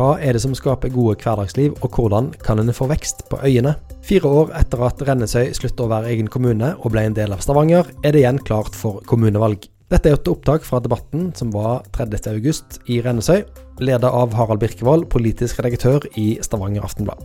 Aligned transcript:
Hva 0.00 0.14
er 0.16 0.32
det 0.32 0.40
som 0.40 0.54
skaper 0.56 0.88
gode 0.94 1.18
hverdagsliv, 1.20 1.74
og 1.84 1.92
hvordan 1.92 2.30
kan 2.40 2.56
en 2.62 2.72
få 2.72 2.86
vekst 2.88 3.26
på 3.28 3.36
øyene? 3.44 3.74
Fire 4.00 4.30
år 4.32 4.52
etter 4.56 4.80
at 4.86 5.02
Rennesøy 5.04 5.50
sluttet 5.52 5.82
å 5.84 5.88
være 5.90 6.08
egen 6.14 6.30
kommune 6.32 6.70
og 6.78 6.94
ble 6.94 7.02
en 7.04 7.16
del 7.18 7.34
av 7.36 7.42
Stavanger, 7.44 7.90
er 8.00 8.14
det 8.16 8.22
igjen 8.22 8.38
klart 8.40 8.72
for 8.72 9.02
kommunevalg. 9.10 9.66
Dette 9.92 10.08
er 10.08 10.16
et 10.16 10.30
opptak 10.32 10.64
fra 10.64 10.80
debatten 10.80 11.26
som 11.36 11.50
var 11.52 11.84
30.8 11.92 12.80
i 12.94 12.96
Rennesøy, 13.04 13.42
ledet 13.84 14.08
av 14.08 14.32
Harald 14.38 14.62
Birkevold, 14.62 15.04
politisk 15.12 15.60
redaktør 15.60 16.08
i 16.16 16.30
Stavanger 16.48 16.86
Aftenblad. 16.88 17.20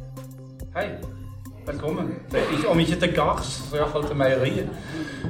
Hei, 0.76 0.90
velkommen. 1.70 2.12
Om 2.74 2.84
ikke 2.84 3.00
til 3.06 3.16
gards, 3.16 3.54
så 3.70 3.80
iallfall 3.80 4.10
til 4.10 4.20
meieriet. 4.20 4.84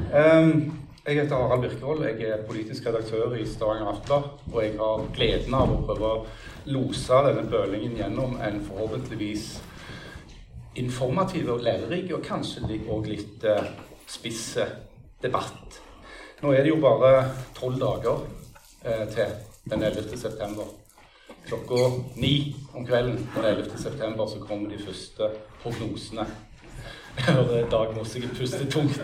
Um, 0.10 0.85
jeg 1.06 1.22
heter 1.22 1.36
Harald 1.38 1.62
Birkevold. 1.62 2.04
Jeg 2.04 2.30
er 2.30 2.46
politisk 2.48 2.86
redaktør 2.88 3.34
i 3.38 3.46
Stavanger 3.46 3.92
Aftenblad. 3.92 4.24
Og 4.54 4.64
jeg 4.64 4.74
har 4.80 5.04
gleden 5.14 5.54
av 5.54 5.74
å 5.74 5.82
prøve 5.86 6.10
å 6.10 6.24
lose 6.74 7.20
denne 7.28 7.44
bølingen 7.50 7.98
gjennom 8.00 8.40
en 8.42 8.58
forhåpentligvis 8.66 9.46
informativ 10.82 11.52
og 11.54 11.62
lærerik, 11.64 12.10
og 12.16 12.26
kanskje 12.26 12.80
òg 12.92 13.12
litt 13.12 13.46
uh, 13.46 13.70
spisse 14.10 14.66
debatt. 15.22 15.78
Nå 16.42 16.52
er 16.52 16.66
det 16.66 16.74
jo 16.74 16.82
bare 16.82 17.30
tolv 17.56 17.78
dager 17.80 18.26
eh, 18.84 19.06
til 19.14 19.38
den 19.72 19.86
11. 19.88 20.18
september. 20.20 20.68
Klokka 21.46 22.02
ni 22.20 22.54
om 22.74 22.86
kvelden 22.86 23.22
den 23.38 23.46
11. 23.46 23.78
september 23.80 24.28
så 24.28 24.42
kommer 24.44 24.70
de 24.70 24.82
første 24.84 25.30
prognosene. 25.64 26.28
Dag 27.72 27.96
må 27.96 28.04
sikkert 28.04 28.36
puste 28.42 28.68
tungt. 28.68 29.00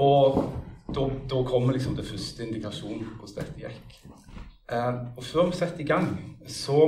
Og 0.00 0.40
da, 0.94 1.42
kommer 1.46 1.72
liksom 1.72 1.96
det 1.96 2.06
første 2.08 2.46
indikasjonen 2.46 3.04
på 3.04 3.26
hvordan 3.26 3.36
dette 3.44 3.60
gikk. 3.60 3.98
Eh, 4.72 4.94
og 5.16 5.24
før 5.24 5.50
vi 5.50 5.58
setter 5.58 5.80
i 5.84 5.88
gang, 5.88 6.08
så 6.48 6.78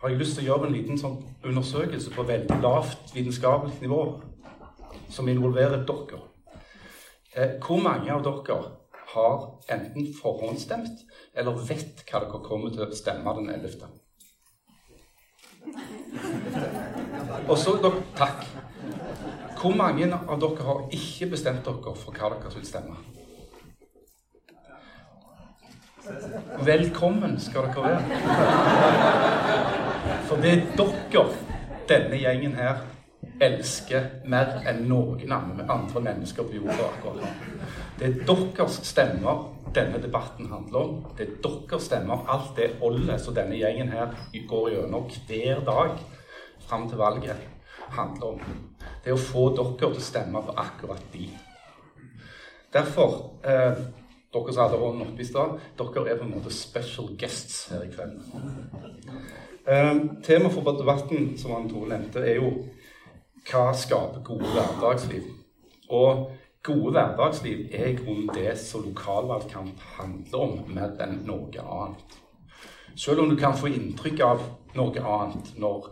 har 0.00 0.08
jeg 0.08 0.18
lyst 0.18 0.38
til 0.38 0.46
å 0.46 0.48
gjøre 0.48 0.68
en 0.68 0.74
liten 0.74 0.98
sånn 0.98 1.18
undersøkelse 1.44 2.12
på 2.14 2.26
veldig 2.28 2.58
lavt 2.64 3.14
vitenskapelig 3.14 3.80
nivå, 3.84 4.02
som 5.12 5.28
involverer 5.28 5.84
dere. 5.88 6.20
Eh, 7.36 7.56
hvor 7.62 7.82
mange 7.84 8.12
av 8.12 8.24
dere 8.26 8.60
har 9.14 9.38
enten 9.70 10.08
forhåndsstemt 10.16 11.04
eller 11.34 11.60
vet 11.68 12.04
hva 12.08 12.22
dere 12.24 12.44
kommer 12.46 12.72
til 12.74 12.86
å 12.86 12.96
stemme 12.96 13.36
den 13.38 13.50
11.? 13.52 13.86
Og 17.50 17.58
så, 17.58 17.76
Takk. 18.16 18.46
Hvor 19.60 19.74
mange 19.76 20.06
av 20.08 20.38
dere 20.40 20.64
har 20.64 20.78
ikke 20.96 21.26
bestemt 21.34 21.66
dere 21.66 21.92
for 22.00 22.16
hva 22.16 22.30
dere 22.32 22.52
vil 22.54 22.62
stemme? 22.64 22.94
Velkommen 26.64 27.36
skal 27.44 27.68
dere 27.68 27.82
være. 27.84 28.00
For 30.30 30.40
det 30.40 30.54
er 30.54 30.64
dere 30.80 31.26
denne 31.90 32.22
gjengen 32.22 32.56
her 32.56 32.80
elsker 33.44 34.08
mer 34.32 34.62
enn 34.70 34.86
noen 34.88 35.36
andre 35.36 36.04
mennesker 36.08 36.48
på 36.48 36.56
jorda 36.56 36.88
akkurat 36.88 37.20
nå. 37.20 37.28
Det 38.00 38.08
er 38.08 38.18
deres 38.24 38.80
stemmer 38.88 39.44
denne 39.76 40.00
debatten 40.00 40.48
handler 40.48 40.80
om. 40.80 40.98
Det 41.18 41.28
er 41.28 41.38
deres 41.44 41.90
stemmer, 41.90 42.24
alt 42.32 42.56
det 42.56 42.78
ollet 42.80 43.20
som 43.20 43.36
denne 43.36 43.60
gjengen 43.60 43.92
her 43.92 44.16
går 44.48 44.72
gjennom 44.78 45.08
hver 45.28 45.64
dag 45.68 46.00
fram 46.64 46.88
til 46.88 47.00
valget, 47.04 47.48
handler 47.96 48.34
om 48.34 48.42
det 49.04 49.12
er 49.12 49.16
å 49.16 49.22
få 49.22 49.46
dere 49.56 49.76
til 49.80 49.94
å 49.96 50.02
stemme 50.04 50.42
på 50.44 50.56
akkurat 50.60 51.06
de. 51.14 51.28
Derfor 52.72 53.16
eh, 53.44 53.80
Dere 54.30 54.52
som 54.54 54.62
hadde 54.62 54.76
hånden 54.78 55.08
oppe 55.08 55.24
i 55.24 55.26
stad, 55.26 55.56
dere 55.74 56.02
er 56.06 56.18
på 56.20 56.22
en 56.22 56.36
måte 56.36 56.52
special 56.54 57.08
guests 57.18 57.64
her 57.72 57.82
i 57.82 57.88
kveld. 57.90 58.20
Eh, 59.66 59.96
Temaet 60.22 60.54
for 60.54 60.76
debatten 60.78 61.32
som 61.38 61.56
han 61.56 61.66
Tore 61.70 61.90
nevnte, 61.90 62.22
er 62.22 62.38
jo 62.38 62.52
hva 63.50 63.72
skaper 63.74 64.22
gode 64.22 64.52
hverdagsliv? 64.54 65.26
Og 65.90 66.28
gode 66.62 66.92
hverdagsliv 66.94 67.74
er 67.74 67.90
i 67.90 67.96
grunnen 67.98 68.30
det 68.36 68.54
som 68.60 68.84
lokalvalgkamp 68.86 69.82
handler 69.96 70.44
om, 70.44 70.56
mer 70.70 70.94
enn 71.02 71.24
noe 71.26 71.66
annet. 71.66 72.18
Selv 72.94 73.24
om 73.24 73.30
du 73.32 73.36
kan 73.40 73.58
få 73.58 73.72
inntrykk 73.72 74.22
av 74.28 74.46
noe 74.78 75.02
annet 75.16 75.56
når 75.58 75.90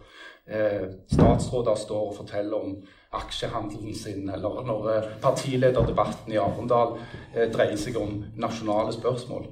statsråder 0.49 1.77
står 1.77 2.07
og 2.09 2.17
forteller 2.17 2.57
om 2.57 2.79
aksjehandelen 3.13 3.95
sin, 3.95 4.29
eller 4.31 4.63
når 4.69 4.91
eh, 4.93 5.09
partilederdebatten 5.23 6.33
i 6.33 6.41
Arendal 6.41 6.99
eh, 7.35 7.49
dreier 7.53 7.77
seg 7.81 7.97
om 8.01 8.23
nasjonale 8.41 8.93
spørsmål. 8.97 9.49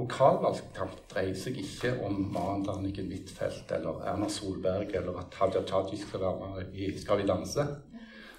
Lokalvalgkamp 0.00 1.02
dreier 1.10 1.36
seg 1.36 1.58
ikke 1.60 1.92
om 2.06 2.22
Maren 2.32 2.62
Danniken 2.64 3.10
Huitfeldt 3.12 3.72
eller 3.76 4.04
Erna 4.08 4.30
Solberg 4.32 4.94
eller 4.96 5.18
at 5.20 5.34
Hadia 5.36 5.64
Tajik 5.68 6.06
skal 6.06 6.22
være 6.24 6.68
i 6.72 6.92
Skal 6.98 7.20
vi 7.20 7.28
danse. 7.28 7.66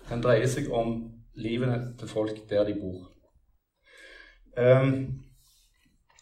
Den 0.10 0.24
dreier 0.24 0.50
seg 0.50 0.72
om 0.74 0.96
livet 1.38 1.92
til 2.00 2.10
folk 2.10 2.40
der 2.50 2.66
de 2.66 2.80
bor. 2.80 3.12
Um, 4.58 5.22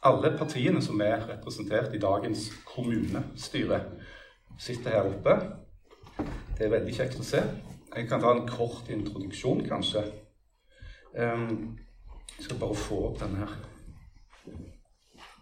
alle 0.06 0.34
partiene 0.38 0.82
som 0.84 1.00
er 1.02 1.24
representert 1.30 1.96
i 1.96 2.02
dagens 2.04 2.50
kommunestyre, 2.68 3.80
sitter 4.60 4.90
her 4.90 5.08
oppe. 5.08 5.36
Det 6.58 6.68
er 6.68 6.74
veldig 6.74 6.96
kjekt 6.96 7.20
å 7.20 7.26
se. 7.26 7.42
Jeg 7.96 8.08
kan 8.10 8.22
ta 8.22 8.34
en 8.36 8.48
kort 8.48 8.90
introduksjon, 8.92 9.64
kanskje. 9.68 10.04
Um, 11.16 11.78
jeg 12.36 12.46
skal 12.46 12.60
bare 12.62 12.76
få 12.78 13.00
opp 13.08 13.22
denne 13.22 13.46
her. 13.46 13.56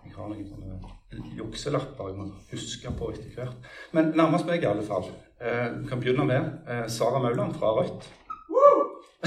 Jeg 0.05 0.13
har 0.15 0.29
noen 0.31 1.33
jukselapper 1.35 2.11
jeg 2.11 2.19
må 2.19 2.27
huske 2.51 2.93
på 2.99 3.09
etter 3.11 3.33
hvert. 3.35 3.67
Men 3.97 4.13
nærmest 4.15 4.47
meg, 4.47 4.63
i 4.63 4.69
alle 4.69 4.85
fall. 4.85 5.09
Uh, 5.41 5.83
kan 5.89 5.99
begynne 5.99 6.25
med 6.29 6.47
uh, 6.69 6.85
Sara 6.91 7.19
Mauland 7.23 7.57
fra 7.57 7.73
Rødt. 7.75 8.07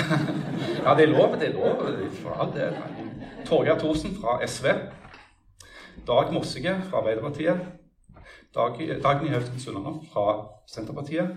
ja, 0.84 0.95
det 0.95 1.05
er 1.05 1.12
lov, 1.12 1.34
det 1.39 1.51
er 1.51 1.59
lov. 1.59 1.83
For 2.22 2.39
all. 2.41 2.55
Torgeir 3.47 3.78
Thorsen 3.78 4.15
fra 4.17 4.39
SV. 4.47 4.71
Dag 6.07 6.33
Mossige 6.33 6.78
fra 6.89 7.03
Arbeiderpartiet. 7.03 7.61
Dag, 8.55 9.03
Dagny 9.03 9.28
Hausten 9.28 9.61
Sunnanå 9.61 10.05
fra 10.12 10.49
Senterpartiet. 10.66 11.28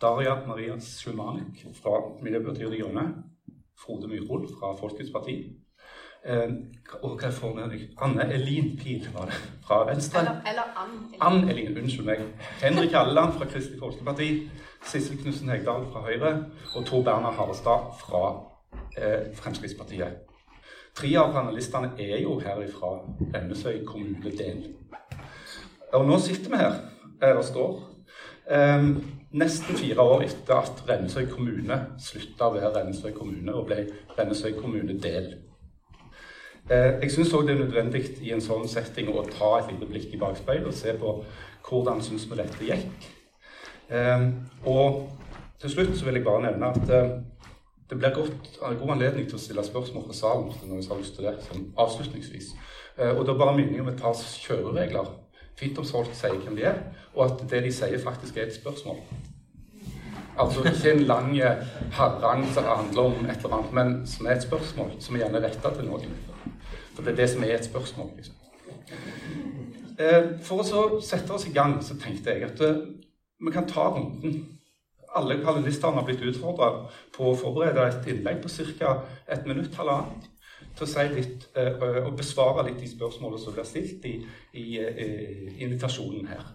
Daria 0.00 0.34
Maria 0.46 0.74
Sjumanik 0.80 1.66
fra 1.74 2.00
Miljøpartiet 2.22 2.70
De 2.72 2.80
Grønne. 2.82 3.06
Frode 3.84 4.08
Myhrvold 4.08 4.48
fra 4.58 4.74
Folkets 4.76 5.12
Parti. 5.12 5.36
Eh, 6.26 6.52
og 7.02 7.16
hva 7.20 7.30
får 7.32 7.56
vi? 7.70 7.80
Anne 8.02 8.26
Elin 8.34 8.76
Pil 8.76 9.08
var 9.14 9.30
det, 9.30 9.40
fra 9.64 9.84
Venstre. 9.88 10.20
Eller, 10.20 10.42
eller 10.50 10.76
Ann 10.82 10.94
Elin. 10.98 11.20
Ann 11.20 11.48
Elin, 11.48 11.78
Unnskyld 11.78 12.06
meg. 12.06 12.24
Henrik 12.62 12.92
Halleland 12.92 13.32
fra 13.38 13.48
Kristelig 13.48 13.80
Folkeparti. 13.80 14.30
Sissel 14.84 15.18
Knutsen 15.22 15.48
Hegdal 15.48 15.88
fra 15.92 16.04
Høyre. 16.04 16.34
Og 16.74 16.84
Tor 16.86 17.02
Berner 17.02 17.32
Harestad 17.32 17.92
fra 18.00 18.24
eh, 18.98 19.32
Fremskrittspartiet. 19.40 20.20
Tre 20.96 21.16
av 21.20 21.32
panelistene 21.32 21.94
er 22.00 22.20
jo 22.24 22.38
herifra 22.44 22.98
Rennesøy 23.32 23.84
kommunedel. 23.88 24.66
Og 25.94 26.06
nå 26.06 26.18
sitter 26.18 26.50
vi 26.50 26.56
her, 26.56 26.78
eller 27.22 27.42
står, 27.42 27.80
eh, 28.50 28.88
nesten 29.32 29.76
fire 29.76 30.00
år 30.02 30.22
etter 30.26 30.54
at 30.54 30.82
Rennesøy 30.88 31.26
kommune 31.30 31.78
slutta 31.98 32.48
å 32.48 32.54
være 32.54 32.72
Rennesøy 32.74 33.12
kommune 33.14 33.54
og 33.54 33.66
ble 33.66 33.86
Rennesøy 34.18 34.56
kommunedel. 34.60 35.34
Eh, 36.70 36.98
jeg 37.02 37.12
syns 37.14 37.34
òg 37.34 37.46
det 37.46 37.54
er 37.54 37.64
nødvendig 37.64 38.02
i 38.26 38.32
en 38.34 38.42
sånn 38.42 38.66
setting 38.68 39.08
å 39.08 39.22
ta 39.30 39.58
et 39.60 39.70
lite 39.70 39.86
blikk 39.86 40.14
i 40.14 40.18
bakspeilet 40.18 40.66
og 40.66 40.74
se 40.74 40.96
på 40.98 41.12
hvordan 41.68 42.02
syns 42.02 42.26
vi 42.30 42.40
dette 42.40 42.70
gikk. 42.70 43.06
Eh, 43.90 44.26
og 44.66 45.06
til 45.60 45.70
slutt 45.70 46.04
vil 46.04 46.18
jeg 46.18 46.24
bare 46.24 46.42
nevne 46.42 46.72
at 46.74 46.90
eh, 46.90 47.12
det 47.90 47.98
blir 47.98 48.14
godt, 48.14 48.58
god 48.58 48.90
anledning 48.96 49.28
til 49.28 49.38
å 49.38 49.40
stille 49.40 49.62
spørsmål 49.64 50.08
fra 50.08 50.16
salen. 50.18 50.48
hvis 50.48 50.64
noen 50.66 50.82
har 50.88 50.98
lyst 50.98 51.14
til 51.14 51.28
det, 51.28 51.36
sånn 51.46 51.68
avslutningsvis. 51.78 52.50
Eh, 52.98 53.12
og 53.12 53.26
da 53.28 53.36
bare 53.38 53.54
minner 53.56 53.78
jeg 53.78 53.84
om 53.84 53.92
et 53.92 54.02
par 54.02 54.18
kjøreregler 54.18 55.12
fint 55.56 55.78
om 55.78 55.86
folk 55.88 56.12
sier 56.16 56.36
hvem 56.42 56.56
de 56.58 56.66
er, 56.68 56.82
og 57.14 57.24
at 57.26 57.44
det 57.50 57.62
de 57.64 57.72
sier, 57.72 57.98
faktisk 58.02 58.36
er 58.36 58.50
et 58.50 58.56
spørsmål. 58.56 59.00
Altså 60.36 60.64
ikke 60.68 60.92
en 60.92 61.06
lang 61.08 61.30
eh, 61.40 61.62
harang 61.96 62.44
som 62.52 62.64
handler 62.68 63.02
om 63.02 63.24
et 63.24 63.36
eller 63.44 63.56
annet, 63.56 63.72
men 63.72 63.94
som 64.06 64.26
er 64.26 64.36
et 64.36 64.44
spørsmål, 64.44 64.90
som 65.00 65.16
er 65.16 65.24
gjerne 65.24 65.40
retta 65.46 65.72
til 65.72 65.88
noen. 65.88 66.18
For 66.94 67.04
det 67.04 67.14
er 67.14 67.22
det 67.22 67.30
som 67.32 67.44
er 67.44 67.54
et 67.56 67.64
spørsmål. 67.64 68.10
liksom. 68.16 68.34
Eh, 69.98 70.28
for 70.44 70.60
å 70.60 71.00
sette 71.00 71.32
oss 71.32 71.48
i 71.48 71.54
gang 71.56 71.78
så 71.84 71.96
tenkte 71.96 72.34
jeg 72.34 72.50
at 72.50 72.60
eh, 72.60 72.84
vi 73.40 73.52
kan 73.52 73.68
ta 73.68 73.88
runden. 73.94 74.42
Alle 75.16 75.38
panelistene 75.40 75.96
har 75.96 76.04
blitt 76.04 76.20
utfordra 76.20 76.68
på 77.16 77.30
å 77.30 77.36
forberede 77.40 77.88
et 77.88 78.08
innlegg 78.12 78.42
på 78.44 78.52
ca. 78.76 78.98
et 79.32 79.46
minutt, 79.48 79.72
halvannet 79.74 80.28
til 80.76 80.86
å 80.86 80.90
si 80.90 81.04
litt 81.12 81.48
uh, 81.56 82.04
og 82.04 82.14
besvare 82.18 82.66
litt 82.68 82.80
de 82.82 82.90
spørsmålene 82.90 83.42
som 83.42 83.56
blir 83.56 83.68
stilt 83.68 84.06
i, 84.08 84.14
i 84.60 84.66
uh, 84.80 85.60
invitasjonen 85.64 86.28
her. 86.30 86.46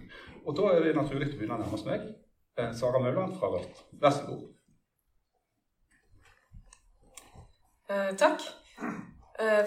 Og 0.45 0.57
da 0.57 0.71
er 0.71 0.87
det 0.87 0.95
naturlig 0.97 1.31
å 1.31 1.37
begynne 1.37 1.59
nærmest 1.61 1.89
meg. 1.89 2.09
Sara 2.77 2.99
Mauland 2.99 3.37
fra 3.39 3.49
Rødt. 3.53 3.85
Vær 4.01 4.13
så 4.13 4.25
god. 4.27 4.41
takk. 8.19 8.43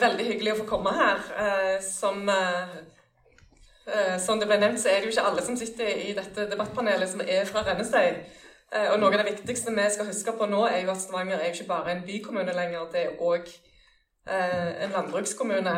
veldig 0.01 0.27
hyggelig 0.27 0.53
å 0.53 0.59
få 0.61 0.67
komme 0.69 0.93
her. 0.95 1.25
som 1.85 2.29
Eh, 3.87 4.19
som 4.21 4.41
det 4.41 4.49
ble 4.49 4.57
nevnt, 4.61 4.81
så 4.81 4.89
er 4.89 5.03
det 5.03 5.11
jo 5.11 5.13
ikke 5.13 5.27
alle 5.29 5.43
som 5.45 5.57
sitter 5.61 5.91
i 6.07 6.13
dette 6.17 6.47
debattpanelet 6.49 7.11
som 7.11 7.21
er 7.21 7.45
fra 7.49 7.61
Rennesøy. 7.67 8.15
Eh, 8.73 8.87
og 8.93 8.97
noe 9.01 9.13
av 9.13 9.21
det 9.21 9.35
viktigste 9.35 9.75
vi 9.77 9.85
skal 9.93 10.09
huske 10.09 10.33
på 10.39 10.49
nå, 10.49 10.63
er 10.71 10.87
jo 10.87 10.93
at 10.95 11.03
Stavanger 11.03 11.37
er 11.37 11.51
jo 11.51 11.59
ikke 11.59 11.69
bare 11.69 11.93
en 11.93 12.05
bykommune 12.07 12.57
lenger, 12.57 12.87
det 12.93 13.03
er 13.03 13.19
også 13.19 13.53
eh, 13.53 13.74
en 14.27 14.95
landbrukskommune. 14.95 15.75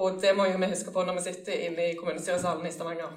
Og 0.00 0.20
det 0.22 0.30
må 0.36 0.46
jo 0.48 0.60
vi 0.60 0.70
huske 0.70 0.92
på 0.94 1.02
når 1.04 1.18
vi 1.18 1.24
sitter 1.26 1.66
inne 1.66 1.90
i 1.90 1.96
kommunestyresalen 1.98 2.66
i 2.66 2.72
Stavanger. 2.72 3.12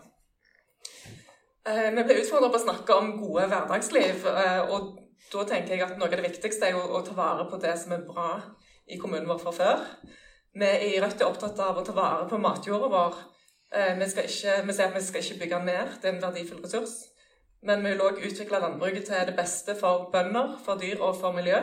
Vi 1.64 2.04
ble 2.04 2.18
utfordra 2.20 2.50
på 2.52 2.60
å 2.60 2.64
snakke 2.66 2.98
om 3.00 3.14
gode 3.22 3.46
hverdagsliv, 3.52 4.26
og 4.74 4.90
da 5.32 5.46
tenker 5.48 5.76
jeg 5.76 5.86
at 5.86 5.96
noe 5.98 6.10
av 6.10 6.18
det 6.18 6.26
viktigste 6.26 6.68
er 6.68 6.76
å 6.76 7.02
ta 7.06 7.16
vare 7.16 7.46
på 7.50 7.62
det 7.64 7.78
som 7.80 7.94
er 7.96 8.04
bra 8.08 8.28
i 8.92 9.00
kommunen 9.00 9.30
vår 9.30 9.40
fra 9.46 9.54
før. 9.56 9.86
Vi 10.54 10.70
i 10.90 11.00
Rødt 11.02 11.22
er 11.22 11.30
opptatt 11.30 11.62
av 11.64 11.80
å 11.80 11.86
ta 11.86 11.96
vare 11.98 12.28
på 12.30 12.38
matjorda 12.42 12.90
vår. 12.92 13.16
Eh, 13.74 13.96
vi, 13.98 14.10
skal 14.10 14.28
ikke, 14.30 14.58
vi 14.68 14.76
sier 14.76 14.92
at 14.92 14.98
vi 14.98 15.02
skal 15.02 15.24
ikke 15.24 15.40
bygge 15.40 15.62
ned, 15.66 15.96
det 16.02 16.10
er 16.10 16.14
en 16.14 16.22
verdifull 16.22 16.62
ressurs. 16.62 16.94
Men 17.66 17.82
vi 17.82 17.94
vil 17.94 18.04
òg 18.06 18.20
utvikle 18.28 18.60
landbruket 18.62 19.08
til 19.08 19.26
det 19.30 19.34
beste 19.38 19.74
for 19.80 20.12
bønder, 20.14 20.58
for 20.66 20.78
dyr 20.78 21.02
og 21.02 21.16
for 21.18 21.34
miljø. 21.34 21.62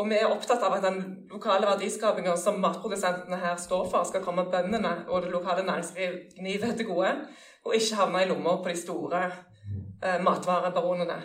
Og 0.00 0.08
vi 0.08 0.16
er 0.16 0.30
opptatt 0.32 0.62
av 0.64 0.78
at 0.78 0.84
den 0.86 1.02
lokale 1.30 1.68
verdiskapinga 1.68 2.32
som 2.40 2.60
matprodusentene 2.62 3.36
her 3.42 3.58
står 3.60 3.90
for, 3.92 4.06
skal 4.08 4.24
komme 4.24 4.46
bøndene 4.52 4.92
og 5.08 5.22
det 5.22 5.32
lokale 5.34 5.66
næringslivet 5.68 6.78
til 6.78 6.88
gode, 6.88 7.12
og 7.64 7.76
ikke 7.76 7.98
havne 8.00 8.22
i 8.24 8.30
lomma 8.30 8.56
på 8.62 8.72
de 8.72 8.78
store 8.80 9.20
eh, 9.26 10.16
matvarebaronene. 10.24 11.18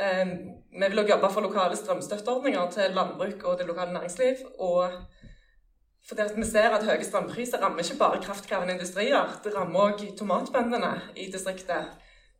Eh, 0.00 0.32
vi 0.72 0.88
vil 0.88 1.02
òg 1.04 1.12
jobbe 1.12 1.30
for 1.34 1.44
lokale 1.44 1.76
strømstøtteordninger 1.76 2.72
til 2.72 2.96
landbruk 2.96 3.44
og 3.44 3.58
det 3.60 3.68
lokale 3.68 3.92
næringsliv. 3.92 4.40
og 4.58 4.90
for 6.08 6.14
det 6.14 6.22
at 6.22 6.36
Vi 6.36 6.44
ser 6.44 6.70
at 6.70 6.84
høye 6.84 7.04
strømpriser 7.04 7.58
rammer 7.62 7.78
ikke 7.78 7.98
bare 7.98 8.22
kraftkrevende 8.22 8.72
industrier. 8.72 9.40
Det 9.44 9.54
rammer 9.54 9.80
òg 9.80 10.16
tomatbøndene 10.18 11.00
i 11.16 11.30
distriktet. 11.32 11.88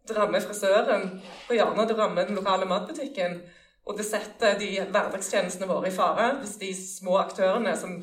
Det 0.09 0.17
rammer 0.17 0.41
frisøren 0.41 1.23
på 1.49 1.55
hjørnet, 1.55 1.89
det 1.89 1.99
rammer 1.99 2.25
den 2.25 2.35
lokale 2.35 2.65
matbutikken. 2.65 3.41
Og 3.87 3.95
det 3.99 4.07
setter 4.09 4.57
de 4.59 4.71
hverdagstjenestene 4.83 5.69
våre 5.71 5.91
i 5.91 5.95
fare 5.95 6.33
hvis 6.41 6.57
de 6.61 6.73
små 6.75 7.21
aktørene 7.21 7.75
som 7.79 8.01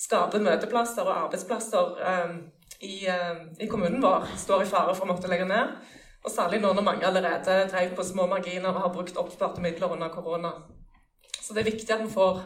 skaper 0.00 0.42
møteplasser 0.42 1.06
og 1.06 1.26
arbeidsplasser 1.26 1.92
um, 2.02 2.38
i, 2.82 3.06
um, 3.06 3.44
i, 3.60 3.68
kommunen 3.70 4.02
vår, 4.02 4.26
står 4.42 4.64
i 4.64 4.70
fare 4.70 4.94
for 4.96 5.06
å 5.06 5.12
måtte 5.12 5.30
legge 5.30 5.46
ned. 5.48 5.76
Og 6.24 6.32
særlig 6.32 6.58
nå 6.62 6.72
når 6.74 6.86
mange 6.86 7.06
allerede 7.06 7.60
drev 7.70 7.94
på 7.94 8.06
små 8.06 8.26
marginer 8.26 8.72
og 8.72 8.82
har 8.86 8.94
brukt 8.94 9.20
oppsparte 9.20 9.62
midler 9.62 9.92
under 9.94 10.10
korona. 10.10 10.54
Så 11.38 11.54
det 11.54 11.62
er 11.62 11.70
viktig 11.70 11.94
at 11.94 12.02
vi 12.02 12.10
får 12.12 12.42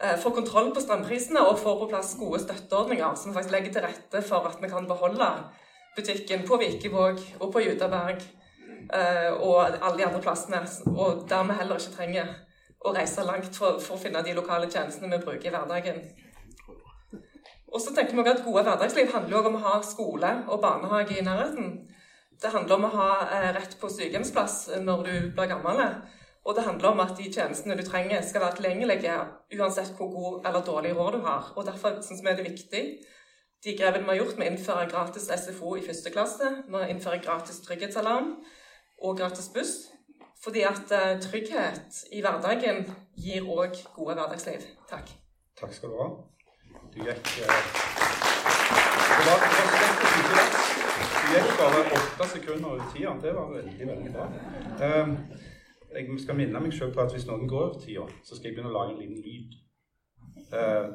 får 0.00 0.32
kontroll 0.32 0.70
på 0.72 0.80
strømprisene 0.80 1.42
og 1.44 1.58
får 1.60 1.74
på 1.76 1.86
plass 1.90 2.14
gode 2.16 2.38
støtteordninger 2.40 3.18
som 3.20 3.34
faktisk 3.34 3.52
legger 3.52 3.74
til 3.74 3.84
rette 3.84 4.22
for 4.24 4.46
at 4.48 4.56
vi 4.62 4.70
kan 4.72 4.86
beholde 4.88 5.26
butikken 5.96 6.46
på 6.48 6.56
Vikevåg 6.56 7.20
og 7.40 7.50
på 7.52 7.60
Judaberg 7.66 8.22
og 8.88 9.58
alle 9.62 9.96
de 9.98 10.06
andre 10.06 10.22
plassene, 10.24 10.62
og 10.94 11.26
der 11.28 11.44
vi 11.46 11.58
heller 11.60 11.82
ikke 11.82 11.96
trenger 11.96 12.32
å 12.80 12.94
reise 12.96 13.24
langt 13.28 13.56
for, 13.56 13.78
for 13.82 13.96
å 13.96 14.00
finne 14.00 14.22
de 14.24 14.34
lokale 14.36 14.70
tjenestene 14.70 15.12
vi 15.12 15.24
bruker 15.24 15.50
i 15.50 15.54
hverdagen. 15.54 16.00
Og 17.70 17.82
så 17.82 17.92
tenker 17.94 18.16
vi 18.16 18.30
at 18.30 18.42
Gode 18.44 18.64
hverdagsliv 18.66 19.12
handler 19.14 19.38
også 19.38 19.50
om 19.50 19.58
å 19.58 19.66
ha 19.66 19.74
skole 19.86 20.30
og 20.48 20.62
barnehage 20.62 21.18
i 21.18 21.26
nærheten. 21.26 21.68
Det 22.40 22.50
handler 22.54 22.78
om 22.78 22.86
å 22.88 22.94
ha 22.94 23.10
eh, 23.28 23.50
rett 23.54 23.76
på 23.78 23.90
sykehjemsplass 23.92 24.56
når 24.80 25.04
du 25.06 25.12
blir 25.36 25.50
gammel. 25.52 25.82
Og 26.48 26.56
det 26.56 26.64
handler 26.64 26.94
om 26.94 27.02
at 27.04 27.12
de 27.18 27.28
tjenestene 27.28 27.76
du 27.76 27.84
trenger, 27.84 28.24
skal 28.26 28.42
være 28.46 28.58
tilgjengelige 28.58 29.16
uansett 29.60 29.92
hvor 29.98 30.08
god 30.14 30.48
eller 30.48 30.64
dårlig 30.66 30.94
råd 30.96 31.18
du 31.18 31.26
har. 31.28 31.50
Og 31.54 31.68
Derfor 31.68 32.00
syns 32.02 32.24
vi 32.24 32.32
det 32.32 32.40
er 32.40 32.48
viktig 32.48 32.84
de 33.60 33.76
grepene 33.76 34.06
vi 34.06 34.14
har 34.14 34.22
gjort 34.22 34.38
med 34.40 34.48
å 34.48 34.54
innføre 34.54 34.88
gratis 34.88 35.28
SFO 35.28 35.74
i 35.76 35.84
første 35.84 36.10
klasse, 36.14 36.48
med 36.66 36.80
å 36.80 36.88
innføre 36.88 37.20
gratis 37.20 37.60
trygghetsalarm 37.66 38.38
og 39.00 39.16
gratis 39.16 39.48
buss. 39.54 39.72
Fordi 40.44 40.60
at 40.64 40.88
uh, 40.98 41.20
trygghet 41.20 42.04
i 42.12 42.20
hverdagen 42.24 42.86
gir 43.16 43.44
òg 43.44 43.76
gode 43.96 44.14
hverdagsliv. 44.16 44.62
Takk. 44.88 45.10
Takk 45.60 45.74
skal 45.76 45.92
du 45.92 45.98
ha. 46.00 46.08
Du 46.94 46.98
gikk 47.04 47.26
var 49.26 49.38
Du 51.20 51.26
gikk 51.34 51.50
bare 51.60 51.80
åtte 51.96 52.28
sekunder 52.32 52.68
over 52.68 52.86
tida. 52.94 53.12
Det 53.22 53.34
var 53.34 53.52
veldig, 53.52 53.86
veldig 53.86 54.12
bra. 54.12 54.24
Um, 54.86 55.16
jeg 55.94 56.20
skal 56.22 56.36
minne 56.36 56.60
meg 56.60 56.72
selv 56.72 56.94
på 56.94 57.00
at 57.04 57.12
hvis 57.12 57.26
noen 57.26 57.48
går 57.48 57.64
over 57.66 57.80
tida, 57.84 58.06
så 58.24 58.36
skal 58.36 58.48
jeg 58.48 58.56
begynne 58.56 58.72
å 58.72 58.78
lage 58.78 58.94
en 58.94 59.02
liten 59.02 59.20
lyd. 59.26 59.58
Uh, 60.54 60.88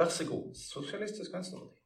vær 0.00 0.10
så 0.10 0.26
god, 0.28 0.50
Sosialistisk 0.58 1.34
Venstreparti. 1.34 1.81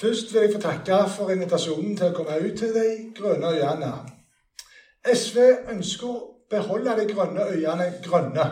Først 0.00 0.34
vil 0.34 0.40
jeg 0.40 0.52
få 0.54 0.60
takke 0.60 1.10
for 1.10 1.30
invitasjonen 1.34 1.96
til 1.96 2.10
å 2.10 2.14
komme 2.14 2.36
ut 2.38 2.58
til 2.58 2.74
de 2.74 2.86
grønne 3.16 3.50
øyene. 3.56 3.92
SV 5.14 5.38
ønsker 5.72 6.06
å 6.06 6.20
beholde 6.50 6.94
de 7.00 7.06
grønne 7.14 7.46
øyene 7.50 7.88
grønne. 8.04 8.46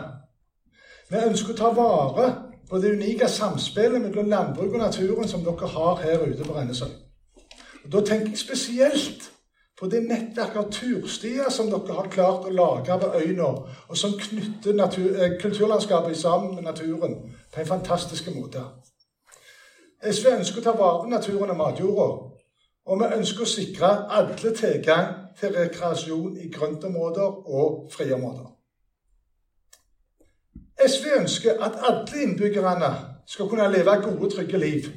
Vi 1.09 1.23
ønsker 1.29 1.53
å 1.53 1.57
ta 1.57 1.69
vare 1.77 2.27
på 2.69 2.81
det 2.83 2.91
unike 2.97 3.29
samspillet 3.31 4.01
mellom 4.01 4.27
landbruk 4.29 4.73
og 4.73 4.83
naturen 4.83 5.27
som 5.27 5.45
dere 5.45 5.69
har 5.71 6.01
her 6.03 6.25
ute 6.25 6.43
på 6.43 6.57
Rennesøy. 6.57 6.91
Og 7.85 7.91
Da 7.91 8.01
tenker 8.01 8.33
jeg 8.35 8.43
spesielt 8.43 9.31
på 9.79 9.87
det 9.87 10.03
nettverket 10.03 10.57
av 10.57 10.71
turstier 10.71 11.49
som 11.53 11.69
dere 11.71 11.95
har 11.95 12.11
klart 12.11 12.49
å 12.49 12.51
lage 12.51 12.99
på 12.99 13.13
øya, 13.21 13.53
og 13.87 13.97
som 13.97 14.19
knytter 14.19 14.83
eh, 14.83 15.39
kulturlandskapet 15.41 16.17
sammen 16.17 16.55
med 16.55 16.63
naturen 16.63 17.15
på 17.53 17.61
en 17.61 17.71
fantastisk 17.71 18.27
måte. 18.35 18.65
SV 20.03 20.27
ønsker 20.39 20.61
å 20.61 20.63
ta 20.63 20.73
vare 20.77 20.99
på 21.03 21.09
naturen 21.11 21.53
og 21.53 21.57
matjorda. 21.57 22.07
Og 22.87 22.99
vi 23.01 23.07
ønsker 23.17 23.43
å 23.43 23.49
sikre 23.51 23.89
alle 24.19 24.53
tilgang 24.55 25.09
til 25.39 25.55
rekreasjon 25.55 26.37
i 26.37 26.51
grøntområder 26.53 27.41
og 27.47 27.89
friområder. 27.91 28.53
SV 30.87 31.09
ønsker 31.19 31.63
at 31.63 31.81
alle 31.89 32.21
innbyggerne 32.23 32.93
skal 33.27 33.49
kunne 33.49 33.71
leve 33.73 33.97
gode, 34.05 34.29
trygge 34.35 34.61
liv. 34.61 34.87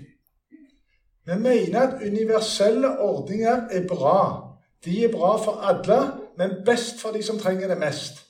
Vi 1.26 1.36
mener 1.38 1.80
at 1.80 2.02
universelle 2.04 2.98
ordninger 2.98 3.66
er 3.70 3.88
bra 3.88 4.50
de 4.84 5.04
er 5.04 5.12
bra 5.12 5.36
for 5.36 5.52
alle, 5.52 6.12
men 6.36 6.50
best 6.66 7.00
for 7.00 7.10
de 7.10 7.22
som 7.22 7.38
trenger 7.38 7.68
det 7.68 7.78
mest. 7.78 8.26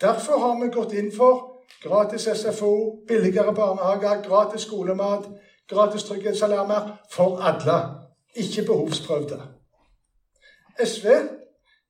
Derfor 0.00 0.38
har 0.38 0.60
vi 0.60 0.70
gått 0.72 0.92
inn 0.92 1.12
for 1.16 1.64
gratis 1.82 2.28
SFO, 2.36 3.04
billigere 3.08 3.54
barnehager, 3.54 4.22
gratis 4.28 4.64
skolemat, 4.64 5.28
gratis 5.72 6.04
trygghetsalarmer 6.04 6.92
for 7.12 7.38
alle, 7.38 7.78
ikke 8.36 8.64
behovsprøvde. 8.66 9.40
SV 10.84 11.06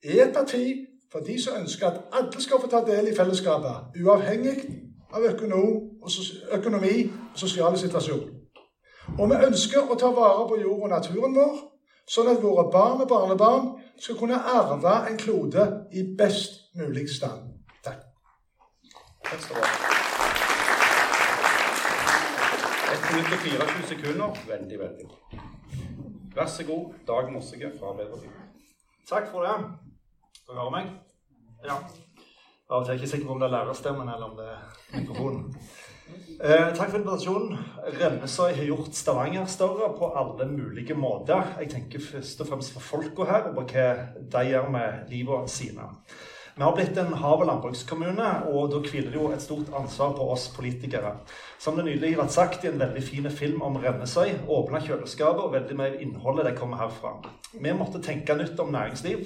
er 0.04 0.24
et 0.24 0.34
parti 0.34 0.86
for 1.12 1.18
de 1.18 1.42
som 1.42 1.60
ønsker 1.60 1.86
at 1.86 2.00
alle 2.12 2.42
skal 2.42 2.60
få 2.60 2.70
ta 2.70 2.80
del 2.86 3.08
i 3.08 3.16
fellesskapet, 3.16 4.00
uavhengig 4.02 4.56
av 5.12 5.26
økonomi 5.28 7.10
og 7.32 7.38
sosial 7.38 7.78
situasjon. 7.78 8.30
Og 9.18 9.30
vi 9.30 9.44
ønsker 9.46 9.90
å 9.90 9.98
ta 9.98 10.10
vare 10.14 10.48
på 10.48 10.60
jord 10.62 10.86
og 10.86 10.92
naturen 10.94 11.36
vår, 11.36 11.56
sånn 12.08 12.32
at 12.32 12.42
våre 12.42 12.68
barn 12.72 13.02
og 13.04 13.08
barnebarn 13.10 13.68
skal 14.00 14.18
kunne 14.18 14.40
arve 14.40 14.94
en 15.10 15.18
klode 15.20 15.66
i 15.92 16.06
best 16.18 16.62
mulig 16.78 17.08
stand. 17.10 17.52
Takk. 17.84 18.00
Takk 19.28 19.40
skal 19.40 19.56
du 19.56 19.62
ha. 19.66 19.92
1 22.92 23.01
minutt 23.12 23.32
og 23.32 23.38
24 23.44 23.88
sekunder. 23.88 24.38
Veldig, 24.48 24.78
veldig 24.78 25.06
bra. 25.08 25.40
Vær 26.36 26.48
så 26.48 26.64
god, 26.64 26.94
Dag 27.06 27.32
Mossige 27.32 27.72
fra 27.78 27.92
Arbeiderpartiet. 27.92 28.32
Takk 29.08 29.28
for 29.32 29.44
det. 29.44 29.56
Skal 30.38 30.54
du 30.54 30.60
høre 30.60 30.72
meg? 30.72 30.90
Ja. 31.66 31.76
Av 32.70 32.78
og 32.78 32.86
til 32.86 32.94
er 32.94 32.96
jeg 32.96 33.02
ikke 33.02 33.10
sikker 33.10 33.28
på 33.28 33.34
om 33.34 33.42
det 33.42 33.48
er 33.50 33.56
lærerstemmen 33.56 34.08
eller 34.08 34.30
om 34.30 34.38
det 34.38 34.46
er 34.48 34.62
mikrofonen. 34.96 35.50
Eh, 36.40 36.68
takk 36.76 36.88
for 36.88 36.98
invitasjonen. 36.98 37.58
Rennesøy 38.00 38.54
har 38.56 38.68
gjort 38.70 38.96
Stavanger 38.96 39.46
større 39.46 39.92
på 39.98 40.08
alle 40.18 40.48
mulige 40.48 40.96
måter. 40.96 41.52
Jeg 41.60 41.70
tenker 41.70 42.00
først 42.12 42.40
og 42.40 42.48
fremst 42.48 42.72
for 42.72 42.80
folka 42.80 43.28
her, 43.28 43.50
og 43.50 43.60
hva 43.60 43.84
de 44.32 44.46
gjør 44.48 44.70
med 44.72 45.12
livet 45.12 45.50
sine. 45.50 45.90
Vi 46.54 46.62
har 46.62 46.74
blitt 46.76 46.96
en 47.00 47.14
hav- 47.16 47.40
og 47.40 47.46
landbrukskommune, 47.48 48.26
og 48.52 48.66
da 48.70 48.78
hviler 48.84 49.08
det 49.08 49.16
jo 49.16 49.28
et 49.32 49.40
stort 49.40 49.70
ansvar 49.72 50.10
på 50.12 50.26
oss 50.34 50.50
politikere. 50.52 51.14
Som 51.58 51.78
det 51.78 51.86
nylig 51.86 52.10
har 52.10 52.18
vært 52.26 52.34
sagt 52.34 52.64
i 52.64 52.68
en 52.68 52.80
veldig 52.80 53.02
fin 53.06 53.28
film 53.32 53.62
om 53.64 53.78
Rennesøy, 53.80 54.34
åpna 54.52 54.82
kjøleskapet, 54.84 55.40
og 55.40 55.54
veldig 55.54 55.76
mye 55.78 56.00
innholdet 56.04 56.50
det 56.50 56.58
kommer 56.58 56.76
herfra. 56.82 57.14
Vi 57.54 57.72
måtte 57.72 58.02
tenke 58.04 58.36
nytt 58.36 58.60
om 58.60 58.68
næringsliv. 58.68 59.22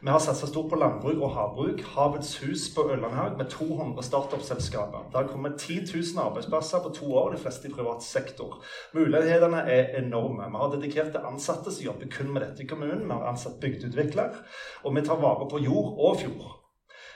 Vi 0.00 0.08
har 0.08 0.22
satsa 0.24 0.48
stort 0.48 0.70
på 0.70 0.78
landbruk 0.80 1.20
og 1.20 1.34
havbruk. 1.34 1.82
Havets 1.92 2.38
Hus 2.40 2.70
på 2.72 2.86
Ørlandhaug 2.88 3.36
med 3.36 3.50
200 3.52 4.06
startup-selskaper. 4.06 5.10
Det 5.12 5.20
har 5.20 5.28
kommet 5.28 5.58
10 5.60 5.82
000 5.92 6.22
arbeidsplasser 6.24 6.80
på 6.80 6.94
to 6.96 7.10
år, 7.12 7.34
de 7.34 7.42
fleste 7.42 7.68
i 7.68 7.74
privat 7.74 8.00
sektor. 8.02 8.62
Mulighetene 8.96 9.66
er 9.68 9.98
enorme. 10.00 10.48
Vi 10.48 10.62
har 10.64 10.72
dedikerte 10.72 11.26
ansatte 11.28 11.68
som 11.68 11.84
jobber 11.90 12.08
kun 12.08 12.32
med 12.32 12.46
dette 12.46 12.64
i 12.64 12.70
kommunen. 12.72 13.04
Vi 13.04 13.12
har 13.12 13.28
ansatt 13.34 13.60
bygdeutvikler, 13.60 14.40
og 14.84 14.96
vi 14.96 15.04
tar 15.04 15.20
vare 15.20 15.50
på 15.52 15.60
jord 15.60 15.92
og 15.98 16.16
fjord. 16.24 16.59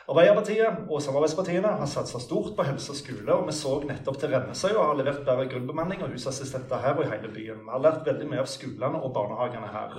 Arbeiderpartiet 0.04 0.90
og 0.92 0.98
samarbeidspartiene 1.00 1.70
har 1.78 1.88
satsa 1.88 2.18
stort 2.20 2.50
på 2.58 2.64
helse 2.68 2.92
og 2.92 2.98
skole, 2.98 3.32
og 3.32 3.46
vi 3.48 3.54
så 3.56 3.70
nettopp 3.88 4.18
til 4.20 4.34
Rennesøy 4.34 4.74
og 4.74 4.82
har 4.82 4.98
levert 4.98 5.22
bedre 5.24 5.46
grunnbemanning 5.48 6.02
og 6.04 6.12
husassistenter 6.12 6.82
her 6.82 6.98
og 6.98 7.06
i 7.06 7.08
hele 7.08 7.30
byen. 7.32 7.62
Vi 7.64 7.72
har 7.72 7.80
lært 7.80 8.04
veldig 8.04 8.26
mye 8.28 8.42
av 8.42 8.50
skolene 8.52 9.00
og 9.00 9.14
barnehagene 9.16 9.70
her. 9.72 9.96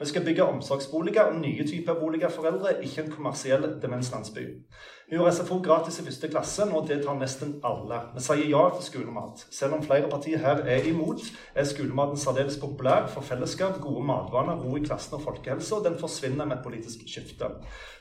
Vi 0.00 0.08
skal 0.10 0.26
bygge 0.26 0.48
omsorgsboliger 0.56 1.30
og 1.30 1.38
nye 1.38 1.68
typer 1.70 1.94
boliger 2.00 2.34
for 2.34 2.50
eldre, 2.50 2.74
ikke 2.82 3.04
en 3.04 3.12
kommersiell 3.14 3.68
demenslandsby. 3.84 4.48
Vi 5.10 5.16
har 5.16 5.30
SFO 5.30 5.58
gratis 5.60 5.98
i 6.00 6.02
første 6.06 6.28
klasse, 6.32 6.64
og 6.72 6.86
det 6.88 7.02
tar 7.04 7.18
nesten 7.20 7.50
alle. 7.68 7.98
Vi 8.14 8.22
sier 8.24 8.46
ja 8.48 8.62
til 8.72 8.86
skolemat. 8.86 9.42
Selv 9.52 9.76
om 9.76 9.82
flere 9.84 10.08
partier 10.08 10.40
her 10.40 10.62
er 10.64 10.86
imot, 10.88 11.20
er 11.52 11.66
skolematen 11.68 12.16
særdeles 12.16 12.56
populær 12.62 13.10
for 13.12 13.26
fellesskap, 13.26 13.76
gode 13.84 14.00
matvaner, 14.08 14.62
ro 14.62 14.78
i 14.78 14.84
klassen 14.86 15.18
og 15.18 15.26
folkehelse, 15.26 15.74
og 15.76 15.84
den 15.84 15.98
forsvinner 16.00 16.48
med 16.48 16.56
et 16.56 16.64
politisk 16.64 17.04
skifte. 17.04 17.50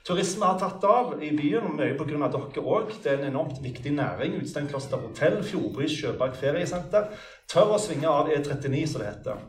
Turisme 0.08 0.48
har 0.48 0.62
tatt 0.62 0.88
av 0.88 1.18
i 1.20 1.34
byen, 1.36 1.68
og 1.68 1.76
mye 1.76 1.98
pga. 2.00 2.30
dere 2.38 2.64
òg. 2.64 2.96
Det 3.04 3.12
er 3.12 3.20
en 3.20 3.34
enormt 3.34 3.60
viktig 3.64 3.92
næring. 4.00 4.40
Utsteinkloster 4.40 5.04
hotell, 5.04 5.42
Fjordbris 5.44 6.00
Sjøberg 6.00 6.40
feriesenter. 6.40 7.12
Tør 7.52 7.76
å 7.76 7.84
svinge 7.84 8.08
av 8.08 8.32
E39, 8.32 8.88
som 8.88 9.04
det 9.04 9.12
heter. 9.12 9.44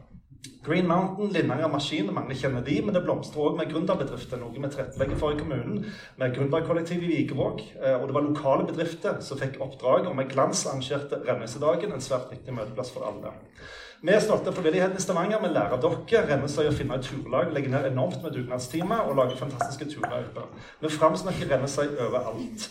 Green 0.64 0.86
Mountain, 0.88 1.28
Linnanger 1.34 1.68
Maskin, 1.68 2.08
mange 2.16 2.34
kjenner 2.40 2.64
de, 2.64 2.78
men 2.80 2.96
det 2.96 3.02
blomstrer 3.04 3.50
òg 3.50 3.58
med 3.58 3.68
gründerbedrifter. 3.68 4.40
Noe 4.40 4.54
vi 4.54 4.62
tilrettelegger 4.64 5.18
for 5.20 5.34
i 5.34 5.40
kommunen, 5.40 5.82
med 6.20 6.32
gründerkollektiv 6.38 7.04
i 7.04 7.10
Vikevåg. 7.10 7.60
Eh, 7.82 7.96
og 7.98 8.08
det 8.08 8.16
var 8.16 8.24
lokale 8.24 8.68
bedrifter 8.70 9.20
som 9.24 9.40
fikk 9.40 9.60
oppdrag, 9.60 10.08
og 10.08 10.16
med 10.16 10.32
glans 10.32 10.64
arrangerte 10.70 11.20
Rennesedagen, 11.26 11.92
en 11.92 12.04
svært 12.04 12.32
viktig 12.32 12.56
møteplass 12.56 12.94
for 12.96 13.04
alle. 13.10 13.34
Vi 14.04 14.12
er 14.12 14.20
stolte 14.20 14.50
av 14.50 14.56
frivilligheten 14.58 14.98
i 15.00 15.00
Stavanger. 15.00 15.38
Vi 15.40 15.48
lærer 15.48 15.78
dere 15.80 16.18
Rennesøy 16.28 16.66
finne 16.76 16.98
et 16.98 17.06
turlag, 17.08 17.54
legger 17.56 17.70
ned 17.72 17.86
enormt 17.88 18.18
med 18.20 18.34
dugnadstimer 18.36 19.06
og 19.08 19.14
lager 19.16 19.38
fantastiske 19.38 19.86
turer 19.94 20.26
ute. 20.26 20.42
Vi 20.82 20.90
framsnakker 20.92 21.48
Rennesøy 21.48 21.86
overalt. 22.04 22.66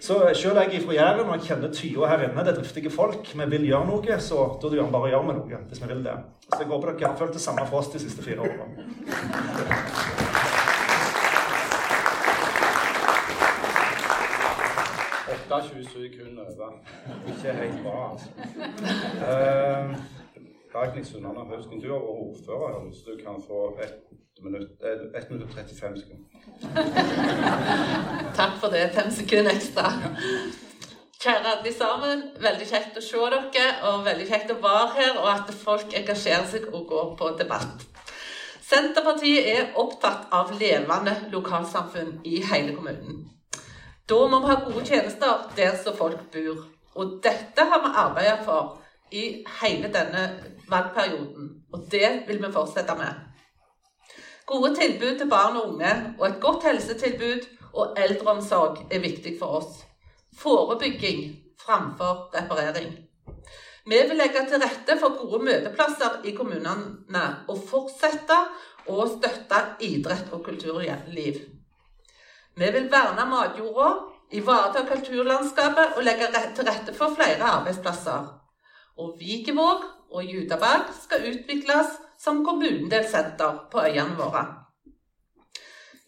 Så 0.00 0.14
selv 0.40 0.56
jeg 0.62 0.78
er 0.78 0.86
fra 0.86 0.94
Jæren 0.96 1.26
og 1.26 1.34
jeg 1.34 1.44
kjenner 1.50 1.74
Tya 1.76 2.08
her 2.08 2.24
inne, 2.24 2.44
det 2.46 2.54
er 2.54 2.56
driftige 2.62 2.92
folk. 2.94 3.28
Vi 3.28 3.48
vil 3.52 3.66
gjøre 3.68 3.90
noe, 3.90 4.16
så 4.24 4.46
da 4.62 4.70
gjør 4.72 4.88
vi 4.88 4.94
bare 4.94 5.10
gjøre 5.12 5.26
med 5.26 5.36
noe, 5.42 5.58
hvis 5.68 5.82
vi 5.82 5.90
vil 5.90 6.00
det. 6.06 6.14
Så 6.46 6.62
jeg 6.62 6.70
håper 6.70 6.94
dere 6.94 7.10
har 7.10 7.18
følt 7.18 7.36
det 7.36 7.42
samme 7.44 7.66
for 7.68 7.82
oss 7.82 7.92
de 7.92 8.00
siste 8.00 8.24
fire 8.24 8.40
årene. 8.40 8.64
Åtte 15.34 15.60
20 15.68 15.84
sekunder 15.92 16.48
over. 16.54 16.72
Ikke 17.28 17.54
helt 17.60 17.84
bra, 17.84 17.98
altså. 18.14 18.32
Uh, 19.20 20.16
Dagny 20.72 21.04
Sunnane 21.04 21.44
Haugen, 21.50 21.80
du 21.80 21.90
har 21.92 22.00
ordfører, 22.00 22.92
så 22.92 23.10
du 23.10 23.24
kan 23.24 23.42
få 23.48 23.78
1 23.82 24.44
minutt, 24.44 24.70
1 25.16 25.30
minutt 25.30 25.48
og 25.48 25.54
35 25.54 25.98
sekunder. 26.02 26.26
Takk 28.38 28.54
for 28.60 28.68
det. 28.74 28.90
Fem 28.94 29.10
sekunder 29.10 29.50
ekstra. 29.50 29.90
Kjære 31.20 31.50
alle 31.52 31.72
sammen. 31.74 32.22
Veldig 32.40 32.68
kjekt 32.70 33.00
å 33.00 33.02
se 33.04 33.24
dere, 33.34 33.64
og 33.90 34.04
veldig 34.06 34.26
kjekt 34.28 34.52
å 34.54 34.60
være 34.62 34.92
her, 34.98 35.18
og 35.18 35.28
at 35.32 35.50
folk 35.64 35.96
engasjerer 36.00 36.46
seg 36.52 36.68
og 36.70 36.86
går 36.92 37.10
på 37.18 37.32
debatt. 37.42 37.86
Senterpartiet 38.70 39.48
er 39.50 39.72
opptatt 39.82 40.30
av 40.30 40.54
levende 40.60 41.16
lokalsamfunn 41.32 42.20
i 42.24 42.38
hele 42.52 42.76
kommunen. 42.76 43.24
Da 44.06 44.20
må 44.30 44.38
vi 44.44 44.52
ha 44.52 44.60
gode 44.62 44.86
tjenester 44.86 45.50
der 45.56 45.74
som 45.82 45.98
folk 45.98 46.22
bor. 46.30 46.62
Og 46.94 47.18
dette 47.22 47.66
har 47.72 47.82
vi 47.82 47.90
arbeidet 48.04 48.46
for 48.46 48.79
i 49.10 49.44
hele 49.60 49.90
denne 49.92 50.24
valgperioden, 50.70 51.50
og 51.72 51.86
det 51.90 52.22
vil 52.28 52.40
vi 52.42 52.52
fortsette 52.52 52.94
med. 52.98 53.26
Gode 54.46 54.74
tilbud 54.74 55.18
til 55.18 55.28
barn 55.30 55.56
og 55.56 55.68
unge 55.74 55.92
og 56.18 56.26
et 56.26 56.40
godt 56.42 56.64
helsetilbud 56.66 57.46
og 57.72 57.98
eldreomsorg 57.98 58.80
er 58.90 59.02
viktig 59.02 59.36
for 59.38 59.60
oss. 59.60 59.84
Forebygging 60.38 61.22
framfor 61.60 62.30
reparering. 62.34 62.96
Vi 63.86 64.00
vil 64.08 64.18
legge 64.18 64.42
til 64.48 64.62
rette 64.62 64.96
for 65.00 65.16
gode 65.20 65.44
møteplasser 65.44 66.20
i 66.24 66.34
kommunene 66.36 67.22
og 67.48 67.62
fortsette 67.70 68.36
å 68.90 69.06
støtte 69.08 69.62
idrett 69.86 70.34
og 70.34 70.44
kulturliv. 70.44 71.40
Vi 72.60 72.72
vil 72.74 72.90
verne 72.92 73.24
matjorda, 73.30 73.88
ivareta 74.34 74.84
kulturlandskapet 74.90 75.96
og 75.96 76.04
legge 76.06 76.28
til 76.56 76.68
rette 76.68 76.94
for 76.94 77.14
flere 77.14 77.54
arbeidsplasser 77.60 78.39
og 79.00 79.16
Vikevåg 79.20 79.84
og 80.10 80.24
Judaberg 80.24 80.90
skal 81.02 81.26
utvikles 81.32 81.96
som 82.20 82.44
kommunedelssenter 82.44 83.66
på 83.72 83.84
øyene 83.86 84.16
våre. 84.18 84.44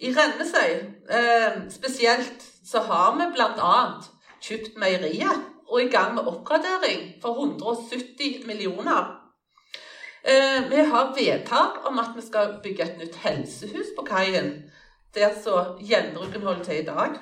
I 0.03 0.11
Rennesøy 0.17 0.73
eh, 1.17 1.59
spesielt 1.71 2.45
så 2.67 2.83
har 2.89 3.17
vi 3.19 3.29
bl.a. 3.35 3.75
kjøpt 4.43 4.79
meieriet 4.83 5.49
og 5.69 5.81
er 5.81 5.87
i 5.87 5.91
gang 5.91 6.15
med 6.15 6.27
oppgradering 6.29 7.05
for 7.23 7.39
170 7.39 8.47
millioner. 8.47 9.19
Eh, 10.25 10.71
vi 10.71 10.85
har 10.91 11.15
vedtak 11.17 11.87
om 11.87 11.99
at 11.99 12.13
vi 12.17 12.27
skal 12.27 12.59
bygge 12.63 12.85
et 12.85 12.99
nytt 12.99 13.17
helsehus 13.23 13.95
på 13.97 14.05
kaien, 14.07 14.53
der 15.15 15.33
så 15.45 15.77
gjenbruken 15.81 16.43
holder 16.43 16.65
til 16.65 16.83
i 16.83 16.89
dag. 16.91 17.17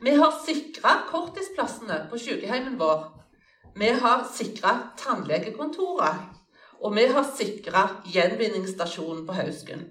Vi 0.00 0.10
har 0.10 0.40
sikra 0.46 0.96
korttidsplassene 1.10 2.06
på 2.10 2.18
sykehjemmet 2.18 2.80
vår 2.80 3.15
vi 3.76 3.88
har 3.88 4.24
sikra 4.34 4.70
tannlegekontoret, 4.98 6.16
og 6.80 6.96
vi 6.96 7.06
har 7.12 7.26
sikra 7.36 7.82
gjenvinningsstasjonen 8.12 9.26
på 9.26 9.36
Hausken. 9.36 9.84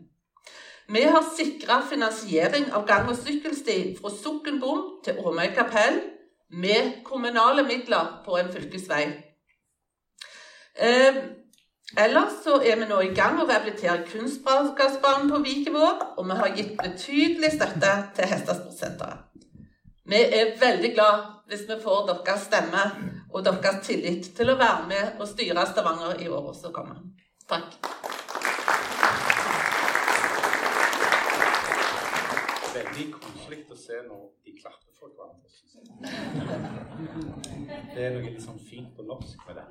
Vi 0.87 1.01
har 1.01 1.23
sikra 1.37 1.81
finansiering 1.89 2.71
av 2.73 2.87
gang- 2.87 3.09
og 3.09 3.17
sykkelsti 3.17 3.97
fra 3.99 4.09
Sokkenbom 4.09 4.81
til 5.05 5.21
Åmøy 5.21 5.53
kapell 5.55 6.01
med 6.49 7.03
kommunale 7.03 7.63
midler 7.63 8.21
på 8.25 8.37
en 8.37 8.51
fylkesvei. 8.53 9.05
Eh, 10.75 11.15
ellers 11.97 12.41
så 12.43 12.61
er 12.61 12.79
vi 12.81 12.89
nå 12.89 12.99
i 13.01 13.13
gang 13.13 13.37
med 13.37 13.45
å 13.45 13.49
rehabilitere 13.49 14.05
kunstbrakersbanen 14.11 15.29
på 15.29 15.43
Vikevåg, 15.45 16.05
og 16.17 16.25
vi 16.25 16.41
har 16.41 16.57
gitt 16.57 16.77
betydelig 16.81 17.53
støtte 17.57 17.95
til 18.15 18.33
Hestesportsenteret. 18.33 19.34
Vi 20.07 20.15
er 20.15 20.51
veldig 20.59 20.93
glad 20.93 21.21
hvis 21.49 21.63
vi 21.69 21.75
får 21.83 22.03
deres 22.07 22.43
stemme 22.45 22.81
og 23.33 23.45
deres 23.45 23.79
tillit 23.87 24.27
til 24.37 24.51
å 24.53 24.57
være 24.59 24.83
med 24.91 25.21
og 25.21 25.29
styre 25.31 25.63
Stavanger 25.65 26.21
i 26.21 26.27
året 26.29 26.59
som 26.59 26.73
kommer. 26.75 26.99
Takk. 27.49 27.73
Veldig 32.75 33.07
koselig 33.15 33.59
å 33.73 33.79
se 33.81 34.03
når 34.05 34.21
de 34.45 34.53
klapper 34.59 34.93
for 34.99 35.09
hverandre. 35.17 35.49
Det 37.95 38.05
er 38.05 38.13
noe 38.13 38.27
litt 38.27 38.45
sånn 38.45 38.61
fint 38.61 38.93
på 38.93 39.07
norsk 39.09 39.41
med 39.49 39.57
det. 39.57 39.65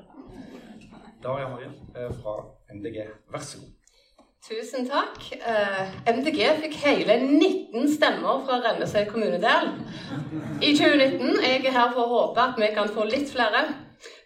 Daria 1.23 1.47
Marie 1.55 1.71
eh, 1.95 2.11
fra 2.19 2.41
MDG, 2.75 3.05
vær 3.31 3.47
så 3.53 3.63
god. 3.63 3.84
Tusen 4.45 4.85
takk. 4.85 5.23
Eh, 5.33 5.85
MDG 6.17 6.41
fikk 6.61 6.75
hele 6.83 7.15
19 7.23 7.87
stemmer 7.95 8.43
fra 8.45 8.59
Rennesøy 8.61 9.07
kommunedel 9.09 9.71
i 10.61 10.75
2019. 10.77 11.39
Jeg 11.41 11.63
er 11.63 11.73
her 11.73 11.95
for 11.95 12.03
å 12.03 12.11
håpe 12.11 12.45
at 12.45 12.61
vi 12.61 12.69
kan 12.77 12.93
få 12.93 13.07
litt 13.09 13.33
flere. 13.33 13.63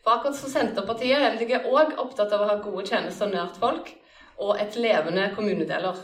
For 0.02 0.16
akkurat 0.16 0.34
som 0.40 0.50
Senterpartiet 0.50 1.14
er 1.20 1.36
MDG 1.36 1.70
òg 1.70 1.94
opptatt 2.02 2.34
av 2.34 2.42
å 2.42 2.50
ha 2.50 2.58
gode 2.64 2.88
tjenester 2.90 3.30
nært 3.30 3.62
folk 3.62 3.94
og 4.42 4.58
et 4.58 4.74
levende 4.82 5.30
kommunedeler. 5.38 6.02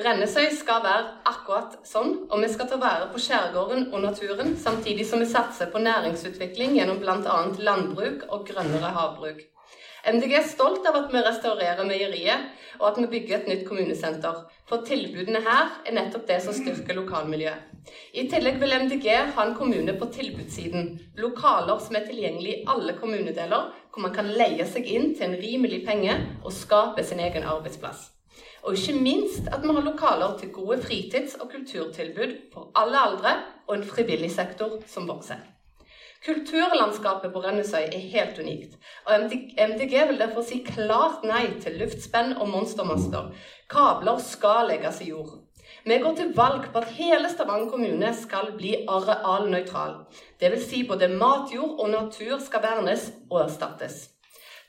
Rennesøy 0.00 0.48
skal 0.56 0.80
være 0.88 1.10
akkurat 1.28 1.76
sånn, 1.84 2.22
og 2.32 2.40
vi 2.40 2.48
skal 2.48 2.72
ta 2.72 2.80
vare 2.80 3.12
på 3.12 3.20
skjærgården 3.20 3.90
og 3.92 4.06
naturen, 4.06 4.56
samtidig 4.56 5.04
som 5.10 5.20
vi 5.20 5.28
satser 5.28 5.68
på 5.68 5.84
næringsutvikling 5.84 6.78
gjennom 6.80 7.04
bl.a. 7.04 7.40
landbruk 7.68 8.30
og 8.30 8.48
grønnere 8.48 8.96
havbruk. 8.96 9.51
MDG 10.02 10.32
er 10.34 10.46
stolt 10.50 10.86
av 10.90 10.96
at 10.98 11.12
vi 11.12 11.20
restaurerer 11.22 11.86
meieriet, 11.86 12.48
og 12.80 12.88
at 12.88 12.96
vi 12.98 13.10
bygger 13.12 13.36
et 13.36 13.50
nytt 13.50 13.60
kommunesenter. 13.68 14.40
For 14.66 14.82
tilbudene 14.86 15.38
her 15.44 15.76
er 15.86 15.94
nettopp 15.94 16.24
det 16.26 16.40
som 16.42 16.56
styrker 16.56 16.98
lokalmiljøet. 16.98 17.68
I 18.18 18.24
tillegg 18.30 18.58
vil 18.62 18.74
MDG 18.86 19.06
ha 19.36 19.44
en 19.44 19.54
kommune 19.58 19.94
på 19.98 20.08
tilbudssiden. 20.16 20.90
Lokaler 21.22 21.78
som 21.82 21.98
er 21.98 22.08
tilgjengelig 22.08 22.56
i 22.56 22.64
alle 22.74 22.96
kommunedeler, 22.98 23.70
hvor 23.94 24.06
man 24.06 24.16
kan 24.16 24.30
leie 24.34 24.66
seg 24.66 24.90
inn 24.90 25.12
til 25.14 25.28
en 25.28 25.38
rimelig 25.38 25.84
penge 25.86 26.18
og 26.42 26.50
skape 26.56 27.06
sin 27.06 27.22
egen 27.22 27.46
arbeidsplass. 27.46 28.08
Og 28.66 28.78
ikke 28.78 28.98
minst 28.98 29.46
at 29.54 29.62
vi 29.62 29.70
har 29.74 29.86
lokaler 29.86 30.38
til 30.40 30.50
gode 30.54 30.82
fritids- 30.82 31.38
og 31.38 31.50
kulturtilbud 31.54 32.36
for 32.54 32.70
alle 32.74 33.06
aldre, 33.06 33.38
og 33.68 33.78
en 33.78 33.86
frivillig 33.86 34.34
sektor 34.34 34.80
som 34.90 35.06
vokser. 35.06 35.51
Kulturlandskapet 36.22 37.32
på 37.34 37.40
Rennesøy 37.42 37.80
er 37.82 38.02
helt 38.12 38.36
unikt, 38.38 38.76
og 39.06 39.24
MDG 39.58 39.94
vil 40.08 40.20
derfor 40.20 40.44
si 40.46 40.60
klart 40.62 41.24
nei 41.26 41.48
til 41.64 41.80
luftspenn 41.80 42.36
og 42.36 42.46
monstermaster. 42.52 43.32
Kabler 43.72 44.20
skal 44.22 44.70
legges 44.70 45.00
i 45.02 45.08
jord. 45.10 45.40
Vi 45.82 45.98
går 45.98 46.14
til 46.14 46.30
valg 46.36 46.68
på 46.70 46.78
at 46.78 46.94
hele 46.94 47.30
Stavanger 47.32 47.70
kommune 47.72 48.14
skal 48.14 48.52
bli 48.54 48.76
arealnøytral. 48.86 49.96
Dvs. 50.38 50.68
Si 50.70 50.84
både 50.86 51.10
matjord 51.10 51.80
og 51.82 51.90
natur 51.90 52.38
skal 52.38 52.62
vernes 52.62 53.08
og 53.30 53.40
erstattes. 53.48 54.04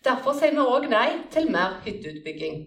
Derfor 0.03 0.33
sier 0.33 0.57
vi 0.57 0.65
òg 0.65 0.89
nei 0.89 1.09
til 1.31 1.51
mer 1.53 1.77
hytteutbygging. 1.85 2.63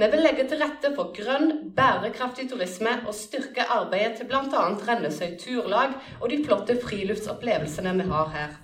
Vi 0.00 0.06
vil 0.08 0.22
legge 0.24 0.46
til 0.48 0.62
rette 0.62 0.88
for 0.96 1.10
grønn, 1.12 1.50
bærekraftig 1.76 2.46
turisme 2.48 2.92
og 3.04 3.12
styrke 3.12 3.66
arbeidet 3.68 4.14
til 4.16 4.28
bl.a. 4.30 4.62
Rennesøy 4.86 5.34
Turlag 5.42 5.92
og 6.22 6.30
de 6.32 6.38
flotte 6.44 6.78
friluftsopplevelsene 6.80 7.92
vi 7.98 8.06
har 8.08 8.30
her. 8.32 8.54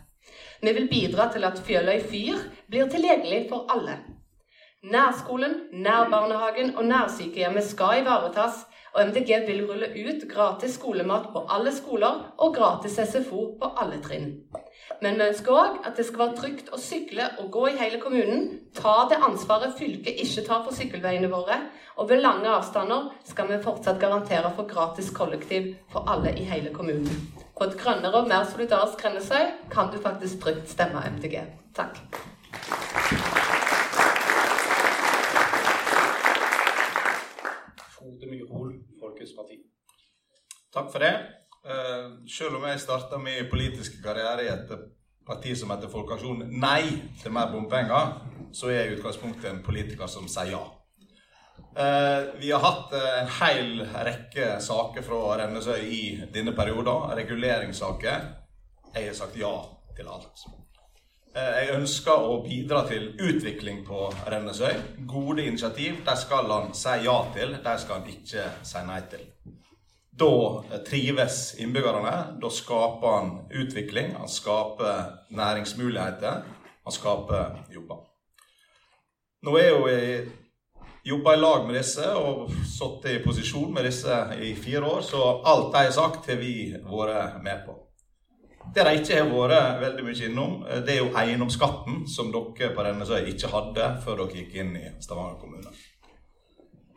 Vi 0.62 0.72
vil 0.72 0.88
bidra 0.88 1.26
til 1.32 1.44
at 1.44 1.60
Fjøløy 1.66 2.00
fyr 2.08 2.40
blir 2.70 2.88
tilgjengelig 2.88 3.42
for 3.50 3.68
alle. 3.74 3.98
Nærskolen, 4.96 5.58
nærbarnehagen 5.72 6.72
og 6.76 6.88
nærsykehjemmet 6.88 7.68
skal 7.68 8.00
ivaretas, 8.00 8.64
og 8.94 9.04
MDG 9.10 9.44
vil 9.46 9.66
rulle 9.68 9.92
ut 9.92 10.24
gratis 10.32 10.78
skolemat 10.80 11.28
på 11.34 11.44
alle 11.52 11.74
skoler 11.82 12.32
og 12.38 12.56
gratis 12.56 12.96
SFO 13.10 13.42
på 13.60 13.74
alle 13.76 14.00
trinn. 14.00 14.30
Men 15.04 15.18
vi 15.18 15.26
ønsker 15.28 15.52
òg 15.52 15.80
at 15.84 15.98
det 15.98 16.06
skal 16.08 16.22
være 16.22 16.36
trygt 16.38 16.70
å 16.72 16.78
sykle 16.80 17.26
og 17.42 17.50
gå 17.52 17.66
i 17.68 17.76
hele 17.76 17.98
kommunen. 18.00 18.46
Ta 18.76 19.04
det 19.10 19.18
ansvaret 19.24 19.76
fylket 19.76 20.22
ikke 20.24 20.44
tar 20.46 20.62
for 20.64 20.76
sykkelveiene 20.76 21.28
våre. 21.32 21.58
Og 22.00 22.08
ved 22.10 22.22
lange 22.24 22.48
avstander 22.48 23.10
skal 23.28 23.50
vi 23.50 23.60
fortsatt 23.64 24.00
garantere 24.00 24.52
for 24.56 24.68
gratis 24.70 25.10
kollektiv 25.16 25.74
for 25.92 26.08
alle 26.08 26.32
i 26.36 26.46
hele 26.48 26.72
kommunen. 26.72 27.28
På 27.56 27.68
et 27.68 27.76
grønnere 27.80 28.22
og 28.22 28.28
mer 28.28 28.44
solidarisk 28.48 29.04
Rennesøy 29.04 29.52
kan 29.72 29.92
du 29.92 30.00
faktisk 30.00 30.42
trygt 30.42 30.72
stemme 30.72 31.04
MDG. 31.16 31.40
Takk. 31.76 32.00
Frode 37.96 38.28
Myrhol, 38.32 38.78
Folkets 39.00 39.36
Parti. 39.36 39.60
Takk 40.72 40.92
for 40.92 41.04
det. 41.04 41.35
Uh, 41.66 42.26
selv 42.30 42.60
om 42.60 42.64
jeg 42.68 42.78
starta 42.78 43.18
min 43.18 43.48
politiske 43.50 43.98
karriere 43.98 44.44
i 44.44 44.50
et 44.52 44.68
parti 45.26 45.50
som 45.58 45.72
heter 45.74 45.90
Folkeaksjonen 45.90 46.52
Nei 46.62 46.84
til 47.18 47.34
mer 47.34 47.48
bompenger, 47.50 48.12
så 48.54 48.70
er 48.70 48.76
jeg 48.76 48.92
i 48.92 48.98
utgangspunktet 49.00 49.48
en 49.50 49.64
politiker 49.66 50.06
som 50.06 50.28
sier 50.30 50.52
ja. 50.52 50.60
Uh, 51.76 52.38
vi 52.38 52.52
har 52.54 52.62
hatt 52.62 52.94
uh, 52.94 53.08
en 53.18 53.32
hel 53.40 53.82
rekke 53.82 54.52
saker 54.62 55.02
fra 55.08 55.18
Rennesøy 55.42 55.82
i 55.90 56.04
denne 56.32 56.54
perioden. 56.54 57.10
Reguleringssaker. 57.18 58.30
Jeg 58.94 59.10
har 59.10 59.18
sagt 59.18 59.36
ja 59.40 59.52
til 59.98 60.06
alt. 60.06 60.46
Jeg 61.36 61.74
ønsker 61.74 62.30
å 62.30 62.38
bidra 62.46 62.86
til 62.88 63.10
utvikling 63.20 63.82
på 63.84 64.06
Rennesøy. 64.30 65.02
Gode 65.10 65.44
initiativ 65.44 65.98
de 66.06 66.16
skal 66.16 66.48
han 66.54 66.72
si 66.78 66.96
ja 67.04 67.18
til, 67.34 67.58
de 67.60 67.78
skal 67.82 68.00
han 68.00 68.08
ikke 68.14 68.50
si 68.64 68.86
nei 68.86 69.02
til. 69.10 69.26
Da 70.18 70.64
trives 70.88 71.54
innbyggerne. 71.60 72.14
Da 72.40 72.50
skaper 72.50 73.16
han 73.16 73.30
utvikling, 73.52 74.14
han 74.16 74.28
skaper 74.28 75.04
næringsmuligheter, 75.28 76.42
han 76.84 76.92
skaper 76.92 77.64
jobber. 77.74 78.04
Nå 79.44 79.56
er 79.60 79.68
jo 79.68 79.88
jeg 79.90 80.26
jobba 81.06 81.34
i 81.34 81.40
lag 81.40 81.66
med 81.66 81.76
disse 81.78 82.06
og 82.18 82.48
sittet 82.66 83.10
i 83.12 83.24
posisjon 83.24 83.74
med 83.74 83.84
disse 83.86 84.14
i 84.42 84.54
fire 84.58 84.84
år, 84.84 85.02
så 85.06 85.20
alt 85.44 85.68
de 85.74 85.82
har 85.84 85.92
sagt, 85.94 86.30
har 86.30 86.40
vi 86.40 86.54
vært 86.82 87.42
med 87.44 87.66
på. 87.66 87.76
Det 88.74 88.82
de 88.82 88.94
ikke 88.98 89.20
har 89.20 89.28
vært 89.30 89.82
veldig 89.84 90.06
mye 90.08 90.30
innom, 90.30 90.56
det 90.86 90.96
er 90.96 91.04
jo 91.04 91.12
eiendomsskatten, 91.14 92.02
som 92.10 92.32
dere 92.34 92.72
på 92.74 92.82
Rennesøy 92.82 93.28
ikke 93.30 93.52
hadde 93.52 93.90
før 94.02 94.24
dere 94.24 94.40
gikk 94.40 94.56
inn 94.64 94.74
i 94.80 94.88
Stavanger 95.04 95.38
kommune. 95.44 95.76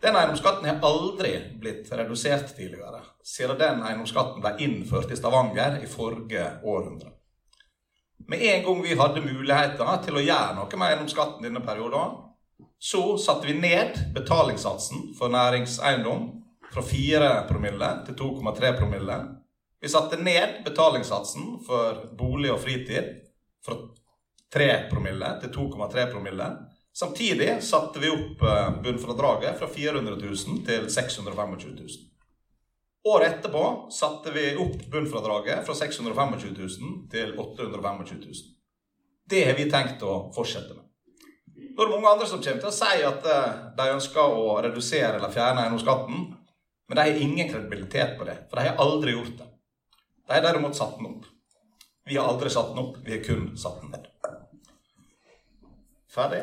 Den 0.02 0.16
eiendomsskatten 0.16 0.68
har 0.70 0.84
aldri 0.88 1.34
blitt 1.60 1.92
redusert 1.92 2.54
tidligere, 2.56 3.02
siden 3.24 3.60
den 3.60 3.82
eiendomsskatten 3.84 4.44
ble 4.44 4.54
innført 4.64 5.12
i 5.12 5.18
Stavanger 5.20 5.82
i 5.84 5.90
forrige 5.92 6.46
århundre. 6.64 7.12
Med 8.30 8.46
en 8.46 8.64
gang 8.64 8.84
vi 8.84 8.96
hadde 9.00 9.26
muligheter 9.26 10.04
til 10.06 10.20
å 10.20 10.24
gjøre 10.24 10.56
noe 10.56 10.80
med 10.80 10.88
eiendomsskatten 10.94 11.48
denne 11.48 11.64
perioden, 11.66 12.16
så 12.80 13.18
satte 13.20 13.50
vi 13.50 13.58
ned 13.60 13.98
betalingssatsen 14.16 15.12
for 15.20 15.34
næringseiendom 15.34 16.30
fra 16.70 16.86
4 16.86 17.34
promille 17.50 17.92
til 18.08 18.20
2,3 18.22 18.74
promille 18.78 19.20
vi 19.82 19.90
satte 19.90 20.18
ned 20.18 20.64
betalingssatsen 20.66 21.60
for 21.64 22.02
bolig 22.20 22.52
og 22.52 22.60
fritid 22.60 23.14
fra 23.64 23.78
3 24.54 24.68
promille 24.92 25.30
til 25.42 25.54
2,3 25.56 26.08
promille. 26.12 26.48
Samtidig 26.94 27.64
satte 27.64 28.00
vi 28.00 28.10
opp 28.10 28.42
eh, 28.42 28.82
bunnfradraget 28.84 29.60
fra 29.60 29.68
400 29.68 30.16
000 30.16 30.64
til 30.66 30.90
625 30.92 31.58
000. 31.64 31.88
Året 33.08 33.28
etterpå 33.32 33.64
satte 33.92 34.32
vi 34.32 34.56
opp 34.60 34.86
bunnfradraget 34.92 35.66
fra 35.66 35.76
625 35.76 36.34
000 36.58 37.10
til 37.12 37.40
825 37.40 38.06
000. 38.12 38.34
Det 39.30 39.46
har 39.46 39.56
vi 39.56 39.70
tenkt 39.72 40.04
å 40.04 40.18
fortsette 40.36 40.76
med. 40.76 40.86
Nå 41.80 41.86
er 41.86 41.88
det 41.88 41.96
mange 41.96 42.12
andre 42.12 42.28
som 42.28 42.42
kommer 42.44 42.60
til 42.60 42.72
å 42.72 42.76
si 42.76 43.04
at 43.08 43.28
eh, 43.32 43.58
de 43.78 43.88
ønsker 43.94 44.36
å 44.42 44.60
redusere 44.66 45.16
eller 45.16 45.32
fjerne 45.32 45.64
eiendomsskatten, 45.64 46.26
men 46.90 46.98
de 46.98 47.06
har 47.06 47.24
ingen 47.24 47.52
kredibilitet 47.52 48.18
på 48.20 48.28
det, 48.28 48.36
for 48.50 48.60
de 48.60 48.68
har 48.68 48.82
aldri 48.84 49.14
gjort 49.14 49.36
det. 49.40 49.50
De 50.28 50.36
har 50.36 50.44
derimot 50.44 50.76
satt 50.76 50.98
den 50.98 51.12
opp. 51.14 51.28
Vi 52.10 52.18
har 52.18 52.28
aldri 52.28 52.50
satt 52.52 52.74
den 52.74 52.82
opp, 52.84 52.98
vi 53.06 53.16
har 53.16 53.24
kun 53.24 53.54
satt 53.58 53.80
den 53.84 53.94
ned. 53.94 54.10
Ferdig? 56.10 56.42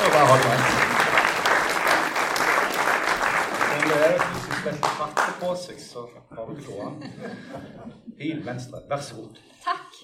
Det 0.00 0.08
var 0.14 0.24
halvveis. 0.30 0.66
Men 3.70 3.80
det 3.88 3.98
er 4.08 4.14
hvis 4.60 4.80
du 4.80 4.88
katter 4.98 5.32
på 5.40 5.54
så 5.56 6.02
har 6.36 6.46
du 6.46 6.62
gående. 6.66 7.10
Pil 8.18 8.42
venstre. 8.44 8.82
Vær 8.90 9.00
så 9.00 9.14
god. 9.14 9.40
Takk. 9.64 10.02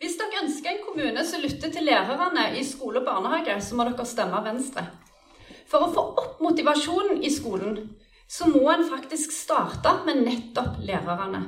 Hvis 0.00 0.18
dere 0.20 0.42
ønsker 0.42 0.70
en 0.70 0.84
kommune 0.84 1.24
som 1.24 1.40
lytter 1.40 1.72
til 1.72 1.88
lærerne 1.88 2.50
i 2.58 2.64
skole 2.64 3.00
og 3.00 3.06
barnehage, 3.08 3.56
så 3.64 3.76
må 3.78 3.86
dere 3.88 4.04
stemme 4.06 4.42
Venstre. 4.44 4.84
For 5.70 5.86
å 5.86 5.92
få 5.94 6.02
opp 6.20 6.42
motivasjonen 6.44 7.22
i 7.24 7.30
skolen 7.32 7.78
så 8.28 8.48
må 8.52 8.66
en 8.72 8.84
faktisk 8.88 9.32
starte 9.32 9.94
med 10.04 10.24
nettopp 10.26 10.80
lærerne. 10.84 11.40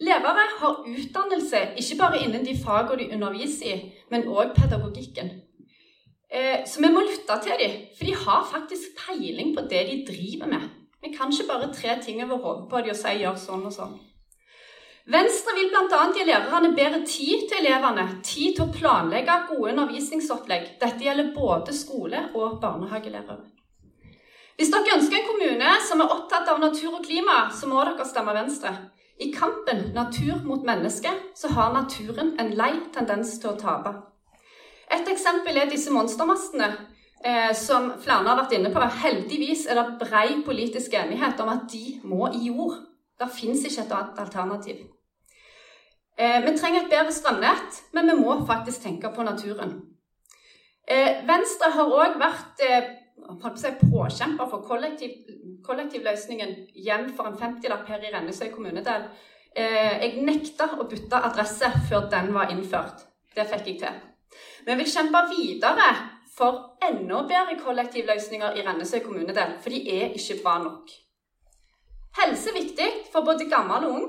Lærere 0.00 0.46
har 0.60 0.82
utdannelse 0.86 1.60
ikke 1.76 1.98
bare 1.98 2.22
innen 2.22 2.46
de 2.46 2.54
fagene 2.64 2.98
de 3.02 3.14
underviser 3.14 3.74
i, 3.74 3.92
men 4.10 4.28
òg 4.28 4.54
pedagogikken. 4.54 5.30
Eh, 6.30 6.66
så 6.66 6.80
vi 6.80 6.90
må 6.92 7.00
lytte 7.00 7.38
til 7.42 7.56
dem, 7.62 7.78
for 7.96 8.04
de 8.04 8.14
har 8.24 8.50
faktisk 8.52 9.00
peiling 9.06 9.56
på 9.56 9.64
det 9.70 9.82
de 9.90 10.04
driver 10.10 10.46
med. 10.46 10.68
Vi 11.02 11.14
kan 11.16 11.32
ikke 11.32 11.48
bare 11.50 11.72
tre 11.74 11.96
ting 12.02 12.22
over 12.24 12.36
hodet 12.44 12.68
på 12.70 12.76
dem 12.78 12.90
og 12.94 12.96
si 12.96 13.08
'gjør 13.18 13.36
sånn 13.46 13.66
og 13.66 13.72
sånn'. 13.72 13.98
Venstre 15.08 15.54
vil 15.56 15.70
bl.a. 15.72 16.00
gi 16.14 16.24
lærerne 16.28 16.74
bedre 16.76 17.00
tid 17.06 17.46
til 17.48 17.64
elevene, 17.64 18.04
tid 18.22 18.56
til 18.56 18.64
å 18.66 18.72
planlegge 18.78 19.36
gode 19.48 19.70
undervisningsopplegg. 19.72 20.66
Dette 20.82 21.04
gjelder 21.04 21.32
både 21.34 21.72
skole- 21.72 22.28
og 22.34 22.60
barnehagelærere. 22.60 23.46
Hvis 24.56 24.70
dere 24.74 24.96
ønsker 24.98 25.16
en 25.16 25.28
kommune 25.30 25.70
som 25.88 26.00
er 26.00 26.12
opptatt 26.12 26.48
av 26.52 26.60
natur 26.60 26.98
og 26.98 27.04
klima, 27.06 27.38
så 27.60 27.70
må 27.70 27.80
dere 27.86 28.04
stemme 28.04 28.34
Venstre. 28.36 28.74
I 29.18 29.32
kampen 29.32 29.90
natur 29.94 30.44
mot 30.44 30.62
menneske 30.64 31.10
så 31.34 31.48
har 31.48 31.72
naturen 31.74 32.36
en 32.38 32.52
lei 32.54 32.74
tendens 32.94 33.34
til 33.42 33.50
å 33.50 33.58
tape. 33.58 33.94
Et 34.94 35.10
eksempel 35.10 35.58
er 35.58 35.70
disse 35.70 35.90
monstermastene, 35.92 36.68
eh, 37.24 37.50
som 37.52 37.90
flere 37.98 38.28
har 38.28 38.38
vært 38.38 38.54
inne 38.56 38.70
på. 38.70 38.80
Heldigvis 39.02 39.66
er 39.66 39.74
det 39.74 39.98
brei 40.04 40.42
politisk 40.46 40.94
enighet 40.94 41.40
om 41.40 41.48
at 41.48 41.66
de 41.72 42.00
må 42.04 42.30
i 42.32 42.46
jord. 42.46 42.78
Det 43.18 43.28
fins 43.34 43.64
ikke 43.64 43.82
et 43.82 43.92
annet 43.92 44.22
alternativ. 44.22 44.86
Eh, 46.18 46.40
vi 46.44 46.56
trenger 46.58 46.84
et 46.84 46.90
bedre 46.90 47.12
strømnett, 47.12 47.82
men 47.92 48.06
vi 48.06 48.14
må 48.22 48.46
faktisk 48.46 48.82
tenke 48.82 49.10
på 49.14 49.22
naturen. 49.22 49.82
Eh, 50.88 51.26
Venstre 51.26 51.70
har 51.70 51.90
òg 51.90 52.18
vært 52.18 52.62
si, 53.56 53.72
påkjemper 53.92 54.50
for 54.50 54.64
kollektiv, 54.66 55.10
kollektivløsningen 55.66 56.54
hjem 56.74 57.10
for 57.16 57.30
en 57.30 57.38
50-lapp 57.38 57.88
her 57.88 58.04
i 58.04 58.12
Rennesøy 58.14 58.50
kommunedel. 58.54 59.08
Eh, 59.56 59.98
jeg 60.04 60.22
nekta 60.26 60.70
å 60.78 60.86
bytte 60.88 61.22
adresse 61.30 61.70
før 61.88 62.08
den 62.12 62.32
var 62.34 62.52
innført. 62.52 63.06
Det 63.34 63.46
fikk 63.48 63.72
jeg 63.72 63.80
til. 63.82 63.98
Men 64.64 64.74
jeg 64.74 64.80
vil 64.82 64.92
kjempe 64.92 65.24
videre 65.32 65.88
for 66.38 66.78
enda 66.84 67.22
bedre 67.26 67.58
kollektivløsninger 67.64 68.58
i 68.58 68.64
Rennesøy 68.66 69.00
kommunedel, 69.04 69.58
for 69.62 69.74
de 69.74 69.82
er 69.98 70.14
ikke 70.18 70.40
bra 70.42 70.58
nok. 70.62 70.90
Helse 72.18 72.50
er 72.50 72.58
viktig 72.58 72.88
for 73.12 73.26
både 73.26 73.48
gammel 73.50 73.86
og 73.88 73.96
ung. 73.98 74.08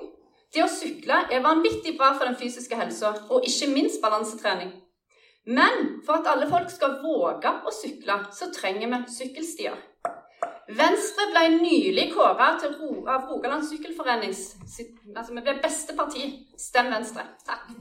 Det 0.53 0.63
å 0.65 0.69
sykle 0.71 1.25
er 1.29 1.43
vanvittig 1.45 1.95
bra 1.97 2.15
for 2.15 2.25
den 2.25 2.37
fysiske 2.37 2.77
helsa, 2.77 3.13
og 3.29 3.45
ikke 3.45 3.69
minst 3.73 4.01
balansetrening. 4.01 4.71
Men 5.57 6.01
for 6.05 6.13
at 6.13 6.27
alle 6.29 6.45
folk 6.49 6.69
skal 6.69 6.99
våge 7.01 7.51
å 7.65 7.71
sykle, 7.73 8.19
så 8.37 8.51
trenger 8.53 8.91
vi 8.91 8.99
sykkelstier. 9.15 9.77
Venstre 10.77 11.25
ble 11.31 11.41
nylig 11.55 12.11
kåra 12.13 12.51
til 12.61 12.75
av 13.09 13.23
Rogaland 13.31 13.65
Sykkelforening. 13.65 14.35
Altså, 15.15 15.33
vi 15.33 15.41
ble 15.41 15.55
beste 15.63 15.95
parti. 15.97 16.27
Stem 16.53 16.91
Venstre. 16.93 17.25
Takk. 17.47 17.71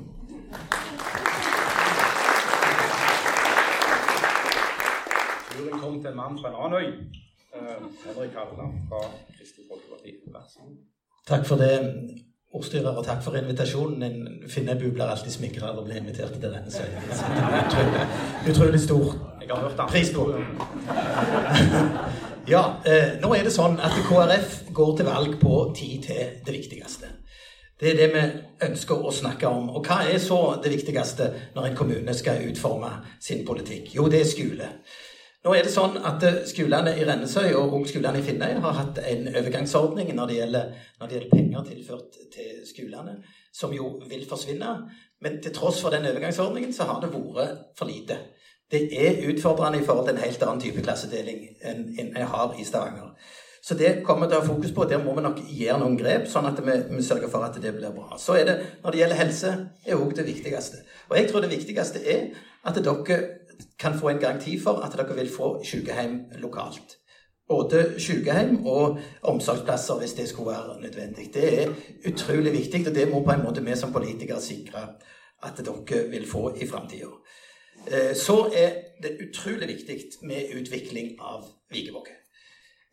Turen 5.53 5.83
kom 5.83 6.01
til 6.01 6.11
en 6.15 6.17
mann 6.23 6.41
fra 6.41 6.55
en 6.55 6.57
annen 6.63 6.79
øy. 6.81 6.89
Uh, 7.53 7.85
Henrik 8.07 8.33
Halleland 8.39 8.81
fra 8.89 9.03
Kristelig 9.35 9.69
Folkeparti. 9.69 10.17
Vær 10.33 10.49
så 10.49 10.65
god. 10.65 10.81
Takk 11.29 11.47
for 11.53 11.61
det. 11.61 12.28
Ordstyrer, 12.55 12.97
og 12.97 13.05
takk 13.05 13.23
for 13.25 13.37
invitasjonen. 13.37 14.45
Finnebu 14.49 14.91
blir 14.93 15.05
alltid 15.09 15.35
smigra 15.35 15.73
av 15.73 15.83
å 15.83 15.85
bli 15.87 15.99
invitert 16.01 16.39
til 16.41 16.49
denne 16.49 16.69
Utrolig, 17.65 18.07
utrolig 18.49 18.81
stor. 18.81 19.15
Pris 19.89 20.13
på. 20.15 20.31
Ja, 22.49 22.81
eh, 22.89 23.19
nå 23.21 23.29
er 23.37 23.43
det 23.45 23.51
sånn 23.53 23.75
at 23.85 23.93
KrF 24.07 24.71
går 24.73 24.93
til 24.97 25.05
valg 25.05 25.35
på 25.37 25.57
tid 25.77 26.07
til 26.07 26.31
det 26.47 26.55
viktigste. 26.55 27.11
Det 27.79 27.91
er 27.91 27.99
det 27.99 28.07
vi 28.15 28.23
ønsker 28.65 29.05
å 29.05 29.13
snakke 29.13 29.51
om. 29.53 29.69
Og 29.77 29.85
hva 29.85 29.99
er 30.09 30.17
så 30.23 30.57
det 30.65 30.73
viktigste 30.73 31.29
når 31.55 31.69
en 31.69 31.77
kommune 31.77 32.15
skal 32.17 32.41
utforme 32.49 32.89
sin 33.21 33.45
politikk? 33.47 33.93
Jo, 33.99 34.09
det 34.09 34.23
er 34.23 34.31
skole. 34.33 34.71
Nå 35.47 35.53
er 35.55 35.63
det 35.63 35.71
sånn 35.71 35.95
at 36.03 36.25
eh, 36.27 36.41
Skolene 36.51 36.97
i 36.99 37.05
Rennesøy 37.07 37.53
og 37.55 37.77
skolene 37.87 38.19
i 38.19 38.25
Finnøy 38.27 38.57
har 38.65 38.75
hatt 38.75 38.99
en 39.07 39.29
overgangsordning 39.31 40.11
når 40.17 40.31
det, 40.31 40.39
gjelder, 40.41 40.73
når 40.99 41.11
det 41.11 41.17
gjelder 41.17 41.35
penger 41.37 41.69
tilført 41.69 42.19
til 42.35 42.57
skolene, 42.67 43.15
som 43.55 43.75
jo 43.75 43.93
vil 44.11 44.27
forsvinne. 44.27 44.73
Men 45.23 45.39
til 45.43 45.55
tross 45.55 45.79
for 45.85 45.95
den 45.95 46.09
overgangsordningen 46.11 46.75
så 46.75 46.89
har 46.91 46.99
det 47.05 47.13
vært 47.15 47.69
for 47.79 47.91
lite. 47.91 48.19
Det 48.69 48.83
er 48.93 49.23
utfordrende 49.31 49.79
i 49.81 49.87
forhold 49.87 50.11
til 50.11 50.19
en 50.19 50.25
helt 50.27 50.43
annen 50.45 50.61
type 50.61 50.83
klassedeling 50.85 51.47
enn 51.65 51.87
jeg 51.97 52.27
har 52.35 52.59
i 52.59 52.67
Stavanger. 52.67 53.15
Så 53.63 53.77
det 53.79 54.03
kommer 54.05 54.29
til 54.29 54.39
å 54.39 54.43
ha 54.43 54.49
fokus 54.49 54.75
på. 54.75 54.85
Der 54.91 55.01
må 55.03 55.15
vi 55.17 55.23
nok 55.25 55.41
gjøre 55.45 55.79
noen 55.81 55.97
grep, 55.99 56.27
sånn 56.31 56.47
at 56.51 56.61
vi, 56.65 56.77
vi 56.91 57.03
sørger 57.05 57.31
for 57.33 57.47
at 57.47 57.57
det 57.63 57.73
blir 57.77 57.95
bra. 57.95 58.19
Så 58.21 58.37
er 58.39 58.47
det, 58.49 58.55
når 58.83 58.95
det 58.95 59.01
gjelder 59.03 59.21
helse, 59.23 59.51
er 59.87 59.99
òg 59.99 60.15
det 60.19 60.27
viktigste. 60.29 60.83
Og 61.09 61.19
jeg 61.19 61.31
tror 61.31 61.45
det 61.45 61.51
viktigste 61.53 62.03
er 62.03 62.31
at 62.69 62.79
dere 62.85 63.19
kan 63.79 63.99
få 63.99 64.09
en 64.09 64.19
garanti 64.23 64.59
for 64.61 64.83
at 64.85 64.97
dere 64.97 65.15
vil 65.15 65.31
få 65.31 65.65
sykehjem 65.65 66.19
lokalt. 66.43 66.99
Både 67.49 67.95
sykehjem 67.99 68.67
og 68.67 68.99
omsorgsplasser 69.23 69.99
hvis 69.99 70.13
det 70.13 70.29
skulle 70.29 70.51
være 70.51 70.81
nødvendig. 70.81 71.31
Det 71.35 71.63
er 71.63 71.73
utrolig 72.09 72.53
viktig, 72.53 72.89
og 72.89 72.95
det 72.95 73.09
må 73.11 73.23
på 73.25 73.33
en 73.33 73.45
måte 73.45 73.65
vi 73.65 73.77
som 73.77 73.93
politikere 73.93 74.41
sikre 74.41 74.85
at 75.43 75.59
dere 75.59 76.09
vil 76.11 76.29
få 76.29 76.53
i 76.61 76.67
framtida. 76.69 77.09
Eh, 77.87 78.15
så 78.17 78.53
er 78.55 78.71
det 79.03 79.17
utrolig 79.29 79.69
viktig 79.69 79.99
med 80.23 80.53
utvikling 80.61 81.17
av 81.21 81.45
Vigevåg. 81.71 82.09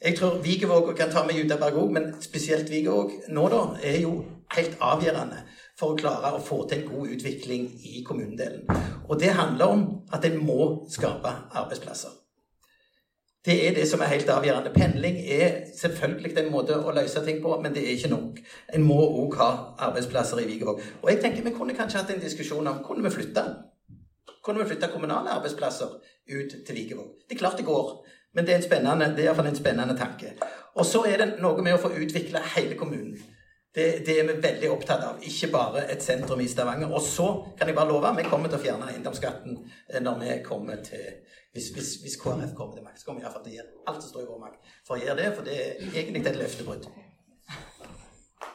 Jeg 0.06 0.18
tror 0.18 0.42
Vigevåg 0.44 0.98
kan 0.98 1.12
ta 1.12 1.26
med 1.26 1.36
Judaberg 1.36 1.78
òg, 1.82 1.92
men 1.92 2.22
spesielt 2.22 2.70
Vigevåg 2.70 3.12
nå 3.28 3.48
da, 3.50 3.62
er 3.84 4.02
jo 4.02 4.26
helt 4.56 4.78
avgjørende 4.80 5.42
for 5.80 5.94
å 5.94 5.98
klare 6.00 6.34
å 6.36 6.44
få 6.44 6.62
til 6.70 6.84
en 6.84 6.92
god 6.92 7.16
utvikling 7.16 7.66
i 7.84 8.04
kommunedelen. 8.08 8.68
Og 9.10 9.20
det 9.20 9.34
handler 9.36 9.74
om 9.74 9.84
at 10.14 10.26
en 10.26 10.38
må 10.46 10.88
skape 10.92 11.34
arbeidsplasser. 11.52 12.14
Det 13.46 13.56
er 13.68 13.76
det 13.76 13.84
som 13.86 14.02
er 14.02 14.10
helt 14.10 14.30
avgjørende. 14.34 14.72
Pendling 14.74 15.20
er 15.20 15.68
selvfølgelig 15.78 16.32
en 16.42 16.52
måte 16.52 16.80
å 16.80 16.94
løse 16.96 17.22
ting 17.28 17.44
på, 17.44 17.60
men 17.62 17.76
det 17.76 17.84
er 17.84 17.94
ikke 17.94 18.10
nok. 18.10 18.40
En 18.74 18.88
må 18.88 18.98
òg 19.04 19.38
ha 19.38 19.50
arbeidsplasser 19.90 20.42
i 20.42 20.48
Vigevåg. 20.50 20.82
Og 21.04 21.12
jeg 21.12 21.22
tenker 21.22 21.46
vi 21.46 21.54
kunne 21.54 21.78
kanskje 21.78 22.02
hatt 22.02 22.16
en 22.16 22.24
diskusjon 22.24 22.72
om 22.72 22.82
kunne 22.88 23.06
vi 23.06 23.14
flytte 23.14 23.46
kunne 24.46 24.64
vi 24.64 24.70
flytte 24.70 24.92
kommunale 24.94 25.30
arbeidsplasser 25.30 25.86
ut 26.30 26.52
til 26.68 26.76
Vikevåg. 26.76 27.08
Det 27.30 27.36
er 27.36 27.40
klart 27.40 27.58
det 27.58 27.66
går, 27.66 28.06
men 28.34 28.46
det 28.46 28.54
er, 28.54 28.58
en 28.58 28.64
spennende, 28.64 29.06
det 29.16 29.24
er 29.24 29.30
iallfall 29.30 29.50
en 29.50 29.58
spennende 29.58 29.98
tanke. 29.98 30.36
Og 30.76 30.86
så 30.86 31.02
er 31.10 31.18
det 31.22 31.30
noe 31.42 31.64
med 31.66 31.74
å 31.74 31.82
få 31.82 31.90
utvikle 31.96 32.42
hele 32.54 32.78
kommunen. 32.78 33.18
Det, 33.76 34.06
det, 34.06 34.20
er 34.20 34.28
vi 34.28 34.34
veldig 34.40 34.70
opptatt 34.72 35.02
av, 35.04 35.18
ikke 35.28 35.50
bare 35.52 35.82
et 35.92 36.04
sentrum 36.04 36.40
i 36.40 36.48
Stavanger. 36.48 36.88
Og 36.96 37.02
så 37.04 37.28
kan 37.60 37.68
jeg 37.68 37.76
bare 37.76 37.90
love, 37.90 38.14
vi 38.16 38.24
kommer 38.24 38.48
til 38.48 38.56
å 38.56 38.64
fjerne 38.64 38.88
eiendomsskatten 38.94 39.58
eh, 39.60 40.00
når 40.04 40.22
vi 40.22 40.38
kommer 40.46 40.80
til 40.86 41.08
Hvis, 41.56 41.70
hvis, 41.72 41.90
hvis 42.04 42.16
KrF 42.20 42.52
kommer 42.56 42.76
til 42.76 42.84
makt, 42.84 43.00
så 43.00 43.06
kommer 43.08 43.22
vi 43.22 43.26
iallfall 43.26 43.44
til 43.44 43.54
å 43.54 43.56
gjøre 43.56 43.84
alt 43.88 44.02
som 44.04 44.10
står 44.12 44.24
i 44.26 44.28
vår 44.28 44.40
makt 44.42 44.74
for 44.88 44.98
å 44.98 45.00
gjøre 45.00 45.16
det, 45.22 45.28
for 45.38 45.48
det 45.48 45.56
er 45.56 45.86
egentlig 46.02 46.24
et 46.28 46.40
løftebrudd. 46.42 46.90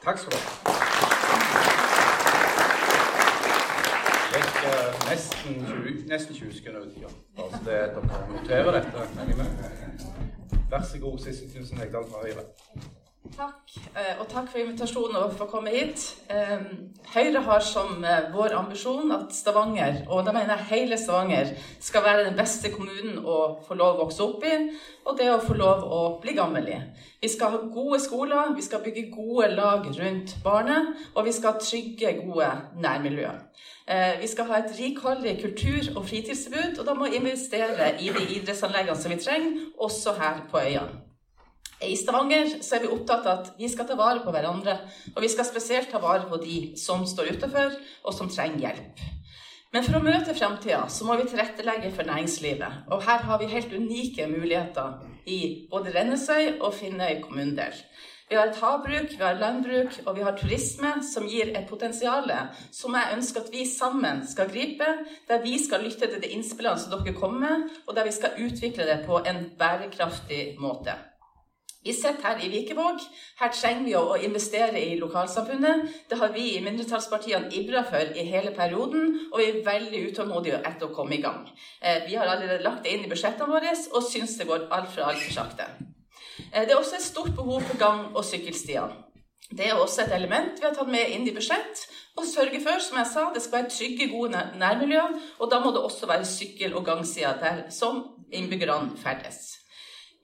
Takk 0.05 0.21
skal 0.21 0.35
du 0.35 0.37
ha 0.37 0.45
Jeg 4.37 4.45
nesten 5.09 5.65
20, 5.65 6.07
nesten 6.13 6.35
20 6.35 6.53
sekunder 6.59 6.85
ut. 6.85 6.93
tida. 6.95 7.09
Bare 7.37 7.51
så 7.57 7.65
det 7.65 7.81
dere 7.97 8.21
noterer 8.37 8.73
dette. 8.79 8.99
Vær 10.71 10.89
så 10.93 10.99
god, 11.03 11.19
Sissel 11.25 11.51
Knutsen 11.51 11.81
Hegdal 11.81 12.05
fra 12.13 12.27
Høyre. 12.27 12.45
Takk, 13.37 13.71
eh, 13.97 14.19
og 14.21 14.27
takk 14.29 14.49
for 14.51 14.61
invitasjonen 14.61 15.17
og 15.21 15.33
for 15.35 15.47
å 15.47 15.51
komme 15.51 15.73
hit. 15.73 16.03
Høyre 17.15 17.41
har 17.47 17.63
som 17.65 18.05
eh, 18.05 18.29
vår 18.35 18.55
ambisjon 18.59 19.11
at 19.15 19.33
Stavanger, 19.35 20.03
og 20.09 20.25
da 20.27 20.35
mener 20.35 20.61
jeg 20.61 20.69
hele 20.71 20.99
Stavanger, 20.99 21.53
skal 21.83 22.05
være 22.05 22.27
den 22.29 22.37
beste 22.39 22.71
kommunen 22.75 23.19
å 23.25 23.39
få 23.67 23.75
lov 23.79 23.97
å 23.97 24.05
vokse 24.05 24.23
opp 24.27 24.47
i, 24.47 24.55
og 25.07 25.19
det 25.19 25.27
å 25.33 25.41
få 25.43 25.57
lov 25.59 25.85
å 25.87 26.01
bli 26.23 26.35
gammel 26.39 26.71
i. 26.71 26.79
Vi 27.23 27.31
skal 27.33 27.55
ha 27.55 27.61
gode 27.75 28.01
skoler, 28.03 28.55
vi 28.57 28.65
skal 28.67 28.85
bygge 28.85 29.11
gode 29.15 29.51
lag 29.57 29.87
rundt 29.99 30.37
barnet, 30.45 30.95
og 31.15 31.27
vi 31.27 31.35
skal 31.37 31.55
ha 31.55 31.63
trygge, 31.65 32.17
gode 32.23 32.51
nærmiljø. 32.83 33.35
Eh, 33.91 34.17
vi 34.21 34.31
skal 34.31 34.51
ha 34.51 34.63
et 34.63 34.75
rikholdig 34.79 35.39
kultur- 35.43 35.93
og 35.97 36.05
fritidstilbud, 36.09 36.79
og 36.79 36.87
da 36.87 36.95
må 36.95 37.11
vi 37.11 37.23
investere 37.23 37.95
i 37.99 38.11
de 38.15 38.27
idrettsanleggene 38.39 38.99
som 38.99 39.15
vi 39.15 39.23
trenger, 39.23 39.63
også 39.79 40.19
her 40.19 40.45
på 40.51 40.63
øyene. 40.63 41.10
I 41.81 41.95
Stavanger 41.97 42.59
så 42.61 42.77
er 42.77 42.83
vi 42.85 42.91
opptatt 42.93 43.25
av 43.25 43.39
at 43.39 43.55
vi 43.57 43.69
skal 43.73 43.87
ta 43.89 43.97
vare 43.97 44.21
på 44.21 44.33
hverandre. 44.35 44.75
Og 45.15 45.23
vi 45.25 45.31
skal 45.33 45.49
spesielt 45.49 45.89
ta 45.89 46.01
vare 46.03 46.29
på 46.29 46.37
de 46.43 46.59
som 46.77 47.07
står 47.09 47.33
utenfor, 47.37 47.79
og 48.05 48.17
som 48.17 48.29
trenger 48.29 48.67
hjelp. 48.67 49.01
Men 49.73 49.87
for 49.87 49.97
å 49.97 50.03
møte 50.05 50.35
framtida 50.35 50.83
så 50.91 51.07
må 51.07 51.17
vi 51.21 51.29
tilrettelegge 51.31 51.93
for 51.95 52.09
næringslivet. 52.09 52.91
Og 52.91 53.05
her 53.07 53.25
har 53.25 53.39
vi 53.41 53.53
helt 53.53 53.73
unike 53.73 54.27
muligheter 54.29 54.99
i 55.31 55.41
både 55.71 55.95
Rennesøy 55.95 56.59
og 56.59 56.75
Finnøy 56.75 57.21
kommunedel. 57.23 57.77
Vi 58.31 58.37
har 58.39 58.51
et 58.51 58.59
havbruk, 58.63 59.15
vi 59.15 59.25
har 59.25 59.39
landbruk 59.41 59.97
og 60.05 60.15
vi 60.19 60.23
har 60.23 60.37
turisme 60.39 60.93
som 61.03 61.25
gir 61.27 61.49
et 61.51 61.67
potensial 61.71 62.31
som 62.71 62.95
jeg 62.95 63.17
ønsker 63.17 63.43
at 63.43 63.51
vi 63.51 63.65
sammen 63.67 64.21
skal 64.27 64.53
gripe, 64.53 64.87
der 65.27 65.43
vi 65.43 65.57
skal 65.59 65.83
lytte 65.83 66.07
til 66.07 66.23
de 66.23 66.31
innspillene 66.37 66.79
som 66.79 66.95
dere 66.95 67.17
kommer 67.17 67.41
med, 67.47 67.79
og 67.87 67.97
der 67.97 68.07
vi 68.07 68.15
skal 68.15 68.39
utvikle 68.39 68.87
det 68.87 69.01
på 69.07 69.19
en 69.27 69.49
bærekraftig 69.59 70.45
måte. 70.63 70.95
Vi 71.85 71.93
sitter 71.97 72.21
her 72.23 72.41
i 72.45 72.49
Vikevåg. 72.53 73.01
Her 73.41 73.53
trenger 73.57 73.85
vi 73.87 73.95
å 73.97 74.17
investere 74.21 74.81
i 74.85 74.99
lokalsamfunnet. 75.01 75.87
Det 76.11 76.19
har 76.21 76.33
vi 76.35 76.43
i 76.53 76.63
mindretallspartiene 76.65 77.49
ivra 77.57 77.81
for 77.89 78.11
i 78.13 78.25
hele 78.29 78.53
perioden, 78.57 79.15
og 79.33 79.41
vi 79.41 79.47
er 79.49 79.63
veldig 79.65 80.03
utålmodige 80.11 80.61
etter 80.61 80.91
å 80.91 80.95
komme 80.95 81.17
i 81.17 81.23
gang. 81.25 81.47
Eh, 81.81 82.03
vi 82.05 82.19
har 82.21 82.29
allerede 82.29 82.61
lagt 82.67 82.85
det 82.85 82.93
inn 82.93 83.07
i 83.07 83.09
budsjettene 83.09 83.49
våre 83.49 83.73
og 83.73 84.05
syns 84.05 84.37
det 84.37 84.49
går 84.51 84.67
altfor 84.69 85.09
altfor 85.09 85.33
sakte. 85.39 85.71
Eh, 86.53 86.67
det 86.67 86.75
er 86.75 86.77
også 86.77 86.99
et 86.99 87.07
stort 87.07 87.33
behov 87.37 87.63
for 87.63 87.81
gang- 87.81 88.11
og 88.13 88.25
sykkelstier. 88.29 88.93
Det 89.51 89.67
er 89.67 89.81
også 89.81 90.05
et 90.05 90.13
element 90.15 90.61
vi 90.61 90.67
har 90.67 90.75
tatt 90.77 90.89
med 90.89 91.15
inn 91.15 91.27
i 91.27 91.35
budsjett. 91.35 91.87
Og 92.19 92.29
sørge 92.29 92.61
for, 92.61 92.79
som 92.85 92.99
jeg 93.01 93.09
sa, 93.09 93.25
det 93.35 93.43
skal 93.43 93.63
være 93.63 93.73
trygge, 93.73 94.11
gode 94.13 94.45
nærmiljøer. 94.61 95.17
Og 95.39 95.51
da 95.51 95.63
må 95.65 95.73
det 95.73 95.81
også 95.81 96.07
være 96.07 96.29
sykkel- 96.29 96.77
og 96.77 96.85
gangsider 96.85 97.41
der 97.41 97.65
som 97.71 98.05
innbyggerne 98.33 99.01
ferdes. 99.01 99.60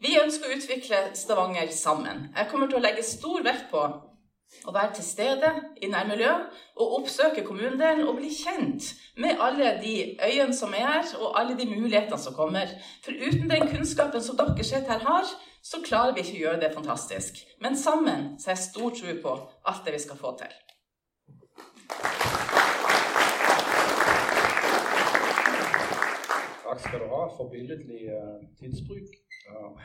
Vi 0.04 0.12
ønsker 0.20 0.50
å 0.50 0.56
utvikle 0.58 0.98
Stavanger 1.16 1.70
sammen. 1.72 2.26
Jeg 2.36 2.50
kommer 2.50 2.68
til 2.68 2.76
å 2.76 2.84
legge 2.84 3.04
stor 3.06 3.40
vekt 3.46 3.70
på 3.70 3.80
å 4.68 4.72
være 4.74 4.92
til 4.98 5.06
stede 5.06 5.48
i 5.82 5.88
nærmiljøet 5.88 6.58
og 6.76 6.98
oppsøke 6.98 7.44
kommunedelen 7.46 8.04
og 8.04 8.18
bli 8.20 8.28
kjent 8.30 8.90
med 9.16 9.40
alle 9.40 9.72
de 9.80 9.94
øyene 10.20 10.54
som 10.54 10.76
er 10.76 10.84
her, 10.84 11.08
og 11.16 11.32
alle 11.40 11.56
de 11.56 11.66
mulighetene 11.70 12.20
som 12.20 12.36
kommer. 12.36 12.70
For 13.04 13.16
uten 13.16 13.48
den 13.50 13.66
kunnskapen 13.72 14.22
som 14.22 14.36
dere 14.36 14.68
sitter 14.68 14.98
her 14.98 15.08
har, 15.08 15.32
så 15.64 15.80
klarer 15.82 16.12
vi 16.14 16.26
ikke 16.26 16.36
å 16.36 16.44
gjøre 16.44 16.62
det 16.66 16.74
fantastisk. 16.76 17.40
Men 17.64 17.80
sammen 17.80 18.34
så 18.36 18.52
har 18.52 18.58
jeg 18.58 18.68
stor 18.68 18.96
tro 19.00 19.18
på 19.24 19.36
alt 19.64 19.84
det 19.88 19.96
vi 19.96 20.04
skal 20.04 20.20
få 20.20 20.36
til. 20.44 20.56
Takk 26.66 26.82
skal 26.84 27.00
du 27.00 27.08
ha. 27.08 27.22
for 27.38 27.48
billedlig 27.48 28.10
tidsbruk. 28.60 29.25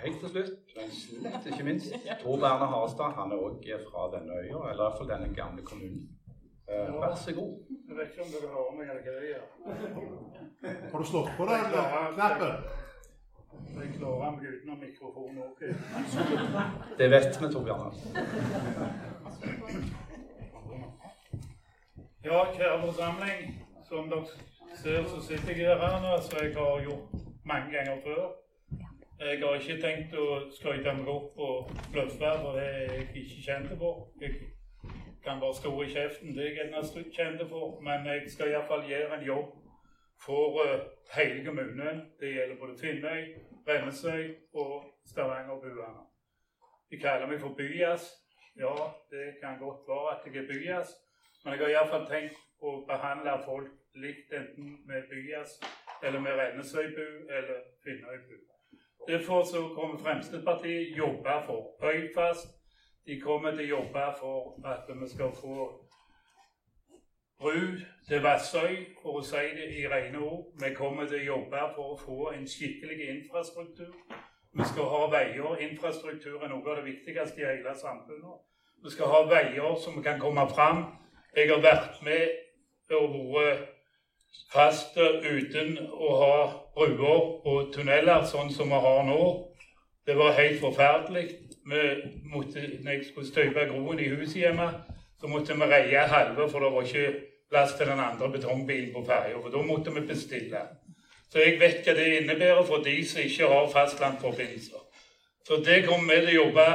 Helt 0.03 0.19
til 0.19 0.29
slutt, 0.29 0.73
men 0.75 0.91
slett 0.91 1.45
ikke 1.51 1.63
minst, 1.63 1.93
Tor 2.23 2.37
Berner 2.41 2.69
Harstad. 2.73 3.13
Han 3.19 3.31
er 3.31 3.43
òg 3.45 3.67
fra 3.87 4.07
denne 4.15 4.39
øya, 4.41 4.59
eller 4.71 4.83
i 4.83 4.87
hvert 4.87 4.97
fall 4.97 5.09
denne 5.13 5.29
gamle 5.35 5.61
kommunen. 5.69 6.09
Uh, 6.71 7.01
vær 7.01 7.15
så 7.15 7.33
god. 7.35 7.51
Jeg 7.89 7.97
vet 7.97 8.07
ikke 8.11 8.23
om 8.25 8.31
dere 8.33 8.49
hører 8.55 8.73
meg 8.77 8.85
eller 8.89 9.03
gjør. 9.29 9.45
Har 10.91 10.97
du 10.99 11.05
slått 11.11 11.31
på 11.37 11.43
den 11.49 11.65
knappen? 12.15 12.53
Jeg 13.79 13.93
klarer 13.97 14.31
meg 14.35 14.43
uten 14.53 14.79
mikrofonen 14.85 15.37
òg. 15.45 15.59
Det 16.99 17.09
vet 17.11 17.41
vi, 17.41 17.51
Tor 17.53 17.63
Bjarne. 17.67 17.91
Ja, 22.23 22.43
kjære 22.55 22.77
forsamling. 22.85 23.41
Som 23.89 24.09
dere 24.09 24.25
ser, 24.83 25.03
så 25.11 25.21
sitter 25.27 25.57
jeg 25.57 25.81
her 25.83 25.97
nå, 26.03 26.11
som 26.21 26.37
jeg 26.39 26.55
har 26.55 26.85
gjort 26.87 27.05
mange 27.45 27.71
ganger 27.75 27.97
før. 28.05 28.23
Jeg 29.21 29.37
har 29.39 29.53
ikke 29.53 29.75
tenkt 29.77 30.13
å 30.17 30.23
skryte 30.49 30.91
meg 30.97 31.09
opp 31.11 31.35
på 31.35 31.47
bløffe, 31.93 32.29
for 32.41 32.55
det 32.57 32.63
er 32.65 32.87
jeg 32.89 33.03
ikke 33.21 33.41
kjent 33.45 33.73
for. 33.77 34.07
Jeg 34.17 34.31
kan 35.21 35.37
bare 35.43 35.53
stå 35.53 35.73
i 35.83 35.89
kjeften, 35.91 36.31
det 36.33 36.41
er 36.41 36.47
jeg 36.47 36.71
gjerne 36.71 37.03
kjent 37.13 37.43
for. 37.51 37.75
Men 37.85 38.07
jeg 38.09 38.31
skal 38.33 38.49
iallfall 38.49 38.87
gjøre 38.89 39.19
en 39.19 39.25
jobb 39.27 39.51
for 40.25 40.57
uh, 40.63 40.73
hele 41.13 41.45
kommunen. 41.45 42.01
Det 42.19 42.31
gjelder 42.33 42.57
både 42.63 42.77
Finnøy, 42.81 43.21
Rennesøy 43.67 44.23
og 44.53 44.89
Stavanger-buene. 45.11 46.01
De 46.89 46.97
kaller 46.97 47.29
meg 47.29 47.43
for 47.43 47.53
Byas. 47.59 48.07
Ja, 48.57 48.73
det 49.13 49.35
kan 49.43 49.61
godt 49.61 49.85
være 49.91 50.15
at 50.15 50.25
jeg 50.25 50.41
er 50.41 50.47
Byas, 50.49 50.95
men 51.43 51.53
jeg 51.53 51.61
har 51.67 51.75
iallfall 51.75 52.09
tenkt 52.09 52.41
å 52.57 52.79
behandle 52.89 53.37
folk 53.45 54.01
likt 54.01 54.33
enten 54.33 54.79
med 54.89 55.05
Byas 55.13 55.59
eller 56.01 56.25
med 56.25 56.41
Rennesøybu 56.41 57.05
eller 57.29 57.61
Finnøybu. 57.85 58.50
Derfor 59.07 59.43
så 59.43 59.69
kommer 59.75 59.97
Fremskrittspartiet 59.97 60.97
jobbe 60.97 61.33
for 61.45 61.61
Høyfast. 61.81 62.47
De 63.05 63.19
kommer 63.19 63.51
til 63.51 63.65
å 63.65 63.77
jobbe 63.77 64.03
for 64.19 64.59
at 64.65 64.89
vi 65.01 65.07
skal 65.09 65.31
få 65.35 65.55
bru 67.41 67.61
til 68.07 68.21
Vassøy, 68.21 68.75
for 69.01 69.17
å 69.17 69.23
si 69.25 69.41
det 69.57 69.71
i 69.79 69.87
rene 69.89 70.19
ord. 70.21 70.45
Vi 70.61 70.73
kommer 70.77 71.09
til 71.09 71.23
å 71.23 71.29
jobbe 71.33 71.63
for 71.75 71.95
å 71.95 71.97
få 71.97 72.29
en 72.35 72.45
skikkelig 72.47 73.09
infrastruktur. 73.15 73.95
Vi 74.53 74.67
skal 74.69 74.93
ha 74.93 75.01
veier. 75.09 75.57
Infrastruktur 75.65 76.43
er 76.43 76.53
noe 76.53 76.69
av 76.69 76.81
det 76.81 76.85
viktigste 76.91 77.41
i 77.41 77.47
hele 77.49 77.73
samfunnet. 77.81 78.41
Vi 78.83 78.93
skal 78.93 79.09
ha 79.09 79.21
veier 79.29 79.75
som 79.81 79.97
kan 80.03 80.19
komme 80.19 80.45
fram. 80.53 80.85
Jeg 81.35 81.49
har 81.49 81.61
vært 81.63 82.01
med 82.05 82.97
og 82.97 83.33
vært 83.33 83.69
fast 84.51 84.97
uten 84.97 85.77
å 85.91 86.09
ha 86.21 86.35
bruer 86.75 87.47
og 87.47 87.71
tunneler 87.73 88.25
sånn 88.27 88.51
som 88.53 88.71
vi 88.71 88.79
har 88.85 89.03
nå. 89.07 89.21
Det 90.07 90.15
var 90.17 90.37
helt 90.37 90.59
forferdelig. 90.61 91.25
Vi 91.71 91.81
måtte, 92.31 92.63
når 92.81 92.91
jeg 92.91 93.05
skulle 93.09 93.27
støpe 93.27 93.67
groen 93.69 93.99
i 93.99 94.09
huset 94.09 94.39
hjemme, 94.41 94.69
så 95.21 95.29
måtte 95.29 95.53
vi 95.53 95.67
reie 95.69 96.07
halve, 96.09 96.47
for 96.49 96.63
det 96.63 96.71
var 96.73 96.87
ikke 96.87 97.11
plass 97.51 97.75
til 97.77 97.91
den 97.91 97.99
andre 97.99 98.29
betongbilen 98.33 98.93
på 98.93 99.03
ferja. 99.05 99.37
For 99.41 99.53
da 99.53 99.61
måtte 99.65 99.93
vi 99.93 100.05
bestille. 100.07 100.63
Så 101.31 101.39
jeg 101.39 101.59
vet 101.59 101.85
hva 101.85 101.93
det 101.95 102.07
innebærer 102.21 102.63
for 102.67 102.83
de 102.83 102.95
som 103.07 103.21
ikke 103.23 103.47
har 103.47 103.69
fastlandsforbindelser. 103.71 104.81
Så 105.47 105.61
det 105.65 105.83
kommer 105.85 106.15
vi 106.15 106.25
til 106.25 106.33
å 106.33 106.43
jobbe 106.43 106.65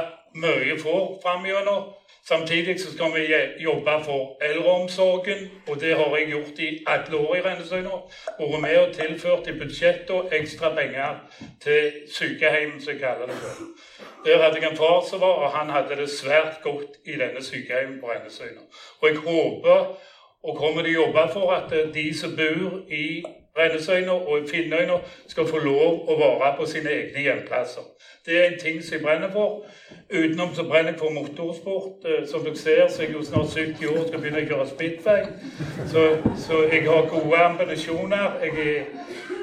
mye 0.43 0.79
får 0.79 1.19
framover. 1.23 1.93
Samtidig 2.27 2.79
så 2.81 2.93
skal 2.93 3.13
vi 3.15 3.35
jobbe 3.63 3.91
for 4.05 4.37
eldreomsorgen, 4.41 5.51
og 5.67 5.79
det 5.81 5.95
har 5.95 6.17
jeg 6.17 6.27
gjort 6.27 6.59
i 6.59 6.83
alle 6.87 7.17
år 7.17 7.35
i 7.35 7.41
Rennesøy 7.45 7.85
nå. 7.85 7.99
Vært 8.39 8.61
med 8.65 8.79
og 8.81 8.89
tilført 8.97 9.47
i 9.47 9.53
budsjettet 9.59 10.33
ekstra 10.35 10.73
penger 10.75 11.21
til 11.63 11.93
sykehjem, 12.11 12.81
som 12.83 12.91
jeg 12.93 12.99
kaller 12.99 13.31
det. 13.31 13.53
Der 14.25 14.43
hadde 14.43 14.59
jeg 14.59 14.71
en 14.71 14.75
far 14.75 15.07
som 15.09 15.23
var, 15.23 15.39
og 15.45 15.55
han 15.55 15.71
hadde 15.71 16.01
det 16.01 16.09
svært 16.09 16.59
godt 16.63 16.99
i 17.05 17.15
denne 17.15 17.43
sykehjemmet 17.43 18.01
på 18.03 18.11
Rennesøy 18.11 18.51
nå. 18.57 18.67
Og 19.01 19.09
jeg 19.09 19.23
håper 19.23 19.87
og 20.43 20.59
kommer 20.59 20.83
til 20.83 20.97
å 20.97 21.01
jobbe 21.05 21.27
for 21.33 21.55
at 21.55 21.71
de 21.93 22.07
som 22.17 22.35
bor 22.35 22.81
i 22.91 23.23
Rennesøyna 23.57 24.11
og 24.11 24.49
Finnøyna, 24.51 24.99
skal 25.27 25.47
få 25.47 25.59
lov 25.63 26.09
å 26.09 26.17
være 26.19 26.53
på 26.57 26.65
sine 26.69 26.93
egne 26.93 27.25
hjemplasser. 27.25 27.85
Det 28.25 28.37
er 28.39 28.49
en 28.49 28.59
ting 28.59 28.83
som 28.83 28.93
jeg 28.93 29.03
brenner 29.03 29.31
for. 29.31 29.63
Utenom 30.11 30.55
så 30.55 30.63
brenner 30.63 30.91
jeg 30.91 30.99
for 30.99 31.09
motorsport. 31.15 32.07
Som 32.27 32.43
dere 32.43 32.57
ser, 32.57 32.87
så 32.89 33.01
er 33.01 33.05
jeg 33.05 33.13
jo 33.13 33.23
snart 33.23 33.53
70 33.55 33.87
år 33.87 33.99
og 34.01 34.07
skal 34.07 34.19
begynne 34.23 34.41
å 34.43 34.49
kjøre 34.49 34.67
speedway. 34.73 35.21
Så, 35.91 36.03
så 36.47 36.59
jeg 36.67 36.83
har 36.89 37.07
gode 37.13 37.39
ambisjoner. 37.45 38.35
Jeg 38.43 38.67
er 38.67 38.83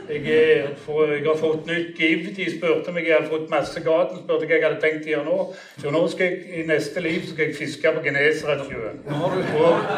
jeg, 0.09 0.77
for, 0.85 1.07
jeg, 1.13 1.25
har 1.27 1.37
fått 1.37 1.67
nytt 1.67 1.99
giv. 1.99 2.27
De 2.37 2.47
spurte 2.57 2.93
meg, 2.93 3.07
jeg 3.09 3.17
hadde 3.17 3.31
fått 3.31 3.51
masse 3.53 3.81
gaten, 3.85 4.21
spurte 4.25 4.49
hva 4.49 4.57
jeg 4.57 4.65
hadde 4.65 4.81
tenkt 4.83 5.07
å 5.09 5.13
gjøre 5.13 5.27
nå. 5.29 5.39
Så 5.81 5.93
nå 5.95 6.03
skal 6.13 6.29
jeg, 6.29 6.41
i 6.61 6.67
neste 6.69 7.05
liv 7.05 7.25
skal 7.31 7.49
jeg 7.49 7.57
fiske 7.59 7.95
på 7.97 8.05
Genesaretsjøen. 8.05 9.01
Nå 9.09 9.21
har 9.23 9.31
du, 9.37 9.41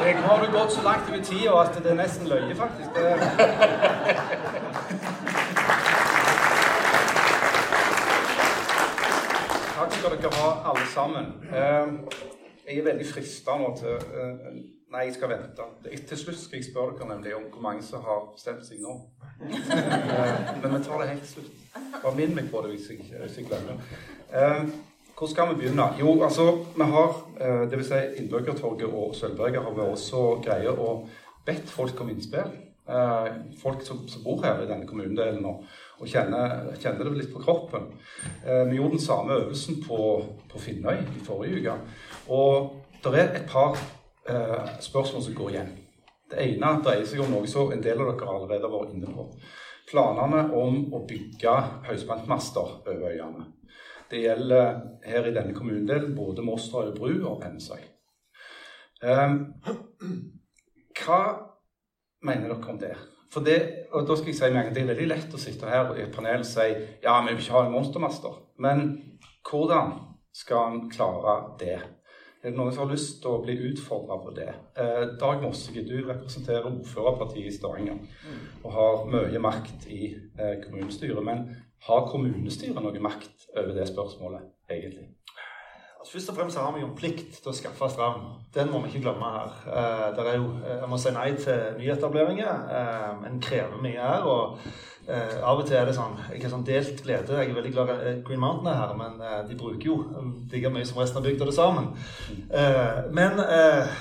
jeg, 0.07 0.15
har 0.27 0.45
du 0.45 0.53
gått 0.55 0.77
så 0.77 0.85
langt 0.87 1.11
over 1.11 1.25
tida 1.31 1.59
at 1.63 1.81
det 1.83 1.93
er 1.93 1.99
nesten 2.03 2.31
løye, 2.31 2.55
faktisk. 2.61 2.91
Takk 9.77 9.99
skal 9.99 10.17
dere 10.17 10.33
ha, 10.39 10.49
alle 10.71 10.89
sammen. 10.95 11.35
Jeg 12.67 12.81
er 12.81 12.89
veldig 12.89 13.07
frista 13.07 13.55
nå 13.61 13.75
til 13.79 13.95
Nei, 14.87 15.01
jeg 15.09 15.17
skal 15.17 15.29
vente. 15.33 15.65
Til 16.09 16.19
slutt 16.19 16.39
skal 16.39 16.61
jeg 16.61 16.69
spørre 16.71 16.95
dere 16.95 17.09
nemlig 17.11 17.33
om 17.35 17.49
hvor 17.51 17.63
mange 17.65 17.83
som 17.83 18.05
har 18.07 18.21
bestemt 18.31 18.63
seg 18.69 18.79
nå. 18.81 18.93
Men 19.41 20.75
vi 20.75 20.85
tar 20.85 21.01
det 21.01 21.09
helt 21.09 21.25
til 21.25 21.33
slutt. 21.33 21.55
Bare 22.03 22.17
minn 22.17 22.37
meg 22.37 22.51
på 22.53 22.63
det 22.65 22.75
hvis 22.75 22.91
jeg, 22.93 23.09
hvis 23.23 23.41
jeg 23.41 23.49
glemmer. 23.49 23.81
Hvor 25.17 25.31
skal 25.33 25.51
vi 25.51 25.59
begynne? 25.61 25.89
Jo, 26.01 26.13
altså, 26.25 26.47
vi 26.77 26.89
har 26.93 27.17
det 27.71 27.79
vil 27.79 27.87
Si 27.89 28.01
Innbyggertorget 28.21 28.89
og 28.89 29.15
Sølvberget 29.17 29.63
har 29.65 29.75
vi 29.77 29.85
også 29.85 30.23
greie 30.45 30.73
å 30.73 31.03
bedt 31.47 31.71
folk 31.73 32.01
om 32.01 32.11
innspill. 32.13 32.53
Folk 33.61 33.83
som, 33.83 34.03
som, 34.09 34.23
bor 34.25 34.43
her 34.45 34.63
i 34.63 34.69
denne 34.69 34.87
kommunedelen 34.89 35.45
og, 35.49 35.65
og 35.99 36.11
kjenner, 36.11 36.73
kjenner, 36.81 37.09
det 37.09 37.23
litt 37.23 37.33
på 37.33 37.43
kroppen. 37.43 37.89
Vi 38.45 38.77
gjorde 38.79 38.97
den 38.97 39.05
samme 39.07 39.41
øvelsen 39.41 39.81
på, 39.85 40.01
på 40.53 40.63
Finnøy 40.63 41.01
i 41.01 41.25
forrige 41.27 41.63
uke. 41.63 41.79
Og 42.29 42.77
det 43.05 43.21
er 43.21 43.35
et 43.41 43.49
par 43.51 43.77
eh, 44.29 44.71
spørsmål 44.81 45.23
som 45.23 45.35
går 45.35 45.51
igjen. 45.51 45.75
Det 46.31 46.43
ene 46.43 46.73
dreier 46.83 47.07
seg 47.07 47.23
om 47.23 47.31
noe 47.31 47.47
som 47.51 47.71
en 47.73 47.83
del 47.83 48.01
av 48.03 48.11
dere 48.11 48.31
allerede 48.33 48.67
har 48.67 48.73
vært 48.73 48.95
inne 48.97 49.13
på. 49.15 49.27
Planene 49.87 50.43
om 50.59 50.81
å 50.97 51.05
bygge 51.07 51.55
høyspentmaster 51.87 52.73
over 52.83 53.05
øyene. 53.13 53.47
Det 54.11 54.23
gjelder 54.23 54.81
her 55.07 55.27
i 55.27 55.35
denne 55.35 55.55
kommunedelen 55.55 56.15
både 56.15 56.43
Mosterøy 56.47 56.93
bru 56.95 57.13
og 57.27 57.41
Pensøy. 57.43 57.83
Eh, 59.03 59.37
hva 61.03 61.21
mener 62.27 62.51
dere 62.51 62.73
om 62.73 62.81
det? 62.81 62.95
For 63.31 63.45
det, 63.45 63.59
og 63.93 64.07
da 64.09 64.17
skal 64.17 64.31
jeg 64.33 64.39
si 64.39 64.51
meg, 64.55 64.73
Det 64.75 64.83
er 64.83 64.93
veldig 64.95 65.09
lett 65.11 65.35
å 65.35 65.39
sitte 65.39 65.69
her 65.69 65.95
i 65.97 66.03
et 66.07 66.15
panel 66.15 66.41
og 66.41 66.49
si 66.49 66.67
ja, 67.03 67.21
vi 67.21 67.35
vil 67.35 67.43
ikke 67.43 67.57
ha 67.59 67.65
en 67.67 67.75
monstermaster. 67.75 68.39
Men 68.59 68.87
hvordan 69.47 69.93
skal 70.33 70.73
en 70.73 70.91
klare 70.91 71.57
det? 71.61 71.81
Er 72.47 72.53
det 72.53 72.61
noen 72.61 72.71
som 72.71 72.85
har 72.85 72.93
lyst 72.95 73.17
til 73.25 73.33
å 73.35 73.41
bli 73.43 73.57
utfordra 73.67 74.21
på 74.23 74.31
det? 74.37 74.53
Eh, 74.79 75.01
Dag 75.19 75.41
Mossige, 75.43 75.83
du 75.83 75.97
representerer 76.07 76.69
ordførerpartiet 76.69 77.49
i 77.51 77.55
Stavanger 77.57 77.97
og 78.63 78.69
har 78.77 79.03
mye 79.11 79.41
makt 79.43 79.89
i 79.91 80.13
eh, 80.15 80.53
kommunestyret. 80.63 81.25
Men 81.27 81.43
har 81.89 82.07
kommunestyret 82.07 82.79
noe 82.79 83.03
makt 83.03 83.49
over 83.51 83.75
det 83.75 83.89
spørsmålet, 83.91 84.47
egentlig? 84.71 85.09
Altså, 85.99 86.13
først 86.13 86.31
og 86.31 86.37
fremst 86.37 86.59
har 86.63 86.71
vi 86.77 86.85
jo 86.85 86.93
plikt 86.95 87.41
til 87.41 87.51
å 87.51 87.57
skaffe 87.59 87.91
strøm. 87.91 88.23
Den 88.55 88.71
må 88.71 88.79
vi 88.85 88.93
ikke 88.93 89.09
glemme 89.09 89.33
her. 89.41 89.57
Eh, 89.67 90.23
er 90.23 90.37
jo, 90.39 90.53
eh, 90.61 90.77
jeg 90.85 90.91
må 90.93 91.03
si 91.03 91.17
nei 91.19 91.33
til 91.35 91.81
nyetableringer. 91.81 92.63
Eh, 92.79 93.27
en 93.27 93.43
krever 93.43 93.83
mye 93.83 94.07
her. 94.07 94.23
og 94.23 94.59
Eh, 95.07 95.37
av 95.39 95.61
og 95.61 95.69
til 95.69 95.77
er 95.79 95.87
det 95.87 95.93
sånn 95.95 96.17
Jeg 96.33 96.41
har 96.43 96.51
sånn 96.51 96.65
delt 96.67 97.03
glede. 97.05 97.37
Jeg 97.39 97.53
er 97.53 97.55
veldig 97.55 97.73
glad 97.75 97.91
i 97.95 98.15
Green 98.27 98.41
Mountain 98.43 98.73
er 98.73 98.81
her, 98.81 98.95
men 98.99 99.21
eh, 99.23 99.43
de 99.47 99.59
bruker 99.59 99.87
jo 99.87 99.99
like 100.51 100.73
mye 100.75 100.87
som 100.89 100.99
resten 100.99 101.21
av 101.21 101.29
bygda 101.29 101.47
det 101.47 101.55
sammen. 101.55 101.93
Eh, 102.51 102.99
men 103.15 103.39
eh, 103.45 103.93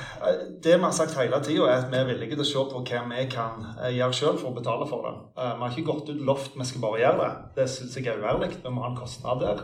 det 0.66 0.74
vi 0.80 0.82
har 0.82 0.96
sagt 0.98 1.14
hele 1.20 1.38
tida, 1.46 1.68
er 1.70 1.84
at 1.84 1.92
vi 1.92 2.00
er 2.00 2.10
villige 2.10 2.34
til 2.34 2.46
å 2.46 2.48
se 2.50 2.64
på 2.72 2.82
hva 2.90 3.04
vi 3.12 3.28
kan 3.30 3.68
eh, 3.76 3.92
gjøre 4.00 4.18
sjøl 4.18 4.40
for 4.42 4.50
å 4.50 4.56
betale 4.58 4.90
for 4.90 5.06
det. 5.06 5.14
Eh, 5.38 5.52
vi 5.54 5.66
har 5.68 5.76
ikke 5.76 5.92
gått 5.92 6.10
ut 6.10 6.26
lovt 6.32 6.58
vi 6.58 6.70
skal 6.72 6.86
bare 6.88 7.04
gjøre 7.04 7.22
det. 7.22 7.30
Det 7.60 7.68
syns 7.76 8.00
jeg 8.00 8.10
er 8.10 8.26
uærlig. 8.26 8.50
Vi 8.64 8.74
må 8.74 8.86
ha 8.88 8.90
en 8.90 8.98
kostnad 8.98 9.46
der. 9.46 9.62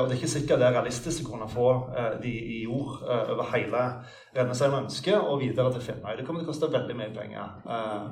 og 0.00 0.08
det 0.08 0.14
er 0.14 0.18
ikke 0.18 0.32
sikkert 0.32 0.62
det 0.62 0.68
er 0.70 0.76
realistisk 0.78 1.26
å 1.26 1.34
kunne 1.34 1.50
få 1.50 1.68
de 2.22 2.32
i 2.32 2.62
jord 2.64 3.02
over 3.04 3.48
hele 3.52 3.84
Rennesøy 4.36 4.68
ønsker, 4.78 5.18
og 5.18 5.40
videre 5.40 5.72
til 5.74 5.82
Finnøy. 5.82 6.12
Det 6.18 6.24
kommer 6.26 6.42
til 6.42 6.46
å 6.46 6.52
koste 6.52 6.68
veldig 6.70 6.94
mye 6.96 7.10
penger. 7.14 7.56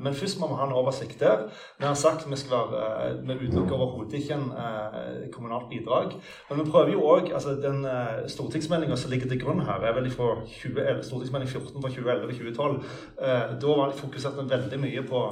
men 0.03 0.15
først 0.15 0.41
må 0.41 0.49
vi 0.51 0.57
ha 0.59 0.67
en 0.67 0.75
oversikt 0.75 1.21
der. 1.21 1.45
Vi 1.79 1.87
har 1.87 1.95
sagt 1.95 2.27
vi 2.31 2.37
skal 2.37 2.73
være 2.73 3.23
Vi 3.27 3.47
utelukker 3.47 3.75
overhodet 3.75 4.19
ikke 4.19 4.35
en 4.35 4.51
uh, 4.51 5.31
kommunalt 5.33 5.69
bidrag. 5.71 6.17
Men 6.51 6.59
vi 6.61 6.71
prøver 6.71 6.93
jo 6.93 7.05
òg 7.07 7.31
altså 7.35 7.55
Den 7.63 7.85
uh, 7.85 8.27
stortingsmeldinga 8.27 8.97
som 8.97 9.11
ligger 9.11 9.29
til 9.29 9.41
grunn 9.41 9.61
her, 9.61 9.81
er 9.81 9.95
vel 9.95 10.11
fra 10.11 10.35
2011, 10.43 11.03
stortingsmelding 11.03 11.51
14 11.51 11.83
fra 11.83 11.93
2011-2012. 11.95 12.83
Uh, 13.23 13.61
da 13.63 13.79
var 13.79 13.93
det 13.93 14.01
fokusert 14.03 14.43
veldig 14.51 14.81
mye 14.81 15.07
på 15.07 15.25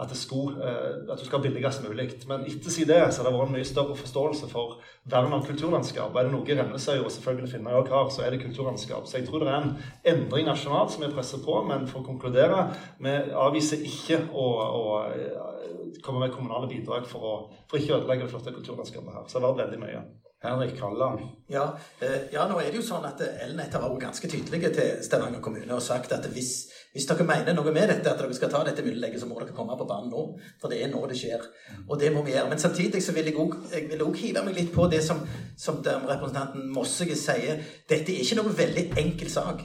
at, 0.00 0.16
skulle, 0.16 0.74
at 1.12 1.18
du 1.20 1.24
skal 1.24 1.38
ha 1.38 1.42
billigst 1.42 1.86
mulig. 1.88 2.10
Men 2.28 2.46
etter 2.48 2.90
det 2.90 3.00
så 3.14 3.22
har 3.22 3.30
det 3.30 3.38
vært 3.38 3.48
en 3.48 3.56
mye 3.58 3.68
større 3.68 3.96
forståelse 3.96 4.50
for 4.50 4.80
vern 5.04 5.32
av 5.36 5.44
kulturlandskap. 5.46 6.16
Er 6.16 6.26
det 6.26 6.32
noe 6.32 6.56
Rennesøy 6.58 7.02
og 7.02 7.12
selvfølgelig 7.12 7.50
Finnøy 7.52 7.76
òg 7.80 7.92
har, 7.92 8.10
så 8.12 8.24
er 8.24 8.32
det 8.32 8.42
kulturlandskap. 8.44 9.06
Så 9.08 9.18
jeg 9.18 9.28
tror 9.28 9.44
det 9.44 9.52
er 9.52 9.60
en 9.60 9.74
endring 10.14 10.48
nasjonalt 10.48 10.94
som 10.94 11.04
vi 11.04 11.12
presser 11.12 11.44
på. 11.44 11.58
Men 11.68 11.86
for 11.90 12.00
å 12.00 12.08
konkludere, 12.08 12.66
vi 13.04 13.14
avviser 13.46 13.84
ikke 13.84 14.22
å, 14.32 14.48
å 14.64 14.84
komme 16.04 16.24
med 16.24 16.36
kommunale 16.36 16.70
bidrag 16.70 17.08
for 17.08 17.30
å 17.30 17.34
for 17.70 17.80
ikke 17.80 17.98
ødelegge 17.98 18.26
det 18.26 18.32
flotte 18.32 18.56
kulturlandskapet 18.56 19.18
her. 19.18 19.26
Så 19.28 19.38
det 19.38 19.48
har 19.48 19.56
vært 19.56 19.66
veldig 19.66 19.82
mye. 19.84 20.04
Henrik 20.44 20.80
Halland. 20.80 21.20
Ja, 21.48 21.64
eh, 22.00 22.28
ja, 22.32 22.44
nå 22.48 22.58
er 22.60 22.68
det 22.68 22.80
jo 22.80 22.84
sånn 22.84 23.04
at 23.08 23.20
Elnett 23.24 23.72
har 23.72 23.82
vært 23.84 24.02
ganske 24.02 24.28
tydelige 24.28 24.70
til 24.76 25.02
Stavanger 25.04 25.40
kommune 25.44 25.72
og 25.72 25.82
sagt 25.84 26.12
at 26.12 26.28
hvis, 26.34 26.52
hvis, 26.92 27.06
dere 27.08 27.26
mener 27.28 27.56
noe 27.56 27.72
med 27.72 27.88
dette, 27.88 28.12
at 28.12 28.20
dere 28.20 28.36
skal 28.36 28.52
ta 28.52 28.62
dette 28.68 28.84
middelegget, 28.84 29.22
så 29.22 29.28
må 29.30 29.40
dere 29.40 29.56
komme 29.56 29.76
på 29.80 29.88
banen 29.88 30.12
nå. 30.12 30.24
For 30.60 30.72
det 30.72 30.82
er 30.84 30.92
nå 30.92 31.00
det 31.08 31.18
skjer. 31.20 31.48
Og 31.88 31.98
det 32.00 32.12
må 32.12 32.24
vi 32.26 32.36
gjøre. 32.36 32.50
Men 32.52 32.60
samtidig 32.60 33.02
så 33.04 33.16
vil 33.16 33.32
jeg 33.32 33.38
òg 33.40 34.20
hive 34.20 34.44
meg 34.44 34.58
litt 34.60 34.72
på 34.74 34.88
det 34.92 35.00
som, 35.06 35.24
som 35.56 35.80
representanten 35.84 36.68
Mossige 36.74 37.16
sier. 37.18 37.64
Dette 37.88 38.12
er 38.12 38.24
ikke 38.24 38.42
noe 38.42 38.56
veldig 38.64 38.90
enkel 39.00 39.32
sak. 39.32 39.64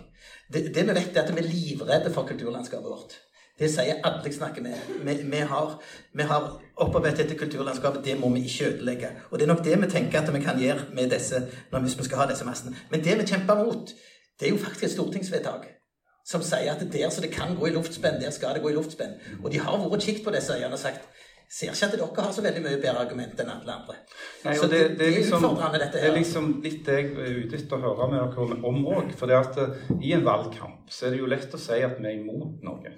Det, 0.49 0.69
det 0.73 0.85
vi 0.87 0.95
vet, 0.95 1.11
er 1.13 1.25
at 1.27 1.35
vi 1.35 1.43
er 1.43 1.51
livredde 1.51 2.13
for 2.15 2.27
kulturlandskapet 2.29 2.89
vårt. 2.89 3.19
Det 3.59 3.69
sier 3.71 3.99
alle 4.07 4.21
jeg 4.25 4.37
snakker 4.37 4.63
med. 4.63 4.75
Vi, 5.03 5.15
vi 5.31 5.41
har, 5.51 5.73
vi 6.13 6.27
har 6.29 6.45
opparbeidet 6.75 7.25
dette 7.25 7.39
kulturlandskapet. 7.39 8.05
Det 8.05 8.15
må 8.19 8.29
vi 8.33 8.45
ikke 8.47 8.69
ødelegge. 8.73 9.09
Og 9.29 9.39
det 9.39 9.45
er 9.45 9.53
nok 9.53 9.65
det 9.65 9.81
vi 9.81 9.91
tenker 9.91 10.21
at 10.21 10.33
vi 10.33 10.43
kan 10.43 10.61
gjøre 10.61 10.87
med 10.93 11.11
disse, 11.11 11.41
når, 11.71 11.83
hvis 11.85 11.97
vi 11.99 12.07
skal 12.07 12.23
ha 12.23 12.29
disse 12.31 12.47
massene. 12.47 12.75
Men 12.91 13.03
det 13.03 13.17
vi 13.19 13.27
kjemper 13.27 13.59
mot, 13.63 13.91
det 14.39 14.47
er 14.47 14.55
jo 14.55 14.61
faktisk 14.63 14.87
et 14.87 14.95
stortingsvedtak 14.95 15.67
som 16.29 16.43
sier 16.45 16.71
at 16.71 16.83
der 16.93 17.09
så 17.09 17.21
det 17.21 17.31
kan 17.33 17.55
gå 17.57 17.67
i 17.67 17.73
luftspenn, 17.73 18.21
der 18.21 18.29
skal 18.29 18.53
det 18.53 18.61
gå 18.61 18.69
i 18.69 18.77
luftspenn. 18.77 19.17
Og 19.43 19.51
de 19.51 19.59
har 19.59 19.89
vært 19.89 20.05
kikket 20.05 20.23
på 20.23 20.33
disse 20.35 20.53
øyene 20.53 20.77
og 20.77 20.79
sagt 20.79 21.09
ser 21.49 21.73
ikke 21.73 21.85
at 21.85 21.95
dere 21.97 22.23
har 22.23 22.33
så 22.33 22.43
veldig 22.45 22.61
mye 22.61 22.77
bedre 22.77 23.03
argument 23.03 23.39
enn 23.41 23.49
alle 23.49 23.73
andre. 23.73 23.95
Nei, 24.43 24.53
så 24.55 24.67
det, 24.69 24.81
det, 24.99 25.07
er 25.07 25.15
liksom, 25.17 25.47
dette 25.73 25.87
det 25.95 26.03
er 26.05 26.13
liksom 26.13 26.49
litt 26.61 26.83
det 26.85 26.97
jeg 26.99 27.07
er 27.09 27.39
ute 27.41 27.57
etter 27.57 27.79
å 27.79 27.87
høre 27.87 28.09
med 28.11 28.35
dere 28.35 28.59
om 28.69 28.83
òg. 28.85 29.15
For 29.17 29.31
det 29.31 29.39
at 29.39 29.57
eh, 29.63 29.87
i 30.05 30.13
en 30.13 30.25
valgkamp 30.27 30.93
så 30.93 31.07
er 31.07 31.15
det 31.15 31.23
jo 31.23 31.31
lett 31.31 31.55
å 31.57 31.61
si 31.61 31.79
at 31.81 31.97
vi 31.97 32.05
er 32.05 32.19
imot 32.19 32.61
noe. 32.67 32.93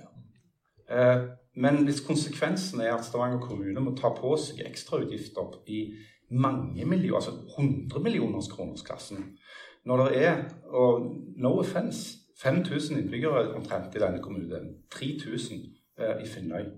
Eh, 0.91 1.21
men 1.55 1.83
hvis 1.83 2.03
konsekvensen 2.07 2.81
er 2.81 2.93
at 2.95 3.05
Stavanger 3.05 3.39
kommune 3.43 3.83
må 3.83 3.95
ta 3.95 4.13
på 4.15 4.35
seg 4.39 4.63
ekstrautgifter 4.65 5.59
i 5.67 5.81
mange 6.31 6.85
millioner, 6.85 7.19
altså 7.19 7.31
100 7.57 7.99
millioners 7.99 8.47
kronersklassen 8.47 9.37
Når 9.85 9.97
det 9.97 10.25
er, 10.25 10.43
og 10.69 11.07
no 11.37 11.57
offence, 11.59 12.17
5000 12.43 12.97
innbyggere 12.97 13.55
omtrent 13.55 13.95
i 13.95 13.99
denne 13.99 14.21
kommunen, 14.21 14.75
3000 14.91 15.57
eh, 15.99 16.23
i 16.23 16.27
Finnøy 16.27 16.69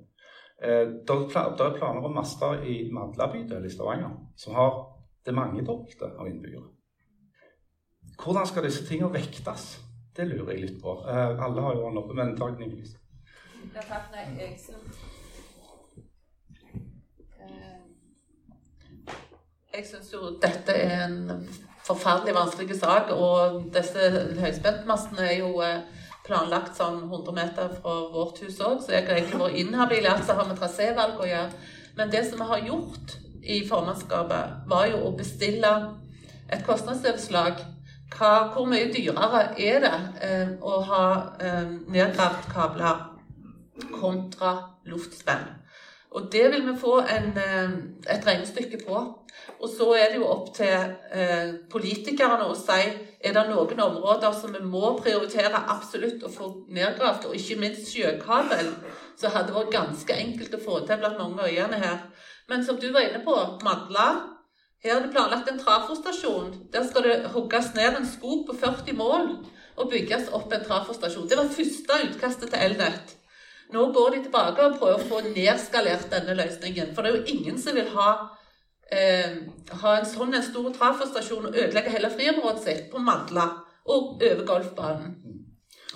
Eh, 0.63 0.88
Det 1.08 1.10
er 1.36 1.65
er 1.65 1.78
planer 1.78 2.02
om 2.02 2.13
master 2.15 2.63
i 2.63 2.89
Madla 2.91 3.32
bydel 3.32 3.65
i 3.65 3.69
Stavanger, 3.69 4.12
som 4.38 4.54
har 4.54 4.71
det 5.26 5.34
mangedobbelte 5.34 6.06
av 6.19 6.28
innbyggere. 6.28 6.69
Hvordan 8.23 8.45
skal 8.47 8.63
disse 8.63 8.86
tingene 8.86 9.13
vektes? 9.13 9.82
Det 10.15 10.28
lurer 10.28 10.52
jeg 10.52 10.62
litt 10.62 10.82
på. 10.82 11.02
Alle 11.06 11.62
har 11.62 11.76
jo 11.76 11.84
hånden 11.84 12.04
oppe, 12.04 12.13
men 12.13 12.38
takk. 12.38 13.03
Nei, 14.13 14.26
jeg 14.39 14.56
syns 14.60 15.02
Eh, 17.43 17.80
Jeg 19.73 19.86
syns 19.89 20.12
jo 20.13 20.34
dette 20.41 20.71
er 20.78 21.06
en 21.08 21.47
forferdelig 21.84 22.36
vanskelig 22.36 22.78
sak, 22.80 23.10
og 23.12 23.63
disse 23.73 24.10
høyspentmastene 24.39 25.26
er 25.26 25.38
jo 25.39 25.62
eh, 25.65 25.82
planlagt 26.28 26.78
sånn 26.78 27.02
100 27.10 27.36
meter 27.36 27.73
fra 27.82 27.95
vårt 28.13 28.39
hus 28.45 28.60
òg, 28.63 28.80
så 28.84 28.93
jeg 28.93 29.08
har 29.08 29.17
egentlig 29.17 29.41
vært 29.41 29.60
inhabil 29.63 30.08
alt 30.08 30.28
som 30.28 30.39
har 30.39 30.47
med 30.47 30.60
trasévalg 30.62 31.19
å 31.19 31.28
gjøre. 31.28 31.52
Men 31.97 32.12
det 32.13 32.23
som 32.30 32.39
vi 32.39 32.49
har 32.52 32.67
gjort 32.69 33.17
i 33.43 33.60
formannskapet, 33.67 34.60
var 34.71 34.86
jo 34.91 35.02
å 35.08 35.15
bestille 35.17 35.73
et 36.49 36.63
kostnadsoverslag. 36.67 37.63
Hvor 38.13 38.67
mye 38.69 38.91
dyrere 38.93 39.47
er 39.58 39.82
det 39.84 39.95
eh, 40.21 40.54
å 40.62 40.80
ha 40.86 41.06
eh, 41.41 41.73
nedgravd 41.89 42.45
kabler 42.54 43.10
kontra 43.92 44.56
luftspenn? 44.90 45.50
Og 46.14 46.30
det 46.32 46.44
vil 46.52 46.66
vi 46.68 46.80
få 46.80 47.00
en, 47.00 47.38
eh, 47.38 47.72
et 48.16 48.28
regnestykke 48.28 48.86
på. 48.88 48.98
Og 49.60 49.70
så 49.78 49.88
er 49.98 50.12
det 50.12 50.20
jo 50.20 50.28
opp 50.30 50.54
til 50.56 50.96
eh, 51.12 51.54
politikerne 51.70 52.46
å 52.46 52.56
si 52.56 52.84
er 53.24 53.34
det 53.34 53.46
noen 53.50 53.80
områder 53.80 54.36
som 54.36 54.54
vi 54.54 54.60
må 54.60 54.92
prioritere 55.00 55.64
absolutt 55.74 56.24
å 56.24 56.30
få 56.32 56.50
nedgravd, 56.70 57.26
og 57.26 57.36
ikke 57.36 57.60
minst 57.60 57.90
sjøkabel, 57.90 58.70
så 59.18 59.32
hadde 59.34 59.56
vært 59.56 59.74
ganske 59.74 60.14
enkelt 60.14 60.54
å 60.54 60.62
få 60.62 60.84
til 60.86 61.02
blant 61.02 61.18
mange 61.18 61.48
øyene 61.50 61.82
her. 61.82 62.06
Men 62.50 62.66
som 62.66 62.78
du 62.78 62.92
var 62.92 63.08
inne 63.08 63.24
på, 63.26 63.36
Madla. 63.64 64.08
Her 64.84 64.98
er 64.98 65.06
det 65.06 65.14
planlagt 65.16 65.48
en 65.48 65.60
trafostasjon. 65.60 66.50
Der 66.74 66.84
skal 66.84 67.06
det 67.08 67.32
hugges 67.32 67.72
ned 67.74 67.96
en 67.96 68.08
skog 68.08 68.44
på 68.50 68.58
40 68.60 68.98
mål 69.00 69.30
og 69.78 69.90
bygges 69.90 70.28
opp 70.36 70.52
en 70.52 70.66
trafostasjon. 70.68 71.30
Det 71.30 71.40
var 71.40 71.54
første 71.56 72.00
utkastet 72.10 72.52
til 72.52 72.66
Elnett. 72.68 73.16
Nå 73.71 73.91
går 73.93 74.10
de 74.10 74.23
tilbake 74.23 74.65
og 74.65 74.80
prøver 74.80 74.99
å 74.99 75.10
få 75.10 75.21
nedskalert 75.30 76.10
denne 76.12 76.36
løsningen. 76.38 76.93
For 76.93 77.02
det 77.02 77.12
er 77.12 77.19
jo 77.19 77.38
ingen 77.38 77.60
som 77.62 77.76
vil 77.76 77.88
ha, 77.95 78.10
eh, 78.91 79.38
ha 79.82 79.95
en 79.97 80.06
sånn 80.06 80.36
en 80.36 80.43
stor 80.43 80.69
trafostasjon 80.73 81.45
og 81.47 81.56
ødelegge 81.56 81.95
hele 81.95 82.12
friområdet 82.12 82.63
sitt 82.63 82.91
på 82.91 82.99
Madla 82.99 83.47
og 83.86 84.21
over 84.21 84.45
golfbanen. 84.45 85.15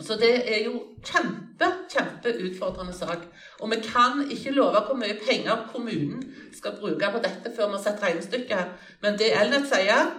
Så 0.01 0.15
det 0.15 0.34
er 0.45 0.65
jo 0.65 0.82
kjempe, 1.06 1.67
kjempeutfordrende 1.89 2.93
sak. 2.93 3.23
Og 3.60 3.71
vi 3.71 3.80
kan 3.82 4.27
ikke 4.32 4.53
love 4.53 4.84
hvor 4.86 4.97
mye 4.99 5.17
penger 5.25 5.69
kommunen 5.71 6.21
skal 6.53 6.77
bruke 6.80 7.12
på 7.13 7.21
dette 7.23 7.53
før 7.56 7.71
vi 7.71 7.80
har 7.80 7.84
sett 7.84 8.03
regnestykket. 8.03 8.75
Men 9.01 9.17
det 9.17 9.32
Elnett 9.34 9.65
sier, 9.71 10.12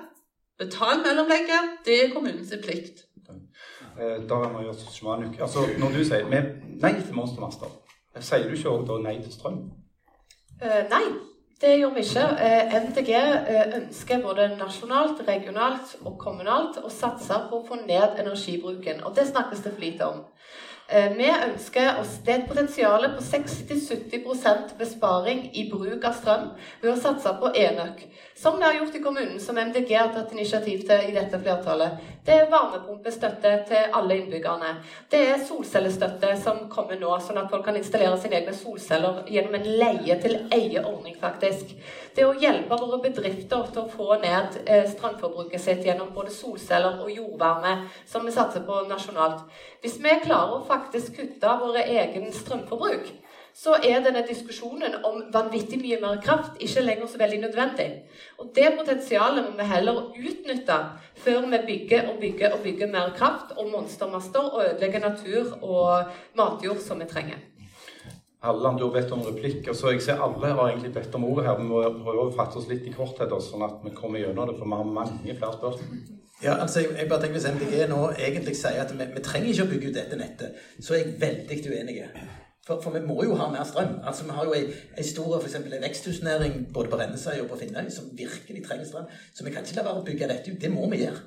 betal 0.58 1.04
mellomlegget, 1.04 1.78
det 1.86 2.00
er 2.04 2.14
kommunens 2.14 2.54
plikt. 2.64 3.07
Eh, 3.98 4.28
Da 4.28 4.34
er 4.34 4.52
Maja 4.52 4.72
Sjumanuk. 4.72 5.40
Altså, 5.40 5.58
når 5.78 5.88
du 5.88 6.04
sier 6.04 6.28
nei 6.30 6.92
til 6.94 7.14
monstermaster, 7.14 7.70
sier 8.20 8.46
du 8.46 8.54
ikke 8.54 8.70
òg 8.70 8.84
da 8.86 8.98
nei 9.02 9.16
til 9.22 9.32
strøm? 9.34 9.58
Uh, 10.62 10.82
nei, 10.90 11.02
det 11.62 11.72
gjør 11.80 11.94
vi 11.96 12.04
ikke. 12.06 12.26
Uh, 12.38 12.76
MDG 12.84 13.10
uh, 13.18 13.76
ønsker 13.80 14.22
både 14.22 14.48
nasjonalt, 14.58 15.22
regionalt 15.26 15.96
og 16.04 16.14
kommunalt 16.18 16.78
å 16.82 16.90
satse 16.90 17.40
på 17.50 17.58
å 17.58 17.66
få 17.66 17.80
ned 17.82 18.18
energibruken. 18.22 19.02
Og 19.02 19.16
det 19.18 19.26
snakkes 19.32 19.66
det 19.66 19.74
for 19.74 19.86
lite 19.86 20.06
om. 20.06 20.24
Eh, 20.90 21.12
vi 21.12 21.26
ønsker 21.28 21.98
oss 22.00 22.14
det 22.24 22.32
er 22.32 22.38
et 22.38 22.46
potensial 22.48 23.02
på 23.12 23.20
60-70% 23.20 24.70
besparing 24.78 25.42
i 25.52 25.66
bruk 25.68 26.06
av 26.08 26.14
strøm 26.16 26.46
ved 26.80 26.94
å 26.94 26.96
satse 26.96 27.34
på 27.42 27.50
enøk. 27.60 28.06
Som 28.38 28.56
vi 28.56 28.64
har 28.64 28.78
gjort 28.78 28.96
i 28.96 29.02
kommunen, 29.04 29.36
som 29.42 29.58
MDG 29.60 29.92
har 29.92 30.14
tatt 30.14 30.32
initiativ 30.32 30.86
til 30.88 31.10
i 31.10 31.12
dette 31.12 31.42
flertallet. 31.42 31.98
Det 32.24 32.38
er 32.38 32.48
varmepumpestøtte 32.48 33.52
til 33.68 33.98
alle 34.00 34.16
innbyggerne. 34.16 34.70
Det 35.12 35.20
er 35.34 35.44
solcellestøtte 35.44 36.32
som 36.40 36.64
kommer 36.72 36.96
nå, 36.96 37.12
sånn 37.20 37.42
at 37.42 37.52
folk 37.52 37.68
kan 37.68 37.76
installere 37.76 38.16
sine 38.22 38.40
egne 38.40 38.56
solceller 38.56 39.26
gjennom 39.28 39.58
en 39.58 39.68
leie-til-eie-ordning, 39.82 41.20
faktisk. 41.20 41.76
Det 42.16 42.24
å 42.26 42.34
hjelpe 42.38 42.78
våre 42.80 42.98
bedrifter 43.04 43.70
til 43.72 43.82
å 43.84 43.90
få 43.92 44.18
ned 44.22 44.58
eh, 44.64 44.84
strømforbruket 44.90 45.62
sitt 45.62 45.86
gjennom 45.86 46.10
både 46.14 46.32
solceller 46.34 47.00
og 47.04 47.12
jordvarme, 47.12 47.74
som 48.08 48.26
vi 48.26 48.34
satser 48.34 48.64
på 48.66 48.82
nasjonalt. 48.88 49.44
Hvis 49.82 49.98
vi 50.02 50.18
klarer 50.24 50.58
å 50.58 50.66
faktisk 50.68 51.16
kutte 51.18 51.56
våre 51.62 51.84
egen 51.86 52.30
strømforbruk, 52.34 53.10
så 53.58 53.74
er 53.82 54.02
denne 54.04 54.22
diskusjonen 54.26 55.00
om 55.06 55.22
vanvittig 55.34 55.80
mye 55.82 55.98
mer 56.02 56.20
kraft 56.22 56.60
ikke 56.62 56.84
lenger 56.84 57.10
så 57.10 57.18
veldig 57.18 57.40
nødvendig. 57.42 57.88
Og 58.38 58.52
det 58.54 58.68
potensialet 58.78 59.48
må 59.48 59.56
vi 59.58 59.66
heller 59.72 60.00
utnytte 60.14 60.78
før 61.24 61.48
vi 61.50 61.62
bygger 61.72 62.12
og 62.12 62.20
bygger 62.22 62.54
og 62.54 62.62
bygger 62.62 62.92
mer 62.92 63.14
kraft 63.18 63.56
og 63.56 63.72
monstermaster 63.72 64.52
og 64.52 64.64
ødelegger 64.64 65.08
natur 65.08 65.56
og 65.62 66.12
matjord 66.38 66.84
som 66.86 67.02
vi 67.02 67.10
trenger. 67.10 67.42
Halleland, 68.42 68.78
du 68.78 68.84
har 68.84 68.92
bedt 68.94 69.12
om 69.12 69.22
replikker, 69.26 69.74
så 69.74 69.90
jeg 69.90 70.02
ser 70.02 70.20
alle 70.22 70.52
har 70.54 70.68
egentlig 70.68 70.92
bedt 70.94 71.14
om 71.18 71.24
ordet 71.26 71.46
her. 71.48 71.56
Vi 71.58 71.66
må 71.66 71.80
prøve 72.04 72.28
å 72.28 72.34
fatte 72.36 72.60
oss 72.60 72.68
litt 72.70 72.86
i 72.86 72.92
korthet, 72.94 73.34
sånn 73.42 73.64
at 73.66 73.80
vi 73.82 73.90
kommer 73.96 74.22
gjennom 74.22 74.46
det, 74.46 74.54
for 74.60 74.70
vi 74.70 74.78
har 74.78 74.92
mange 74.98 75.34
flere 75.40 75.56
spørsmål. 75.56 76.04
Ja, 76.38 76.52
altså 76.62 76.84
jeg, 76.84 76.92
jeg 77.00 77.08
bare 77.10 77.24
tenker 77.24 77.34
Hvis 77.34 77.48
MDG 77.50 77.88
nå 77.90 77.96
egentlig 78.14 78.52
sier 78.54 78.84
at 78.84 78.92
vi, 78.94 79.06
vi 79.10 79.22
trenger 79.26 79.48
ikke 79.50 79.64
å 79.64 79.70
bygge 79.72 79.88
ut 79.88 79.96
dette 79.96 80.18
nettet, 80.20 80.60
så 80.78 80.94
er 80.94 81.00
jeg 81.00 81.16
veldig 81.24 81.72
uenig. 81.72 81.96
For, 82.68 82.78
for 82.84 82.94
vi 82.94 83.02
må 83.08 83.16
jo 83.24 83.34
ha 83.40 83.48
mer 83.50 83.66
strøm. 83.66 83.96
Altså 84.06 84.28
Vi 84.28 84.36
har 84.36 84.46
jo 84.46 84.54
ei 84.54 85.06
stor 85.08 85.32
for 85.32 85.48
eksempel, 85.48 85.74
en 85.74 85.82
veksthusnæring 85.82 86.60
både 86.74 86.92
på 86.92 87.00
Rennesøy 87.00 87.40
og 87.40 87.50
på 87.50 87.58
Finnøy 87.64 87.90
som 87.90 88.12
virkelig 88.14 88.62
trenger 88.68 88.86
strøm. 88.86 89.10
Så 89.34 89.46
vi 89.46 89.54
kan 89.54 89.66
ikke 89.66 89.80
la 89.80 89.88
være 89.88 90.04
å 90.04 90.06
bygge 90.06 90.30
dette 90.30 90.52
ut. 90.52 90.60
Det 90.62 90.70
må 90.70 90.86
vi 90.92 91.02
gjøre. 91.02 91.24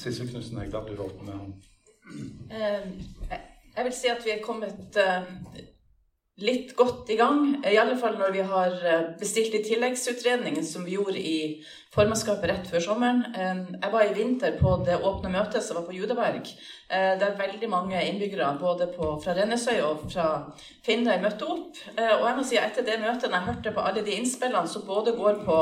Sissel 0.00 0.30
Knutsen 0.32 0.62
Hegdal, 0.62 0.88
du 0.88 0.96
holdt 0.96 1.18
på 1.18 1.28
med 1.28 1.36
ham. 1.36 1.52
Eh, 2.56 3.50
Jeg 3.76 3.84
vil 3.84 3.94
si 3.96 4.08
at 4.12 4.24
vi 4.24 4.34
er 4.34 4.42
kommet 4.44 4.96
eh, 5.00 5.28
litt 6.44 6.74
godt 6.76 7.08
i 7.12 7.16
gang. 7.16 7.46
I 7.64 7.78
alle 7.80 7.96
fall 8.00 8.18
når 8.20 8.34
vi 8.34 8.42
har 8.50 8.74
eh, 8.84 9.06
bestilt 9.20 9.54
de 9.56 9.62
tilleggsutredningene 9.64 10.66
som 10.66 10.84
vi 10.84 10.98
gjorde 10.98 11.20
i 11.20 11.38
formannskapet 11.92 12.48
rett 12.48 12.68
før 12.72 12.80
sommeren. 12.80 13.18
Jeg 13.36 13.92
var 13.92 14.06
i 14.06 14.14
vinter 14.16 14.54
på 14.56 14.78
det 14.86 14.96
åpne 15.04 15.28
møtet 15.32 15.60
som 15.64 15.76
var 15.76 15.84
på 15.84 15.92
Judaberg, 15.92 16.48
eh, 16.88 17.18
der 17.20 17.36
veldig 17.36 17.68
mange 17.68 18.00
innbyggere 18.08 18.48
både 18.60 18.86
på, 18.94 19.10
fra 19.20 19.34
Rennesøy 19.36 19.82
og 19.84 20.06
fra 20.08 20.28
Finnøy 20.86 21.20
møtte 21.20 21.44
opp. 21.52 21.82
Eh, 21.92 22.14
Og 22.16 22.24
jeg 22.28 22.38
må 22.38 22.46
si 22.48 22.56
at 22.56 22.70
etter 22.70 22.86
det 22.88 23.00
møtet, 23.02 23.28
når 23.28 23.36
jeg 23.36 23.48
hørte 23.50 23.74
på 23.76 23.84
alle 23.84 24.04
de 24.06 24.16
innspillene 24.16 24.68
som 24.68 24.86
både 24.88 25.12
går 25.18 25.44
på 25.44 25.58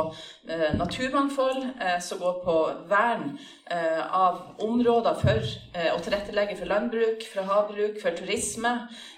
eh, 0.49 0.71
naturmangfold, 0.79 1.64
som 2.01 2.23
går 2.23 2.40
på 2.45 2.59
vern 2.90 3.33
av 3.71 4.57
områder 4.59 5.14
for 5.14 5.51
å 5.95 5.99
tilrettelegge 6.03 6.57
for 6.59 6.66
landbruk, 6.66 7.23
for 7.31 7.47
havbruk, 7.47 8.01
for 8.03 8.16
turisme, 8.19 8.73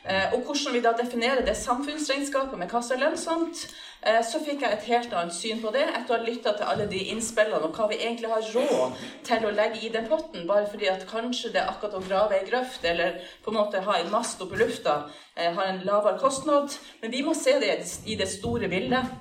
og 0.05 0.43
hvordan 0.45 0.75
vi 0.75 0.83
da 0.85 0.93
definerer 0.99 1.41
det 1.47 1.57
samfunnsregnskapet 1.57 2.61
med 2.61 2.69
hva 2.69 2.83
som 2.85 2.99
er 2.99 3.07
lønnsomt, 3.07 3.65
så 4.03 4.41
fikk 4.43 4.65
jeg 4.65 4.75
et 4.75 4.87
helt 4.91 5.13
annet 5.15 5.35
syn 5.37 5.61
på 5.63 5.71
det 5.75 5.85
etter 5.85 6.15
å 6.15 6.19
ha 6.19 6.27
lytta 6.27 6.55
til 6.59 6.67
alle 6.73 6.89
de 6.91 7.05
innspillene 7.13 7.61
og 7.63 7.77
hva 7.77 7.87
vi 7.91 8.01
egentlig 8.01 8.33
har 8.33 8.49
råd 8.55 9.05
til 9.29 9.47
å 9.47 9.53
legge 9.55 9.85
i 9.87 9.93
den 9.95 10.09
potten, 10.11 10.47
bare 10.49 10.67
fordi 10.71 10.89
at 10.91 11.07
kanskje 11.11 11.53
det 11.55 11.63
er 11.63 11.71
akkurat 11.71 11.95
å 12.01 12.03
grave 12.09 12.41
ei 12.41 12.49
grøft 12.49 12.83
eller 12.89 13.21
på 13.45 13.53
en 13.53 13.61
måte 13.61 13.85
ha 13.87 13.99
en 14.01 14.11
mast 14.11 14.43
oppe 14.43 14.59
i 14.59 14.63
lufta 14.65 14.97
eh, 15.37 15.53
har 15.55 15.71
en 15.71 15.85
lavere 15.87 16.19
kostnad. 16.19 16.75
Men 17.03 17.15
vi 17.15 17.23
må 17.23 17.37
se 17.39 17.59
det 17.63 17.79
i 18.07 18.19
det 18.19 18.29
store 18.33 18.71
bildet. 18.73 19.15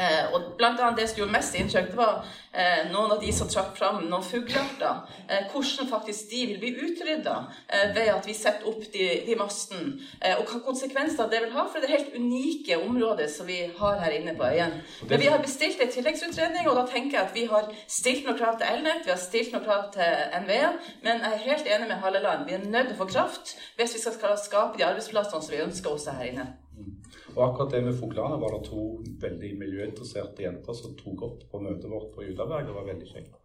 Eh, 0.00 0.32
og 0.32 0.54
blant 0.56 0.80
annet 0.80 0.96
Det 0.98 1.08
som 1.10 1.18
gjorde 1.20 1.34
mest 1.34 1.56
inntrykk, 1.58 1.90
det 1.92 1.98
var 1.98 2.22
eh, 2.56 2.88
noen 2.92 3.12
av 3.12 3.20
de 3.20 3.32
som 3.34 3.48
trakk 3.50 3.74
fram 3.76 4.00
noen 4.06 4.24
fuglearter. 4.24 5.02
Eh, 5.28 5.50
hvordan 5.52 5.90
faktisk 5.90 6.30
de 6.30 6.46
vil 6.48 6.60
bli 6.62 6.72
utrydda 6.86 7.34
eh, 7.68 7.90
ved 7.96 8.08
at 8.14 8.28
vi 8.28 8.36
setter 8.36 8.68
opp 8.70 8.86
de, 8.94 9.08
de 9.26 9.36
mastene. 9.36 9.98
Eh, 10.20 10.38
og 10.38 10.48
hva 10.48 10.62
konsekvenser 10.64 11.28
det 11.32 11.42
vil 11.44 11.52
ha 11.56 11.66
for 11.68 11.84
det 11.84 11.92
helt 11.92 12.16
unike 12.16 12.78
området 12.80 13.28
som 13.34 13.48
vi 13.48 13.60
har 13.78 14.00
her 14.00 14.16
inne 14.16 14.36
på 14.38 14.48
øyen. 14.48 14.78
Men 15.10 15.20
vi 15.20 15.28
har 15.28 15.44
bestilt 15.44 15.80
en 15.80 15.92
tilleggsutredning, 15.92 16.68
og 16.70 16.78
da 16.80 16.86
tenker 16.88 17.18
jeg 17.18 17.28
at 17.28 17.36
vi 17.36 17.46
har 17.52 17.68
stilt 17.84 18.24
noen 18.26 18.40
krav 18.40 18.56
til 18.58 18.72
Elnett, 18.72 19.04
vi 19.04 19.12
har 19.12 19.20
stilt 19.20 19.52
noen 19.52 19.66
krav 19.66 19.90
til 19.92 20.42
NVE, 20.46 20.72
men 21.04 21.20
jeg 21.20 21.36
er 21.36 21.46
helt 21.50 21.72
enig 21.76 21.92
med 21.92 22.00
Halleland. 22.04 22.48
Vi 22.48 22.56
er 22.56 22.64
nødt 22.64 22.92
til 22.92 22.96
å 22.96 23.04
få 23.04 23.12
kraft 23.12 23.56
hvis 23.76 23.96
vi 23.98 24.04
skal 24.08 24.40
skape 24.40 24.78
de 24.78 24.88
arbeidsplassene 24.88 25.42
som 25.42 25.52
vi 25.52 25.64
ønsker 25.66 25.92
også 25.92 26.16
her 26.16 26.32
inne. 26.32 26.52
Og 27.36 27.44
akkurat 27.46 27.70
det 27.72 27.84
med 27.86 27.96
fuglene 27.96 28.40
var 28.40 28.56
det 28.56 28.64
to 28.68 28.82
veldig 29.22 29.52
miljøinteresserte 29.60 30.44
jenter 30.44 30.76
som 30.76 30.96
tok 30.98 31.22
opp 31.28 31.46
på 31.52 31.60
møtet 31.64 31.88
vårt 31.90 32.10
på 32.14 32.26
Judaberg. 32.26 32.66
Det 32.68 32.74
var 32.76 32.88
veldig 32.90 33.08
kjekt. 33.08 33.38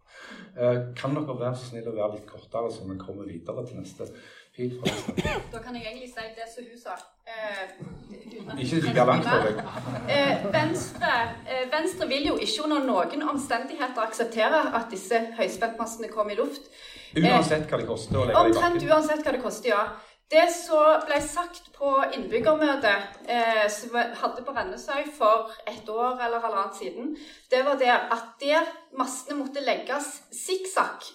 Eh, 0.58 0.80
kan 0.98 1.14
dere 1.14 1.36
være 1.38 1.54
så 1.56 1.70
snill 1.70 1.88
å 1.88 1.94
være 1.96 2.18
litt 2.18 2.26
kortere, 2.28 2.70
så 2.72 2.84
vi 2.88 2.98
kommer 3.00 3.28
videre 3.28 3.64
til 3.66 3.80
neste 3.80 4.08
fil? 4.56 4.74
Da 5.52 5.62
kan 5.62 5.76
jeg 5.76 5.86
egentlig 5.86 6.10
si 6.12 6.26
det 6.36 6.48
som 6.52 6.66
hun 6.68 6.80
sa. 6.82 6.96
Eh, 7.28 8.58
Ikke 8.58 8.80
like 8.82 9.06
langt 9.08 9.28
for 9.28 9.46
deg. 9.46 9.62
Eh, 10.10 10.44
Venstre, 10.52 11.14
eh, 11.46 11.64
Venstre 11.72 12.08
vil 12.10 12.28
jo 12.32 12.36
ikke 12.36 12.66
under 12.66 12.84
noen 12.88 13.24
omstendigheter 13.32 14.04
akseptere 14.04 14.62
at 14.80 14.90
disse 14.92 15.22
høyspentmassene 15.38 16.10
kommer 16.12 16.36
i 16.36 16.40
luft. 16.42 16.68
Uansett 17.16 17.70
hva 17.70 17.80
det 17.80 17.88
koster 17.88 18.20
å 18.20 18.26
legge 18.28 18.36
i 18.36 18.50
Omtrent 18.50 18.84
uansett 18.90 19.24
hva 19.24 19.32
det 19.36 19.42
koster, 19.42 19.72
ja. 19.72 19.84
Det 20.28 20.44
som 20.52 21.06
ble 21.08 21.22
sagt 21.24 21.70
på 21.72 21.88
innbyggermøtet 22.12 23.30
eh, 23.32 23.64
som 23.72 23.94
vi 23.94 24.02
hadde 24.20 24.42
på 24.44 24.52
Rennesøy 24.52 25.06
for 25.16 25.48
et 25.64 25.88
år 25.88 26.20
eller 26.20 26.42
halvannet 26.44 26.76
siden, 26.76 27.14
det 27.48 27.62
var 27.64 27.78
det 27.80 27.88
at 27.88 28.26
der 28.42 28.68
massene 29.00 29.38
måtte 29.38 29.62
legges 29.64 30.10
sikksakk, 30.36 31.06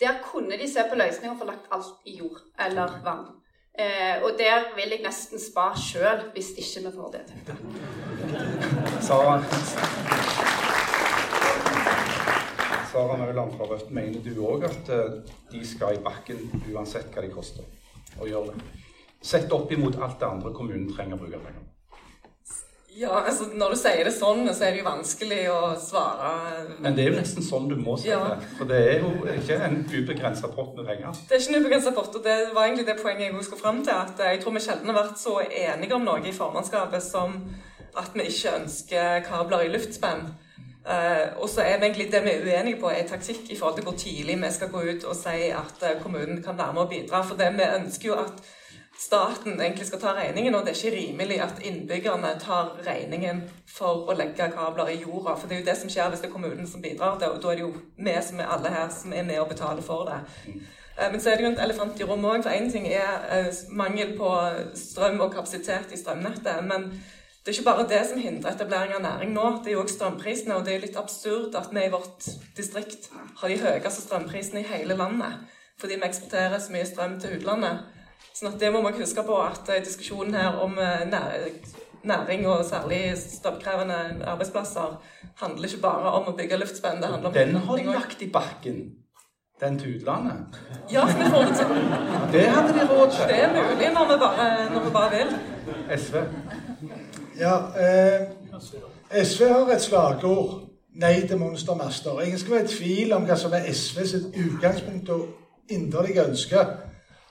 der 0.00 0.22
kunne 0.24 0.56
de 0.56 0.68
se 0.72 0.86
på 0.88 0.96
løsninger 0.96 1.36
for 1.36 1.44
få 1.44 1.50
lagt 1.50 1.68
alt 1.76 2.08
i 2.08 2.16
jord 2.22 2.40
eller 2.66 2.96
vann. 3.04 3.26
Eh, 3.76 4.24
og 4.24 4.40
der 4.40 4.72
vil 4.78 4.96
jeg 4.96 5.04
nesten 5.04 5.40
spa 5.40 5.66
sjøl, 5.76 6.24
hvis 6.32 6.54
ikke 6.56 6.86
vi 6.86 6.94
får 6.96 7.12
det 7.18 7.22
til. 7.28 7.38
Sara 12.92 13.20
Mauland 13.20 13.52
fra 13.52 13.68
Rødt, 13.68 13.92
mener 13.92 14.24
du 14.24 14.32
òg 14.48 14.64
at 14.72 14.88
eh, 14.96 15.22
de 15.52 15.60
skal 15.68 16.00
i 16.00 16.04
bakken 16.08 16.40
uansett 16.72 17.12
hva 17.12 17.28
de 17.28 17.32
koster? 17.36 17.68
Og 18.20 18.28
gjøre 18.28 18.52
det. 18.52 18.64
Sett 19.22 19.52
opp 19.54 19.70
imot 19.72 19.96
alt 20.02 20.18
det 20.20 20.26
andre 20.28 20.50
kommunen 20.54 20.88
trenger 20.94 21.16
å 21.16 21.22
bruke 21.22 21.38
penger 21.38 21.60
på. 21.60 21.68
Ja, 22.94 23.22
altså 23.24 23.46
Når 23.56 23.70
du 23.72 23.76
sier 23.80 24.04
det 24.04 24.12
sånn, 24.12 24.42
så 24.52 24.66
er 24.66 24.74
det 24.74 24.82
jo 24.82 24.84
vanskelig 24.84 25.38
å 25.48 25.60
svare. 25.80 26.32
Men 26.84 26.92
det 26.96 27.06
er 27.06 27.14
jo 27.14 27.20
nesten 27.22 27.44
sånn 27.46 27.70
du 27.70 27.76
må 27.80 27.94
si 27.98 28.10
Ja. 28.10 28.18
det. 28.34 28.48
For 28.58 28.68
det 28.68 28.80
er 28.88 28.98
jo 29.00 29.12
ikke 29.32 29.56
en 29.64 29.78
ubegrensa 29.88 30.48
pott 30.52 30.76
med 30.76 30.86
penger. 30.86 31.16
Det 31.28 31.32
er 31.32 31.40
ikke 31.40 31.54
en 31.56 31.64
ubegrensa 31.64 31.92
pott, 31.96 32.14
og 32.16 32.22
det 32.24 32.36
var 32.52 32.66
egentlig 32.66 32.86
det 32.86 32.98
poenget 33.00 33.32
jeg 33.32 33.44
skulle 33.44 33.62
fram 33.62 33.82
til. 33.82 33.94
At 33.94 34.18
jeg 34.18 34.42
tror 34.42 34.52
vi 34.52 34.60
sjelden 34.60 34.86
har 34.92 35.02
vært 35.04 35.18
så 35.18 35.38
enige 35.40 35.94
om 35.94 36.04
noe 36.04 36.20
i 36.20 36.32
formannskapet 36.36 37.02
som 37.02 37.38
at 37.96 38.10
vi 38.14 38.28
ikke 38.28 38.60
ønsker 38.60 39.24
kabler 39.24 39.64
i 39.64 39.72
luftspenn. 39.72 40.28
Eh, 40.86 41.42
og 41.42 41.48
så 41.48 41.60
er 41.60 41.76
det 41.76 41.84
egentlig 41.84 42.12
det 42.12 42.24
vi 42.24 42.30
er 42.30 42.42
uenige 42.42 42.80
på, 42.80 42.90
er 42.90 43.06
taktikk 43.08 43.50
i 43.50 43.58
forhold 43.58 43.76
til 43.76 43.84
hvor 43.84 43.94
tidlig 43.98 44.36
vi 44.42 44.50
skal 44.50 44.70
gå 44.70 44.80
ut 44.80 45.04
og 45.04 45.14
si 45.16 45.52
at 45.54 45.84
eh, 45.86 46.02
kommunen 46.02 46.42
kan 46.42 46.58
være 46.58 46.72
med 46.72 46.82
og 46.82 46.88
bidra. 46.88 47.22
For 47.22 47.38
det 47.38 47.52
vi 47.54 47.68
ønsker 47.76 48.08
jo 48.08 48.14
at 48.14 48.42
staten 48.98 49.60
egentlig 49.60 49.86
skal 49.86 50.00
ta 50.00 50.14
regningen, 50.16 50.54
og 50.54 50.66
det 50.66 50.72
er 50.72 50.80
ikke 50.80 50.96
rimelig 50.96 51.40
at 51.42 51.62
innbyggerne 51.62 52.34
tar 52.40 52.74
regningen 52.86 53.44
for 53.76 54.10
å 54.10 54.18
legge 54.18 54.50
kabler 54.56 54.90
i 54.90 54.98
jorda. 55.04 55.36
For 55.38 55.48
det 55.48 55.56
er 55.56 55.62
jo 55.62 55.70
det 55.70 55.78
som 55.78 55.94
skjer 55.94 56.10
hvis 56.10 56.26
det 56.26 56.30
er 56.30 56.34
kommunen 56.34 56.66
som 56.66 56.82
bidrar. 56.82 57.14
og 57.14 57.42
da 57.42 57.50
er 57.50 57.54
det 57.54 57.66
jo 57.66 57.72
vi 57.96 58.18
som 58.28 58.40
er 58.40 58.50
alle 58.56 58.74
her 58.74 58.90
som 58.90 59.12
er 59.12 59.22
med 59.22 59.40
og 59.40 59.48
betaler 59.54 59.82
for 59.82 60.10
det. 60.10 60.20
Eh, 60.98 61.10
Men 61.12 61.20
så 61.20 61.30
er 61.30 61.36
det 61.36 61.44
jo 61.44 61.54
en 61.54 61.64
elefant 61.70 62.00
i 62.00 62.04
rommet 62.04 62.46
òg. 62.46 62.52
Én 62.58 62.70
ting 62.72 62.88
er 62.88 63.54
mangel 63.70 64.16
på 64.18 64.36
strøm 64.74 65.20
og 65.20 65.34
kapasitet 65.34 65.92
i 65.92 65.96
strømnettet. 65.96 66.64
Men 66.66 66.90
det 67.42 67.50
er 67.50 67.58
ikke 67.58 67.70
bare 67.70 67.88
det 67.90 68.00
som 68.06 68.20
hindrer 68.22 68.54
etablering 68.54 68.92
av 68.94 69.02
næring 69.02 69.32
nå. 69.34 69.46
Det 69.64 69.72
er 69.72 69.74
jo 69.74 69.80
også 69.82 69.96
strømprisene. 69.96 70.54
Og 70.54 70.66
det 70.66 70.76
er 70.76 70.84
litt 70.84 70.98
absurd 71.00 71.56
at 71.58 71.72
vi 71.74 71.82
i 71.82 71.90
vårt 71.90 72.28
distrikt 72.56 73.08
har 73.40 73.50
de 73.50 73.56
høyeste 73.58 74.04
strømprisene 74.04 74.62
i 74.62 74.68
hele 74.68 74.94
landet. 74.94 75.40
Fordi 75.80 75.98
vi 75.98 76.06
eksporterer 76.06 76.62
så 76.62 76.70
mye 76.70 76.86
strøm 76.86 77.18
til 77.18 77.34
utlandet. 77.40 77.82
Sånn 78.30 78.52
at 78.52 78.60
det 78.62 78.70
må 78.70 78.84
man 78.84 78.94
huske 78.94 79.26
på 79.26 79.40
at 79.42 79.66
eh, 79.74 79.82
diskusjonen 79.82 80.38
her 80.38 80.62
om 80.62 80.78
eh, 80.78 81.02
næring 82.06 82.46
og 82.46 82.62
særlig 82.64 83.02
strømkrevende 83.18 84.22
arbeidsplasser 84.22 84.94
handler 85.42 85.68
ikke 85.68 85.82
bare 85.82 86.14
om 86.20 86.30
å 86.30 86.38
bygge 86.38 86.62
luftspenn. 86.62 87.02
Det 87.02 87.10
handler 87.10 87.32
om 87.32 87.34
Den 87.34 87.56
har 87.66 87.82
de 87.82 87.90
lagt 87.90 88.22
i 88.22 88.30
bakken. 88.30 88.82
Den 89.62 89.78
til 89.78 89.96
utlandet. 89.98 90.62
Ja, 90.90 91.04
som 91.10 91.20
vi 91.20 91.26
får 91.34 91.50
det 91.50 91.58
til. 91.58 91.74
Det 92.32 92.46
hadde 92.54 92.72
de 92.78 92.86
råd 92.90 93.12
til. 93.14 93.28
Det 93.30 93.42
er 93.42 93.52
mulig 93.58 93.92
når 93.98 94.08
vi 94.14 94.16
bare, 94.22 94.46
når 94.72 94.86
vi 94.86 94.94
bare 94.96 95.10
vil. 95.18 95.34
SV. 95.98 96.16
Ja, 97.42 97.56
eh, 97.56 98.28
SV 99.24 99.44
har 99.48 99.70
et 99.74 99.82
slagord. 99.82 100.60
Nei 100.94 101.26
til 101.26 101.38
monstermaster. 101.38 102.20
Ingen 102.20 102.38
skal 102.38 102.52
være 102.52 102.64
i 102.64 102.68
tvil 102.68 103.12
om 103.16 103.24
hva 103.26 103.36
som 103.36 103.54
er 103.56 103.66
SV 103.72 104.04
sitt 104.06 104.36
utgangspunkt 104.44 105.08
og 105.10 105.24
inderlige 105.70 106.22
ønske. 106.24 106.62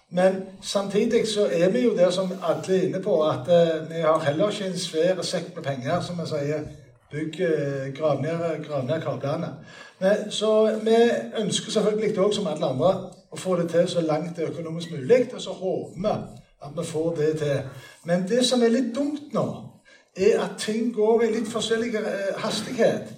Men 0.10 0.42
samtidig 0.62 1.28
så 1.28 1.48
er 1.52 1.70
vi 1.70 1.86
jo 1.86 1.96
der 1.96 2.10
som 2.10 2.32
alle 2.44 2.78
er 2.78 2.88
inne 2.88 3.02
på, 3.02 3.22
at 3.30 3.48
eh, 3.48 3.90
vi 3.90 4.02
har 4.02 4.20
heller 4.20 4.50
ikke 4.50 4.66
en 4.66 4.78
svær 4.78 5.22
sekk 5.22 5.56
med 5.56 5.64
penger, 5.64 6.02
som 6.02 6.20
vi 6.20 6.28
sier. 6.28 6.68
Bygg, 7.12 7.42
eh, 7.42 7.94
grav 7.96 8.24
kablene. 9.04 9.54
Men, 10.00 10.32
så 10.32 10.80
vi 10.84 10.98
ønsker 11.40 11.72
selvfølgelig 11.72 12.20
òg, 12.20 12.34
som 12.36 12.48
alle 12.48 12.66
andre, 12.66 12.94
å 13.32 13.38
få 13.38 13.56
det 13.62 13.70
til 13.70 13.88
så 13.88 14.02
langt 14.02 14.36
det 14.36 14.44
er 14.44 14.52
økonomisk 14.52 14.92
mulig. 14.92 15.30
Og 15.34 15.42
så 15.42 15.52
håper 15.52 16.00
vi 16.02 16.16
at 16.62 16.78
vi 16.78 16.86
får 16.86 17.16
det 17.16 17.38
til. 17.38 17.60
Men 18.04 18.28
det 18.28 18.46
som 18.46 18.64
er 18.64 18.76
litt 18.76 18.96
dumt 18.96 19.34
nå, 19.34 19.71
er 20.16 20.42
at 20.44 20.58
ting 20.60 20.94
går 20.96 21.24
i 21.24 21.32
litt 21.32 21.50
forskjellig 21.52 21.96
eh, 21.96 22.36
hastighet. 22.44 23.14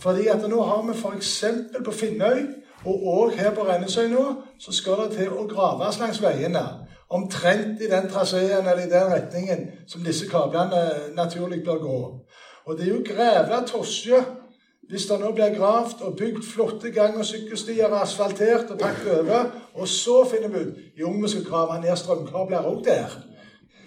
Fordi 0.00 0.26
at 0.32 0.48
nå 0.48 0.62
har 0.62 0.82
vi 0.86 0.96
f.eks. 0.96 1.44
på 1.84 1.92
Finnøy, 1.92 2.46
og 2.84 3.02
òg 3.14 3.34
her 3.36 3.52
på 3.54 3.66
Rennesøy 3.68 4.08
nå, 4.08 4.24
så 4.58 4.72
skal 4.72 5.04
det 5.04 5.18
til 5.18 5.34
å 5.36 5.44
graves 5.48 5.98
langs 6.00 6.22
veiene. 6.22 6.62
Omtrent 7.10 7.82
i 7.82 7.88
den 7.90 8.08
traseen 8.08 8.64
eller 8.64 8.86
i 8.86 8.90
den 8.90 9.10
retningen 9.12 9.66
som 9.90 10.04
disse 10.06 10.28
kablene 10.30 11.12
naturlig 11.16 11.64
bør 11.64 11.82
gå. 11.82 11.98
Og 12.64 12.78
det 12.78 12.86
er 12.86 12.94
jo 12.94 13.02
grevla 13.04 13.64
tosje 13.68 14.22
hvis 14.90 15.06
det 15.06 15.20
nå 15.20 15.28
blir 15.34 15.52
gravd 15.54 16.00
og 16.02 16.16
bygd 16.18 16.42
flotte 16.42 16.90
gang- 16.90 17.18
og 17.18 17.26
sykkelstier, 17.26 17.92
asfaltert 17.94 18.72
og 18.74 18.78
pakket 18.78 19.20
over, 19.20 19.52
og 19.74 19.88
så 19.88 20.24
finner 20.26 20.50
vi 20.50 20.64
ut 20.64 20.80
jo, 20.98 21.12
vi 21.14 21.28
skal 21.30 21.44
grave 21.46 21.76
ned 21.82 21.96
strømkabler 21.96 22.66
òg 22.66 22.80
der. 22.88 23.14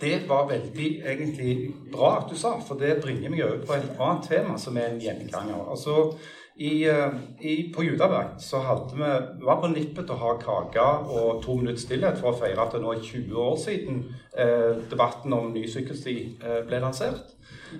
Det 0.04 0.16
var 0.28 0.50
veldig 0.50 0.88
egentlig 1.08 1.54
bra 1.92 2.18
at 2.20 2.32
du 2.32 2.36
sa, 2.36 2.58
for 2.68 2.80
det 2.80 2.98
bringer 3.04 3.32
meg 3.32 3.46
over 3.46 3.62
på 3.64 3.76
et 3.78 3.92
annet 3.96 4.26
tema 4.28 4.58
som 4.60 4.78
er 4.78 4.90
en 4.92 5.00
gjenganger. 5.00 5.62
Altså, 5.72 6.12
i, 6.56 6.84
eh, 6.86 7.14
i, 7.40 7.54
på 7.76 7.84
Judaberg 7.84 8.36
så 8.44 8.60
hadde 8.62 8.98
vi, 8.98 9.08
vi 9.40 9.48
var 9.48 9.62
på 9.62 9.70
nippet 9.72 10.06
til 10.06 10.14
å 10.14 10.20
ha 10.22 10.34
kake 10.42 10.84
og 11.16 11.40
to 11.46 11.56
minutter 11.58 11.82
stillhet 11.82 12.20
for 12.20 12.34
å 12.34 12.42
feire 12.44 12.62
at 12.62 12.76
det 12.76 12.84
nå 12.84 12.92
er 12.94 13.02
20 13.02 13.40
år 13.46 13.56
siden 13.64 14.04
eh, 14.38 14.76
debatten 14.92 15.34
om 15.34 15.50
ny 15.56 15.64
sykkelsti 15.72 16.18
eh, 16.44 16.60
ble 16.68 16.84
lansert. 16.84 17.34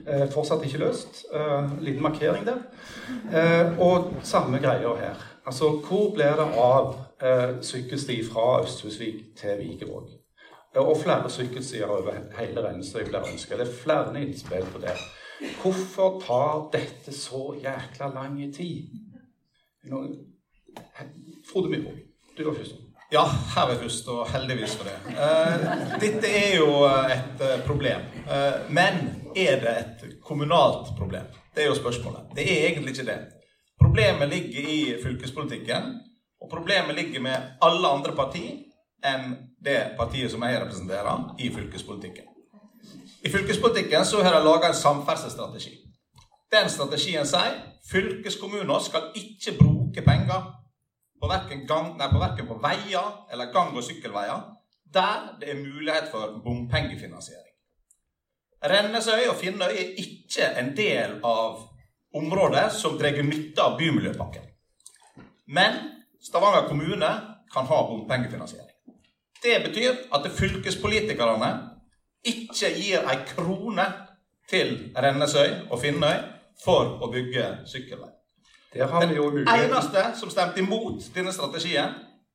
Eh, 0.08 0.26
fortsatt 0.34 0.66
ikke 0.66 0.82
løst. 0.82 1.26
Eh, 1.36 1.78
liten 1.86 2.02
markering 2.08 2.48
der. 2.50 2.66
Eh, 3.30 3.78
og 3.84 4.10
samme 4.26 4.64
greier 4.64 4.98
her. 5.04 5.22
Altså, 5.46 5.76
hvor 5.84 6.10
blir 6.16 6.40
det 6.40 6.50
av 6.58 6.96
eh, 7.22 7.62
sykkelsti 7.62 8.22
fra 8.32 8.64
Østhusvik 8.64 9.36
til 9.38 9.60
Vikevåg? 9.60 10.23
Og 10.76 10.98
flere 11.04 11.30
sykkelstier 11.30 11.86
over 11.86 12.16
hele 12.40 12.64
Rennesøy 12.66 13.04
blir 13.06 13.28
ønska. 13.30 13.58
Det 13.60 13.68
er 13.68 13.76
flere 13.84 14.22
innspill 14.22 14.66
på 14.74 14.82
det. 14.82 14.96
Hvorfor 15.62 16.22
tar 16.24 16.64
dette 16.74 17.14
så 17.14 17.54
jækla 17.62 18.10
lang 18.14 18.40
tid? 18.56 18.90
Frode 21.52 21.70
Myrvåg, 21.70 22.00
du 22.38 22.46
var 22.46 22.58
først. 22.58 22.82
Ja, 23.14 23.24
her 23.56 23.70
er 23.70 23.78
først, 23.78 24.08
og 24.08 24.26
heldigvis 24.32 24.74
for 24.80 24.90
det. 24.90 24.96
Eh, 25.14 25.66
dette 26.02 26.30
er 26.34 26.56
jo 26.58 26.70
et 26.88 27.44
eh, 27.46 27.60
problem. 27.68 28.08
Eh, 28.26 28.72
men 28.74 28.98
er 29.36 29.60
det 29.62 29.74
et 29.84 30.06
kommunalt 30.26 30.96
problem? 30.98 31.28
Det 31.56 31.64
er 31.64 31.70
jo 31.70 31.76
spørsmålet. 31.78 32.32
Det 32.36 32.48
er 32.48 32.66
egentlig 32.72 32.96
ikke 32.96 33.12
det. 33.12 33.20
Problemet 33.82 34.30
ligger 34.30 34.70
i 34.70 34.80
fylkespolitikken, 35.04 35.94
og 36.42 36.50
problemet 36.50 36.96
ligger 36.96 37.22
med 37.22 37.54
alle 37.62 37.88
andre 37.88 38.16
partier 38.18 38.64
enn 39.06 39.36
det 39.64 39.96
partiet 39.98 40.32
som 40.32 40.44
jeg 40.44 40.62
representerer, 40.62 41.36
i 41.40 41.50
fylkespolitikken. 41.50 42.26
I 43.24 43.30
fylkespolitikken 43.30 44.06
så 44.06 44.24
har 44.24 44.36
de 44.36 44.44
laga 44.44 44.68
en 44.68 44.76
samferdselsstrategi. 44.76 45.78
Den 46.52 46.70
strategien 46.70 47.26
sier 47.28 47.56
fylkeskommuner 47.92 48.80
skal 48.84 49.14
ikke 49.16 49.56
bruke 49.60 50.04
penger 50.06 50.50
på 51.22 51.30
verken, 51.32 51.64
gang, 51.68 51.94
nei, 51.98 52.10
på 52.12 52.20
verken 52.20 52.48
på 52.48 52.60
veier 52.62 53.08
eller 53.32 53.54
gang- 53.56 53.78
og 53.78 53.84
sykkelveier 53.84 54.44
der 54.94 55.38
det 55.40 55.50
er 55.50 55.56
mulighet 55.56 56.12
for 56.12 56.42
bompengefinansiering. 56.44 57.54
Rennesøy 58.64 59.28
og 59.30 59.36
Finnøy 59.36 59.72
er 59.72 59.96
ikke 60.04 60.52
en 60.60 60.70
del 60.78 61.18
av 61.26 61.64
områder 62.16 62.70
som 62.70 63.00
drar 63.00 63.18
nytte 63.24 63.64
av 63.64 63.80
Bymiljøpakken. 63.80 64.46
Men 65.48 65.80
Stavanger 66.24 66.68
kommune 66.68 67.10
kan 67.54 67.66
ha 67.66 67.82
bompengefinansiering. 67.90 68.73
Det 69.44 69.60
betyr 69.66 69.96
at 70.16 70.32
fylkespolitikerne 70.32 71.52
ikke 72.24 72.70
gir 72.78 73.04
ei 73.12 73.18
krone 73.28 73.86
til 74.50 74.76
Rennesøy 74.96 75.70
og 75.70 75.80
Finnøy 75.82 76.22
for 76.64 77.00
å 77.04 77.10
bygge 77.12 77.50
sykkelvei. 77.68 78.12
Den 78.74 79.12
eneste 79.52 80.06
som 80.18 80.32
stemte 80.32 80.64
imot 80.64 81.04
denne 81.16 81.34
strategien, 81.36 81.92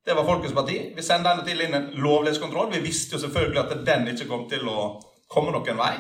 det 0.07 0.17
var 0.17 0.25
Folkets 0.25 0.55
Parti. 0.55 0.77
Vi 0.97 1.03
sendte 1.03 1.33
henne 1.33 1.45
til 1.45 1.61
inn 1.65 1.75
en 1.75 1.89
lovlighetskontroll. 1.99 2.71
Vi 2.73 2.85
visste 2.85 3.17
jo 3.17 3.23
selvfølgelig 3.25 3.61
at 3.65 3.87
den 3.87 4.07
ikke 4.13 4.29
kom 4.29 4.47
til 4.51 4.69
å 4.71 4.85
komme 5.29 5.53
noen 5.53 5.81
vei. 5.81 5.95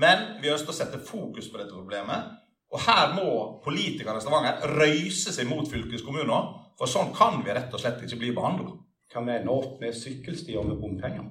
Men 0.00 0.40
vi 0.42 0.50
ønsket 0.52 0.72
å 0.72 0.76
sette 0.76 1.00
fokus 1.00 1.48
på 1.48 1.60
dette 1.60 1.72
problemet. 1.72 2.32
Og 2.74 2.82
her 2.82 3.14
må 3.14 3.28
politikerne 3.64 4.18
i 4.18 4.24
Stavanger 4.24 4.64
røyse 4.74 5.32
seg 5.32 5.46
mot 5.48 5.68
fylkeskommunen. 5.70 6.50
For 6.78 6.90
sånn 6.90 7.14
kan 7.14 7.38
vi 7.44 7.54
rett 7.54 7.72
og 7.72 7.80
slett 7.80 8.02
ikke 8.02 8.18
bli 8.20 8.32
behandla. 8.34 8.74
Kan 9.14 9.26
vi 9.26 9.32
ende 9.32 9.50
opp 9.50 9.80
med 9.80 9.92
sykkelstier 9.94 10.62
med 10.62 10.76
bompenger? 10.82 11.24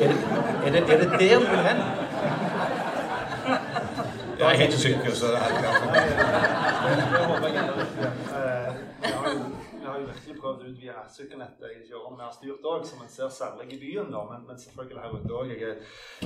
Er 0.00 0.08
det, 0.12 0.18
er 0.66 0.70
det, 0.72 0.82
er 0.92 0.98
det 1.02 1.08
der 1.20 1.38
du 1.42 1.46
vil 1.50 1.64
hen? 1.68 1.80
Jeg 4.38 4.46
har 4.46 4.52
ikke 4.52 4.78
sykkel, 4.78 5.12
så 5.12 5.26
det 5.26 5.34
er 5.34 5.40
helt 5.44 5.58
klart. 5.58 5.82
jo 9.28 9.38
vi 9.80 9.86
har 9.86 9.98
jo 10.00 10.06
virkelig 10.12 10.40
prøvd 10.40 10.60
ut 10.68 10.78
via 10.82 10.92
sykkelnettet 11.16 11.68
i 11.76 11.80
de 11.88 11.96
årene 11.96 12.16
vi 12.18 12.24
har 12.26 12.34
styrt 12.38 12.68
òg, 12.72 12.82
som 12.86 13.02
en 13.02 13.10
ser 13.16 13.28
særlig 13.40 13.72
i 13.74 13.80
byen, 13.82 14.10
da, 14.14 14.20
men, 14.30 14.46
men 14.48 14.60
selvfølgelig 14.62 15.02
her 15.02 15.16
ute 15.16 15.38
òg. 15.40 15.46
Jeg, 15.54 15.76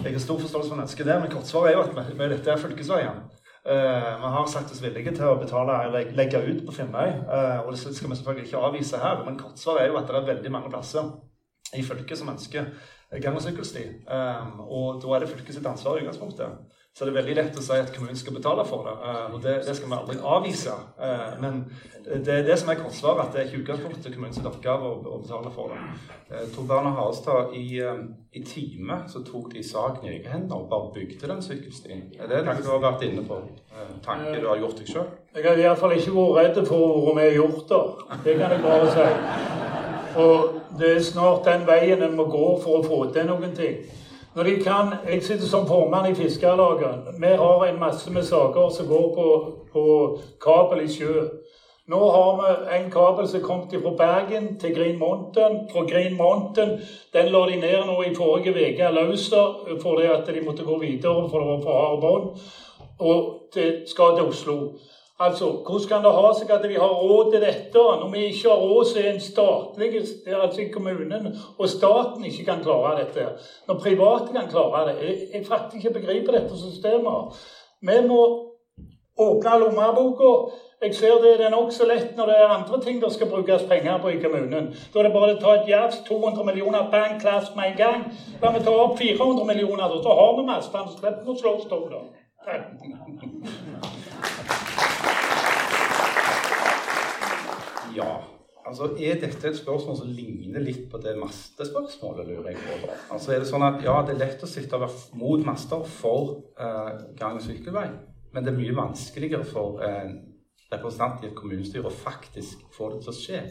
jeg 0.05 0.13
har 0.13 0.25
stor 0.27 0.39
forståelse 0.45 0.71
for 0.71 0.81
mennesket 0.81 1.07
der, 1.07 1.21
men 1.23 1.33
kortsvaret 1.35 1.71
er 1.71 1.79
jo 1.79 1.85
at 1.87 1.95
med, 1.99 2.15
med 2.21 2.35
dette 2.37 2.51
er 2.51 2.63
fylkesveien. 2.65 3.19
Eh, 3.65 4.21
vi 4.21 4.27
har 4.35 4.47
sagt 4.47 4.73
oss 4.75 4.81
villige 4.83 5.13
til 5.15 5.29
å 5.31 5.39
betale 5.39 6.03
legge 6.17 6.41
ut 6.43 6.65
på 6.67 6.75
Finnøy, 6.75 7.09
eh, 7.09 7.61
og 7.63 7.71
det 7.71 7.79
skal 7.79 8.11
vi 8.11 8.17
selvfølgelig 8.19 8.49
ikke 8.49 8.63
avvise 8.67 8.99
her. 8.99 9.23
Men 9.25 9.39
kortsvaret 9.39 9.85
er 9.85 9.93
jo 9.93 9.99
at 10.01 10.09
det 10.09 10.17
er 10.19 10.27
veldig 10.35 10.51
mange 10.51 10.71
plasser 10.71 11.13
i 11.79 11.85
fylket 11.87 12.19
som 12.19 12.33
ønsker 12.33 12.73
gang- 13.23 13.37
og 13.37 13.43
sykkelsti. 13.45 13.85
Eh, 14.11 14.61
og 14.67 15.03
da 15.03 15.15
er 15.15 15.21
det 15.21 15.29
fylket 15.31 15.55
sitt 15.55 15.67
ansvar 15.67 15.99
i 15.99 16.03
utgangspunktet. 16.03 16.59
Så 16.93 17.07
det 17.07 17.13
er 17.15 17.23
veldig 17.23 17.35
lett 17.39 17.57
å 17.57 17.63
si 17.65 17.73
at 17.81 17.89
kommunen 17.95 18.19
skal 18.21 18.35
betale 18.37 18.65
for 18.69 18.85
det. 18.85 18.93
eh, 19.09 19.29
og 19.33 19.39
det, 19.41 19.53
det 19.65 19.75
skal 19.79 19.89
vi 19.89 19.97
aldri 19.97 20.17
avvise. 20.29 20.75
Eh, 21.01 21.31
men 21.41 21.63
det 22.05 22.35
er 22.35 22.43
det 22.45 22.59
som 22.61 22.69
er 22.69 22.77
kortsvaret, 22.83 23.23
at 23.25 23.33
det 23.33 23.41
er 23.41 23.47
ikke 23.49 23.63
utgangspunktet 23.63 24.13
kommunens 24.13 24.43
oppgave 24.45 24.91
å, 24.91 24.99
å 25.15 25.21
betale 25.23 25.53
for 25.55 25.73
det. 25.73 25.79
Eh, 26.29 26.43
Tor 26.53 26.67
Berner 26.69 26.93
Harestad, 26.99 27.55
i, 27.57 27.79
eh, 27.81 28.03
i 28.37 28.43
time 28.45 28.99
så 29.09 29.23
tok 29.25 29.49
de 29.55 29.63
saken 29.65 30.05
i 30.05 30.13
egne 30.19 30.35
hender 30.35 30.59
og 30.61 30.69
bare 30.69 30.93
bygde 30.99 31.31
den 31.33 31.41
sykkelstien. 31.47 32.05
Er 32.21 32.29
det 32.29 32.43
noe 32.45 32.59
du 32.61 32.69
har 32.75 32.85
vært 32.85 33.07
inne 33.09 33.25
på? 33.25 33.41
Eh, 33.73 33.97
Tanke 34.05 34.37
du 34.45 34.51
har 34.53 34.61
gjort 34.61 34.77
deg 34.83 34.93
sjøl? 34.93 35.09
Jeg 35.33 35.49
har 35.49 35.65
iallfall 35.65 35.97
ikke 35.97 36.13
vært 36.19 36.59
redd 36.59 36.69
for 36.69 37.01
hvor 37.07 37.17
vi 37.17 37.25
har 37.25 37.39
gjort 37.41 37.73
det. 37.73 37.83
Det 38.29 38.37
kan 38.37 38.53
jeg 38.53 38.63
bare 38.69 38.93
si. 38.93 39.09
Og 40.21 40.61
det 40.77 40.93
er 40.99 41.03
snart 41.09 41.49
den 41.49 41.65
veien 41.73 42.05
en 42.05 42.17
må 42.21 42.29
gå 42.29 42.47
for 42.61 42.83
å 42.83 42.85
få 42.85 43.01
til 43.17 43.31
noen 43.33 43.57
ting. 43.57 43.81
Når 44.35 44.43
de 44.43 44.57
kan, 44.65 44.87
Jeg 45.13 45.23
sitter 45.23 45.45
som 45.45 45.67
formann 45.67 46.11
i 46.11 46.15
Fiskarlaget. 46.15 46.95
Vi 47.21 47.27
har 47.27 47.65
en 47.65 47.81
masse 47.81 48.13
med 48.13 48.23
saker 48.23 48.69
som 48.69 48.87
går 48.87 49.15
på, 49.15 49.53
på 49.73 49.83
kabel 50.45 50.85
i 50.85 50.89
sjø. 50.89 51.25
Nå 51.87 51.99
har 52.11 52.31
vi 52.41 52.77
en 52.79 52.91
kabel 52.91 53.29
som 53.29 53.43
kom 53.43 53.67
fra 53.71 53.93
Bergen 53.99 54.59
til 54.61 54.75
Green 54.77 54.99
Mountain. 54.99 55.69
Fra 55.73 55.85
Green 55.91 56.17
Mountain 56.17 56.71
den 57.13 57.29
la 57.29 57.43
de 57.51 57.57
ned 57.61 57.85
nå 57.87 58.03
i 58.03 58.15
forrige 58.15 58.55
uke 58.57 58.89
da, 58.97 59.05
fordi 59.83 60.07
at 60.07 60.35
de 60.35 60.47
måtte 60.47 60.65
gå 60.65 60.79
videre 60.79 61.29
for 61.31 61.39
det 61.39 61.49
var 61.49 61.61
for 61.63 61.81
harde 61.81 62.01
bånd. 62.01 62.25
Og 63.01 63.39
det 63.55 63.85
skal 63.87 64.17
til 64.17 64.29
Oslo. 64.33 64.57
Altså, 65.21 65.45
Hvordan 65.45 65.89
kan 65.89 66.05
det 66.05 66.13
ha 66.13 66.29
seg 66.35 66.51
at 66.51 66.69
vi 66.69 66.75
har 66.75 66.95
råd 67.03 67.33
til 67.33 67.41
dette, 67.41 67.83
når 68.01 68.09
vi 68.13 68.25
ikke 68.25 68.49
har 68.49 68.63
råd 68.63 68.85
til 68.95 69.07
en 69.07 69.21
statlig, 69.21 69.91
altså 70.43 70.61
i 70.61 70.71
kommunen, 70.73 71.37
og 71.59 71.69
staten 71.69 72.25
ikke 72.25 72.45
kan 72.45 72.63
klare 72.63 72.99
dette? 73.01 73.27
Når 73.69 73.79
private 73.85 74.33
kan 74.33 74.49
klare 74.51 74.89
det? 74.89 74.97
Jeg, 75.03 75.19
jeg 75.35 75.47
faktisk 75.47 75.85
ikke 75.85 76.01
begriper 76.01 76.33
dette 76.39 76.59
systemet. 76.59 77.39
Vi 77.81 77.99
må 78.09 78.21
åpne 79.19 79.59
lommeboka. 79.59 80.31
Jeg 80.83 80.95
ser 80.95 81.21
det 81.23 81.45
er 81.47 81.51
nokså 81.51 81.87
lett 81.87 82.17
når 82.17 82.27
det 82.27 82.37
er 82.39 82.55
andre 82.57 82.81
ting 82.83 83.03
det 83.03 83.13
skal 83.13 83.29
brukes 83.31 83.63
penger 83.71 83.99
på 84.03 84.09
i 84.09 84.23
kommunen. 84.23 84.75
Da 84.95 84.99
er 84.99 85.03
det 85.07 85.13
bare 85.15 85.37
å 85.37 85.41
ta 85.45 85.55
et 85.55 85.69
jafs, 85.71 86.01
200 86.09 86.45
millioner, 86.49 86.89
bang, 86.91 87.21
klass 87.23 87.53
med 87.57 87.71
en 87.71 87.77
gang. 87.79 88.03
La 88.43 88.51
vi 88.51 88.65
ta 88.65 88.75
opp 88.75 88.99
400 88.99 89.47
millioner. 89.47 89.95
Så 90.03 90.19
har 90.19 90.35
vi 90.41 90.49
masse, 90.49 90.73
så 90.73 90.99
slipper 90.99 91.23
vi 91.23 91.31
å 91.31 91.39
slå 91.39 91.55
oss 91.61 91.71
to, 91.71 91.81
da. 91.95 92.03
Takk. 92.43 92.63
Ja. 97.97 98.13
Altså, 98.67 98.85
Er 98.95 99.19
dette 99.21 99.49
et 99.49 99.59
spørsmål 99.59 99.97
som 99.99 100.11
ligner 100.15 100.63
litt 100.63 100.85
på 100.91 101.01
det 101.03 101.17
mastespørsmålet, 101.19 102.29
lurer 102.29 102.53
jeg 102.53 102.61
på? 102.63 102.93
Altså, 103.11 103.33
er 103.33 103.43
det 103.43 103.49
sånn 103.51 103.65
at 103.67 103.83
ja, 103.83 103.97
det 104.07 104.15
er 104.15 104.21
lett 104.21 104.45
å 104.47 104.51
sitte 104.51 104.79
og 104.79 104.85
være 104.85 105.19
mot 105.19 105.43
master 105.47 105.83
for 105.99 106.37
eh, 106.55 106.93
gang- 107.19 107.41
og 107.41 107.43
sykkelvei, 107.43 107.89
men 108.33 108.45
det 108.47 108.53
er 108.53 108.61
mye 108.61 108.77
vanskeligere 108.79 109.49
for 109.49 109.83
en 109.87 110.15
representant 110.73 111.25
i 111.25 111.29
et 111.33 111.37
kommunestyre 111.37 111.91
å 111.91 111.97
faktisk 112.05 112.63
få 112.77 112.93
det 112.93 113.03
til 113.03 113.13
å 113.13 113.19
skje. 113.19 113.43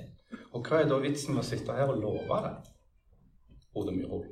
Og 0.56 0.64
hva 0.64 0.80
er 0.80 0.88
da 0.89 1.00
vitsen 1.04 1.36
med 1.36 1.44
å 1.44 1.50
sitte 1.50 1.76
her 1.76 1.92
og 1.92 2.00
love 2.02 2.39
det? 2.48 2.54
Frode 3.72 3.94
Myrhol. 3.96 4.24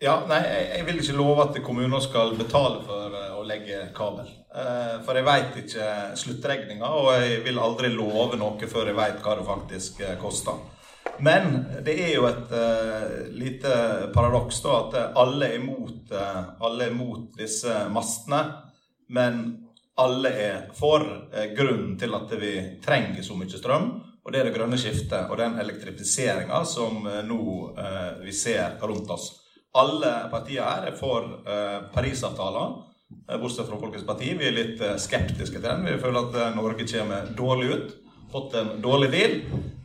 Ja, 0.00 0.14
nei, 0.24 0.40
jeg, 0.48 0.84
vil 0.88 1.00
ikke 1.02 1.14
love 1.18 1.42
at 1.44 1.56
kommuner 1.60 2.00
skal 2.00 2.30
betale 2.38 2.78
for 2.86 3.12
eh, 3.12 3.32
å 3.36 3.42
legge 3.44 3.82
kabel. 3.92 4.30
Eh, 4.48 4.94
for 5.04 5.18
jeg 5.18 5.26
vet 5.26 5.58
ikke 5.60 5.88
sluttregninga, 6.16 6.88
og 6.88 7.10
jeg 7.20 7.42
vil 7.44 7.60
aldri 7.60 7.90
love 7.92 8.38
noe 8.40 8.68
før 8.70 8.88
jeg 8.88 8.96
vet 8.96 9.18
hva 9.20 9.34
det 9.36 9.44
faktisk 9.44 10.00
eh, 10.00 10.14
koster. 10.22 10.56
Men 11.20 11.66
det 11.84 11.98
er 12.00 12.14
jo 12.14 12.24
et 12.30 12.54
lite 13.36 13.72
paradoks 14.14 14.62
da, 14.64 14.78
at 14.78 15.18
alle 15.20 15.50
er, 15.50 15.58
imot, 15.58 16.14
alle 16.16 16.86
er 16.86 16.94
imot 16.94 17.36
disse 17.36 17.74
mastene, 17.92 18.38
men 19.12 19.42
alle 20.00 20.32
er 20.32 20.56
for 20.80 21.04
eh, 21.28 21.52
grunnen 21.52 21.98
til 22.00 22.16
at 22.16 22.32
vi 22.40 22.54
trenger 22.80 23.20
så 23.26 23.36
mye 23.36 23.52
strøm. 23.52 23.92
Og 24.24 24.32
det 24.32 24.40
er 24.40 24.48
det 24.48 24.56
grønne 24.56 24.80
skiftet 24.80 25.28
og 25.28 25.36
den 25.40 25.60
elektrifiseringa 25.60 26.64
som 26.68 27.04
nå 27.24 27.44
vi 28.20 28.34
ser 28.36 28.76
rundt 28.84 29.12
oss. 29.12 29.30
Alle 29.78 30.12
partier 30.30 30.66
her 30.66 30.88
er 30.90 30.96
for 30.98 31.26
eh, 31.46 31.76
Parisavtalen, 31.94 32.78
eh, 33.28 33.36
bortsett 33.38 33.68
fra 33.68 33.78
Folkets 33.78 34.06
Parti. 34.06 34.32
Vi 34.38 34.48
er 34.48 34.56
litt 34.56 34.80
eh, 34.82 34.96
skeptiske 34.98 35.60
til 35.60 35.68
den. 35.68 35.86
Vi 35.86 36.00
føler 36.02 36.26
at 36.26 36.56
Norge 36.56 36.88
kommer 36.90 37.28
dårlig 37.38 37.68
ut. 37.74 37.92
Fått 38.32 38.54
en 38.58 38.72
dårlig 38.82 39.10
deal. 39.14 39.36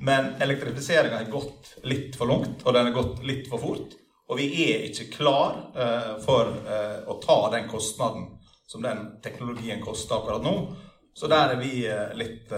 Men 0.01 0.33
elektrifiseringa 0.41 1.21
har 1.21 1.29
gått 1.29 1.75
litt 1.83 2.17
for 2.17 2.29
langt, 2.29 2.65
og 2.65 2.73
den 2.73 2.89
har 2.89 2.97
gått 2.97 3.21
litt 3.25 3.49
for 3.49 3.61
fort. 3.61 3.93
Og 4.25 4.39
vi 4.39 4.47
er 4.65 4.87
ikke 4.87 5.11
klar 5.13 5.57
eh, 5.77 6.15
for 6.23 6.49
eh, 6.49 6.97
å 7.05 7.19
ta 7.21 7.37
den 7.53 7.67
kostnaden 7.69 8.31
som 8.65 8.81
den 8.81 9.03
teknologien 9.21 9.83
koster 9.83 10.17
akkurat 10.17 10.45
nå. 10.45 10.55
Så 11.13 11.29
der 11.31 11.53
er 11.53 11.61
vi 11.61 11.85
eh, 11.85 12.09
litt, 12.17 12.49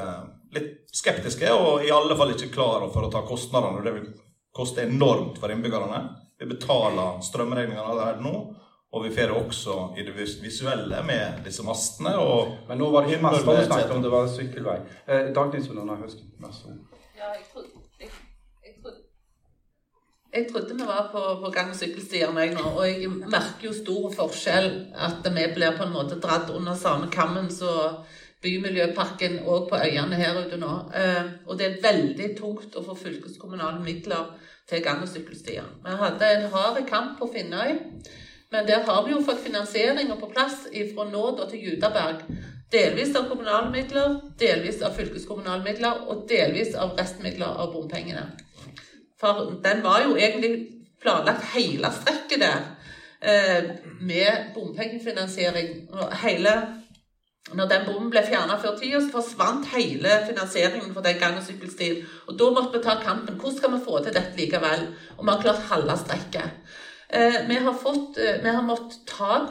litt 0.56 0.88
skeptiske, 0.96 1.52
og 1.52 1.84
i 1.84 1.92
alle 1.92 2.16
fall 2.20 2.32
ikke 2.36 2.54
klare 2.56 2.88
for 2.94 3.08
å 3.08 3.12
ta 3.12 3.26
kostnadene. 3.28 3.84
Det 3.84 3.96
vil 3.98 4.08
koste 4.56 4.88
enormt 4.88 5.42
for 5.42 5.52
innbyggerne. 5.52 6.02
Vi 6.40 6.46
betaler 6.46 7.22
strømregningene 7.26 7.82
allerede 7.82 8.22
nå, 8.22 8.34
og 8.94 9.04
vi 9.04 9.10
får 9.16 9.32
det 9.32 9.40
også 9.42 9.78
i 9.98 10.06
det 10.06 10.14
visuelle 10.18 11.02
med 11.06 11.42
disse 11.46 11.64
mastene. 11.66 12.14
Og 12.18 12.54
Men 12.68 12.78
nå 12.78 12.92
var 12.94 13.06
det 13.06 13.16
ikke 13.16 13.26
master 13.26 13.58
vi 13.58 13.66
snakket 13.66 13.96
om, 13.96 14.04
det 14.06 14.12
var 14.12 14.30
sykkelvei. 14.32 14.78
Eh, 15.08 15.34
Høsken, 15.34 16.32
vær 16.40 16.54
så 16.54 16.70
god. 16.70 16.78
Ja, 17.18 17.32
jeg 17.34 17.46
trodde, 17.54 17.82
jeg, 18.00 18.10
jeg 18.66 18.74
trodde, 18.84 19.02
jeg 20.34 20.48
trodde 20.52 20.78
vi 20.78 20.86
var 20.86 21.10
på, 21.12 21.24
på 21.42 21.52
gang- 21.52 21.74
og 21.74 21.76
sykkelstier 21.76 22.32
nå, 22.32 22.70
og 22.76 22.86
jeg 22.88 23.10
merker 23.10 23.68
jo 23.72 23.74
stor 23.74 24.14
forskjell 24.14 24.70
at 24.94 25.26
vi 25.26 25.48
blir 25.56 25.78
på 25.78 25.84
en 25.88 25.96
måte 25.96 26.20
dratt 26.22 26.54
under 26.54 26.78
samme 26.78 27.10
kammen 27.12 27.50
som 27.52 28.06
Bymiljøpakken 28.42 29.40
og 29.50 29.70
på 29.70 29.80
øyene 29.82 30.16
her 30.16 30.38
ute 30.38 30.60
nå. 30.62 30.74
Eh, 30.94 31.32
og 31.48 31.58
det 31.58 31.66
er 31.66 31.80
veldig 31.82 32.28
tungt 32.38 32.76
å 32.78 32.84
få 32.86 32.94
fylkeskommunale 33.00 33.82
midler 33.82 34.30
til 34.70 34.84
gang- 34.84 35.02
og 35.02 35.10
sykkelstier. 35.12 35.68
Vi 35.86 35.96
hadde 36.02 36.32
en 36.36 36.50
hard 36.52 36.82
kamp 36.90 37.20
på 37.20 37.30
Finnøy, 37.34 37.78
men 38.52 38.68
der 38.68 38.84
har 38.88 39.06
vi 39.06 39.12
jo 39.12 39.24
fått 39.24 39.44
finansieringa 39.44 40.16
på 40.20 40.32
plass 40.32 40.68
fra 40.96 41.10
Nåd 41.12 41.40
og 41.44 41.50
til 41.52 41.64
Judaberg. 41.66 42.24
Delvis 42.72 43.16
av 43.16 43.30
kommunale 43.30 43.72
midler, 43.72 44.18
delvis 44.40 44.82
av 44.84 44.96
fylkeskommunale 44.96 45.64
midler 45.64 46.02
og 46.08 46.26
delvis 46.30 46.76
av 46.76 46.98
restmidler 47.00 47.48
av 47.48 47.72
bompengene. 47.74 48.26
For 49.20 49.54
den 49.64 49.84
var 49.84 50.04
jo 50.04 50.18
egentlig 50.20 50.68
planlagt 51.02 51.48
hele 51.54 51.92
strekket 51.96 52.44
der 52.44 52.66
eh, 53.22 53.70
med 54.02 54.52
bompengefinansiering. 54.56 55.88
Og 55.94 56.12
hele, 56.24 56.54
når 57.56 57.70
den 57.72 57.86
bommen 57.88 58.10
ble 58.12 58.24
fjerna 58.28 58.58
før 58.60 58.76
tida, 58.80 59.00
så 59.00 59.14
forsvant 59.14 59.70
hele 59.72 60.18
finansieringen 60.28 60.92
for 60.94 61.06
den 61.06 61.20
gang- 61.22 61.38
og 61.40 61.46
sykkelstien. 61.48 62.02
Og 62.28 62.36
da 62.40 62.50
måtte 62.52 62.76
vi 62.76 62.84
ta 62.84 62.98
kampen. 63.00 63.38
Hvordan 63.40 63.58
skal 63.58 63.74
vi 63.74 63.84
få 63.86 64.02
til 64.04 64.16
dette 64.18 64.36
likevel? 64.36 64.88
Og 65.18 65.24
vi 65.24 65.32
har 65.32 65.42
klart 65.46 65.70
halve 65.70 65.98
strekket. 65.98 66.76
Eh, 67.10 67.38
vi, 67.48 67.56
har 67.56 67.74
fått, 67.74 68.18
eh, 68.18 68.42
vi 68.44 68.50
har 68.50 68.62
måttet 68.68 69.06
ta, 69.08 69.48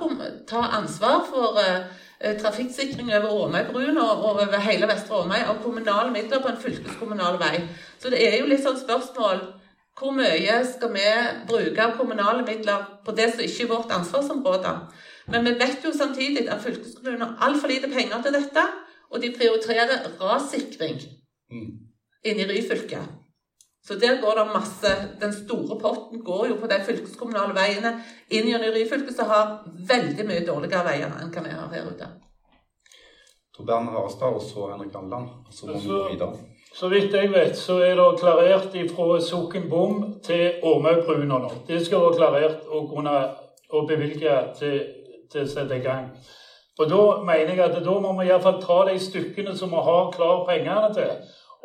ta 0.48 0.66
ansvar 0.76 1.24
for 1.30 1.56
eh, 1.62 2.36
trafikksikring 2.36 3.08
over 3.16 3.32
Åmøybruen 3.46 3.96
og, 3.96 4.10
og 4.10 4.42
over 4.42 4.60
hele 4.60 4.88
Vestre 4.90 5.22
Åmøy 5.22 5.40
av 5.40 5.62
kommunale 5.64 6.12
midler 6.12 6.42
på 6.44 6.52
en 6.52 6.60
fylkeskommunal 6.60 7.40
vei. 7.40 7.62
Så 8.02 8.12
det 8.12 8.20
er 8.20 8.36
jo 8.42 8.50
litt 8.50 8.64
sånn 8.64 8.76
spørsmål 8.76 9.40
hvor 9.96 10.12
mye 10.12 10.58
skal 10.68 10.92
vi 10.92 11.08
bruke 11.48 11.80
av 11.80 11.96
kommunale 11.96 12.44
midler 12.44 12.84
på 13.06 13.14
det 13.16 13.30
som 13.32 13.40
ikke 13.40 13.64
er 13.64 13.70
vårt 13.70 13.94
ansvarsområde? 13.96 14.72
Men 15.26 15.44
vi 15.44 15.52
vet 15.58 15.84
jo 15.84 15.92
samtidig 15.92 16.48
at 16.48 16.62
fylkeskommunen 16.62 17.22
har 17.22 17.48
altfor 17.48 17.68
lite 17.68 17.90
penger 17.90 18.22
til 18.22 18.34
dette, 18.36 18.64
og 19.10 19.22
de 19.22 19.32
prioriterer 19.34 20.10
rassikring 20.20 21.00
inn 22.26 22.42
i 22.42 22.46
Ryfylke. 22.46 23.00
Så 23.86 23.94
der 23.94 24.20
går 24.22 24.34
det 24.34 24.46
masse 24.50 24.90
Den 25.20 25.32
store 25.32 25.78
potten 25.78 26.24
går 26.24 26.46
jo 26.50 26.54
på 26.58 26.66
de 26.66 26.78
fylkeskommunale 26.86 27.54
veiene 27.54 27.92
inn 28.30 28.48
gjennom 28.50 28.74
Ryfylke, 28.74 29.14
som 29.14 29.30
har 29.30 29.52
veldig 29.92 30.26
mye 30.26 30.46
dårligere 30.46 30.86
veier 30.88 31.18
enn 31.20 31.30
hva 31.30 31.44
vi 31.44 31.54
har 31.54 31.70
her 31.74 31.90
ute. 31.90 32.08
Tor 33.56 33.64
Berner 33.64 33.94
Harestad 33.94 34.34
og 34.36 34.42
så 34.42 34.68
Henrik 34.72 34.94
Alland. 34.94 35.30
Så 35.50 35.66
må 35.66 35.78
vi 35.78 35.88
gå 35.88 36.02
videre. 36.10 36.34
Så 36.76 36.90
vidt 36.92 37.14
jeg 37.14 37.30
vet, 37.32 37.56
så 37.56 37.78
er 37.80 37.94
det 37.96 38.08
klarert 38.20 38.74
fra 38.92 39.20
Sokenbom 39.22 40.20
til 40.26 40.58
Åmøybruna 40.62 41.38
nå. 41.40 41.52
Det 41.68 41.78
skal 41.86 42.02
være 42.02 42.18
klarert 42.18 42.66
å 42.68 42.82
kunne 42.90 43.14
å 43.74 43.82
bevilge 43.86 44.34
til, 44.58 44.76
til 45.32 45.44
å 45.44 45.48
sette 45.50 45.78
i 45.78 45.84
gang. 45.84 46.10
Og 46.78 46.90
da 46.90 47.00
mener 47.24 47.54
jeg 47.54 47.64
at 47.64 47.80
da 47.84 47.96
må 48.04 48.12
vi 48.20 48.28
iallfall 48.28 48.60
ta 48.60 48.82
de 48.90 48.98
stykkene 49.00 49.56
som 49.56 49.72
vi 49.72 49.80
har 49.88 50.10
klar 50.12 50.44
pengene 50.48 50.92
til, 50.94 51.12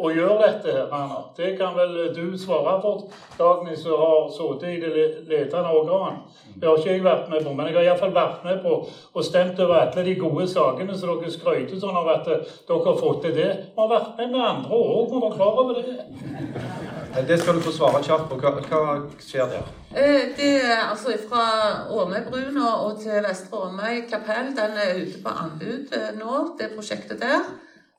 og 0.01 0.15
gjøre 0.15 0.37
dette 0.39 0.71
her. 0.71 0.85
Anna. 0.95 1.17
Det 1.37 1.49
kan 1.59 1.75
vel 1.75 2.13
du 2.15 2.37
svare 2.39 2.77
for, 2.81 3.03
Dagny, 3.37 3.75
som 3.77 3.99
har 3.99 4.29
sittet 4.33 4.71
i 4.71 4.79
det 4.81 4.91
le- 4.95 5.23
ledende 5.29 5.69
organ. 5.69 6.15
Det 6.55 6.69
har 6.69 6.77
ikke 6.79 6.95
jeg 6.95 7.03
vært 7.03 7.27
med 7.29 7.43
på, 7.43 7.51
men 7.53 7.67
jeg 7.67 7.75
har 7.75 7.83
iallfall 7.89 8.15
vært 8.15 8.43
med 8.47 8.61
på 8.63 8.73
og 9.13 9.23
stemt 9.27 9.59
over 9.59 9.75
alle 9.83 10.05
de 10.07 10.15
gode 10.15 10.47
sakene 10.49 10.97
som 10.97 11.11
dere 11.19 11.29
skryter 11.35 11.77
sånn 11.83 11.99
av 12.01 12.07
at 12.15 12.25
dere 12.25 12.81
har 12.87 12.97
fått 13.03 13.21
til 13.27 13.35
det. 13.35 13.51
Vi 13.75 13.81
har 13.83 13.91
vært 13.91 14.17
med 14.17 14.31
med 14.31 14.47
andre 14.47 14.79
òg, 14.79 15.11
vi 15.11 15.21
var 15.27 15.35
klar 15.35 15.61
over 15.65 15.73
det. 15.83 16.80
Eh, 17.17 17.27
Det 17.27 17.39
skal 17.41 17.55
du 17.55 17.61
få 17.61 17.71
svare 17.71 18.03
kjapt 18.03 18.29
på. 18.29 18.37
Hva, 18.39 18.51
hva 18.69 18.83
skjer 19.19 19.49
der? 19.51 19.65
Eh, 19.95 20.29
Det 20.37 20.51
er 20.63 20.89
altså 20.89 21.17
fra 21.29 21.43
Åmøybruna 21.89 22.67
og 22.85 23.01
til 23.01 23.23
Vestre 23.27 23.57
Åmøy 23.67 24.07
kapell. 24.09 24.53
Den 24.55 24.77
er 24.85 25.01
ute 25.01 25.19
på 25.23 25.29
anbud 25.43 25.93
eh, 25.97 26.11
nå, 26.19 26.55
det 26.59 26.71
prosjektet 26.75 27.19
der. 27.21 27.43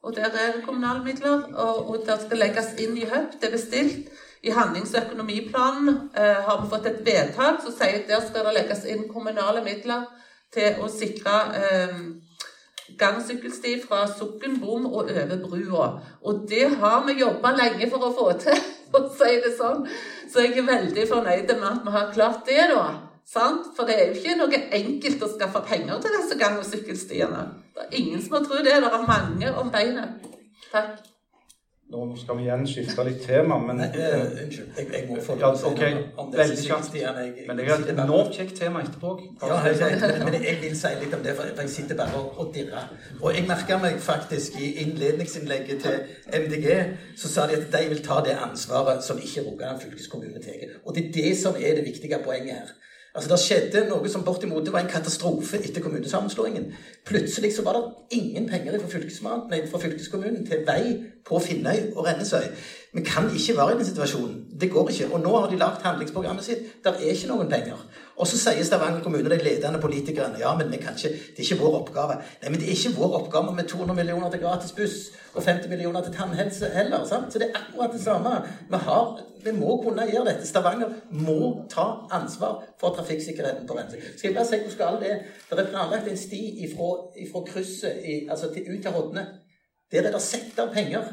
Og 0.02 0.16
der 0.16 0.24
er 0.24 0.52
det 0.56 0.64
kommunale 0.66 1.04
midler. 1.04 1.42
Og, 1.54 1.90
og 1.90 1.96
det 2.06 2.20
skal 2.24 2.38
legges 2.38 2.72
inn 2.78 2.96
i 2.96 3.06
høp. 3.06 3.36
Det 3.40 3.48
er 3.48 3.56
bestilt. 3.56 4.08
I 4.42 4.50
handlings- 4.50 4.94
og 4.96 5.04
økonomiplanen 5.06 6.10
har 6.16 6.56
vi 6.62 6.70
fått 6.70 6.86
et 6.86 7.04
vedtak 7.06 7.60
som 7.62 7.72
sier 7.76 8.00
at 8.00 8.08
der 8.08 8.24
skal 8.26 8.48
det 8.48 8.54
legges 8.56 8.80
inn 8.90 9.04
kommunale 9.12 9.62
midler 9.62 10.08
til 10.52 10.80
å 10.82 10.88
sikre 10.90 11.34
eh, 11.60 12.00
gang- 12.98 13.20
og 13.20 13.22
sykkelsti 13.28 13.76
fra 13.86 14.00
Sukken 14.10 14.58
bom 14.60 14.86
og 14.86 14.94
over 15.12 15.36
brua. 15.44 15.86
Og 16.26 16.42
det 16.50 16.66
har 16.80 17.04
vi 17.06 17.20
jobba 17.20 17.54
lenge 17.60 17.90
for 17.90 18.08
å 18.08 18.12
få 18.18 18.26
til, 18.42 18.58
å 18.99 19.05
si 19.16 19.38
det 19.45 19.55
sånn. 19.59 19.86
Så 20.32 20.45
jeg 20.45 20.59
er 20.59 20.68
veldig 20.68 21.07
fornøyd 21.11 21.55
med 21.57 21.68
at 21.70 21.86
vi 21.86 21.97
har 21.97 22.12
klart 22.14 22.45
det, 22.49 22.61
da. 22.72 22.84
Sant? 23.32 23.70
For 23.76 23.88
det 23.88 23.97
er 23.97 24.11
jo 24.11 24.18
ikke 24.18 24.36
noe 24.40 24.62
enkelt 24.80 25.22
å 25.24 25.30
skaffe 25.36 25.62
penger 25.68 26.03
til 26.03 26.18
disse 26.18 26.38
gang- 26.40 26.59
og 26.61 26.68
sykkelstiene. 26.68 27.47
Det 27.72 27.86
er 27.86 27.97
ingen 28.01 28.22
som 28.24 28.38
har 28.38 28.45
trodd 28.49 28.66
det. 28.66 28.76
Det 28.84 28.93
er 28.93 29.09
mange 29.09 29.55
om 29.62 29.72
beinet. 29.72 30.28
Takk. 30.72 31.11
Nå 31.93 32.07
skal 32.16 32.38
vi 32.38 32.47
igjen 32.47 32.62
skifte 32.64 33.05
litt 33.05 33.18
tema, 33.26 33.59
men 33.61 33.82
eh, 33.84 34.22
Unnskyld, 34.43 34.68
jeg, 34.78 34.86
jeg 34.95 35.09
må 35.11 35.18
få 35.20 35.34
lov 35.36 35.59
til 35.61 35.66
å 35.68 35.72
si 35.76 35.90
noe 35.93 36.05
om 36.22 36.30
det. 36.32 36.38
Veldig 36.40 36.62
kjapt. 36.64 36.95
Men 37.49 37.59
det 37.59 37.66
er 37.66 37.72
et 37.74 37.90
enormt 37.93 38.38
kjekt 38.38 38.55
tema 38.62 38.80
etterpå. 38.80 39.11
Ja, 39.43 39.59
jeg, 39.66 39.76
jeg, 39.82 40.22
men, 40.24 40.36
jeg 40.40 40.57
vil 40.62 40.78
si 40.78 40.93
litt 41.03 41.16
om 41.18 41.26
det, 41.26 41.34
for 41.36 41.51
jeg 41.53 41.72
sitter 41.74 41.99
bare 41.99 42.22
og 42.22 42.49
dirrer. 42.55 42.88
Og 43.20 43.36
jeg 43.36 43.45
merka 43.51 43.76
meg 43.82 43.99
faktisk 44.01 44.57
i 44.57 44.70
innledningsinnlegget 44.86 45.84
til 45.84 46.01
MDG, 46.47 46.70
så 47.20 47.34
sa 47.34 47.45
de 47.51 47.61
at 47.61 47.68
de 47.76 47.84
vil 47.93 48.01
ta 48.07 48.22
det 48.24 48.38
ansvaret 48.40 49.05
som 49.05 49.20
ikke 49.20 49.45
Rogaland 49.51 49.84
fylkeskommune 49.84 50.40
tar. 50.40 50.78
Og 50.86 50.97
det 50.97 51.11
er 51.11 51.12
det 51.18 51.34
som 51.45 51.61
er 51.61 51.76
det 51.76 51.84
viktige 51.90 52.24
poenget 52.24 52.62
her. 52.62 52.72
Altså, 53.14 53.30
Det 53.30 53.38
skjedde 53.40 53.88
noe 53.90 54.08
som 54.08 54.24
bortimot 54.24 54.68
var 54.72 54.80
en 54.80 54.88
katastrofe 54.88 55.58
etter 55.60 55.82
kommunesammenslåingen. 55.84 56.70
Plutselig 57.04 57.52
så 57.56 57.64
var 57.64 57.76
det 57.76 58.16
ingen 58.18 58.48
penger 58.48 58.78
fra, 58.80 59.34
nei, 59.50 59.66
fra 59.68 59.80
fylkeskommunen 59.82 60.46
til 60.46 60.64
vei 60.66 60.96
på 61.28 61.38
Finnøy 61.38 61.92
og 61.96 62.06
Rennesøy. 62.06 62.48
Vi 62.92 63.04
kan 63.04 63.28
ikke 63.28 63.56
være 63.56 63.74
i 63.74 63.76
den 63.76 63.90
situasjonen. 63.90 64.38
Det 64.60 64.70
går 64.70 64.88
ikke. 64.88 65.12
Og 65.12 65.20
nå 65.20 65.36
har 65.36 65.50
de 65.50 65.60
lagt 65.60 65.82
handlingsprogrammet 65.82 66.44
sitt. 66.44 66.84
Der 66.84 66.96
er 66.96 67.12
ikke 67.12 67.28
noen 67.28 67.52
penger. 67.52 67.84
Og 68.16 68.26
så 68.28 68.38
sier 68.38 68.64
Stavanger 68.64 69.00
kommune, 69.02 69.30
de 69.30 69.38
ledende 69.40 69.80
politikerne, 69.80 70.38
ja, 70.40 70.52
men 70.58 70.72
ikke, 70.74 70.92
det 71.00 71.38
er 71.38 71.44
ikke 71.46 71.60
vår 71.62 71.78
oppgave. 71.80 72.18
Nei, 72.42 72.50
men 72.50 72.60
det 72.60 72.68
er 72.68 72.76
ikke 72.76 72.94
vår 72.98 73.16
oppgave 73.18 73.54
med 73.56 73.68
200 73.70 73.96
millioner 73.96 74.30
til 74.30 74.42
gratis 74.42 74.74
buss 74.76 74.96
og 75.34 75.42
50 75.42 75.68
millioner 75.72 76.04
til 76.04 76.14
tannhelse 76.14 76.68
heller. 76.74 77.06
sant? 77.08 77.32
Så 77.32 77.38
det 77.40 77.48
er 77.48 77.60
akkurat 77.60 77.94
det 77.94 78.02
samme. 78.04 78.34
Vi, 78.68 78.82
har, 78.86 79.22
vi 79.44 79.54
må 79.56 79.78
kunne 79.82 80.06
gjøre 80.10 80.28
dette. 80.28 80.48
Stavanger 80.48 80.92
må 81.10 81.38
ta 81.72 81.86
ansvar 82.10 82.60
for 82.80 82.94
trafikksikkerheten 82.98 83.66
på 83.66 83.78
Rennesøy. 83.78 84.04
Skal 84.16 84.28
jeg 84.28 84.36
bare 84.36 84.50
si 84.50 84.60
hvor 84.64 84.76
skal 84.76 85.00
det? 85.00 85.16
Det 85.50 85.58
er 85.58 85.72
planlagt 85.72 86.10
en 86.10 86.20
sti 86.20 86.42
ifra, 86.68 86.92
ifra 87.16 87.44
krysset 87.48 88.04
i, 88.04 88.18
altså 88.30 88.52
til, 88.52 88.68
ut 88.68 88.82
til 88.82 88.98
Hodne. 88.98 89.26
Der 89.92 90.06
er 90.06 90.12
det 90.12 90.22
satt 90.24 90.58
av 90.60 90.72
penger. 90.74 91.08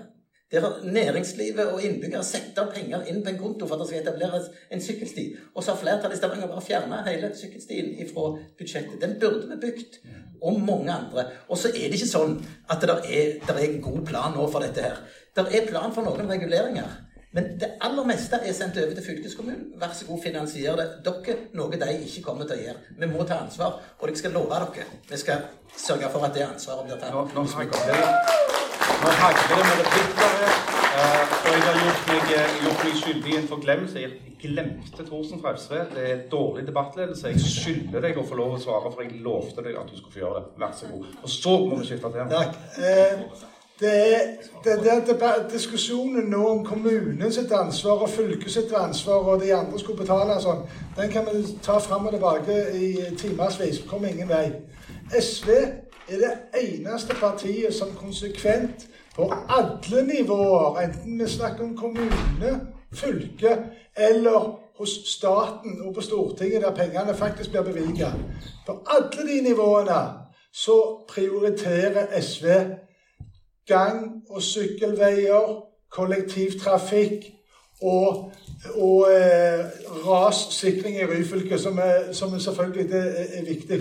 Der 0.50 0.80
næringslivet 0.84 1.68
og 1.70 1.84
innbyggere 1.86 2.24
satt 2.26 2.58
av 2.58 2.72
penger 2.74 3.04
inn 3.12 3.20
på 3.22 3.30
en 3.30 3.38
konto 3.38 3.68
for 3.70 3.78
at 3.78 3.84
det 3.84 3.90
skal 3.92 4.00
etableres 4.02 4.48
en 4.74 4.82
sykkelsti. 4.82 5.26
Og 5.54 5.62
så 5.62 5.76
har 5.76 5.82
flertallet 5.82 6.18
i 6.18 6.22
Stavanger 6.22 6.50
bare 6.50 6.64
fjerna 6.66 7.04
hele 7.06 7.30
sykkelstien 7.38 7.92
fra 8.10 8.32
budsjettet. 8.58 8.98
Den 9.04 9.20
burde 9.22 9.46
vi 9.52 9.60
bygd. 9.68 10.00
Og 10.42 10.58
mange 10.64 10.90
andre. 10.90 11.28
Og 11.50 11.60
så 11.60 11.70
er 11.70 11.92
det 11.92 12.00
ikke 12.00 12.10
sånn 12.10 12.40
at 12.72 12.82
det 12.82 12.96
er, 12.96 13.36
der 13.46 13.60
er 13.60 13.68
en 13.68 13.82
god 13.84 14.02
plan 14.08 14.34
nå 14.34 14.48
for 14.50 14.66
dette 14.66 14.88
her. 14.88 14.98
Det 15.38 15.46
er 15.54 15.70
plan 15.70 15.94
for 15.94 16.08
noen 16.08 16.32
reguleringer. 16.32 16.98
Men 17.32 17.60
det 17.62 17.68
aller 17.86 18.06
meste 18.10 18.40
er 18.42 18.54
sendt 18.58 18.78
over 18.82 18.96
til 18.98 19.06
fylkeskommunen. 19.06 19.66
Vær 19.78 19.92
så 19.94 20.06
god, 20.08 20.22
finansier 20.24 20.80
det. 20.80 20.88
Dere 21.06 21.36
noe 21.54 21.78
de 21.78 21.90
ikke 22.08 22.24
kommer 22.26 22.50
til 22.50 22.58
å 22.58 22.64
gjøre. 22.64 22.96
Vi 22.98 23.10
må 23.12 23.26
ta 23.30 23.38
ansvar. 23.44 23.76
Og 24.00 24.10
jeg 24.10 24.18
skal 24.18 24.34
love 24.34 24.50
dere, 24.50 24.88
vi 25.10 25.20
skal 25.22 25.46
sørge 25.78 26.10
for 26.10 26.26
at 26.26 26.34
det 26.34 26.48
ansvaret 26.48 26.88
blir 26.88 26.98
tatt. 26.98 27.14
Nå, 27.14 27.28
nå 27.36 27.44
hagler 27.54 27.86
det. 27.92 28.48
Med 29.00 29.78
replikker 29.80 30.42
eh, 30.48 31.36
og 31.46 31.52
jeg 31.54 31.62
har 31.68 31.78
gjort 31.84 32.10
meg, 32.10 32.32
eh, 32.36 32.56
gjort 32.64 32.82
meg 32.88 32.98
skyldig 33.04 33.32
i 33.32 33.38
en 33.38 33.48
forglemmelse. 33.52 34.02
Jeg 34.02 34.34
glemte 34.42 35.06
Thorsen 35.06 35.44
fra 35.44 35.54
SV. 35.58 35.78
Det 35.94 36.08
er 36.10 36.26
dårlig 36.34 36.66
debattledelse. 36.68 37.36
Jeg 37.36 37.46
skylder 37.46 38.08
deg 38.08 38.18
å 38.18 38.26
få 38.26 38.42
lov 38.42 38.58
å 38.58 38.64
svare, 38.64 38.90
for 38.90 39.06
jeg 39.06 39.22
lovte 39.22 39.64
deg 39.70 39.78
at 39.78 39.94
du 39.94 39.96
skulle 40.00 40.18
få 40.18 40.26
gjøre 40.26 40.42
det. 40.42 40.52
Vær 40.66 40.76
så 40.82 40.90
god. 40.92 41.08
Og 41.22 41.38
så 41.38 41.56
må 41.70 41.80
vi 41.84 41.94
skifte 41.94 42.14
tema. 42.18 42.44
Det 43.80 44.16
er 44.16 44.20
det 44.64 44.84
der 44.84 45.06
deba- 45.06 45.54
diskusjonen 45.54 46.30
nå 46.30 46.48
om 46.48 46.66
kommunens 46.66 47.38
ansvar 47.38 47.92
og 47.92 48.10
fylket 48.10 48.52
sitt 48.52 48.74
ansvar 48.76 49.14
og 49.14 49.42
de 49.42 49.54
andre 49.56 49.80
skulle 49.80 50.02
betale 50.02 50.36
og 50.36 50.42
sånn, 50.44 50.66
den 50.98 51.12
kan 51.12 51.30
vi 51.32 51.46
ta 51.64 51.78
fram 51.80 52.06
og 52.06 52.12
tilbake 52.12 52.58
i 52.76 52.90
timevis. 53.18 53.80
Kommer 53.88 54.08
ingen 54.12 54.30
vei. 54.30 54.52
SV 55.20 55.50
er 56.10 56.18
det 56.24 56.34
eneste 56.60 57.16
partiet 57.22 57.74
som 57.74 57.96
konsekvent 57.96 58.88
på 59.16 59.30
alle 59.50 60.04
nivåer, 60.04 60.82
enten 60.84 61.20
vi 61.20 61.28
snakker 61.30 61.64
om 61.64 61.78
kommune, 61.78 62.52
fylke 62.94 63.56
eller 63.98 64.60
hos 64.80 64.90
staten 65.06 65.82
og 65.86 65.96
på 65.96 66.02
Stortinget, 66.02 66.62
der 66.62 66.76
pengene 66.76 67.16
faktisk 67.16 67.52
blir 67.52 67.62
bevilget. 67.62 68.14
På 68.66 68.82
alle 68.88 69.28
de 69.28 69.42
nivåene 69.42 70.02
så 70.52 71.06
prioriterer 71.08 72.22
SV 72.22 72.46
gang- 73.70 74.24
og 74.30 74.42
sykkelveier, 74.42 75.54
kollektivtrafikk 75.92 77.26
og, 77.82 78.32
og 78.76 79.08
eh, 79.14 79.66
rassikring 80.06 81.00
i 81.00 81.06
Ryfylke, 81.06 81.58
som, 81.58 81.78
er, 81.78 82.12
som 82.14 82.34
er 82.34 82.40
selvfølgelig 82.40 82.92
er, 82.94 83.26
er 83.40 83.46
viktig. 83.46 83.80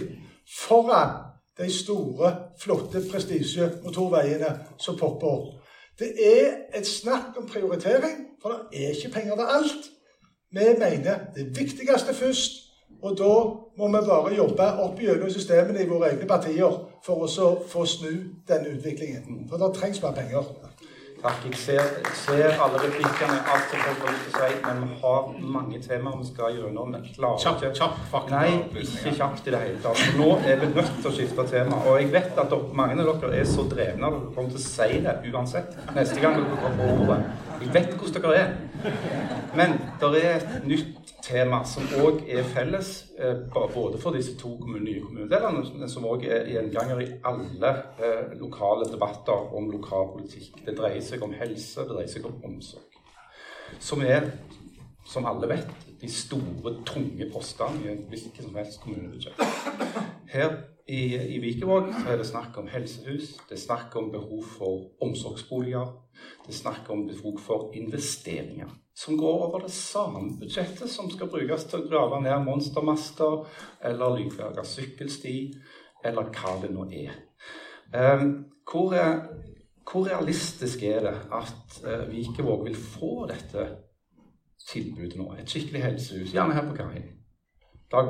Foran 0.59 1.16
de 1.59 1.72
store, 1.72 2.34
flotte 2.61 3.03
prestisjemotorveiene 3.11 4.53
som 4.78 4.97
popper 4.99 5.28
opp. 5.28 5.55
Det 5.99 6.12
er 6.22 6.78
et 6.78 6.86
snakk 6.86 7.36
om 7.36 7.49
prioritering, 7.49 8.20
for 8.43 8.55
det 8.70 8.84
er 8.84 8.95
ikke 8.95 9.14
penger 9.14 9.36
til 9.36 9.55
alt. 9.57 9.89
Vi 10.53 10.66
mener 10.78 11.18
det 11.34 11.49
viktigste 11.59 12.14
først, 12.14 12.67
og 13.03 13.18
da 13.18 13.34
må 13.78 13.88
vi 13.88 14.07
bare 14.09 14.34
jobbe 14.34 14.70
opp 14.84 15.01
gjennom 15.03 15.30
systemene 15.30 15.84
i 15.84 15.88
våre 15.90 16.12
egne 16.12 16.26
partier 16.26 16.80
for 17.07 17.26
å 17.26 17.51
få 17.70 17.84
snu 17.86 18.11
denne 18.49 18.74
utviklingen. 18.74 19.44
For 19.51 19.61
det 19.61 19.74
trengs 19.76 20.03
mer 20.03 20.16
penger. 20.16 20.51
Takk. 21.22 21.38
Jeg 21.44 21.55
ser, 21.59 21.80
jeg 21.99 22.14
ser 22.14 22.61
alle 22.62 22.78
replikkene, 22.78 23.38
alt 23.51 23.72
som 23.72 23.80
folk 23.82 24.05
å 24.07 24.11
si, 24.36 24.51
men 24.62 24.84
vi 24.84 24.99
har 25.01 25.24
mange 25.57 25.80
temaer 25.82 26.20
vi 26.20 26.26
skal 26.28 26.55
gjennom. 26.55 26.92
Men 26.94 27.09
klarer 27.16 27.42
Kjapp, 27.42 27.59
ikke 27.59 27.80
kjapp 27.80 27.96
fakta. 28.12 28.36
Nei, 28.36 28.84
ikke 28.84 29.14
kjapt 29.16 29.51
i 29.51 29.55
det 29.55 29.62
hele 29.64 29.80
tatt. 29.82 30.05
Nå 30.20 30.28
er 30.46 30.62
vi 30.62 30.70
nødt 30.76 30.94
til 31.01 31.11
å 31.11 31.14
skifte 31.16 31.46
tema. 31.51 31.82
Og 31.90 31.99
jeg 31.99 32.12
vet 32.14 32.38
at 32.38 32.55
dere, 32.55 32.70
mange 32.82 33.03
av 33.03 33.11
dere 33.24 33.34
er 33.40 33.51
så 33.51 33.66
drevne 33.66 34.12
at 34.12 34.18
dere 34.20 34.34
kommer 34.36 34.55
til 34.55 34.62
å 34.62 34.66
si 34.68 35.03
det 35.09 35.18
uansett. 35.32 35.78
Neste 35.99 36.22
gang 36.22 36.38
dere 36.38 36.62
kommer 36.62 36.78
på 36.78 37.09
ordet. 37.09 37.47
Jeg 37.59 37.74
vet 37.74 37.94
hvordan 37.98 38.22
dere 38.22 38.36
er. 38.36 38.50
Men 39.59 39.72
det 40.00 40.20
er 40.24 40.36
et 40.36 40.66
nytt 40.68 41.12
tema 41.24 41.59
som 41.66 41.88
òg 41.98 42.20
er 42.30 42.46
felles 42.46 42.90
eh, 43.18 43.40
både 43.50 43.98
for 43.98 44.14
disse 44.14 44.36
to 44.38 44.52
nye 44.68 45.00
kommunedelene, 45.02 45.64
men 45.80 45.90
som 45.90 46.06
òg 46.06 46.24
er 46.28 46.46
gjenganger 46.52 47.02
i 47.02 47.09
alle 47.26 47.72
eh, 47.98 48.36
lokale 48.38 48.86
debatter 48.92 49.56
om 49.59 49.70
lokalpolitikk. 49.72 50.62
Det 50.66 50.76
dreier 50.78 51.02
seg 51.04 51.24
om 51.26 51.34
helse, 51.34 51.82
det 51.82 51.90
dreier 51.90 52.12
seg 52.12 52.30
om 52.30 52.38
omsorg. 52.46 53.02
Som 53.82 54.06
er, 54.06 54.30
som 55.09 55.26
alle 55.28 55.50
vet, 55.50 55.74
de 55.98 56.09
store, 56.12 56.76
tunge 56.86 57.26
postene 57.32 57.90
i 57.90 57.98
hvilket 58.09 58.44
som 58.44 58.54
helst 58.56 58.80
kommunebudsjett. 58.84 59.42
Her 60.30 60.61
i, 60.89 61.03
i 61.36 61.39
Vikevåg 61.43 61.93
er 62.09 62.16
det 62.16 62.26
snakk 62.26 62.57
om 62.61 62.68
helsehus, 62.72 63.34
det 63.49 63.59
er 63.59 63.64
snakk 63.66 63.97
om 64.01 64.11
behov 64.12 64.45
for 64.57 65.05
omsorgsboliger, 65.05 65.91
det 66.47 66.55
er 66.55 66.61
snakk 66.62 66.89
om 66.95 67.07
behov 67.09 67.41
for 67.45 67.72
investeringer 67.76 68.72
som 68.99 69.18
går 69.18 69.43
over 69.47 69.59
det 69.59 69.70
samme 69.70 70.39
budsjettet 70.41 70.91
som 70.91 71.11
skal 71.11 71.30
brukes 71.30 71.68
til 71.70 71.84
å 71.84 71.89
grave 71.91 72.18
ned 72.24 72.43
monstermaster 72.43 73.45
eller 73.86 74.16
lydverge 74.16 74.64
sykkelsti, 74.66 75.34
eller 76.09 76.32
hva 76.34 76.57
det 76.62 76.72
nå 76.74 76.86
er. 76.91 77.12
Um, 77.95 78.32
hvor, 78.66 78.97
hvor, 79.86 80.09
realistisk 80.09 80.82
er 80.82 81.07
det 81.07 81.14
at 81.30 81.78
uh, 81.84 82.09
Vikevåg 82.11 82.66
vil 82.66 82.80
få 82.80 83.12
dette 83.30 83.68
tilbudet 84.66 85.14
nå? 85.20 85.30
Et 85.39 85.55
skikkelig 85.55 85.84
helsehus, 85.84 86.34
gjerne 86.34 86.59
her 86.59 86.66
på 86.66 86.76
Kaien. 86.80 87.07
Dag 87.91 88.09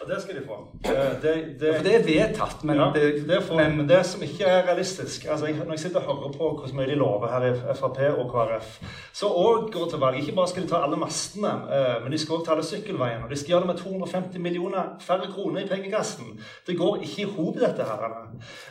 Ja, 0.00 0.14
det 0.14 0.22
skal 0.22 0.34
de 0.34 0.46
få. 0.46 0.68
Det, 0.82 0.92
det, 1.22 1.66
ja, 1.66 1.82
det 1.84 1.94
er 1.94 2.04
vedtatt, 2.04 2.62
men 2.64 2.78
ja, 2.80 2.86
det, 2.94 3.42
får, 3.44 3.58
men 3.74 3.88
det 3.88 3.98
som 4.08 4.22
ikke 4.24 4.46
er 4.48 4.62
realistisk 4.64 5.26
altså 5.28 5.50
jeg, 5.50 5.58
Når 5.58 5.74
jeg 5.76 5.82
sitter 5.82 6.00
og 6.00 6.06
hører 6.22 6.32
på 6.38 6.48
hvor 6.56 6.72
mye 6.78 6.86
de 6.88 6.96
lover 6.96 7.28
her 7.28 7.44
i 7.50 7.74
Frp 7.76 8.00
og 8.14 8.30
KrF, 8.32 8.70
så 9.12 9.28
òg 9.28 9.68
går 9.74 9.90
til 9.90 10.00
valg 10.00 10.22
Ikke 10.22 10.36
bare 10.38 10.48
skal 10.48 10.64
de 10.64 10.72
ta 10.72 10.80
alle 10.86 10.96
mastene, 10.96 11.52
eh, 11.68 11.98
men 12.00 12.16
de 12.16 12.22
skal 12.22 12.38
òg 12.38 12.46
ta 12.46 12.56
alle 12.56 12.64
sykkelveiene. 12.64 13.26
Og 13.26 13.30
de 13.30 13.36
skal 13.36 13.54
gjøre 13.54 13.66
det 13.66 13.72
med 13.74 13.82
250 13.82 14.44
millioner 14.46 14.96
færre 15.04 15.28
kroner 15.34 15.60
i 15.60 15.68
pengekassen. 15.68 16.32
Det 16.66 16.78
går 16.80 17.04
ikke 17.04 17.22
i 17.26 17.30
hop, 17.36 17.60
dette 17.60 17.90
her. 17.92 18.18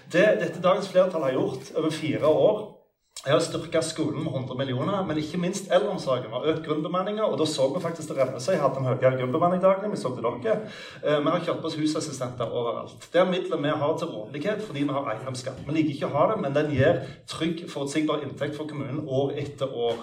Det 0.09 0.27
dette 0.41 0.65
dagens 0.65 0.89
flertall 0.89 1.29
har 1.29 1.37
gjort 1.37 1.73
over 1.75 1.93
fire 1.93 2.25
år 2.25 2.78
jeg 3.19 3.33
har 3.33 3.41
styrka 3.43 3.81
skolen 3.83 4.23
med 4.23 4.31
100 4.31 4.55
millioner, 4.55 5.01
men 5.03 5.17
ikke 5.19 5.37
minst 5.43 5.65
eldreomsorgen. 5.75 6.31
har 6.31 6.45
økt 6.53 6.63
grunnbemanninga, 6.63 7.25
og 7.27 7.35
da 7.41 7.45
så 7.51 7.65
vi 7.73 7.81
faktisk 7.83 8.13
det 8.13 8.15
revne 8.15 8.39
seg. 8.39 8.55
hadde 8.61 8.79
en 8.79 8.85
høyere 8.87 9.17
grunnbemanning 9.19 9.59
dagene, 9.59 9.89
vi 9.91 9.97
så 9.99 10.13
til 10.15 10.23
dere. 10.23 10.61
Vi 11.03 11.33
har 11.33 11.43
kjøpt 11.43 11.67
oss 11.67 11.75
husassistenter 11.75 12.47
overalt. 12.47 13.09
Det 13.11 13.19
er 13.19 13.27
midler 13.27 13.59
vi 13.59 13.73
har 13.81 13.97
til 13.99 14.07
rådighet 14.07 14.63
fordi 14.63 14.85
vi 14.85 14.95
har 14.95 15.09
eiendomsskatt. 15.11 15.59
Vi 15.67 15.75
liker 15.75 15.97
ikke 15.97 16.07
å 16.07 16.13
ha 16.13 16.29
det, 16.31 16.37
men 16.45 16.55
den 16.55 16.71
gir 16.71 17.01
trygg, 17.27 17.65
forutsigbar 17.67 18.23
inntekt 18.23 18.55
for 18.55 18.71
kommunen 18.71 19.03
år 19.03 19.35
etter 19.43 19.67
år. 19.67 19.99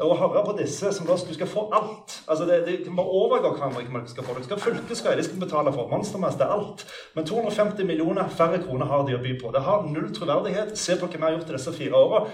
Å 0.00 0.16
høre 0.22 0.46
på 0.48 0.56
disse 0.62 0.94
som 0.96 1.04
da 1.04 1.18
du 1.20 1.36
skal 1.36 1.50
få 1.50 1.66
alt 1.68 2.16
altså 2.30 2.44
det, 2.48 2.58
det, 2.64 2.78
De 2.86 2.96
bare 2.96 3.12
overgår 3.20 3.58
hverandre 3.58 3.84
ikke 3.84 4.14
skal 4.14 4.24
få. 4.24 4.38
Du 4.38 4.48
skal 4.48 4.62
fylkesvei, 4.64 5.14
de 5.20 5.26
skal 5.28 5.44
betale 5.44 5.72
for 5.76 5.92
monstermest, 5.92 6.40
det 6.40 6.48
er 6.48 6.56
alt. 6.56 6.86
Men 7.12 7.28
250 7.28 7.84
millioner 7.92 8.32
færre 8.32 8.62
kroner 8.64 8.88
har 8.88 9.04
de 9.04 9.18
å 9.18 9.22
by 9.22 9.36
på. 9.42 9.52
Det 9.52 9.62
har 9.68 9.84
null 9.84 10.08
troverdighet. 10.16 10.72
Se 10.80 10.96
på 10.96 11.12
hva 11.12 11.20
vi 11.20 11.26
har 11.28 11.36
gjort 11.36 11.52
i 11.52 11.56
disse 11.58 11.76
fire 11.76 12.00
åra 12.00 12.24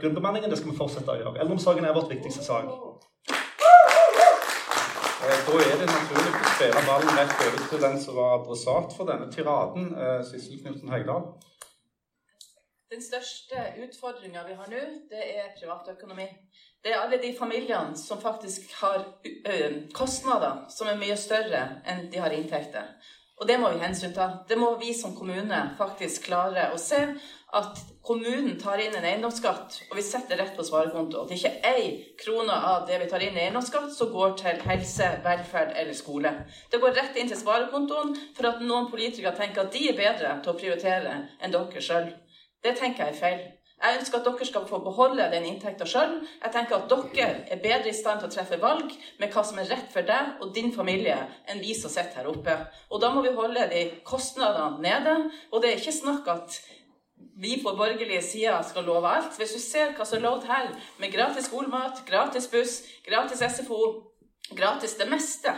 grunnbemanningen. 0.00 0.50
Det 0.50 0.58
skal 0.60 0.72
vi 0.72 0.78
fortsette 0.78 1.12
å 1.12 1.18
gjøre. 1.20 1.40
Eldreomsorgen 1.42 1.84
er 1.84 1.96
vårt 1.96 2.12
viktigste 2.12 2.44
sak. 2.44 2.70
Eh, 5.26 5.38
da 5.46 5.58
er 5.64 5.80
det 5.80 5.88
naturlig 5.90 6.32
å 6.32 6.52
spille 6.54 6.84
ballen 6.86 7.18
rett 7.18 7.40
over 7.46 7.66
til 7.70 7.82
den 7.82 7.96
som 8.02 8.18
var 8.20 8.38
adressat 8.38 8.96
for 8.96 9.10
denne 9.10 9.26
tiraden, 9.32 9.92
eh, 9.98 10.22
Sissel 10.28 10.60
Knutsen 10.62 10.92
Heigdal. 10.92 11.26
Den 12.90 13.02
største 13.02 13.64
utfordringa 13.82 14.44
vi 14.46 14.54
har 14.54 14.68
nå, 14.70 14.82
det 15.10 15.24
er 15.40 15.48
privatøkonomi. 15.58 16.28
Det 16.84 16.92
er 16.92 17.00
alle 17.00 17.18
de 17.18 17.32
familiene 17.38 17.96
som 17.98 18.20
faktisk 18.22 18.70
har 18.80 19.02
kostnader 19.94 20.66
som 20.70 20.86
er 20.86 21.00
mye 21.00 21.16
større 21.18 21.64
enn 21.84 22.06
de 22.12 22.20
har 22.22 22.30
inntekter. 22.36 22.92
Og 23.40 23.48
det 23.48 23.58
må 23.60 23.72
vi 23.72 23.82
hensynta. 23.82 24.28
Det 24.48 24.56
må 24.58 24.70
vi 24.80 24.94
som 24.94 25.16
kommune 25.16 25.58
faktisk 25.78 26.28
klare 26.30 26.70
å 26.72 26.78
se. 26.80 27.02
At 27.54 27.78
kommunen 28.02 28.56
tar 28.58 28.80
inn 28.82 28.94
en 28.98 29.04
eiendomsskatt, 29.06 29.76
og 29.90 29.96
vi 29.96 30.02
setter 30.02 30.40
rett 30.40 30.56
på 30.56 30.64
sparekonto. 30.66 31.22
At 31.22 31.34
ikke 31.36 31.52
ei 31.68 31.84
krone 32.18 32.52
av 32.52 32.88
det 32.88 32.98
vi 33.04 33.06
tar 33.10 33.22
inn 33.22 33.38
i 33.38 33.44
eiendomsskatt, 33.44 33.92
så 33.94 34.08
går 34.10 34.34
til 34.40 34.62
helse, 34.66 35.10
velferd 35.24 35.76
eller 35.78 35.94
skole. 35.94 36.32
Det 36.72 36.80
går 36.82 36.96
rett 36.98 37.16
inn 37.16 37.30
til 37.30 37.38
sparekontoen 37.38 38.16
for 38.36 38.50
at 38.50 38.64
noen 38.66 38.90
politikere 38.90 39.36
tenker 39.38 39.62
at 39.62 39.72
de 39.74 39.84
er 39.92 39.98
bedre 39.98 40.34
til 40.42 40.52
å 40.52 40.58
prioritere 40.58 41.20
enn 41.38 41.54
dere 41.54 41.86
sjøl. 41.88 42.10
Det 42.66 42.74
tenker 42.80 43.06
jeg 43.06 43.14
er 43.14 43.20
feil. 43.20 43.46
Jeg 43.76 43.98
ønsker 43.98 44.18
at 44.18 44.24
dere 44.24 44.46
skal 44.48 44.64
få 44.66 44.78
beholde 44.82 45.24
den 45.30 45.44
inntekta 45.46 45.86
sjøl. 45.86 46.14
Jeg 46.40 46.52
tenker 46.52 46.78
at 46.78 46.88
dere 46.90 47.26
er 47.52 47.60
bedre 47.60 47.92
i 47.92 47.96
stand 47.96 48.22
til 48.22 48.30
å 48.30 48.32
treffe 48.32 48.56
valg 48.62 48.94
med 49.20 49.30
hva 49.30 49.44
som 49.44 49.60
er 49.60 49.68
rett 49.68 49.90
for 49.92 50.08
deg 50.08 50.40
og 50.40 50.54
din 50.56 50.72
familie, 50.74 51.18
enn 51.46 51.60
vi 51.60 51.76
som 51.76 51.92
sitter 51.92 52.22
her 52.22 52.30
oppe. 52.32 52.56
Og 52.90 53.02
da 53.04 53.12
må 53.12 53.22
vi 53.22 53.34
holde 53.36 53.68
de 53.70 53.84
kostnadene 54.08 54.80
nede. 54.82 55.16
Og 55.52 55.60
det 55.62 55.70
er 55.70 55.82
ikke 55.82 55.94
snakk 56.00 56.32
at 56.32 56.56
vi 57.36 57.62
på 57.62 57.76
borgerlige 57.76 58.22
sida 58.22 58.62
skal 58.62 58.84
love 58.84 59.08
alt. 59.08 59.36
Hvis 59.36 59.54
du 59.56 59.60
ser 59.60 59.94
hva 59.96 60.04
som 60.04 60.18
er 60.18 60.26
lovt 60.26 60.46
her, 60.48 60.68
med 60.98 61.12
gratis 61.12 61.48
skolemat, 61.50 62.04
gratis 62.08 62.48
buss, 62.52 62.76
gratis 63.08 63.42
SFO, 63.56 63.80
gratis 64.56 64.96
det 65.00 65.08
meste, 65.10 65.52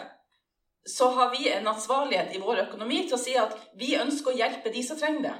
så 0.96 1.10
har 1.10 1.30
vi 1.36 1.50
en 1.52 1.68
ansvarlighet 1.68 2.34
i 2.34 2.40
vår 2.40 2.64
økonomi 2.68 3.04
til 3.04 3.18
å 3.18 3.20
si 3.20 3.36
at 3.36 3.54
vi 3.78 3.94
ønsker 4.00 4.32
å 4.32 4.38
hjelpe 4.40 4.72
de 4.74 4.82
som 4.86 4.98
trenger 4.98 5.28
det. 5.28 5.36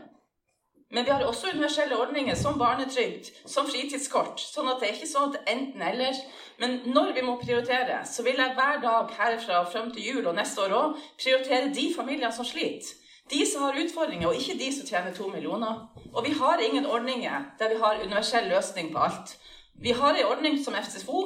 Men 0.90 1.04
vi 1.04 1.10
har 1.12 1.24
også 1.24 1.50
universelle 1.52 1.96
ordninger 2.00 2.36
som 2.36 2.56
barnetrygd, 2.58 3.26
som 3.44 3.66
fritidskort. 3.68 4.40
Sånn 4.40 4.70
at 4.72 4.80
det 4.80 4.88
er 4.88 4.94
ikke 4.96 5.08
sånn 5.10 5.34
at 5.34 5.50
enten-eller. 5.52 6.16
Men 6.62 6.78
når 6.94 7.12
vi 7.18 7.24
må 7.26 7.34
prioritere, 7.42 7.98
så 8.08 8.24
vil 8.24 8.40
jeg 8.40 8.54
hver 8.56 8.80
dag 8.80 9.12
herfra 9.18 9.66
frem 9.68 9.90
til 9.92 10.06
jul 10.06 10.30
og 10.30 10.38
neste 10.38 10.64
år 10.64 10.76
òg 10.78 11.02
prioritere 11.20 11.74
de 11.76 11.90
familiene 11.96 12.32
som 12.32 12.48
sliter. 12.48 12.94
De 13.30 13.40
som 13.46 13.62
har 13.62 13.76
utfordringer, 13.82 14.28
og 14.28 14.36
ikke 14.36 14.58
de 14.58 14.70
som 14.72 14.86
tjener 14.86 15.14
to 15.14 15.28
millioner. 15.28 15.84
Og 16.12 16.24
vi 16.24 16.32
har 16.38 16.62
ingen 16.64 16.86
ordninger 16.86 17.50
der 17.58 17.74
vi 17.74 17.80
har 17.82 18.00
universell 18.04 18.48
løsning 18.48 18.92
på 18.92 18.98
alt. 18.98 19.36
Vi 19.80 19.90
har 19.90 20.14
en 20.14 20.30
ordning 20.32 20.64
som 20.64 20.74
FSFO. 20.74 21.20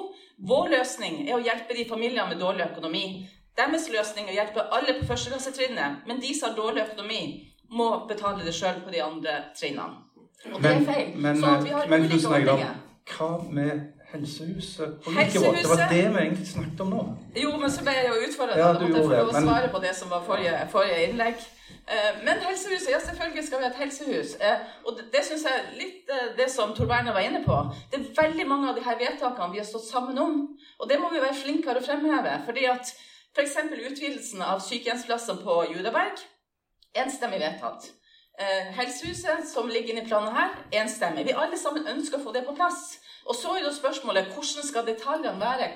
Vår 0.49 0.69
løsning 0.69 1.29
er 1.29 1.37
å 1.37 1.45
hjelpe 1.45 1.77
de 1.77 1.87
familiene 1.89 2.29
med 2.29 2.41
dårlig 2.43 2.67
økonomi. 2.73 3.05
Deres 3.57 3.89
løsning 3.93 4.27
er 4.27 4.33
å 4.33 4.39
hjelpe 4.41 4.69
alle 4.73 4.97
på 4.99 5.07
førsteklassetrinnet, 5.11 6.07
men 6.09 6.21
de 6.21 6.35
som 6.35 6.51
har 6.51 6.57
dårlig 6.57 6.87
økonomi, 6.89 7.23
må 7.73 7.89
betale 8.09 8.45
det 8.45 8.53
sjøl 8.57 8.83
på 8.85 8.93
de 8.93 9.01
andre 9.01 9.39
trinnene. 9.57 10.03
Og 10.53 10.59
det 10.63 10.73
er 10.75 10.87
feil. 10.87 11.13
Men, 11.17 11.39
sånn 11.41 11.55
at 11.55 11.65
vi 11.65 11.75
har 11.77 11.89
men, 11.89 12.07
ulike 12.09 12.29
ordninger. 12.29 12.75
Hva 13.13 13.29
med 13.49 14.02
helsehuset 14.13 14.99
på 15.05 15.11
Likevold? 15.15 15.59
Det 15.59 15.69
var 15.71 15.83
det 15.91 16.05
vi 16.15 16.21
egentlig 16.25 16.49
snakket 16.49 16.81
om 16.85 16.93
nå. 16.95 17.03
Jo, 17.43 17.51
men 17.61 17.73
så 17.75 17.85
ble 17.87 17.95
jeg 17.97 18.09
jo 18.09 18.21
utfordra. 18.27 18.59
Ja, 18.59 18.71
da 18.73 18.81
måtte 18.81 19.01
jeg 19.01 19.09
få 19.09 19.19
lov 19.19 19.33
å 19.33 19.45
svare 19.47 19.69
på 19.75 19.83
det 19.85 19.93
som 19.99 20.11
var 20.15 20.25
forrige, 20.27 20.57
forrige 20.73 21.05
innlegg. 21.09 21.47
Eh, 21.83 22.11
men 22.25 22.43
helsehuset, 22.47 22.91
ja 22.93 23.01
selvfølgelig 23.03 23.47
skal 23.47 23.63
vi 23.63 23.67
ha 23.67 23.71
et 23.71 23.81
helsehus. 23.83 24.35
Eh, 24.41 24.67
og 24.87 24.99
det, 24.99 25.07
det 25.15 25.23
syns 25.29 25.47
jeg 25.49 25.65
litt 25.79 26.13
eh, 26.17 26.29
det 26.39 26.51
som 26.53 26.75
Tor 26.77 26.91
Berner 26.91 27.17
var 27.17 27.25
inne 27.27 27.41
på. 27.47 27.57
Det 27.93 28.01
er 28.01 28.11
veldig 28.23 28.47
mange 28.51 28.69
av 28.71 28.77
de 28.79 28.85
her 28.87 29.01
vedtakene 29.01 29.55
vi 29.55 29.63
har 29.63 29.71
stått 29.71 29.89
sammen 29.89 30.21
om. 30.23 30.45
Og 30.79 30.91
det 30.91 31.01
må 31.01 31.11
vi 31.15 31.25
være 31.25 31.41
flinkere 31.41 31.83
å 31.83 31.87
fremheve. 31.89 32.37
fordi 32.47 32.69
at 32.71 32.95
F.eks. 33.33 33.57
utvidelsen 33.73 34.45
av 34.45 34.61
sykehjemsplassene 34.61 35.41
på 35.41 35.63
Judaberg 35.73 36.21
Enstemmig 36.93 37.41
vedtatt. 37.41 37.87
Eh, 38.41 38.73
helsehuset 38.77 39.49
som 39.49 39.69
ligger 39.69 39.95
inne 39.95 40.03
i 40.03 40.09
planen 40.09 40.35
her, 40.37 40.55
enstemmig. 40.73 41.25
Vi 41.29 41.37
alle 41.37 41.59
sammen 41.59 41.89
ønsker 41.89 42.19
å 42.19 42.25
få 42.25 42.33
det 42.33 42.45
på 42.47 42.55
plass. 42.57 42.99
Og 43.29 43.35
så 43.35 43.49
er 43.57 43.65
jo 43.67 43.73
spørsmålet 43.75 44.33
hvordan 44.35 44.65
skal 44.71 44.87
detaljene 44.87 45.41
være? 45.41 45.69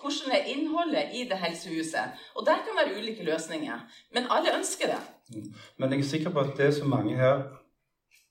Hvordan 0.00 0.32
er 0.36 0.42
innholdet 0.54 1.04
i 1.18 1.24
det 1.30 1.38
helsehuset? 1.44 2.06
Og 2.36 2.46
der 2.46 2.58
kan 2.64 2.78
være 2.78 2.98
ulike 2.98 3.24
løsninger. 3.30 3.78
Men 4.14 4.22
alle 4.30 4.56
ønsker 4.58 4.86
det. 4.92 5.00
Mm. 5.34 5.54
Men 5.78 5.92
jeg 5.92 5.98
er 5.98 6.12
sikker 6.14 6.30
på 6.30 6.40
at 6.40 6.56
det 6.56 6.74
som 6.74 6.88
mange 6.88 7.16
her 7.16 7.42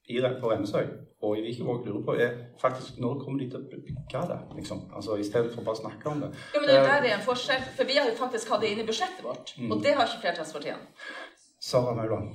i 0.09 0.19
på 0.41 0.51
Rennesøy 0.51 0.85
og 1.21 1.37
i 1.37 1.41
Vikevåg 1.41 1.85
lurer 1.85 2.05
på, 2.05 2.13
er 2.13 2.31
faktisk 2.61 2.97
når 2.97 3.19
kommer 3.23 3.39
de 3.39 3.49
til 3.49 3.61
å 3.61 3.67
bygge 3.69 4.23
det? 4.31 4.39
liksom? 4.57 4.81
Altså 4.95 5.15
I 5.15 5.23
stedet 5.23 5.53
for 5.53 5.63
bare 5.67 5.77
å 5.77 5.81
snakke 5.81 6.09
om 6.09 6.23
det. 6.23 6.31
Ja, 6.53 6.59
men 6.59 6.69
det 6.69 6.77
er 6.77 6.87
der 6.87 7.03
det 7.03 7.11
er 7.11 7.17
en 7.19 7.27
forskjell. 7.27 7.67
For 7.77 7.89
vi 7.89 7.97
har 7.99 8.09
jo 8.09 8.15
faktisk 8.17 8.49
hatt 8.49 8.63
det 8.65 8.71
inne 8.73 8.83
i 8.85 8.89
budsjettet 8.89 9.23
vårt. 9.25 9.53
Mm. 9.57 9.71
Og 9.71 9.83
det 9.83 9.93
har 9.97 10.09
ikke 10.09 10.23
flertallspartiene. 10.25 11.05
Sara 11.61 11.93
Mauland. 11.93 12.33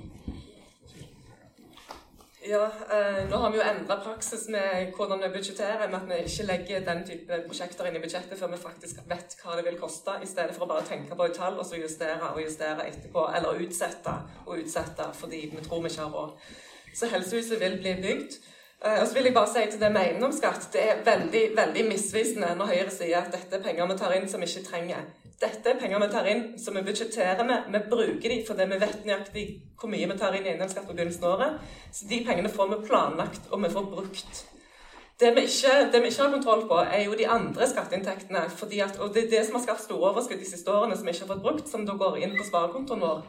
Ja, 2.48 2.70
eh, 2.90 3.30
Nå 3.30 3.36
har 3.36 3.50
vi 3.50 3.58
jo 3.58 3.62
endra 3.66 3.96
praksis 3.98 4.44
med 4.48 4.92
hvordan 4.94 5.18
vi 5.24 5.30
budsjetterer, 5.34 5.88
med 5.90 5.96
at 5.98 6.10
vi 6.10 6.18
ikke 6.28 6.44
legger 6.46 6.84
den 6.86 7.00
type 7.08 7.38
prosjekter 7.48 7.88
inn 7.88 7.96
i 7.98 8.02
budsjettet 8.04 8.38
før 8.38 8.52
vi 8.52 8.60
faktisk 8.62 9.00
vet 9.10 9.34
hva 9.40 9.56
det 9.58 9.64
vil 9.66 9.78
koste, 9.80 10.14
i 10.22 10.28
stedet 10.30 10.54
for 10.54 10.66
å 10.66 10.68
bare 10.70 10.86
tenke 10.86 11.18
på 11.18 11.26
et 11.26 11.34
tall 11.34 11.58
og 11.58 11.66
så 11.66 11.80
justere 11.80 12.28
og 12.28 12.38
justere 12.44 12.86
etterpå, 12.86 13.24
eller 13.34 13.64
utsette 13.66 14.14
og 14.44 14.60
utsette 14.60 15.08
fordi 15.18 15.42
vi 15.56 15.64
tror 15.64 15.82
vi 15.82 15.90
ikke 15.90 16.06
har 16.06 16.14
råd. 16.14 16.54
Så 16.94 17.10
helsehuset 17.10 17.60
vil 17.60 17.78
bli 17.82 17.98
bygd. 18.06 18.38
Eh, 18.84 19.00
og 19.00 19.06
så 19.08 19.18
vil 19.18 19.30
jeg 19.30 19.34
bare 19.34 19.50
si 19.50 19.66
til 19.72 19.82
det 19.82 19.92
med 19.92 20.04
eiendomsskatt. 20.04 20.70
Det 20.72 20.86
er 20.90 21.04
veldig 21.10 21.44
veldig 21.56 21.88
misvisende 21.90 22.54
når 22.54 22.74
Høyre 22.76 22.94
sier 22.94 23.24
at 23.24 23.34
dette 23.34 23.58
er 23.58 23.66
penger 23.66 23.90
vi 23.90 23.98
tar 24.04 24.14
inn 24.14 24.30
som 24.30 24.44
vi 24.44 24.52
ikke 24.52 24.68
trenger. 24.70 25.02
Dette 25.36 25.68
er 25.68 25.76
penger 25.76 26.00
vi 26.00 26.08
tar 26.12 26.26
inn 26.32 26.44
som 26.58 26.76
vi 26.78 26.82
budsjetterer 26.86 27.44
med. 27.44 27.66
Vi 27.72 27.80
bruker 27.90 28.32
de 28.32 28.42
fordi 28.46 28.66
vi 28.70 28.80
vet 28.80 29.02
nøyaktig 29.04 29.46
hvor 29.76 29.90
mye 29.92 30.08
vi 30.08 30.16
tar 30.16 30.36
inn 30.36 30.46
i 30.46 30.52
eiendomsskatt 30.54 30.86
på 30.88 30.94
begynnelsen 30.96 31.26
av 31.28 31.34
året. 31.34 31.72
Så 31.92 32.08
de 32.08 32.22
pengene 32.24 32.52
får 32.52 32.70
vi 32.70 32.84
planlagt, 32.86 33.50
og 33.50 33.60
vi 33.64 33.72
får 33.74 33.90
brukt. 33.90 34.44
Det 35.20 35.32
vi, 35.36 35.42
ikke, 35.48 35.74
det 35.92 36.00
vi, 36.02 36.08
ikke, 36.08 36.22
har 36.22 36.32
kontroll 36.32 36.64
på, 36.68 36.78
er 36.92 37.02
jo 37.04 37.16
de 37.16 37.28
andre 37.28 37.68
skatteinntektene. 37.68 38.46
At, 38.48 38.98
og 39.00 39.12
det 39.14 39.26
er 39.26 39.30
det 39.34 39.42
som 39.46 39.58
har 39.58 39.64
skapt 39.64 39.84
store 39.84 40.10
overskudd 40.10 40.40
de 40.40 40.48
siste 40.48 40.72
årene, 40.72 40.96
som 40.96 41.08
vi 41.08 41.14
ikke 41.14 41.24
har 41.24 41.34
fått 41.34 41.44
brukt, 41.44 41.68
som 41.68 41.84
da 41.88 41.96
går 42.00 42.18
inn 42.20 42.36
på 42.36 42.48
sparekontoen 42.48 43.04
vår. 43.04 43.22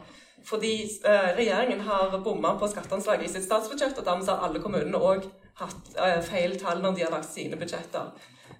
Fordi 0.48 0.72
eh, 0.84 1.30
regjeringen 1.36 1.80
har 1.84 2.18
bomma 2.24 2.54
på 2.60 2.68
skatteanslaget 2.72 3.28
i 3.28 3.32
sitt 3.32 3.44
statsbudsjett, 3.44 3.96
og 4.00 4.04
dermed 4.08 4.28
har 4.28 4.44
alle 4.48 4.60
kommunene 4.64 5.00
òg 5.00 5.28
hatt 5.60 5.94
eh, 5.96 6.20
feil 6.24 6.56
tall 6.60 6.84
når 6.84 6.96
de 6.96 7.06
har 7.06 7.12
lagt 7.16 7.32
sine 7.32 7.56
budsjetter. 7.60 8.12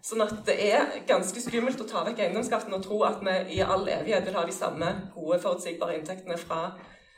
Sånn 0.05 0.23
at 0.23 0.35
det 0.47 0.55
er 0.63 0.93
ganske 1.09 1.41
skummelt 1.43 1.81
å 1.83 1.87
ta 1.89 2.05
vekk 2.07 2.23
eiendomsskatten 2.23 2.77
og 2.77 2.85
tro 2.85 3.01
at 3.07 3.19
vi 3.25 3.59
i 3.59 3.63
all 3.65 3.83
evighet 3.83 4.29
vil 4.29 4.39
ha 4.39 4.45
de 4.47 4.55
samme 4.55 4.93
gode, 5.15 5.41
forutsigbare 5.43 5.99
inntektene 5.99 6.39
fra 6.39 6.61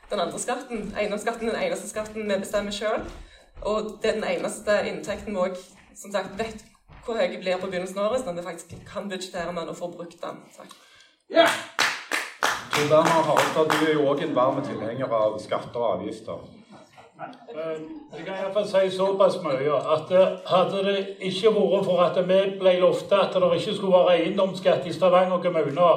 den 0.09 0.19
andre 0.19 0.39
skatten. 0.41 0.89
Eiendomsskatten 0.97 1.49
er 1.49 1.53
den 1.53 1.67
eneste 1.67 1.91
skatten 1.91 2.25
vi 2.25 2.39
bestemmer 2.41 2.75
sjøl, 2.75 3.05
og 3.61 3.95
det 4.01 4.11
er 4.11 4.19
den 4.19 4.29
eneste 4.33 4.81
inntekten 4.89 5.37
vi 5.37 5.45
òg 5.45 5.61
som 5.95 6.13
sagt 6.13 6.33
vet 6.39 6.65
hvor 7.05 7.17
høy 7.17 7.37
blir 7.41 7.61
på 7.61 7.69
begynnelsen 7.69 7.99
av 8.01 8.11
året, 8.11 8.23
sånn 8.23 8.35
at 8.35 8.41
vi 8.41 8.47
faktisk 8.49 8.73
kan 8.89 9.09
budsjettere 9.09 9.53
med 9.53 9.63
den 9.63 9.73
og 9.73 9.77
få 9.77 9.89
brukt 9.93 10.17
den. 10.21 10.41
Takk. 10.57 10.73
Ja. 11.31 11.47
Så 12.71 12.87
Bernhard 12.89 13.25
Harestad, 13.29 13.71
du 13.71 13.85
er 13.85 13.93
jo 13.95 14.09
òg 14.09 14.21
en 14.25 14.35
varm 14.35 14.61
tilhenger 14.65 15.13
av 15.15 15.37
skatter 15.41 15.81
og 15.81 15.97
avgifter. 15.97 16.43
Eh, 17.21 17.81
jeg 18.17 18.25
kan 18.25 18.35
iallfall 18.35 18.67
si 18.67 18.97
såpass 18.97 19.37
mye 19.43 19.73
at 19.95 20.11
eh, 20.11 20.37
hadde 20.45 20.85
det 20.85 21.01
ikke 21.19 21.51
vært 21.53 21.85
for 21.85 22.01
at 22.01 22.17
vi 22.27 22.39
ble 22.59 22.79
lovt 22.81 23.13
at 23.13 23.35
det 23.35 23.51
ikke 23.59 23.75
skulle 23.75 23.97
være 23.97 24.15
eiendomsskatt 24.17 24.87
i 24.89 24.93
Stavanger 24.93 25.41
kommune, 25.43 25.89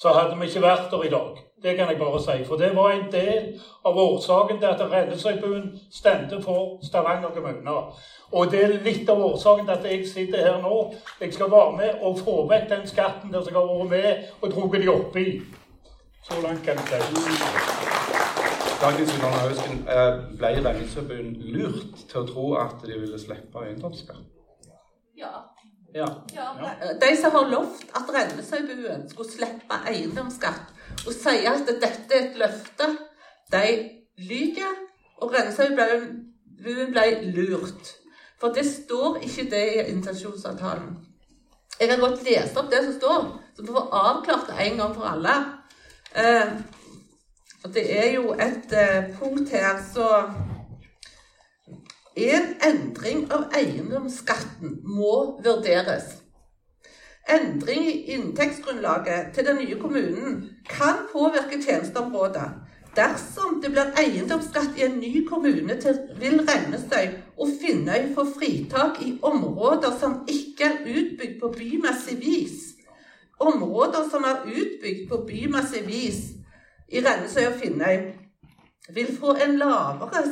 så 0.00 0.14
hadde 0.16 0.38
vi 0.40 0.48
ikke 0.48 0.62
vært 0.62 0.88
der 0.90 1.04
i 1.04 1.10
dag. 1.12 1.42
Det 1.64 1.76
kan 1.76 1.88
jeg 1.88 1.98
bare 1.98 2.20
si. 2.22 2.44
For 2.44 2.56
det 2.56 2.76
var 2.76 2.90
en 2.92 3.06
del 3.12 3.60
av 3.84 3.98
årsaken 3.98 4.58
til 4.58 4.66
at 4.66 4.80
Rennesøybuen 4.92 5.70
stemte 5.92 6.42
for 6.42 6.78
Stavanger 6.84 7.28
kommune. 7.36 7.76
Og 8.32 8.50
det 8.50 8.64
er 8.64 8.80
litt 8.84 9.08
av 9.08 9.20
årsaken 9.24 9.66
til 9.66 9.76
at 9.76 9.86
jeg 9.90 10.08
sitter 10.08 10.48
her 10.48 10.58
nå. 10.62 10.94
Jeg 11.20 11.34
skal 11.34 11.52
være 11.52 11.76
med 11.76 12.02
og 12.02 12.18
få 12.18 12.40
vekk 12.48 12.68
den 12.72 12.88
skatten 12.88 13.32
der 13.32 13.44
som 13.44 13.60
har 13.60 13.70
vært 13.70 13.94
med 13.94 14.26
og 14.40 14.50
dratt 14.50 14.82
de 14.82 14.92
oppi. 14.96 15.28
Så 16.24 16.40
langt 16.42 16.64
kan 16.64 16.76
jeg 16.76 17.02
si. 17.02 17.73
Dagens 18.84 19.12
Hausken, 19.12 19.78
eh, 19.88 20.16
ble 20.36 20.48
Rennesøybuen 20.60 21.30
lurt 21.54 22.02
til 22.10 22.18
å 22.20 22.24
tro 22.28 22.42
at 22.60 22.82
de 22.84 22.98
ville 23.00 23.16
slippe 23.20 23.62
eiendomsskatt? 23.64 24.26
Ja. 25.16 25.30
Ja. 25.94 26.08
ja. 26.34 26.48
De 27.00 27.08
som 27.16 27.32
har 27.32 27.48
lovt 27.48 27.86
at 27.96 28.12
Rennesøybuen 28.12 29.06
skulle 29.08 29.30
slippe 29.30 29.78
eiendomsskatt, 29.88 30.74
og 31.06 31.16
sier 31.16 31.48
at 31.54 31.64
dette 31.70 32.18
er 32.18 32.26
et 32.26 32.36
løfte, 32.42 32.90
de 33.54 33.64
lyver. 34.28 34.76
Og 35.22 35.32
Rennesøybuen 35.32 36.06
ble 36.92 37.08
lurt. 37.38 37.96
For 38.36 38.52
det 38.52 38.66
står 38.68 39.22
ikke 39.24 39.48
det 39.54 39.64
i 39.64 39.88
intensjonsavtalen. 39.94 40.92
Jeg 41.80 41.88
kan 41.88 42.04
godt 42.04 42.20
lese 42.28 42.60
opp 42.60 42.68
det 42.68 42.84
som 42.84 42.94
står, 43.00 43.28
så 43.56 43.64
vi 43.64 43.72
får 43.80 44.00
avklart 44.04 44.50
det 44.52 44.62
en 44.68 44.80
gang 44.82 44.96
for 45.00 45.08
alle. 45.08 45.40
Eh, 46.12 46.58
og 47.64 47.74
det 47.74 47.84
er 47.98 48.10
jo 48.12 48.32
et 48.32 48.72
eh, 48.72 49.06
punkt 49.18 49.50
her 49.50 49.80
så 49.94 50.08
En 52.16 52.44
endring 52.62 53.24
av 53.34 53.48
eiendomsskatten 53.58 54.76
må 54.86 55.40
vurderes. 55.42 56.04
Endring 57.26 57.88
i 57.88 57.94
inntektsgrunnlaget 58.14 59.32
til 59.34 59.48
den 59.48 59.56
nye 59.56 59.78
kommunen 59.80 60.36
kan 60.68 61.08
påvirke 61.12 61.58
tjenesteområdet 61.62 62.52
Dersom 62.94 63.58
det 63.62 63.72
blir 63.74 63.90
eiendomsskatt 63.98 64.78
i 64.78 64.84
en 64.86 65.00
ny 65.00 65.24
kommune, 65.26 65.74
til, 65.82 65.98
vil 66.20 66.44
Rennesøy 66.46 67.16
og 67.34 67.50
Finnøy 67.58 68.12
få 68.14 68.26
fritak 68.36 69.00
i 69.02 69.16
områder 69.22 69.96
som 69.98 70.20
ikke 70.30 70.68
er 70.68 70.84
utbygd 70.86 71.40
på 71.40 71.50
bymessig 71.56 72.20
vis. 72.20 72.60
Områder 73.40 74.06
som 74.10 74.22
er 74.30 74.46
utbygd 74.46 75.08
på 75.10 75.24
bymessig 75.26 75.82
vis 75.88 76.22
i 76.88 77.00
Rennesøy 77.04 77.46
og 77.48 77.58
Finnøy, 77.60 77.96
vil 78.94 79.16
få 79.16 79.32
en 79.40 79.56
lavere 79.56 80.24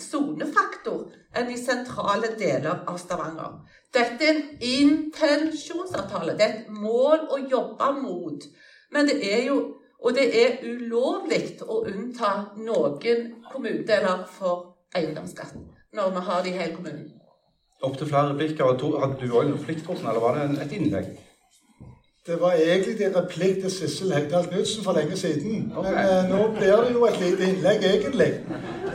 sonefaktor 0.00 1.10
enn 1.36 1.50
i 1.52 1.58
sentrale 1.60 2.30
deler 2.40 2.84
av 2.88 2.96
Stavanger. 3.00 3.58
Dette 3.92 4.24
er 4.24 4.38
en 4.38 4.46
intensjonsavtale. 4.64 6.36
Det 6.38 6.46
er 6.46 6.54
et 6.54 6.70
mål 6.72 7.28
å 7.28 7.42
jobbe 7.50 7.90
mot. 8.00 8.48
Men 8.92 9.10
det 9.10 9.20
er 9.28 9.44
jo 9.50 9.58
og 9.98 10.14
det 10.14 10.28
er 10.40 10.60
ulovlig 10.62 11.58
å 11.66 11.80
unnta 11.90 12.28
noen 12.56 13.32
kommunedeler 13.50 14.20
for 14.30 14.76
eiendomsskatt 14.94 15.56
når 15.98 16.12
vi 16.14 16.22
har 16.28 16.44
det 16.44 16.52
i 16.52 16.58
hele 16.58 16.74
kommunen. 16.76 17.08
Opptil 17.82 18.10
flere 18.10 18.32
replikker. 18.32 18.76
Hadde 19.02 19.18
du 19.18 19.34
òg 19.34 19.48
noe 19.50 19.62
plikt, 19.62 19.88
eller 19.90 20.22
var 20.22 20.38
det 20.38 20.62
et 20.62 20.74
innlegg? 20.76 21.10
Det 22.28 22.40
var 22.40 22.52
egentlig 22.52 23.06
en 23.06 23.16
replikk 23.16 23.60
til 23.60 23.70
Sissel 23.70 24.12
Hegdal 24.12 24.46
Knutsen 24.46 24.84
for 24.84 24.92
lenge 24.92 25.16
siden. 25.16 25.72
Okay. 25.76 25.92
Men 25.94 26.24
eh, 26.24 26.30
nå 26.30 26.50
blir 26.56 26.76
det 26.76 26.90
jo 26.92 27.04
et 27.04 27.20
lite 27.20 27.46
innlegg, 27.52 27.84
egentlig. 27.84 28.32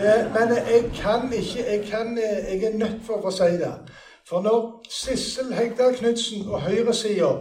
Eh, 0.08 0.22
men 0.36 0.54
jeg 0.58 0.92
kan 1.02 1.34
ikke 1.34 1.66
jeg, 1.72 1.86
kan, 1.92 2.18
eh, 2.18 2.54
jeg 2.54 2.64
er 2.64 2.78
nødt 2.78 3.00
for 3.08 3.26
å 3.26 3.32
si 3.34 3.58
det. 3.58 3.72
For 4.30 4.46
når 4.46 4.84
Sissel 4.90 5.50
Hegdal 5.54 5.98
Knutsen 5.98 6.46
og 6.46 6.62
høyresida 6.62 7.32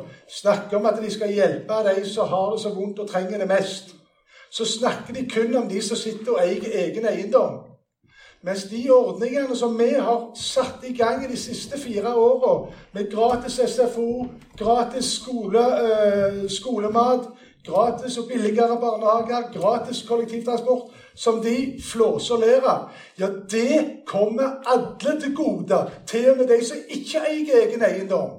snakker 0.40 0.80
om 0.80 0.88
at 0.88 1.03
de 1.03 1.12
skal 1.12 1.34
hjelpe 1.36 1.82
de 1.90 2.09
som 2.09 2.28
har 2.28 2.55
det 2.55 2.62
så 2.64 2.72
vondt 2.74 3.05
og 3.05 3.11
trenger 3.12 3.45
det 3.45 3.49
mest, 3.53 3.93
så 4.51 4.64
snakker 4.64 5.12
de 5.14 5.28
kun 5.28 5.57
om 5.61 5.68
de 5.68 5.82
som 5.84 5.97
sitter 5.97 6.32
og 6.32 6.40
eier 6.40 6.72
egen 6.86 7.07
eiendom. 7.12 7.61
Mens 8.43 8.64
de 8.64 8.90
ordningene 8.90 9.57
som 9.57 9.78
vi 9.78 9.93
har 9.95 10.22
satt 10.34 10.82
i 10.82 10.97
gang 10.99 11.20
i 11.24 11.28
de 11.30 11.36
siste 11.38 11.78
fire 11.78 12.14
åra, 12.14 12.72
med 12.93 13.11
gratis 13.12 13.61
SFO, 13.70 14.26
gratis 14.59 15.12
skole, 15.20 15.62
øh, 15.82 16.51
skolemat, 16.51 17.28
gratis 17.66 18.18
og 18.18 18.26
billigere 18.28 18.80
barnehager, 18.80 19.53
gratis 19.61 20.03
kollektivtransport, 20.09 20.90
som 21.14 21.38
de 21.43 21.78
flåser 21.93 22.34
og 22.34 22.40
ler 22.40 22.90
ja, 23.18 23.28
det 23.51 24.03
kommer 24.07 24.59
alle 24.66 25.20
til 25.20 25.36
gode. 25.36 25.90
Til 26.07 26.30
og 26.30 26.36
med 26.36 26.47
de 26.47 26.64
som 26.66 26.76
ikke 26.88 27.22
eier 27.30 27.62
egen 27.62 27.82
eiendom. 27.82 28.30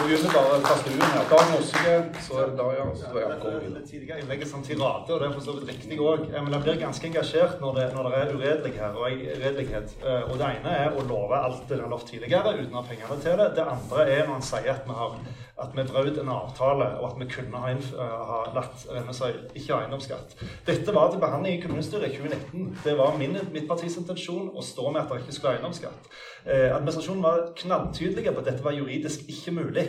Begynner 0.00 0.32
bare 0.32 0.56
å 0.56 0.60
ta 0.64 0.74
stuen 0.80 1.02
her. 1.02 1.24
Dag 1.30 1.50
Mossige, 1.50 1.94
så 2.24 2.38
er 2.40 2.48
det 2.50 2.56
Daria, 2.58 2.86
så 2.96 3.10
er 3.20 3.34
det 3.42 3.82
Tidligere 3.90 4.22
innlegget 4.22 4.48
som 4.48 4.62
tirade, 4.64 5.12
og 5.12 5.20
det 5.20 5.26
er 5.28 5.34
for 5.34 5.44
så 5.44 5.54
vidt 5.58 5.72
riktig 5.72 5.98
òg. 6.00 6.24
Men 6.32 6.54
jeg 6.56 6.64
blir 6.64 6.80
ganske 6.80 7.08
engasjert 7.10 7.60
når 7.60 7.76
det, 7.76 7.84
er 7.90 8.32
uredelig 8.34 8.72
og 8.88 9.04
redelighet. 9.44 9.94
Eh, 10.00 10.24
og 10.30 10.40
det 10.40 10.48
ene 10.56 10.74
er 10.84 10.96
å 10.96 11.04
love 11.08 11.36
alt 11.36 11.66
det 11.68 11.76
en 11.76 11.84
har 11.84 11.92
lovt 11.92 12.08
tidligere 12.14 12.54
uten 12.56 12.74
å 12.74 12.80
ha 12.80 12.86
pengene 12.88 13.20
til 13.24 13.38
det. 13.42 13.48
Det 13.58 13.68
andre 13.74 14.06
er 14.14 14.26
når 14.28 14.40
en 14.40 14.48
sier 14.50 14.72
at 14.72 14.88
vi 14.88 14.98
har 15.02 15.18
at 15.60 15.74
vi 15.76 15.84
brøt 15.88 16.18
en 16.20 16.32
avtale, 16.32 16.86
og 17.00 17.10
at 17.10 17.18
vi 17.20 17.28
kunne 17.34 17.60
ha, 17.62 17.74
uh, 17.74 18.14
ha 18.30 18.40
latt 18.56 18.86
Rennesøy 18.90 19.30
ikke 19.54 19.74
ha 19.74 19.82
eiendomsskatt. 19.84 20.34
Dette 20.66 20.94
var 20.96 21.10
til 21.10 21.22
behandling 21.22 21.58
i 21.58 21.62
kommunestyret 21.62 22.08
i 22.08 22.16
2019. 22.16 22.78
Det 22.84 22.96
var 22.98 23.18
min, 23.20 23.36
mitt 23.52 23.68
partis 23.68 23.98
intensjon 24.00 24.50
å 24.54 24.64
stå 24.64 24.88
med 24.90 25.02
at 25.02 25.12
det 25.12 25.22
ikke 25.24 25.36
skulle 25.36 25.54
ha 25.54 25.60
eiendomsskatt. 25.60 26.10
Eh, 26.46 26.68
administrasjonen 26.72 27.24
var 27.24 27.46
knalltydelige 27.60 28.34
på 28.34 28.42
at 28.42 28.50
dette 28.52 28.64
var 28.64 28.76
juridisk 28.78 29.28
ikke 29.28 29.56
mulig. 29.60 29.86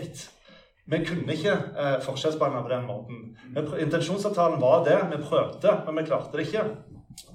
Vi 0.91 0.99
kunne 1.07 1.35
ikke 1.35 1.53
eh, 1.53 1.97
forskjellsbehandle 2.03 2.63
på 2.65 2.73
den 2.73 2.87
måten. 2.87 3.19
Intensjonsavtalen 3.79 4.61
var 4.61 4.83
det. 4.87 4.97
Vi 5.13 5.23
prøvde, 5.23 5.77
men 5.85 6.01
vi 6.01 6.07
klarte 6.09 6.37
det 6.37 6.49
ikke. 6.49 6.65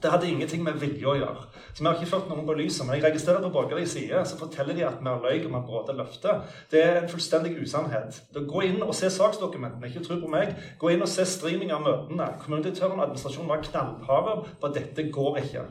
Det 0.03 0.11
hadde 0.11 0.28
ingenting 0.28 0.62
med 0.64 0.76
vilje 0.80 1.07
å 1.09 1.14
gjøre. 1.16 1.45
Så 1.74 1.82
Vi 1.82 1.87
har 1.87 1.95
ikke 1.97 2.11
ført 2.11 2.28
noen 2.28 2.47
på 2.47 2.57
lyset. 2.59 2.87
Men 2.87 2.97
jeg 2.97 3.05
registrerer 3.05 3.43
på 3.43 3.53
borgerlig 3.55 3.89
side 3.89 4.24
så 4.28 4.39
forteller 4.39 4.74
de 4.74 4.84
at 4.84 4.99
vi 5.01 5.09
har 5.09 5.22
løy 5.22 5.47
om 5.47 5.55
at 5.59 5.64
brutt 5.68 5.93
løftet. 5.97 6.43
Det 6.70 6.82
er 6.82 7.01
en 7.01 7.09
fullstendig 7.09 7.55
usannhet. 7.62 8.20
Gå 8.34 8.61
inn 8.66 8.82
og 8.82 8.95
se 8.95 9.11
saksdokumentene. 9.11 9.89
Ikke 9.89 10.05
tro 10.05 10.20
på 10.20 10.32
meg. 10.32 10.53
Gå 10.78 10.93
inn 10.93 11.03
og 11.03 11.09
se 11.09 11.24
streaming 11.24 11.72
av 11.72 11.84
møtene. 11.87 12.28
Kommunedirektøren 12.43 12.99
og 12.99 13.07
administrasjonen 13.07 13.49
var 13.49 13.64
knallharde 13.64 14.37
på 14.61 14.70
at 14.70 14.76
dette 14.76 15.09
går 15.16 15.41
ikke. 15.45 15.64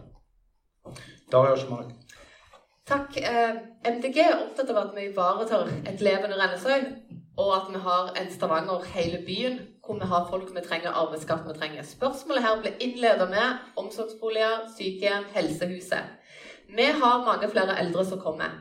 Daria 1.32 1.55
Schmark. 1.57 1.93
Takk. 2.86 3.18
Eh, 3.18 3.55
MDG 3.86 4.20
er 4.22 4.36
opptatt 4.43 4.70
av 4.70 4.84
at 4.84 4.91
vi 4.97 5.07
ivaretar 5.09 5.72
et 5.89 6.01
levende 6.05 6.38
Rennesøy, 6.38 6.84
og 7.41 7.55
at 7.55 7.72
vi 7.74 7.82
har 7.82 8.11
en 8.22 8.30
Stavanger 8.32 8.86
hele 8.93 9.24
byen 9.26 9.57
hvor 9.86 9.99
vi 9.99 10.07
har 10.11 10.27
folk 10.29 10.55
vi 10.55 10.61
trenger, 10.65 10.91
arbeidskraft 10.91 11.47
vi 11.47 11.57
trenger. 11.59 11.83
Spørsmålet 11.83 12.43
her 12.43 12.61
ble 12.61 12.71
innledet 12.79 13.29
med 13.29 13.81
omsorgsboliger, 13.81 14.65
sykehjem, 14.77 15.27
helsehuset. 15.36 16.15
Vi 16.77 16.88
har 17.01 17.25
mange 17.25 17.49
flere 17.49 17.77
eldre 17.79 18.05
som 18.05 18.19
kommer. 18.19 18.55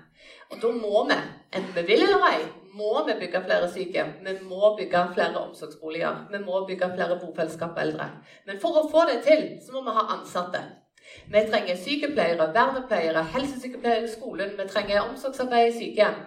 Og 0.51 0.61
da 0.63 0.71
må 0.77 1.07
vi, 1.09 1.17
enten 1.57 1.75
vi 1.75 1.87
vil 1.89 2.05
eller 2.05 2.27
ei, 2.29 2.45
må 2.77 3.07
vi 3.07 3.17
bygge 3.21 3.43
flere 3.47 3.71
sykehjem. 3.73 4.13
Vi 4.27 4.37
må 4.45 4.75
bygge 4.79 5.05
flere 5.15 5.41
omsorgsboliger. 5.47 6.25
Vi 6.31 6.45
må 6.45 6.65
bygge 6.69 6.91
flere 6.95 7.19
bofellesskap 7.23 7.79
eldre. 7.81 8.11
Men 8.47 8.61
for 8.61 8.81
å 8.81 8.89
få 8.93 9.07
det 9.11 9.21
til, 9.27 9.45
så 9.65 9.73
må 9.73 9.85
vi 9.87 9.97
ha 9.99 10.09
ansatte. 10.19 10.63
Vi 11.33 11.45
trenger 11.51 11.77
sykepleiere, 11.81 12.51
vernepleiere, 12.55 13.25
helsesykepleiere 13.35 14.05
i 14.05 14.13
skolen. 14.13 14.57
Vi 14.59 14.69
trenger 14.69 15.09
omsorgsarbeid 15.09 15.71
i 15.71 15.77
sykehjem. 15.79 16.21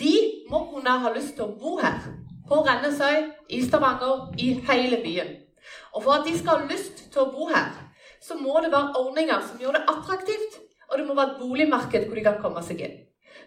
De 0.00 0.14
må 0.50 0.66
kunne 0.70 0.98
ha 1.02 1.12
lyst 1.12 1.36
til 1.36 1.46
å 1.46 1.54
bo 1.60 1.78
her 1.80 2.00
på 2.48 2.60
Rennesøy, 2.66 3.30
i 3.50 3.62
Stavanger, 3.62 4.30
i 4.38 4.52
hele 4.68 5.00
byen. 5.04 5.34
Og 5.94 6.02
for 6.02 6.12
at 6.18 6.26
de 6.26 6.38
skal 6.38 6.60
ha 6.60 6.68
lyst 6.70 7.06
til 7.12 7.24
å 7.24 7.32
bo 7.32 7.48
her, 7.50 7.72
så 8.22 8.36
må 8.38 8.60
det 8.62 8.72
være 8.72 8.94
ordninger 9.00 9.42
som 9.48 9.60
gjør 9.60 9.76
det 9.78 9.88
attraktivt 9.92 10.62
Og 10.86 10.98
det 10.98 11.04
må 11.06 11.14
være 11.18 11.32
et 11.32 11.38
boligmarked 11.40 12.04
hvor 12.06 12.14
de 12.14 12.22
kan 12.22 12.36
komme 12.38 12.60
seg 12.62 12.82
inn. 12.86 12.92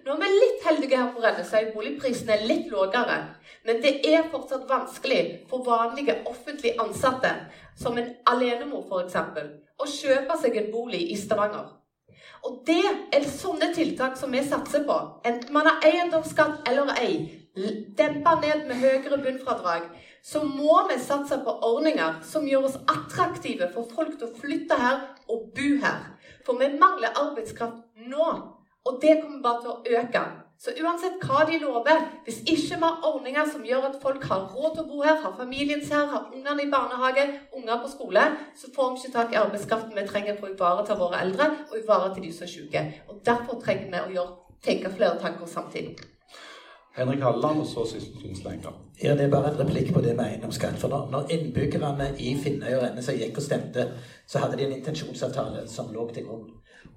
Nå 0.04 0.12
er 0.12 0.20
vi 0.20 0.28
litt 0.41 0.66
heldige 0.68 0.97
her 1.00 1.14
på 1.16 1.22
Rennesøy. 1.24 1.70
Boligprisene 1.72 2.36
er 2.36 2.43
litt 2.50 2.68
lavere. 2.68 3.16
Men 3.64 3.80
det 3.80 3.93
er 4.12 4.28
fortsatt 4.32 4.68
vanskelig 4.68 5.22
for 5.47 5.64
vanlige 5.64 6.18
offentlig 6.28 6.74
ansatte, 6.84 7.32
som 7.80 7.95
en 7.95 8.12
alenemor 8.28 8.84
f.eks., 8.91 9.16
å 9.80 9.88
kjøpe 9.88 10.36
seg 10.41 10.60
en 10.60 10.72
bolig 10.74 11.06
i 11.14 11.16
Stavanger. 11.16 11.70
Og 12.43 12.60
det 12.68 12.84
er 13.16 13.28
sånne 13.32 13.72
tiltak 13.76 14.20
som 14.20 14.36
vi 14.36 14.43
satser 14.43 14.84
på. 14.88 15.00
Enten 15.28 15.56
man 15.56 15.68
har 15.68 15.88
eiendomsskatt 15.88 16.68
eller 16.68 16.91
ei, 17.00 17.39
dempa 17.97 18.36
ned 18.41 18.68
med 18.68 18.76
høyere 18.82 19.18
bunnfradrag, 19.24 19.89
så 20.24 20.43
må 20.43 20.82
vi 20.89 21.00
satse 21.02 21.39
på 21.43 21.56
ordninger 21.66 22.20
som 22.26 22.47
gjør 22.47 22.68
oss 22.70 22.78
attraktive 22.91 23.72
for 23.74 23.88
folk 23.95 24.18
til 24.18 24.30
å 24.30 24.36
flytte 24.41 24.78
her 24.80 25.02
og 25.30 25.50
bo 25.56 25.72
her. 25.84 26.06
For 26.45 26.60
vi 26.60 26.70
mangler 26.80 27.16
arbeidskraft 27.16 27.84
nå. 28.10 28.30
Og 28.88 29.02
det 29.02 29.20
kommer 29.22 29.41
bare 29.43 29.62
til 29.62 29.74
å 29.74 30.00
øke. 30.00 30.22
Så 30.60 30.74
uansett 30.84 31.22
hva 31.24 31.45
de 31.47 31.60
lover, 31.62 32.02
hvis 32.26 32.41
ikke 32.41 32.80
vi 32.80 32.84
har 32.84 33.06
ordninger 33.08 33.47
som 33.47 33.64
gjør 33.64 33.86
at 33.89 33.97
folk 34.02 34.26
har 34.28 34.50
råd 34.52 34.74
til 34.76 34.84
å 34.84 34.89
bo 34.89 35.00
her, 35.06 35.16
har 35.24 35.38
familien 35.38 35.84
her, 35.88 36.10
har 36.12 36.28
ungene 36.34 36.66
i 36.66 36.72
barnehage, 36.72 37.26
unger 37.56 37.80
på 37.84 37.91
skole, 37.93 38.26
så 38.60 38.72
får 38.76 38.91
vi 38.91 39.00
ikke 39.00 39.16
tak 39.16 39.34
i 39.34 39.39
arbeidskraften 39.39 39.95
vi 39.95 40.08
trenger 40.10 40.39
for 40.39 40.50
å 40.50 40.56
ivareta 40.58 41.00
våre 41.00 41.24
eldre 41.24 41.52
og 41.70 41.80
ivareta 41.80 42.20
de 42.20 42.36
som 42.36 42.47
er 42.47 42.54
syke. 42.58 42.86
Og 43.08 43.24
Derfor 43.26 43.64
trenger 43.64 43.91
vi 43.93 44.04
å 44.04 44.16
gjøre, 44.18 44.39
tenke 44.64 44.91
flere 44.95 45.20
tanker 45.24 45.47
samtidig. 45.47 45.95
Henrik 47.00 47.22
Halleland 47.24 47.62
og 47.64 47.68
så 47.68 47.86
Sissel 47.88 48.16
Kynslengren. 48.22 48.80
Ja, 49.04 49.16
Det 49.16 49.26
er 49.26 49.32
bare 49.32 49.54
en 49.54 49.60
replikk 49.60 49.93
på 49.93 50.02
det 50.02 50.16
med 50.16 50.26
eiendomsskatt. 50.26 50.76
For 50.78 50.91
når, 50.91 51.10
når 51.12 51.30
innbyggerne 51.32 52.10
i 52.20 52.36
Finnøy 52.43 52.74
og 52.76 52.82
Rennesøy 52.84 53.16
gikk 53.22 53.38
og 53.39 53.45
stemte, 53.45 53.86
så 54.28 54.41
hadde 54.43 54.58
de 54.58 54.66
en 54.68 54.78
intensjonsavtale 54.80 55.68
som 55.68 55.93
lå 55.93 56.10
til 56.14 56.28
grunn. 56.28 56.50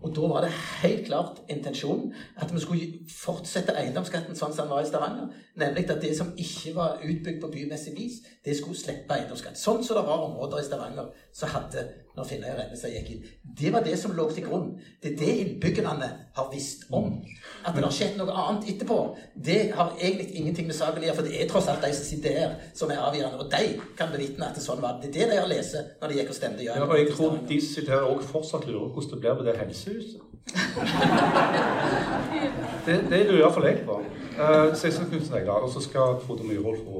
Og 0.02 0.10
da 0.16 0.20
var 0.20 0.42
det 0.42 0.50
helt 0.82 1.06
klart 1.06 1.42
intensjonen 1.48 2.14
at 2.36 2.54
vi 2.54 2.60
skulle 2.60 2.88
fortsette 3.14 3.74
eiendomsskatten 3.78 4.34
sånn 4.34 4.54
som 4.54 4.66
den 4.66 4.74
var 4.74 4.82
i 4.82 4.88
Stavanger. 4.90 5.28
Nemlig 5.62 5.90
at 5.90 6.02
det 6.02 6.16
som 6.18 6.32
ikke 6.36 6.74
var 6.74 6.98
utbygd 7.06 7.40
på 7.42 7.50
bymessig 7.52 7.94
vis, 7.94 8.18
det 8.44 8.56
skulle 8.58 8.78
slippe 8.78 9.14
eiendomsskatt. 9.14 9.58
Sånn 9.58 9.84
som 9.86 10.00
det 10.00 10.06
var 10.08 10.26
områder 10.26 10.58
i 10.58 10.66
Stavanger 10.66 11.12
som 11.30 11.54
hadde 11.54 11.86
når 12.16 12.24
Finnøy 12.28 12.50
Rennestad 12.58 12.92
gikk 12.92 13.08
inn. 13.14 13.22
Det 13.60 13.70
var 13.72 13.84
det 13.86 13.94
som 14.00 14.12
lå 14.16 14.24
til 14.34 14.44
grunn. 14.44 14.66
Det 15.02 15.08
er 15.12 15.16
det 15.20 15.34
innbyggerne 15.42 16.08
har 16.36 16.46
visst 16.52 16.80
om. 16.92 17.06
At 17.64 17.72
det 17.76 17.84
har 17.84 17.94
skjedd 17.94 18.18
noe 18.18 18.34
annet 18.42 18.64
etterpå, 18.72 18.98
det 19.48 19.60
har 19.76 19.88
egentlig 19.98 20.28
ingenting 20.40 20.66
med 20.68 20.76
saken 20.76 21.00
å 21.00 21.06
gjøre. 21.06 21.18
For 21.20 21.26
det 21.28 21.34
er 21.40 21.46
tross 21.50 21.68
alt 21.72 21.84
de 21.84 21.90
som 21.96 22.06
sitter 22.08 22.30
her, 22.36 22.50
som 22.76 22.88
er 22.92 22.98
avgjørende. 23.00 23.40
Og 23.40 23.46
de 23.52 23.64
kan 23.98 24.08
bevitne 24.12 24.48
at 24.48 24.56
det 24.58 24.64
sånn 24.66 24.84
var. 24.84 24.92
Det 25.00 25.08
er 25.10 25.14
det 25.18 25.26
de 25.32 25.36
har 25.40 25.50
lest 25.50 25.72
når 26.02 26.08
de 26.12 26.18
gikk 26.20 26.30
og 26.34 26.40
stemte 26.40 26.66
ja. 26.66 26.72
ja 26.76 26.88
og 26.88 26.96
jeg 26.98 27.06
tror 27.14 27.30
de 27.48 27.58
som 27.62 27.70
sitter 27.78 27.92
her 27.96 28.04
òg 28.10 28.20
fortsatt 28.28 28.64
lurer 28.68 28.88
på 28.92 28.96
hvordan 29.00 29.12
det 29.12 29.20
blir 29.24 29.34
med 29.40 29.46
det 29.48 29.56
helsehuset. 29.62 30.20
det, 32.86 32.96
det 33.08 33.20
lurer 33.28 33.42
iallfall 33.44 33.68
jeg 33.70 33.76
på. 33.88 33.94
Uh, 34.36 34.68
Sissel 34.76 35.08
Knutsen 35.08 35.38
Egdal, 35.38 35.62
og 35.64 35.70
så 35.72 35.80
skal 35.84 36.06
Frode 36.26 36.44
Myhrvold 36.48 36.80
få 36.84 36.92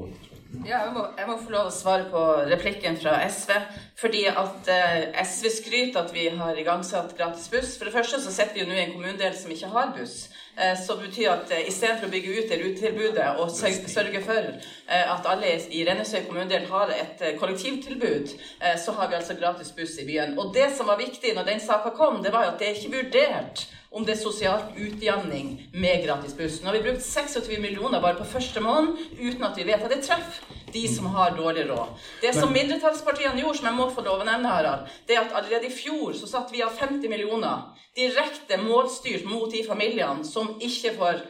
ja, 0.61 0.83
jeg 0.85 0.91
må, 0.93 1.03
jeg 1.17 1.27
må, 1.27 1.35
få 1.41 1.53
lov 1.53 1.67
å 1.67 1.73
svare 1.73 2.05
på 2.11 2.21
replikken 2.51 2.95
fra 3.01 3.15
SV. 3.25 3.51
Fordi 3.97 4.21
at 4.29 4.69
eh, 4.69 5.17
SV 5.25 5.49
skryter 5.57 6.03
at 6.03 6.13
vi 6.13 6.27
har 6.37 6.59
igangsatt 6.59 7.15
gratis 7.17 7.49
buss. 7.51 7.73
For 7.79 7.89
det 7.89 7.95
første 7.95 8.21
så 8.21 8.33
sitter 8.33 8.57
vi 8.57 8.63
jo 8.63 8.69
nå 8.69 8.77
i 8.77 8.83
en 8.85 8.93
kommunedel 8.93 9.35
som 9.37 9.51
ikke 9.53 9.71
har 9.73 9.91
buss. 9.97 10.27
Eh, 10.53 10.75
så 10.77 10.95
det 10.99 11.09
betyr 11.09 11.33
at 11.33 11.53
eh, 11.55 11.65
istedenfor 11.71 12.07
å 12.07 12.13
bygge 12.13 12.37
ut 12.37 12.53
det 12.53 12.59
rutetilbudet 12.61 13.29
og 13.41 13.53
sørge 13.57 14.23
for 14.25 14.49
eh, 14.53 15.13
at 15.15 15.29
alle 15.33 15.55
i 15.73 15.83
Rennesøy 15.87 16.21
kommunedel 16.27 16.67
har 16.69 16.93
et 16.93 17.23
eh, 17.25 17.37
kollektivtilbud, 17.41 18.35
eh, 18.61 18.75
så 18.77 18.93
har 18.99 19.09
vi 19.09 19.17
altså 19.17 19.39
gratis 19.39 19.73
buss 19.73 19.97
i 19.97 20.07
byen. 20.09 20.37
Og 20.37 20.53
det 20.53 20.69
som 20.77 20.89
var 20.91 21.01
viktig 21.01 21.33
når 21.33 21.49
den 21.49 21.63
saka 21.65 21.95
kom, 21.97 22.21
det 22.21 22.33
var 22.35 22.45
jo 22.45 22.53
at 22.53 22.61
det 22.61 22.69
er 22.69 22.77
ikke 22.77 22.99
vurdert 22.99 23.65
om 23.93 24.05
det 24.05 24.15
er 24.15 24.21
sosialt 24.23 24.77
utjevning 24.77 25.51
med 25.73 26.03
gratis 26.05 26.33
buss. 26.37 26.59
Nå 26.61 26.71
har 26.71 26.79
vi 26.79 26.83
brukt 26.87 27.05
26 27.05 27.59
millioner 27.61 28.01
bare 28.01 28.17
på 28.17 28.25
første 28.25 28.63
måned 28.63 28.97
uten 29.19 29.45
at 29.45 29.57
vi 29.59 29.67
vet 29.67 29.85
at 29.85 29.93
det 29.93 30.01
treffer 30.07 30.61
de 30.73 30.83
som 30.89 31.11
har 31.13 31.35
dårlig 31.37 31.67
råd. 31.69 31.91
Det 32.23 32.33
som 32.33 32.49
mindretallspartiene 32.53 33.37
gjorde, 33.43 33.59
som 33.59 33.69
jeg 33.69 33.77
må 33.77 33.89
få 33.93 34.01
lov 34.05 34.23
å 34.23 34.27
nevne, 34.27 34.49
Harald, 34.49 34.89
det 35.05 35.17
er 35.17 35.27
at 35.27 35.37
allerede 35.37 35.69
i 35.69 35.75
fjor 35.75 36.17
så 36.17 36.29
satte 36.31 36.55
vi 36.55 36.63
av 36.65 36.73
50 36.79 37.05
millioner 37.11 37.69
direkte 37.93 38.57
målstyrt 38.57 39.27
mot 39.29 39.51
de 39.53 39.61
familiene 39.67 40.25
som 40.25 40.55
ikke 40.57 40.95
får 40.97 41.21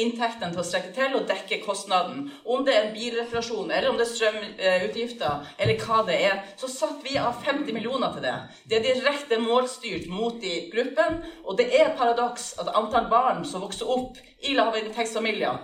inntektene 0.00 0.54
til 0.54 0.62
å 0.62 0.66
strekke 0.66 0.92
til 0.96 1.16
og 1.18 1.26
dekke 1.28 1.60
kostnaden. 1.64 2.28
Om 2.44 2.64
det 2.66 2.74
er 2.74 2.86
en 2.86 2.94
bilreparasjon, 2.94 3.70
eller 3.70 3.90
om 3.90 3.98
det 3.98 4.06
er 4.06 4.12
strømutgifter, 4.12 5.50
eller 5.58 5.82
hva 5.84 6.04
det 6.08 6.20
er, 6.28 6.38
så 6.60 6.70
satte 6.70 7.04
vi 7.04 7.18
av 7.20 7.42
50 7.44 7.76
millioner 7.76 8.14
til 8.14 8.24
det. 8.24 8.36
Det 8.70 8.78
er 8.78 8.86
direkte 8.88 9.40
målstyrt 9.42 10.08
mot 10.12 10.40
de 10.40 10.54
gruppen, 10.72 11.20
og 11.44 11.58
det 11.60 11.68
er 11.76 11.92
paradoks 11.98 12.54
at 12.62 12.72
antall 12.78 13.10
barn 13.12 13.44
som 13.48 13.64
vokser 13.64 13.90
opp 13.90 14.16
i 14.40 14.56
lavinntektsfamilier, 14.56 15.60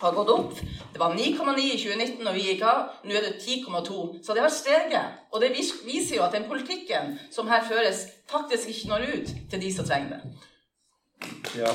har 0.00 0.12
gått 0.12 0.28
opp. 0.28 0.58
Det 0.92 1.00
var 1.00 1.14
9,9 1.14 1.62
i 1.62 1.78
2019 1.80 2.24
når 2.24 2.34
vi 2.36 2.42
gikk 2.50 2.64
av. 2.68 2.90
Nå 3.04 3.16
er 3.16 3.24
det 3.24 3.38
10,2. 3.40 4.02
Så 4.24 4.36
det 4.36 4.44
har 4.44 4.52
steget. 4.52 5.22
Og 5.32 5.40
det 5.40 5.54
viser 5.56 6.18
jo 6.18 6.26
at 6.26 6.36
den 6.36 6.44
politikken 6.50 7.16
som 7.32 7.48
her 7.48 7.64
føres, 7.64 8.04
faktisk 8.28 8.68
ikke 8.74 8.92
når 8.92 9.08
ut 9.14 9.32
til 9.50 9.62
de 9.62 9.72
som 9.72 9.88
trenger 9.88 10.18
det. 10.18 10.20
Ja, 11.56 11.72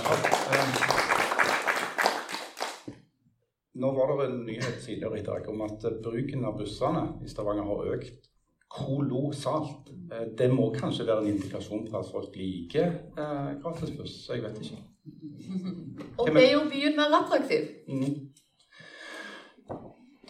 nå 3.74 3.91
var 3.95 4.11
det 4.11 4.28
en 4.28 4.41
nyhet 4.45 4.82
tidligere 4.86 5.19
i 5.19 5.24
dag 5.24 5.47
om 5.49 5.61
at 5.67 5.86
bruken 6.03 6.45
av 6.45 6.57
bussene 6.59 7.05
i 7.24 7.30
Stavanger 7.32 7.67
har 7.69 7.91
økt 7.95 8.32
kolossalt. 8.72 9.91
Eh, 10.11 10.28
det 10.38 10.49
må 10.53 10.69
kanskje 10.76 11.07
være 11.07 11.26
en 11.26 11.34
indikasjon 11.34 11.88
på 11.91 11.99
at 11.99 12.11
folk 12.11 12.36
liker 12.36 12.91
eh, 13.17 13.53
gratisbuss. 13.63 14.17
Jeg 14.30 14.43
vet 14.43 14.59
ikke. 14.63 14.82
Og 16.19 16.28
det 16.30 16.43
er 16.47 16.53
jo 16.53 16.65
byen 16.72 16.99
mer 16.99 17.15
attraktiv. 17.22 17.67
Mm. 17.88 18.28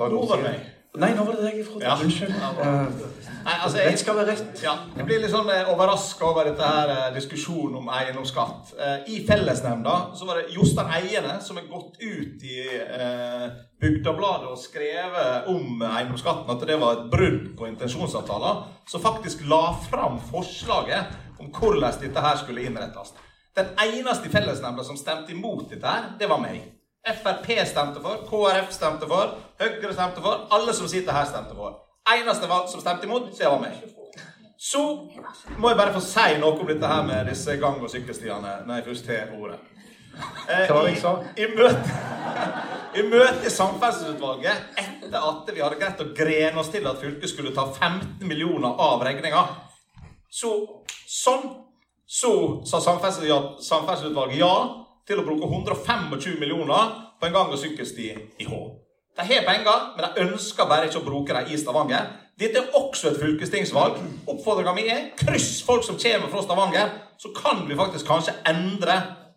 Mor 0.01 0.31
og 0.33 0.41
meg. 0.41 0.63
Nei, 0.99 1.13
nå 1.15 1.23
var 1.23 1.37
det 1.37 1.45
deg 1.45 1.59
jeg 1.61 1.65
trodde. 1.69 1.85
Ja. 1.87 1.93
Unnskyld. 2.03 2.33
Nei, 2.35 3.53
altså, 3.63 3.77
jeg, 3.79 3.93
rett 3.93 4.01
skal 4.01 4.17
være 4.17 4.33
rett. 4.33 4.49
Ja, 4.59 4.73
jeg 4.97 5.05
blir 5.07 5.21
litt 5.23 5.31
sånn 5.31 5.47
eh, 5.53 5.69
overraska 5.71 6.25
over 6.27 6.49
dette 6.49 6.67
her 6.67 6.91
eh, 6.91 7.05
diskusjonen 7.15 7.77
om 7.79 7.87
eiendomsskatt. 7.95 8.73
Eh, 8.75 9.07
I 9.13 9.21
fellesnemnda 9.29 9.95
så 10.19 10.27
var 10.27 10.41
det 10.41 10.51
Jostein 10.51 10.91
Eiene 10.97 11.37
som 11.45 11.61
er 11.61 11.69
gått 11.71 11.95
ut 12.03 12.43
i 12.43 12.57
eh, 12.67 13.47
Bygdabladet 13.79 14.51
og 14.51 14.59
skrevet 14.59 15.47
om 15.53 15.79
eiendomsskatten, 15.79 16.51
at 16.51 16.67
det 16.67 16.77
var 16.83 16.99
et 16.99 17.07
brudd 17.15 17.47
på 17.55 17.71
intensjonsavtaler, 17.71 18.61
som 18.91 19.05
faktisk 19.07 19.47
la 19.47 19.63
fram 19.87 20.19
forslaget 20.27 21.39
om 21.39 21.55
hvordan 21.55 22.01
dette 22.03 22.27
her 22.27 22.43
skulle 22.43 22.67
innrettes. 22.67 23.15
Den 23.55 23.71
eneste 23.79 24.27
i 24.27 24.35
fellesnemnda 24.35 24.83
som 24.83 24.99
stemte 24.99 25.31
imot 25.31 25.71
dette, 25.71 25.87
her, 25.87 26.13
det 26.19 26.27
var 26.29 26.43
meg. 26.43 26.67
Frp 27.01 27.47
stemte 27.65 28.01
for, 28.01 28.17
KrF 28.29 28.71
stemte 28.71 29.07
for, 29.09 29.37
Høyre 29.59 29.93
stemte 29.93 30.21
for. 30.21 30.47
Alle 30.53 30.73
som 30.73 30.87
sitter 30.87 31.15
her, 31.15 31.25
stemte 31.25 31.55
for. 31.57 31.79
Eneste 32.13 32.49
som 32.69 32.81
stemte 32.81 33.05
imot, 33.05 33.31
det 33.37 33.47
var 33.47 33.59
meg. 33.61 33.79
Så 34.61 34.81
må 35.57 35.71
jeg 35.71 35.77
bare 35.77 35.93
få 35.95 36.01
si 36.05 36.37
noe 36.37 36.59
om 36.59 36.67
dette 36.69 36.87
her 36.87 37.01
med 37.07 37.25
disse 37.31 37.55
gang- 37.57 37.81
og 37.81 37.89
sykkelstiene 37.89 38.51
jeg 38.67 38.85
først 38.85 39.07
har 39.09 39.31
ordet. 39.33 39.57
Eh? 40.49 40.69
I, 40.69 41.41
i 41.41 41.47
møte 41.55 41.95
i 42.99 43.03
møte 43.07 43.47
i 43.47 43.49
Samferdselsutvalget 43.49 44.77
etter 44.77 45.17
at 45.17 45.49
vi 45.55 45.63
hadde 45.63 45.79
greit 45.79 46.03
å 46.03 46.09
grene 46.13 46.59
oss 46.59 46.69
til 46.69 46.85
at 46.87 46.99
fylket 47.01 47.31
skulle 47.31 47.53
ta 47.55 47.65
15 47.71 48.27
millioner 48.27 48.75
av 48.75 49.01
regninga, 49.07 49.45
så 50.29 50.51
sånn 51.07 51.47
så 52.11 52.33
sa 52.67 52.81
Samferdselsutvalget 52.83 54.41
ja 54.41 54.53
til 55.07 55.19
å 55.19 55.25
bruke 55.25 55.47
125 55.49 56.39
millioner 56.39 56.95
på 57.19 57.27
en 57.27 57.33
gang- 57.33 57.51
og 57.51 57.59
sykkelsti 57.59 58.09
i 58.39 58.47
Hå. 58.47 58.61
De 59.17 59.25
har 59.27 59.45
penger, 59.45 59.87
men 59.95 60.05
de 60.05 60.25
ønsker 60.25 60.69
bare 60.69 60.87
ikke 60.87 61.01
å 61.01 61.05
bruke 61.05 61.35
dem 61.35 61.51
i 61.51 61.57
Stavanger. 61.59 62.11
Dette 62.39 62.61
er 62.61 62.77
også 62.79 63.11
et 63.11 63.19
fylkestingsvalg. 63.21 63.99
Oppfordringa 64.31 64.73
mi 64.73 64.87
er 64.89 65.09
kryss 65.19 65.59
folk 65.67 65.83
som 65.85 65.99
kommer 65.99 66.31
fra 66.31 66.43
Stavanger, 66.45 66.93
så 67.19 67.33
kan 67.35 67.65
vi 67.67 67.77
faktisk 67.77 68.07
kanskje 68.07 68.37
endre 68.49 68.95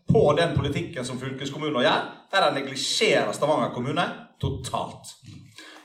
på 0.08 0.22
den 0.38 0.54
politikken 0.56 1.04
som 1.04 1.18
fylkeskommunen 1.20 1.82
gjør, 1.84 2.06
der 2.32 2.46
de 2.46 2.60
neglisjerer 2.60 3.32
Stavanger 3.32 3.74
kommune 3.74 4.04
totalt. 4.40 5.16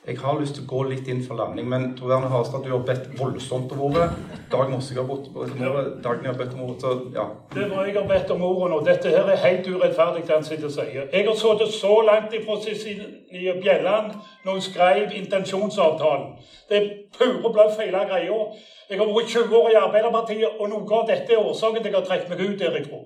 Jeg 0.10 0.18
har 0.24 0.40
lyst 0.42 0.56
til 0.58 0.64
å 0.66 0.70
gå 0.72 0.80
litt 0.90 1.10
inn 1.12 1.20
for 1.22 1.38
landing, 1.38 1.68
men 1.70 1.84
Tor 1.98 2.10
Werner 2.10 2.32
Harstad, 2.34 2.64
du 2.66 2.72
har 2.74 2.82
bedt 2.88 3.12
voldsomt 3.20 3.76
om 3.76 3.84
ordet. 3.92 4.08
Dag 4.50 4.72
Mossig 4.72 4.98
har 4.98 5.06
bedt 5.06 5.28
om 5.30 5.36
ordet. 5.44 5.92
Dagny 6.02 6.26
har 6.32 6.40
bedt 6.40 6.56
om 6.56 6.64
ordet. 6.66 6.80
Så 6.82 6.94
ja. 7.14 7.26
Det 7.54 7.68
var 7.70 7.86
jeg 7.86 7.94
har 8.00 8.08
bedt 8.10 8.34
om 8.34 8.42
ordet 8.48 8.72
nå. 8.72 8.80
Dette 8.88 9.14
her 9.14 9.30
er 9.30 9.44
helt 9.44 9.70
urettferdig, 9.70 10.24
det 10.26 10.34
han 10.34 10.48
sitter 10.48 10.66
og 10.72 10.74
sier. 10.80 11.06
Jeg 11.14 11.28
har 11.28 11.38
sittet 11.44 11.76
så 11.78 11.94
langt 12.10 12.34
ifra 12.34 12.58
Cecilie 12.64 13.54
Bjelland 13.62 14.16
når 14.48 14.58
hun 14.58 14.66
skrev 14.66 15.14
intensjonsavtalen. 15.22 16.32
Det 16.70 16.82
er 16.82 16.90
pure 17.20 17.54
bløff, 17.54 17.78
hele 17.78 18.02
greia. 18.10 18.42
Jeg 18.90 18.98
har 18.98 19.14
vært 19.14 19.36
20 19.36 19.58
år 19.62 19.70
i 19.70 19.82
Arbeiderpartiet, 19.84 20.58
og 20.58 20.74
noe 20.74 20.98
av 20.98 21.06
dette 21.12 21.38
er 21.38 21.44
årsaken 21.52 21.84
til 21.84 21.92
at 21.92 21.94
jeg 21.94 22.02
har 22.02 22.10
trukket 22.10 22.34
meg 22.34 22.48
ut 22.48 22.64
derifra. 22.66 23.06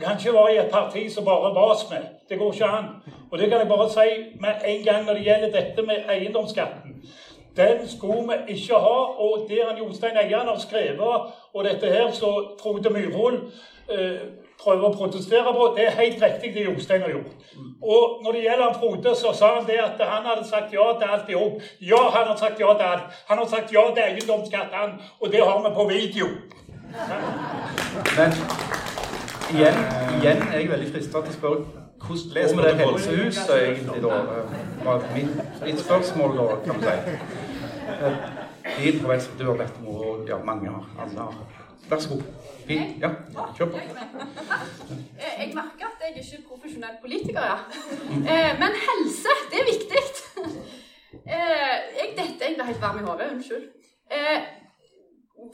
Vi 0.00 0.04
kan 0.04 0.18
ikke 0.18 0.32
være 0.34 0.54
i 0.54 0.58
et 0.58 0.70
parti 0.72 1.10
som 1.14 1.24
bare 1.24 1.54
vas 1.54 1.90
med. 1.90 2.04
Det 2.28 2.38
går 2.38 2.52
ikke 2.52 2.64
an. 2.64 2.84
Og 3.30 3.38
det 3.38 3.48
kan 3.48 3.58
jeg 3.58 3.68
bare 3.68 3.90
si 3.90 4.08
med 4.40 4.54
en 4.66 4.84
gang 4.84 5.04
når 5.06 5.14
det 5.14 5.22
gjelder 5.22 5.50
dette 5.60 5.82
med 5.82 5.96
eiendomsskatten. 6.12 6.90
Den 7.56 7.88
skulle 7.88 8.22
vi 8.22 8.54
ikke 8.54 8.74
ha. 8.74 8.98
Og 9.24 9.46
det 9.48 9.58
han 9.68 9.78
Jostein 9.78 10.16
Eian 10.16 10.48
har 10.48 10.58
skrevet, 10.58 11.00
og 11.54 11.64
dette 11.64 11.86
her 11.86 12.10
som 12.10 12.46
Frode 12.62 12.90
Myrhol 12.90 13.34
eh, 13.92 14.24
prøver 14.62 14.88
å 14.88 14.92
protestere 14.96 15.52
på, 15.52 15.68
det 15.76 15.86
er 15.86 16.00
helt 16.00 16.24
riktig 16.24 16.54
det 16.54 16.64
Jostein 16.64 17.04
har 17.04 17.12
gjort. 17.18 17.36
Og 17.82 18.24
når 18.24 18.32
det 18.32 18.42
gjelder 18.46 18.72
Frode, 18.80 19.14
så 19.16 19.34
sa 19.36 19.54
han 19.58 19.68
det 19.68 19.78
at 19.84 20.00
han 20.00 20.24
hadde 20.30 20.48
sagt 20.48 20.72
ja 20.72 20.88
til 20.96 21.12
alt 21.12 21.28
i 21.28 21.36
jobb. 21.36 21.60
Ja, 21.92 22.02
han 22.16 22.32
har 22.32 22.36
sagt 22.40 22.60
ja 22.60 22.72
til 22.72 22.88
alt. 22.94 23.22
Han 23.28 23.38
har 23.38 23.52
sagt 23.52 23.72
ja 23.72 23.84
til 23.94 24.02
eiendomsskatt, 24.08 24.72
han. 24.72 24.96
Og 25.20 25.32
det 25.32 25.44
har 25.44 25.60
vi 25.68 25.74
på 25.74 25.88
video. 25.92 26.26
Men 28.16 28.32
igjen, 29.54 29.78
igjen 30.20 30.42
er 30.46 30.58
jeg 30.58 30.68
veldig 30.70 30.90
frista 30.94 31.22
til 31.24 31.32
å 31.32 31.38
spørre 31.38 31.86
hvordan 32.00 32.34
leser 32.36 32.56
vi 32.56 32.62
det 32.64 32.74
helsehuset 32.80 33.50
egentlig, 33.56 34.02
da? 34.02 34.18
Eh, 34.18 34.84
var 34.84 35.02
Mitt, 35.14 35.40
mitt 35.64 35.80
spørsmål, 35.82 36.36
da, 36.38 36.46
kan 36.64 36.80
du 36.80 36.86
si. 36.86 36.94
Eh, 37.90 38.14
De 38.80 38.92
på 39.02 39.08
venstre, 39.08 39.34
du 39.38 39.44
har 39.50 39.56
bedt 39.58 39.76
om 39.80 39.88
ordet, 39.94 40.28
ja, 40.28 40.36
mange 40.44 40.70
har. 40.70 40.86
Alle 41.04 41.20
har. 41.26 41.34
Vær 41.90 41.98
så 42.04 42.08
god. 42.14 42.22
Ja, 43.02 43.10
kjør 43.56 43.70
på. 43.72 43.80
Eh, 43.82 45.32
Jeg 45.40 45.54
merker 45.54 45.88
at 45.90 46.04
jeg 46.04 46.16
ikke 46.22 46.36
er 46.38 46.44
profesjonell 46.48 46.96
politiker, 47.02 47.42
ja. 47.50 47.58
Eh, 48.34 48.52
Men 48.62 48.78
helse, 48.86 49.36
det 49.50 49.60
er 49.62 49.68
viktig. 49.72 50.04
Eh, 51.26 51.76
Jeg, 51.98 52.12
dette 52.16 52.44
jeg 52.46 52.54
ble 52.56 52.64
helt 52.64 52.80
varm 52.82 52.98
i 52.98 53.02
hodet. 53.02 53.26
Unnskyld. 53.34 53.64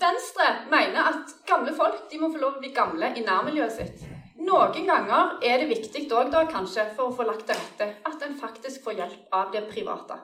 Venstre 0.01 0.47
mener 0.71 1.11
at 1.13 1.33
gamle 1.49 1.73
folk 1.77 2.07
de 2.11 2.19
må 2.21 2.31
få 2.33 2.41
lov 2.43 2.57
å 2.57 2.63
bli 2.63 2.73
gamle 2.75 3.13
i 3.17 3.23
nærmiljøet 3.25 3.77
sitt. 3.77 4.07
Noen 4.47 4.87
ganger 4.87 5.39
er 5.47 5.63
det 5.63 5.69
viktig 5.71 6.05
òg, 6.13 6.31
da, 6.33 6.45
kanskje, 6.51 6.85
for 6.97 7.09
å 7.09 7.15
få 7.17 7.25
lagt 7.27 7.47
til 7.49 7.57
rette, 7.57 7.87
at 8.07 8.25
en 8.27 8.37
faktisk 8.39 8.85
får 8.85 8.99
hjelp 9.01 9.33
av 9.39 9.53
det 9.55 9.65
private. 9.71 10.19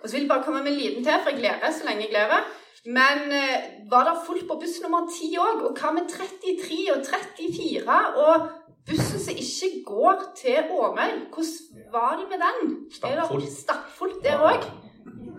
Og 0.00 0.06
så 0.08 0.14
vil 0.14 0.24
jeg 0.24 0.30
bare 0.30 0.46
komme 0.46 0.62
med 0.64 0.72
en 0.72 0.78
liten 0.80 1.04
til, 1.04 1.18
for 1.20 1.34
jeg 1.34 1.44
lever 1.44 1.74
så 1.76 1.86
lenge 1.86 2.06
jeg 2.06 2.14
lever. 2.16 2.48
Men 2.96 3.26
eh, 3.36 3.66
var 3.92 4.06
det 4.08 4.22
fullt 4.24 4.46
på 4.48 4.56
buss 4.62 4.78
nummer 4.80 5.04
10 5.04 5.34
òg? 5.44 5.64
Og 5.68 5.76
hva 5.76 5.92
med 5.92 6.08
33 6.08 6.78
og 6.94 7.04
34? 7.04 7.98
Og 8.24 8.46
bussen 8.88 9.20
som 9.26 9.42
ikke 9.44 9.82
går 9.90 10.22
til 10.40 10.72
Åmøy, 10.72 11.18
hvordan 11.34 11.90
var 11.92 12.16
det 12.16 12.30
med 12.30 12.46
den? 12.46 12.72
Er 12.88 12.96
Stappfullt. 12.96 13.44
det 13.44 13.52
stappfullt 13.58 14.24
der 14.24 14.46
òg? 14.48 14.64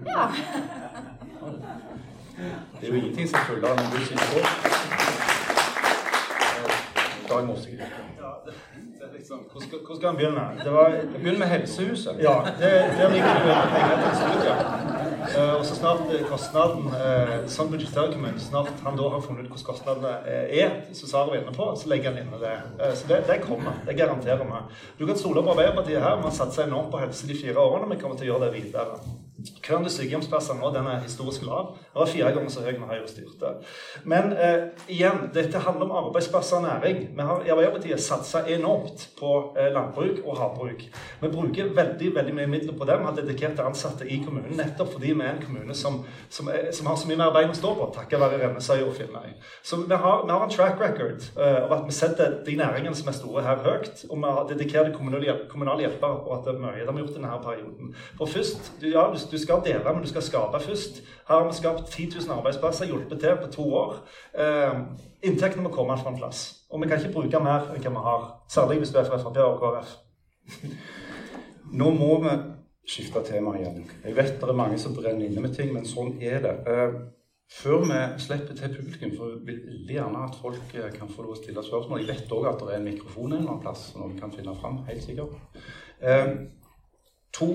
Ja. 0.06 0.28
Det 2.80 2.88
er 2.88 2.88
jo 2.88 2.94
ingenting 2.94 3.28
som 3.30 3.40
følger 3.48 3.68
av 3.68 3.78
en 3.78 3.92
du 3.92 4.00
sier 4.06 4.18
går. 4.34 4.46
Eh, 7.32 7.48
Morsik. 7.48 7.74
Det 7.74 9.08
er 9.08 9.14
liksom, 9.18 9.40
hvor, 9.52 9.62
skal, 9.62 9.80
hvor 9.86 9.96
skal 9.96 10.08
han 10.08 10.18
begynne? 10.18 10.42
Det 10.64 10.74
var, 10.74 10.96
Begynn 11.14 11.40
med 11.40 11.48
helsehuset. 11.48 12.20
Ja, 12.20 12.36
det, 12.60 12.72
der 12.98 13.10
ligger 13.14 13.34
det 13.48 13.56
penger 13.74 13.96
til 14.04 14.14
studier. 14.22 14.58
Eh, 15.38 15.54
og 15.60 15.66
så 15.66 15.76
snart 15.76 16.12
eh, 16.12 16.26
kostnaden 16.28 16.90
Sånn 17.56 17.72
budsjetterer. 17.72 18.38
Snart 18.42 18.72
han 18.86 19.00
da 19.00 19.10
har 19.16 19.24
funnet 19.26 19.48
ut 19.48 19.54
hvordan 19.54 19.68
kostnadene 19.72 20.14
er, 20.62 20.78
som 20.98 21.12
Sara 21.14 21.32
var 21.32 21.42
inne 21.42 21.56
på, 21.56 21.72
så 21.80 21.90
legger 21.92 22.12
han 22.12 22.22
inne 22.26 22.44
det. 22.44 22.56
Så 23.00 23.10
det, 23.10 23.24
det 23.30 23.42
kommer. 23.48 23.80
Det 23.88 23.98
garanterer 23.98 24.46
vi. 24.46 24.64
Du 25.00 25.08
kan 25.08 25.20
stole 25.20 25.44
på 25.44 25.56
Arbeiderpartiet 25.56 26.04
her. 26.04 26.20
Vi 26.22 26.30
har 26.30 26.38
satsa 26.42 26.68
enormt 26.68 26.92
på 26.92 27.02
helse 27.02 27.28
de 27.28 27.42
fire 27.42 27.60
årene. 27.60 27.92
Vi 27.96 28.02
kommer 28.02 28.20
til 28.20 28.30
å 28.30 28.34
gjøre 28.34 28.50
det 28.50 28.60
videre. 28.60 29.02
Køen 29.64 29.86
til 29.88 29.94
sykehjemsplasser 29.96 30.58
nå 30.60 30.72
den 30.76 30.89
er 30.92 31.04
historisk 31.06 31.46
lav. 31.48 31.74
Den 31.94 32.00
var 32.02 32.12
fire 32.12 32.32
ganger 32.36 32.54
så 32.54 32.66
høy 32.66 32.78
når 32.78 32.94
Høyre 32.94 33.10
styrte. 33.10 33.54
Men 34.04 34.34
eh, 34.34 34.70
igjen, 34.92 35.28
dette 35.34 35.62
handler 35.66 35.88
om 35.88 35.96
arbeidsplasser 36.06 36.60
og 36.60 36.66
næring. 36.68 37.04
Vi 37.16 37.28
har 37.30 37.46
i 37.46 37.54
Arbeiderpartiet 37.54 38.04
satsa 38.04 38.44
enormt 38.48 39.08
på 39.20 39.34
eh, 39.58 39.72
landbruk 39.74 40.24
og 40.26 40.38
havbruk. 40.39 40.86
Vi 41.22 41.32
bruker 41.32 41.74
veldig 41.76 42.12
veldig 42.16 42.36
mye 42.36 42.50
midler 42.52 42.78
på 42.78 42.88
det. 42.88 43.00
Vi 43.00 43.10
har 43.10 43.18
dedikerte 43.18 43.66
ansatte 43.66 44.08
i 44.08 44.22
kommunen 44.26 44.58
nettopp 44.58 44.94
fordi 44.96 45.14
vi 45.14 45.26
er 45.26 45.36
en 45.36 45.44
kommune 45.44 45.76
som, 45.78 46.02
som, 46.30 46.50
er, 46.52 46.72
som 46.76 46.89
har 46.89 47.00
så 47.00 47.10
mye 47.10 47.20
mer 47.22 47.34
bein 47.36 47.52
å 47.52 47.58
stå 47.58 47.74
på, 47.78 47.88
takket 47.96 48.22
være 48.22 48.39
Rennesøy 48.42 48.84
og 48.86 48.94
Finnøy. 48.98 49.34
Så 49.64 49.82
vi 49.86 50.00
har, 50.04 50.26
vi 50.26 50.34
har 50.34 50.46
en 50.46 50.54
track 50.54 50.82
record 50.82 51.28
eh, 51.38 51.60
av 51.64 51.76
at 51.78 51.88
vi 51.88 51.96
setter 51.96 52.38
de 52.46 52.58
næringene 52.60 52.96
som 52.98 53.10
er 53.12 53.18
store 53.18 53.46
her, 53.46 53.62
høyt. 53.66 54.06
Og 54.10 54.18
vi 54.18 54.34
har 54.38 54.48
dedikerte 54.50 54.94
kommunale, 54.96 55.82
hjelpere, 55.82 56.22
og 56.26 56.34
at 56.38 56.48
det 56.48 56.56
er 56.56 56.62
mye 56.62 56.82
de 56.82 56.88
har 56.88 57.00
gjort 57.04 57.14
i 57.14 57.20
denne 57.20 57.39
perioden. 57.46 57.94
For 58.20 58.30
først, 58.30 58.72
ja, 58.84 59.08
du, 59.12 59.31
du 59.32 59.38
skal 59.38 59.62
dele, 59.66 59.94
men 59.94 60.02
du 60.04 60.10
skal 60.10 60.22
skape 60.22 60.60
først. 60.60 61.02
Her 61.28 61.36
har 61.36 61.48
vi 61.48 61.56
skapt 61.56 61.92
10 61.92 62.10
000 62.28 62.38
arbeidsplasser, 62.38 62.86
hjulpet 62.86 63.20
til 63.20 63.38
på 63.42 63.52
to 63.52 63.68
år. 63.74 63.96
Eh, 64.40 64.80
inntektene 65.24 65.64
må 65.64 65.70
komme 65.74 65.98
fra 65.98 66.12
en 66.12 66.18
plass. 66.18 66.66
Og 66.70 66.82
vi 66.82 66.88
kan 66.88 67.00
ikke 67.00 67.14
bruke 67.14 67.44
mer 67.44 67.72
enn 67.72 67.84
hva 67.84 67.94
vi 67.96 68.06
har. 68.08 68.28
Særlig 68.50 68.78
hvis 68.82 68.92
du 68.92 69.00
er 69.00 69.08
fra 69.08 69.20
Frp 69.22 69.38
og 69.38 69.60
KrF. 69.62 69.96
Nå 71.80 71.90
må 71.96 72.20
vi 72.24 72.36
skifte 72.92 73.24
tema 73.24 73.56
igjen. 73.58 73.86
Jeg 74.04 74.16
vet 74.16 74.38
det 74.42 74.50
er 74.50 74.58
mange 74.58 74.80
som 74.80 74.96
brenner 74.96 75.26
inne 75.28 75.44
med 75.44 75.56
ting, 75.56 75.74
men 75.74 75.88
sånn 75.88 76.18
er 76.20 76.42
det. 76.44 76.56
Eh, 76.68 76.96
før 77.52 77.84
vi 77.84 78.00
slipper 78.24 78.56
til 78.56 78.76
publikum, 78.76 79.12
for 79.18 79.36
jeg 79.36 79.42
vil 79.46 79.96
gjerne 79.96 80.24
at 80.24 80.40
folk 80.42 80.76
eh, 80.76 80.90
kan 80.96 81.12
få 81.12 81.26
lov 81.26 81.36
å 81.36 81.40
stille 81.42 81.64
spørsmål. 81.68 82.04
Jeg 82.04 82.10
vet 82.14 82.36
òg 82.36 82.48
at 82.52 82.64
det 82.64 82.74
er 82.74 82.80
en 82.80 82.90
mikrofon 82.90 83.32
en 83.32 83.38
eller 83.38 83.54
annen 83.54 83.64
plass 83.64 83.90
noen 83.98 84.18
kan 84.20 84.32
finne 84.36 84.56
fram, 84.60 84.82
helt 84.88 85.04
sikkert. 85.04 85.36
Eh, 86.00 86.32
to 87.36 87.50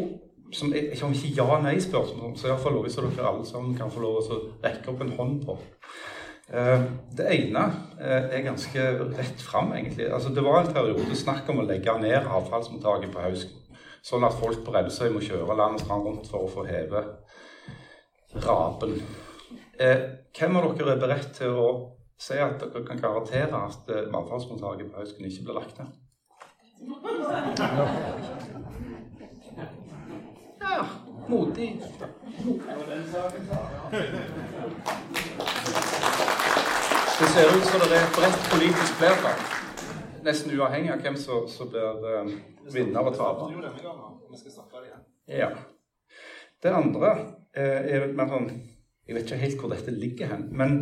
som 0.53 0.75
ikke 0.75 1.05
om 1.07 1.15
ikke 1.15 1.35
ja-nei-spørsmål, 1.43 2.37
så 2.39 2.51
iallfall 2.51 2.77
noe 2.79 2.91
som 2.93 3.09
dere 3.11 3.31
alle 3.31 3.47
sammen 3.49 3.75
kan 3.79 3.91
få 3.91 4.03
lov 4.05 4.21
å 4.21 4.39
rekke 4.63 4.93
opp 4.93 5.03
en 5.03 5.17
hånd 5.19 5.41
på. 5.47 5.59
Eh, 6.53 6.83
Det 7.19 7.27
ene 7.35 7.65
eh, 7.99 8.29
er 8.39 8.45
ganske 8.47 8.85
rett 9.17 9.43
fram, 9.43 9.73
egentlig. 9.75 10.07
Altså, 10.13 10.31
det 10.35 10.45
var 10.45 10.61
en 10.61 10.73
periode 10.73 11.17
snakk 11.19 11.49
om 11.51 11.63
å 11.63 11.67
legge 11.67 11.99
ned 11.99 12.27
avfallsmottaket 12.27 13.13
på 13.13 13.25
Hausken. 13.25 13.63
Sånn 14.07 14.25
at 14.25 14.39
folk 14.39 14.63
på 14.63 14.75
Rensøy 14.75 15.11
må 15.11 15.21
kjøre 15.25 15.57
land 15.59 15.81
og 15.81 15.83
strand 15.83 16.07
rundt 16.07 16.31
for 16.31 16.47
å 16.47 16.53
få 16.53 16.67
heve 16.69 17.03
rapen. 18.47 19.01
Eh, 19.81 19.99
hvem 20.37 20.57
av 20.61 20.71
dere 20.79 20.95
er 20.95 21.03
beredt 21.03 21.33
til 21.41 21.59
å 21.59 21.69
si 22.19 22.39
at 22.39 22.63
dere 22.63 22.87
kan 22.87 23.03
garantere 23.03 23.65
at 23.67 23.91
avfallsmottaket 23.91 24.93
på 24.93 25.01
Hausken 25.01 25.27
ikke 25.27 25.49
blir 25.49 25.59
lagt 25.59 25.83
ned? 25.83 25.91
Ja, 30.71 30.87
modig. 31.29 31.83
Det 37.19 37.27
ser 37.27 37.57
ut 37.57 37.65
som 37.65 37.81
det 37.81 37.97
er 37.97 38.03
et 38.03 38.17
bredt 38.17 38.43
politisk 38.51 38.93
flertall, 39.01 39.41
nesten 40.27 40.53
uavhengig 40.59 40.93
av 40.93 41.05
hvem 41.05 41.17
som, 41.21 41.47
som 41.49 41.71
blir 41.71 42.05
um, 42.19 42.33
vinner 42.75 43.09
og 43.09 43.17
taper. 43.17 43.47
Ja. 45.31 45.51
Det 46.63 46.73
andre 46.75 47.11
eh, 47.57 47.83
er 47.95 48.07
mer 48.17 48.31
sånn 48.31 48.49
Jeg 49.07 49.15
vet 49.15 49.27
ikke 49.29 49.39
helt 49.39 49.61
hvor 49.61 49.71
dette 49.71 49.93
ligger 49.95 50.33
hen. 50.33 50.49
Men 50.51 50.79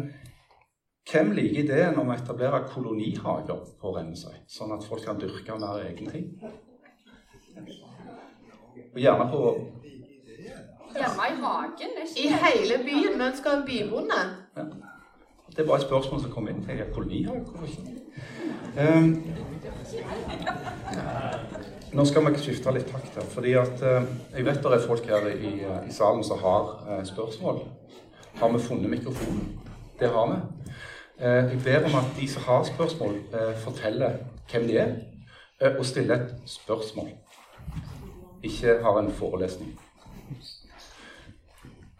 hvem 1.10 1.34
liker 1.36 1.60
ideen 1.60 1.98
om 2.00 2.08
å 2.08 2.14
etablere 2.16 2.62
kolonihager 2.72 3.66
på 3.80 3.92
Rennesøy? 3.92 4.38
Sånn 4.48 4.72
at 4.72 4.86
folk 4.88 5.04
kan 5.04 5.20
dyrke 5.20 5.58
mer 5.60 5.82
egen 5.84 6.08
ting? 6.08 6.30
Og 8.94 9.00
gjerne 9.00 9.30
på 9.30 9.40
Hjemme 10.94 11.24
i 11.30 11.34
hagen. 11.42 11.90
I 12.16 12.26
hele 12.28 12.84
byen. 12.84 13.18
Vi 13.18 13.24
ønsker 13.24 13.50
en 13.50 13.64
bybonde. 13.66 14.20
Det 15.50 15.58
er 15.58 15.66
bare 15.66 15.76
et 15.76 15.82
spørsmål 15.82 16.20
som 16.20 16.30
kom 16.30 16.48
inn. 16.48 16.64
Jeg 16.68 16.78
er 16.78 16.92
kolonihage, 16.94 17.40
hvorfor 17.40 17.66
ikke? 17.66 17.80
Um, 18.78 19.08
nå 21.92 22.04
skal 22.04 22.26
vi 22.26 22.38
skifte 22.38 22.74
litt 22.74 22.86
takt 22.90 23.18
her. 23.18 23.26
fordi 23.34 23.52
at 23.58 23.82
uh, 23.82 24.06
Jeg 24.36 24.46
vet 24.46 24.62
det 24.62 24.72
er 24.72 24.86
folk 24.86 25.06
her 25.06 25.26
i, 25.26 25.52
i 25.88 25.92
salen 25.92 26.24
som 26.24 26.38
har 26.38 26.70
uh, 26.86 27.04
spørsmål. 27.06 27.64
Har 28.34 28.52
vi 28.52 28.58
funnet 28.58 28.90
mikrofonen? 28.90 29.58
Det 30.00 30.08
har 30.08 30.30
vi. 30.30 30.38
Uh, 31.18 31.50
jeg 31.50 31.60
ber 31.64 31.90
om 31.90 31.98
at 32.04 32.14
de 32.20 32.28
som 32.28 32.42
har 32.42 32.62
spørsmål, 32.64 33.14
eh, 33.14 33.56
forteller 33.56 34.12
hvem 34.50 34.66
de 34.66 34.78
er, 34.78 34.94
eh, 35.60 35.78
og 35.78 35.84
stiller 35.86 36.14
et 36.14 36.34
spørsmål. 36.46 37.08
Ikke 38.44 38.78
har 38.82 38.98
en 39.00 39.12
forelesning. 39.12 39.72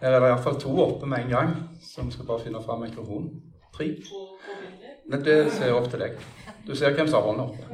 Her 0.01 0.13
er 0.13 0.21
det 0.21 0.29
iallfall 0.29 0.61
to 0.61 0.73
oppe 0.85 1.07
med 1.09 1.25
en 1.25 1.31
gang, 1.31 1.53
så 1.83 2.03
vi 2.05 2.13
skal 2.13 2.27
bare 2.29 2.45
finne 2.45 2.63
fram 2.63 2.83
mikrofonen. 2.85 3.31
Tre. 3.77 3.87
Men 5.09 5.25
det 5.25 5.53
ser 5.53 5.71
jeg 5.71 5.77
opp 5.79 5.89
til 5.91 6.05
deg. 6.05 6.19
Du 6.67 6.75
ser 6.77 6.93
hvem 6.95 7.09
som 7.09 7.23
har 7.23 7.29
hånda 7.31 7.47
oppe. 7.49 7.65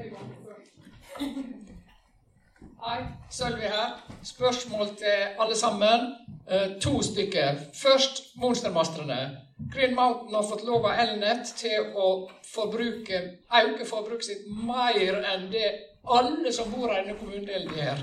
Hei, 2.80 3.00
Sølvi 3.30 3.66
her. 3.68 3.98
Spørsmål 4.24 4.94
til 5.02 5.18
alle 5.38 5.56
sammen. 5.56 6.06
Eh, 6.50 6.80
to 6.80 7.02
stykker. 7.02 7.58
Først 7.82 8.22
Monstermastrene. 8.36 9.18
Green 9.74 9.94
Mountain 9.94 10.34
har 10.34 10.46
fått 10.48 10.64
lov 10.64 10.86
av 10.86 11.02
Elnett 11.02 11.52
til 11.56 11.92
å 11.94 12.06
forbruke, 12.54 13.20
øke 13.60 13.86
forbruket 13.86 14.24
sitt 14.30 14.46
mer 14.66 15.20
enn 15.34 15.50
det 15.52 15.68
alle 16.08 16.52
som 16.52 16.72
bor 16.72 16.88
i 16.88 16.96
denne 16.96 17.18
kommunedelen 17.18 17.76
gjør. 17.76 18.00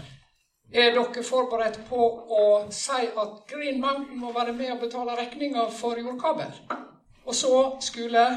Er 0.72 0.91
dere 0.91 1.23
forberedt 1.23 1.80
på 1.88 1.99
å 2.27 2.44
si 2.76 3.06
at 3.07 3.35
Green 3.48 3.80
Mountain 3.80 4.19
må 4.19 4.34
være 4.35 4.52
med 4.53 4.73
og 4.73 4.81
betale 4.81 5.15
regninga 5.15 5.64
for 5.72 5.95
jordkabel? 5.95 6.52
Og 7.26 7.35
så 7.35 7.53
skole. 7.84 8.27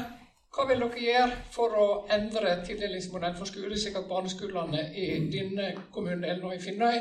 Hva 0.51 0.65
vil 0.67 0.81
dere 0.83 1.03
gjøre 1.03 1.35
for 1.51 1.75
å 1.79 1.85
endre 2.11 2.57
tildelingsmodellen 2.67 3.37
for 3.39 3.47
skole, 3.47 3.77
slik 3.79 3.95
at 3.99 4.07
barneskolene 4.07 4.89
i 4.99 5.05
denne 5.31 5.69
kommunedelen 5.95 6.43
og 6.47 6.55
i 6.55 6.59
Finnøy 6.59 6.97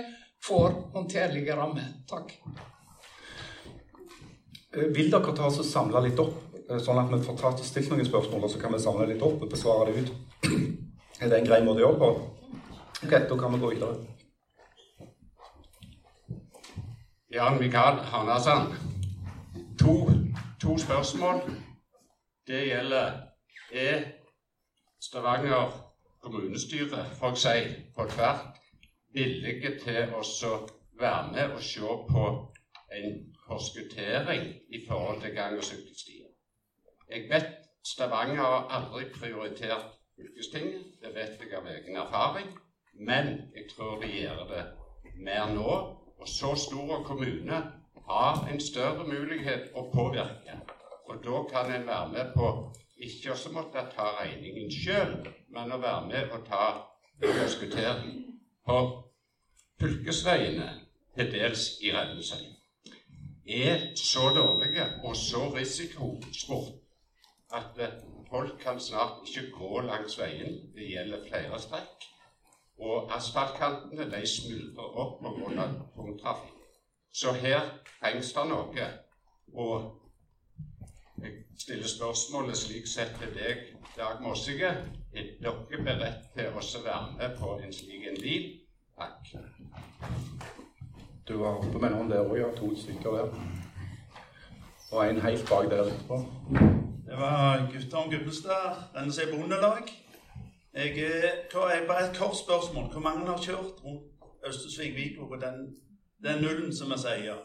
får 0.47 0.77
håndterlige 0.95 1.57
rammer? 1.59 1.89
Takk. 2.11 2.37
Eh, 4.75 4.87
Vil 4.95 5.11
dere 5.11 5.35
ta 5.35 5.49
oss 5.51 5.59
og 5.63 5.67
samle 5.67 6.05
litt 6.07 6.23
opp, 6.23 6.39
eh, 6.69 6.79
sånn 6.79 7.03
at 7.03 7.11
vi 7.11 7.23
får 7.27 7.43
tatt 7.43 7.67
stilt 7.67 7.91
noen 7.91 8.07
spørsmål, 8.07 8.45
og 8.47 8.51
så 8.51 8.63
kan 8.63 8.73
vi 8.73 8.83
samle 8.83 9.11
litt 9.11 9.23
opp 9.23 9.43
og 9.43 9.51
besvare 9.51 9.91
det 9.91 10.07
ut? 10.07 10.15
Er 11.21 11.29
det 11.29 11.39
en 11.39 11.51
grei 11.51 11.63
måte 11.67 11.83
å 11.83 11.89
gjøre 11.89 11.99
på? 11.99 12.15
Ok, 13.03 13.11
da 13.11 13.37
kan 13.37 13.53
vi 13.53 13.59
gå 13.59 13.75
videre. 13.75 14.20
Jan 17.33 17.59
Mikael 17.59 17.97
Hanasand. 17.97 18.75
To, 19.79 20.11
to 20.63 20.79
spørsmål. 20.79 21.41
Det 22.47 22.67
gjelder 22.67 23.13
Er 23.73 24.03
Stavanger 25.01 25.93
kommunestyre, 26.23 27.05
får 27.19 27.29
jeg 27.29 27.37
si, 27.37 27.83
på 27.97 28.07
tvert, 28.09 28.59
villige 29.15 29.79
til 29.85 30.11
å 30.15 30.25
være 30.99 31.33
med 31.33 31.55
og 31.55 31.63
se 31.63 31.95
på 32.11 32.25
en 32.99 33.15
forskuttering 33.47 34.45
i 34.69 34.83
forhold 34.89 35.23
til 35.23 35.35
gang- 35.35 35.57
og 35.57 35.65
sykkelstier? 35.65 36.27
Jeg 37.11 37.31
vet 37.31 37.47
Stavanger 37.85 38.43
har 38.43 38.69
aldri 38.81 39.05
prioritert 39.21 39.87
fylkestinget, 40.17 40.83
det 41.03 41.15
vet 41.15 41.39
jeg 41.41 41.55
av 41.55 41.67
egen 41.67 41.97
erfaring. 41.97 42.51
Men 42.95 43.27
jeg 43.55 43.71
tror 43.77 44.01
de 44.03 44.07
gjør 44.19 44.45
det 44.51 44.67
mer 45.15 45.55
nå. 45.55 46.00
Og 46.21 46.29
så 46.29 46.55
stor 46.55 47.05
kommune 47.05 47.63
har 48.09 48.49
en 48.53 48.61
større 48.61 49.07
mulighet 49.09 49.71
å 49.75 49.87
påvirke. 49.95 50.59
Og 51.09 51.23
da 51.25 51.43
kan 51.53 51.73
en 51.73 51.87
være 51.89 52.09
med 52.13 52.35
på 52.37 52.49
ikke 53.01 53.33
også 53.33 53.53
måtte 53.57 53.87
ta 53.95 54.11
regningen 54.19 54.69
sjøl, 54.73 55.15
men 55.55 55.73
å 55.73 55.81
være 55.81 56.09
med 56.11 56.35
og 56.37 56.45
ta 56.49 56.67
forskuttering 57.23 58.19
på 58.69 58.77
fylkesveiene, 59.81 60.69
til 61.17 61.33
dels 61.33 61.65
i 61.81 61.95
Rennesøy. 61.97 62.45
Er 63.65 63.89
så 63.97 64.29
dårlige 64.37 64.85
og 65.03 65.17
så 65.17 65.47
risikosport 65.57 66.77
at 67.57 67.81
folk 68.29 68.61
kan 68.63 68.79
snart 68.79 69.25
ikke 69.27 69.49
gå 69.57 69.81
langs 69.89 70.19
veien. 70.21 70.61
Det 70.77 70.93
gjelder 70.93 71.25
flere 71.27 71.59
strekk. 71.65 72.10
Og 72.81 73.11
asfaltkantene 73.17 74.07
de 74.11 74.27
smuldrer 74.27 74.99
opp 75.03 75.19
på 75.21 75.35
grunn 75.37 75.59
av 75.61 75.75
tungtrafikk. 75.97 76.57
Så 77.13 77.33
her 77.33 77.61
trengs 77.99 78.33
det 78.33 78.45
noe. 78.49 78.87
Og 79.53 80.01
jeg 81.21 81.33
stiller 81.59 81.89
spørsmålet 81.89 82.57
slik 82.57 82.89
sett 82.89 83.13
til 83.21 83.35
deg, 83.37 83.67
Dag 83.97 84.23
Mossige. 84.23 84.71
Er 85.13 85.31
dere 85.43 85.85
beredt 85.85 86.29
til 86.37 86.49
å 86.49 86.85
være 86.85 87.17
med 87.19 87.37
på 87.41 87.57
en 87.59 87.73
slik 87.75 88.07
en 88.09 88.21
deal? 88.23 88.47
Takk. 88.97 89.35
Du 91.29 91.37
var 91.43 91.59
oppe 91.59 91.79
med 91.79 91.93
noen 91.93 92.11
der 92.11 92.25
òg, 92.25 92.39
ja. 92.41 92.53
To 92.57 92.71
stykker 92.77 93.19
der. 93.19 93.35
Og 94.91 95.03
en 95.05 95.21
helt 95.23 95.45
bak 95.51 95.69
der 95.71 95.85
etterpå. 95.85 96.23
Det 97.07 97.19
var 97.19 97.67
Guttorm 97.73 98.11
Gubbestad, 98.11 98.81
sier 99.11 99.35
Bondelag. 99.35 99.91
Jeg, 100.75 100.91
eh, 100.91 101.33
er 101.55 101.87
bare 101.87 102.11
et 102.11 102.17
kort 102.17 102.37
spørsmål. 102.39 102.93
Hvor 102.93 103.01
mange 103.01 103.27
har 103.27 103.39
kjørt 103.43 103.85
rundt 103.85 104.03
Østersvik-Viko 104.47 105.27
på 105.27 105.37
den, 105.37 105.77
den 106.25 106.43
nullen 106.43 106.77
som 106.77 106.91
vi 106.91 106.99
sier? 106.99 107.39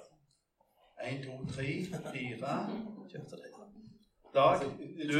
Én, 1.01 1.25
to, 1.25 1.53
tre, 1.53 1.85
fire 2.13 2.69
Dag, 4.35 4.59
du, 5.11 5.19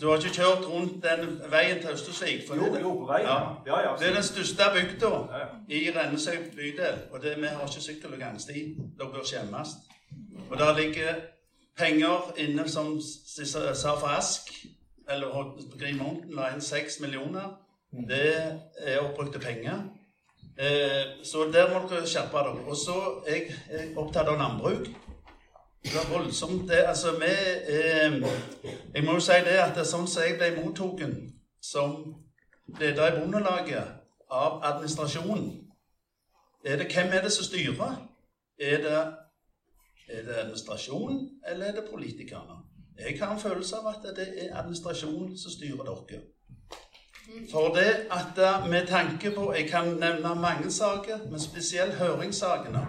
du 0.00 0.08
har 0.08 0.16
ikke 0.16 0.34
kjørt 0.34 0.66
rundt 0.68 1.04
den 1.04 1.40
veien 1.50 1.80
til 1.80 1.90
Østersvik? 1.90 2.48
for 2.48 2.54
Jo, 2.54 2.74
det- 2.74 2.82
jo, 2.82 2.98
på 2.98 3.06
veien, 3.06 3.26
ja. 3.26 3.96
Det 3.98 4.08
er 4.08 4.14
den 4.14 4.22
største 4.22 4.62
bygda 4.74 5.10
i 5.68 5.90
Rennesøy 5.96 6.36
bydel. 6.56 6.98
Og 7.12 7.22
det, 7.22 7.36
vi 7.36 7.46
har 7.46 7.60
ikke 7.66 7.80
sykkel- 7.80 8.12
og 8.12 8.18
gangsti. 8.18 8.76
Dere 8.98 9.12
bør 9.12 9.24
skjemmes. 9.24 9.68
Og 10.50 10.58
der 10.58 10.78
ligger 10.78 11.14
penger 11.76 12.32
inne, 12.36 12.68
som 12.68 13.00
sa 13.74 13.94
for 13.94 14.06
Ask, 14.06 14.40
eller 15.10 15.54
Green 15.78 15.98
Mountain 15.98 16.34
la 16.34 16.50
inn 16.54 16.60
seks 16.60 17.00
millioner. 17.00 17.54
Det 18.08 18.60
er 18.78 19.00
oppbrukte 19.00 19.38
penger. 19.38 19.84
Eh, 20.58 21.24
så 21.24 21.46
der 21.52 21.68
må 21.72 21.82
dere 21.88 22.06
skjerpe 22.06 22.42
dere. 22.44 22.64
Og 22.66 22.76
så 22.76 22.96
er 23.26 23.50
jeg 23.70 23.92
opptatt 23.96 24.28
av 24.28 24.38
landbruk. 24.40 24.88
Det 25.84 25.98
er 26.00 26.10
voldsomt. 26.10 26.68
Det, 26.68 26.82
altså, 26.86 27.12
vi 27.20 27.32
eh, 27.68 28.22
Jeg 28.94 29.04
må 29.04 29.18
jo 29.18 29.20
si 29.20 29.38
det 29.46 29.60
at 29.62 29.74
det 29.76 29.84
er 29.84 29.92
sånn 29.92 30.08
som 30.10 30.24
jeg 30.26 30.38
ble 30.40 30.54
mottatt 30.58 31.04
som 31.62 32.00
leder 32.80 33.12
i 33.12 33.20
Bondelaget 33.20 33.94
av 34.30 34.60
administrasjonen 34.64 35.66
er 36.66 36.76
det, 36.76 36.92
Hvem 36.94 37.12
er 37.12 37.22
det 37.22 37.32
som 37.32 37.44
styrer? 37.44 38.08
Er 38.58 38.76
det, 38.82 38.98
er 40.08 40.22
det 40.26 40.34
administrasjonen, 40.34 41.30
eller 41.46 41.66
er 41.66 41.72
det 41.72 41.90
politikerne? 41.90 42.56
Jeg 42.98 43.18
har 43.20 43.32
en 43.32 43.40
følelse 43.40 43.76
av 43.76 43.88
at 43.88 44.16
det 44.16 44.28
er 44.38 44.58
administrasjonen 44.58 45.38
som 45.38 45.50
styrer 45.50 45.84
dere. 45.84 46.20
For 47.50 47.74
det 47.74 48.06
at 48.10 48.38
eh, 48.38 48.68
med 48.70 48.86
tanke 48.86 49.30
på 49.34 49.52
Jeg 49.52 49.68
kan 49.68 49.84
nevne 49.84 50.34
mange 50.34 50.70
saker, 50.70 51.18
men 51.30 51.40
spesielt 51.40 51.94
høringssakene. 51.94 52.86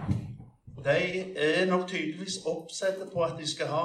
De 0.84 1.34
er 1.36 1.66
nok 1.66 1.88
tydeligvis 1.88 2.38
oppsatt 2.46 3.02
på 3.12 3.22
at 3.22 3.34
de 3.38 3.50
skal 3.50 3.66
ha 3.66 3.84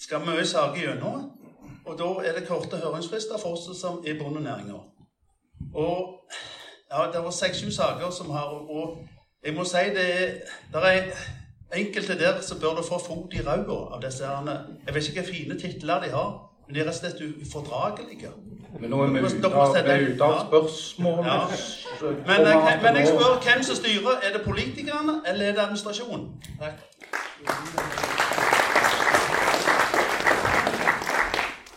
skal 0.00 0.24
mye 0.26 0.46
saker 0.46 0.80
gjennom. 0.80 1.30
Og 1.84 1.98
da 1.98 2.28
er 2.28 2.38
det 2.38 2.48
korte 2.48 2.76
høringsfrister 2.76 3.38
for 3.38 3.56
oss 3.56 3.80
som 3.80 4.04
er 4.06 4.18
bondenæringa. 4.18 4.80
Og 5.74 6.20
ja, 6.90 7.10
det 7.12 7.24
var 7.24 7.30
seks-sju 7.30 7.70
saker 7.70 8.10
som 8.10 8.30
har 8.30 8.48
Og 8.48 8.98
jeg 9.44 9.54
må 9.54 9.64
si 9.64 9.84
det 9.96 10.42
det 10.72 10.82
er 10.82 11.10
enkelte 11.76 12.18
der 12.18 12.40
så 12.40 12.58
bør 12.60 12.74
du 12.78 12.82
få 12.82 12.98
fot 13.06 13.34
i 13.34 13.40
ræva 13.46 13.78
av 13.94 14.02
disse 14.02 14.26
herrene. 14.26 14.58
Jeg 14.86 14.94
vet 14.94 15.08
ikke 15.08 15.20
hvilke 15.22 15.36
fine 15.36 15.58
titler 15.60 16.00
de 16.04 16.10
har, 16.10 16.30
men 16.66 16.74
de 16.74 16.80
er 16.80 16.84
rett 16.88 16.94
og 16.94 17.00
slett 17.00 17.22
ufordragelige. 17.42 18.30
Men 18.80 18.90
nå 18.90 19.02
er 19.04 19.12
vi 19.14 19.20
ute 19.26 19.46
av, 19.46 19.76
er 19.76 20.06
ute 20.08 20.24
av 20.24 20.32
Ja. 20.32 20.46
spørsmål. 20.46 21.24
Ja. 21.26 21.40
Men, 22.26 22.46
jeg, 22.46 22.78
men 22.82 22.96
jeg 22.96 23.06
spør 23.08 23.38
hvem 23.44 23.62
som 23.62 23.76
styrer. 23.76 24.16
Er 24.22 24.32
det 24.38 24.42
politikerne, 24.44 25.20
eller 25.26 25.44
er 25.48 25.52
det 25.52 25.60
administrasjonen? 25.62 26.28
Takk. 26.60 26.80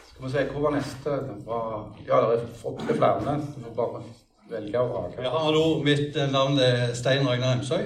Skal 0.07 0.25
vi 0.25 0.31
se, 0.31 0.43
hvor 0.51 0.61
var 0.61 0.71
neste? 0.75 1.09
Ja, 2.07 2.15
det 2.31 2.33
er 2.33 2.65
opptil 2.65 2.95
flere. 2.97 3.35
Du 3.55 3.61
får 3.63 3.73
bare 3.75 4.01
velge 4.49 4.79
og 4.79 4.89
vrake. 4.89 5.21
Ja, 5.23 5.37
hallo, 5.45 5.63
mitt 5.83 6.15
eh, 6.17 6.31
navn 6.31 6.59
er 6.59 6.93
Stein 6.95 7.27
Ragnar 7.29 7.53
Hemsøy. 7.53 7.83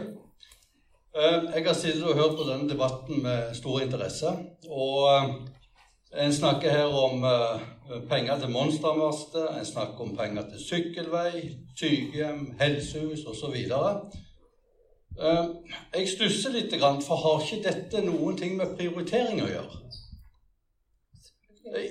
Eh, 1.16 1.56
Jeg 1.56 1.66
har 1.68 1.74
sittet 1.74 2.04
og 2.04 2.16
hørt 2.16 2.38
på 2.38 2.44
denne 2.52 2.70
debatten 2.70 3.24
med 3.24 3.56
stor 3.56 3.80
interesse. 3.80 4.28
Og 4.70 5.10
eh, 5.14 6.26
en 6.26 6.34
snakker 6.34 6.70
her 6.70 6.86
om 6.86 7.24
eh, 7.24 7.60
penger 8.10 8.40
til 8.40 8.50
monstermaster, 8.50 9.48
en 9.60 9.66
snakker 9.66 10.00
om 10.00 10.16
penger 10.16 10.42
til 10.50 10.64
sykkelvei, 10.68 11.42
sykehjem, 11.80 12.54
helsehus 12.62 13.26
osv. 13.28 13.58
Jeg 15.96 16.08
stusser 16.08 16.56
litt, 16.56 16.80
for 16.80 17.20
har 17.26 17.44
ikke 17.44 17.68
dette 17.68 18.06
noen 18.08 18.38
ting 18.38 18.56
med 18.58 18.78
prioritering 18.80 19.44
å 19.44 19.52
gjøre? 19.52 19.84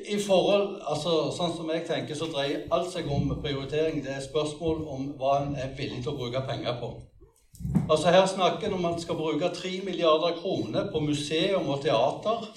I 0.09 0.16
forhold, 0.26 0.80
altså 0.88 1.28
Sånn 1.36 1.52
som 1.56 1.68
jeg 1.72 1.84
tenker, 1.88 2.16
så 2.16 2.32
dreier 2.32 2.64
alt 2.72 2.88
seg 2.92 3.09
om 3.12 3.28
prioritering. 3.44 4.01
Det 4.05 4.16
er 4.16 4.24
spørsmål 4.24 4.84
om 4.88 5.09
hva 5.20 5.42
en 5.44 5.56
er 5.60 5.76
villig 5.76 6.01
til 6.02 6.14
å 6.14 6.20
bruke 6.24 6.47
penger 6.48 6.80
på. 6.80 6.94
Altså 7.90 8.10
Her 8.10 8.26
snakker 8.26 8.66
en 8.66 8.72
om 8.72 8.80
man 8.80 9.00
skal 9.00 9.14
bruke 9.14 9.48
3 9.54 9.80
milliarder 9.84 10.36
kroner 10.42 10.92
på 10.92 11.00
museum 11.00 11.68
og 11.68 11.82
teater. 11.82 12.50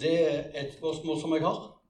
Det 0.00 0.14
er 0.34 0.60
et 0.60 0.74
spørsmål 0.78 1.20
som 1.20 1.34
jeg 1.34 1.42
har. 1.42 1.80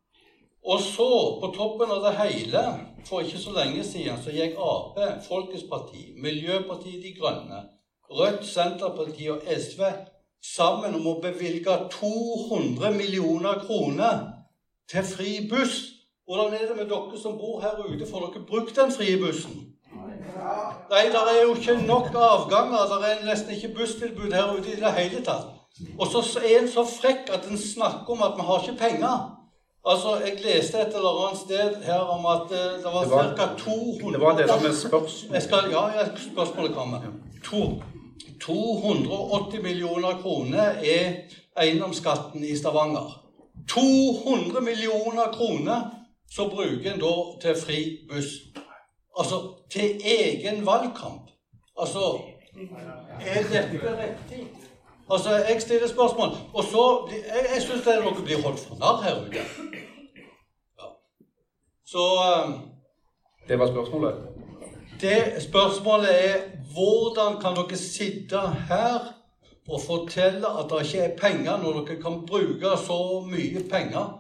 Og 0.65 0.81
så, 0.81 1.11
på 1.41 1.53
toppen 1.57 1.91
av 1.91 2.01
det 2.05 2.15
hele, 2.19 2.63
for 3.05 3.21
ikke 3.21 3.39
så 3.39 3.53
lenge 3.57 3.85
siden, 3.85 4.19
så 4.25 4.33
gikk 4.33 4.57
Ap, 4.61 4.99
Folkets 5.29 5.65
Parti, 5.71 6.13
Miljøpartiet 6.17 7.03
De 7.05 7.15
Grønne, 7.21 7.61
Rødt, 8.11 8.47
Senterpartiet 8.47 9.31
og 9.31 9.43
SV 9.57 9.83
sammen 10.57 10.95
om 10.97 11.07
å 11.07 11.19
bevilge 11.23 11.77
200 11.93 12.93
millioner 12.97 13.61
kroner 13.65 14.21
til 14.91 15.05
fri 15.05 15.49
buss. 15.51 15.81
Hvordan 16.25 16.55
er 16.55 16.67
det 16.69 16.77
med 16.77 16.89
dere 16.93 17.21
som 17.21 17.39
bor 17.39 17.61
her 17.61 17.81
ute? 17.85 18.07
Får 18.07 18.27
dere 18.27 18.47
brukt 18.49 18.77
den 18.77 18.93
frie 18.93 19.17
bussen? 19.21 19.67
Nei, 20.91 21.03
det 21.15 21.21
er 21.33 21.43
jo 21.43 21.55
ikke 21.55 21.77
nok 21.87 22.07
avganger. 22.15 22.87
Det 22.93 23.11
er 23.11 23.27
nesten 23.27 23.51
ikke 23.55 23.75
busstilbud 23.79 24.33
her 24.33 24.53
ute 24.53 24.73
i 24.73 24.81
det 24.81 24.93
hele 24.99 25.25
tatt. 25.25 25.47
Og 25.99 26.07
så 26.13 26.41
er 26.45 26.59
en 26.61 26.69
så 26.69 26.85
frekk 26.85 27.31
at 27.35 27.47
en 27.51 27.59
snakker 27.59 28.11
om 28.13 28.23
at 28.23 28.33
vi 28.37 28.47
har 28.49 28.65
ikke 28.65 28.79
penger. 28.79 29.37
Altså, 29.87 30.17
Jeg 30.27 30.41
leste 30.45 30.79
et 30.81 30.95
eller 30.97 31.27
annet 31.27 31.39
sted 31.41 31.77
her 31.85 32.01
om 32.15 32.27
at 32.27 32.51
eh, 32.53 32.77
det 32.83 32.85
var, 32.85 33.07
var- 33.09 33.37
ca. 33.37 33.47
200 33.59 34.13
det 34.13 34.21
var 34.21 34.37
det 34.37 34.49
som 34.51 34.67
er 34.67 34.75
spørsmål. 34.89 35.41
Skal, 35.41 35.71
ja, 35.71 35.85
ja, 35.99 36.05
spørsmålet 36.33 36.75
kommer. 36.75 37.01
To, 37.45 37.83
280 38.41 39.63
millioner 39.63 40.19
kroner 40.23 40.63
er 40.85 41.13
eiendomsskatten 41.63 42.45
i 42.45 42.57
Stavanger. 42.57 43.21
200 43.69 44.61
millioner 44.61 45.33
kroner 45.33 45.81
så 46.35 46.49
bruker 46.49 46.93
en 46.93 47.01
da 47.01 47.15
til 47.43 47.57
fri 47.65 47.79
buss. 48.13 48.31
Altså 49.19 49.35
til 49.71 50.01
egen 50.05 50.67
valgkamp. 50.67 51.31
Altså 51.79 52.21
Er 53.27 53.43
dette 53.43 54.03
riktig? 54.03 54.47
Altså, 55.13 55.31
jeg 55.37 55.63
stiller 55.63 55.89
spørsmål, 55.89 56.29
og 56.55 56.65
så 56.65 57.09
Jeg, 57.11 57.47
jeg 57.55 57.63
syns 57.63 57.85
dere 57.85 58.15
blir 58.25 58.43
holdt 58.43 58.61
for 58.61 58.77
narr 58.79 59.03
her 59.03 59.17
ute. 59.27 59.45
Ja. 60.79 60.89
Så 61.87 62.05
eh, 62.27 62.51
Det 63.49 63.59
var 63.59 63.67
spørsmålet. 63.67 64.15
det 65.01 65.43
spørsmålet 65.43 66.31
er 66.31 66.37
hvordan 66.75 67.41
kan 67.41 67.57
dere 67.57 67.77
sitte 67.77 68.41
her 68.69 69.15
og 69.69 69.81
fortelle 69.87 70.47
at 70.59 70.71
det 70.71 70.87
ikke 70.87 70.99
er 71.05 71.17
penger, 71.19 71.57
når 71.63 71.73
dere 71.73 72.03
kan 72.03 72.27
bruke 72.27 72.77
så 72.87 72.99
mye 73.27 73.63
penger? 73.71 74.17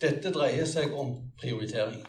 Dette 0.00 0.32
dreier 0.32 0.64
seg 0.68 0.92
om 0.92 1.14
prioritering. 1.40 2.06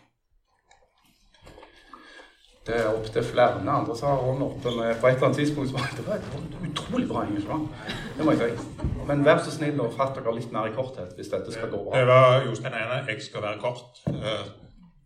Det 2.68 2.76
er 2.76 2.88
opp 2.92 3.06
til 3.14 3.24
flere 3.24 3.62
andre 3.72 3.96
som 3.96 4.10
har 4.12 4.22
hånden 4.26 4.44
oppe. 4.44 4.72
Men 4.76 4.96
på 5.02 5.08
et 5.08 5.14
eller 5.16 5.28
annet 5.30 5.38
tidspunkt 5.40 5.70
så 5.70 5.78
var 5.78 5.94
det 5.98 6.08
var 6.08 6.16
et 6.20 6.70
utrolig 6.70 7.08
bra 7.08 7.24
engasjement. 7.24 7.70
Det 8.18 8.26
må 8.26 8.32
jeg 8.36 8.40
si. 8.58 8.86
Men 9.08 9.26
vær 9.26 9.40
så 9.46 9.54
snill 9.56 9.80
og 9.86 9.94
fatt 9.96 10.18
dere 10.20 10.34
litt 10.36 10.52
mer 10.52 10.68
i 10.68 10.74
korthet 10.76 11.14
hvis 11.16 11.32
dette 11.32 11.54
skal 11.56 11.72
gå 11.72 11.80
bra. 11.86 11.96
Det 12.00 12.08
var 12.10 12.42
Jostein 12.46 12.76
Ene. 12.76 12.98
Jeg 13.08 13.24
skal 13.30 13.46
være 13.48 13.62
kort. 13.64 14.02
Eh, 14.12 14.48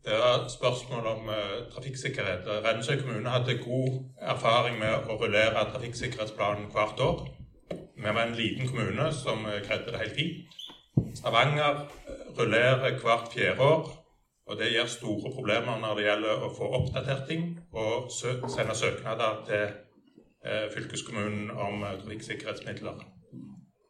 Det 0.06 0.16
var 0.18 0.48
spørsmål 0.50 1.06
om 1.08 1.28
eh, 1.30 1.58
trafikksikkerhet. 1.76 2.48
Rennesøy 2.66 2.96
kommune 3.04 3.30
hadde 3.30 3.60
god 3.62 4.00
erfaring 4.34 4.80
med 4.80 5.06
å 5.14 5.18
rullere 5.22 5.68
trafikksikkerhetsplanen 5.74 6.72
hvert 6.74 7.04
år. 7.06 7.22
Vi 7.70 8.08
var 8.10 8.24
en 8.24 8.34
liten 8.34 8.66
kommune 8.72 9.12
som 9.14 9.46
eh, 9.46 9.60
greide 9.68 9.94
det 9.94 10.02
helt 10.02 10.18
fint. 10.18 10.58
Stavanger 11.20 11.84
rullerer 12.40 12.98
hvert 13.04 13.30
fjerde 13.36 13.62
år. 13.62 13.92
Og 14.50 14.58
det 14.60 14.72
gir 14.72 14.90
store 14.90 15.32
problemer 15.36 15.80
når 15.80 15.96
det 15.98 16.06
gjelder 16.08 16.44
å 16.46 16.52
få 16.58 16.70
oppdatert 16.80 17.28
ting 17.30 17.46
og 17.78 18.10
sende 18.12 18.76
søknader 18.76 19.44
til 19.48 19.64
eh, 20.46 20.68
fylkeskommunen 20.74 21.52
om 21.52 21.86
eh, 21.86 21.98
trafikksikkerhetsmidler. 22.02 23.06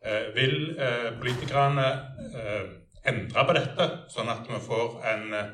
Eh, 0.06 0.28
vil 0.36 0.56
eh, 0.76 1.10
politikerne 1.22 1.88
eh, 2.36 2.70
endre 3.08 3.48
på 3.48 3.58
dette, 3.58 3.90
sånn 4.14 4.30
at 4.34 4.48
vi 4.50 4.62
får 4.68 5.00
en, 5.14 5.28
eh, 5.40 5.52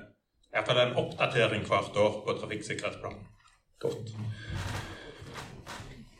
en 0.57 0.98
oppdatering 1.03 1.65
hvert 1.69 2.02
år 2.03 2.22
på 2.26 2.40
trafikksikkerhetsplanen? 2.41 3.28
Godt. 3.80 4.15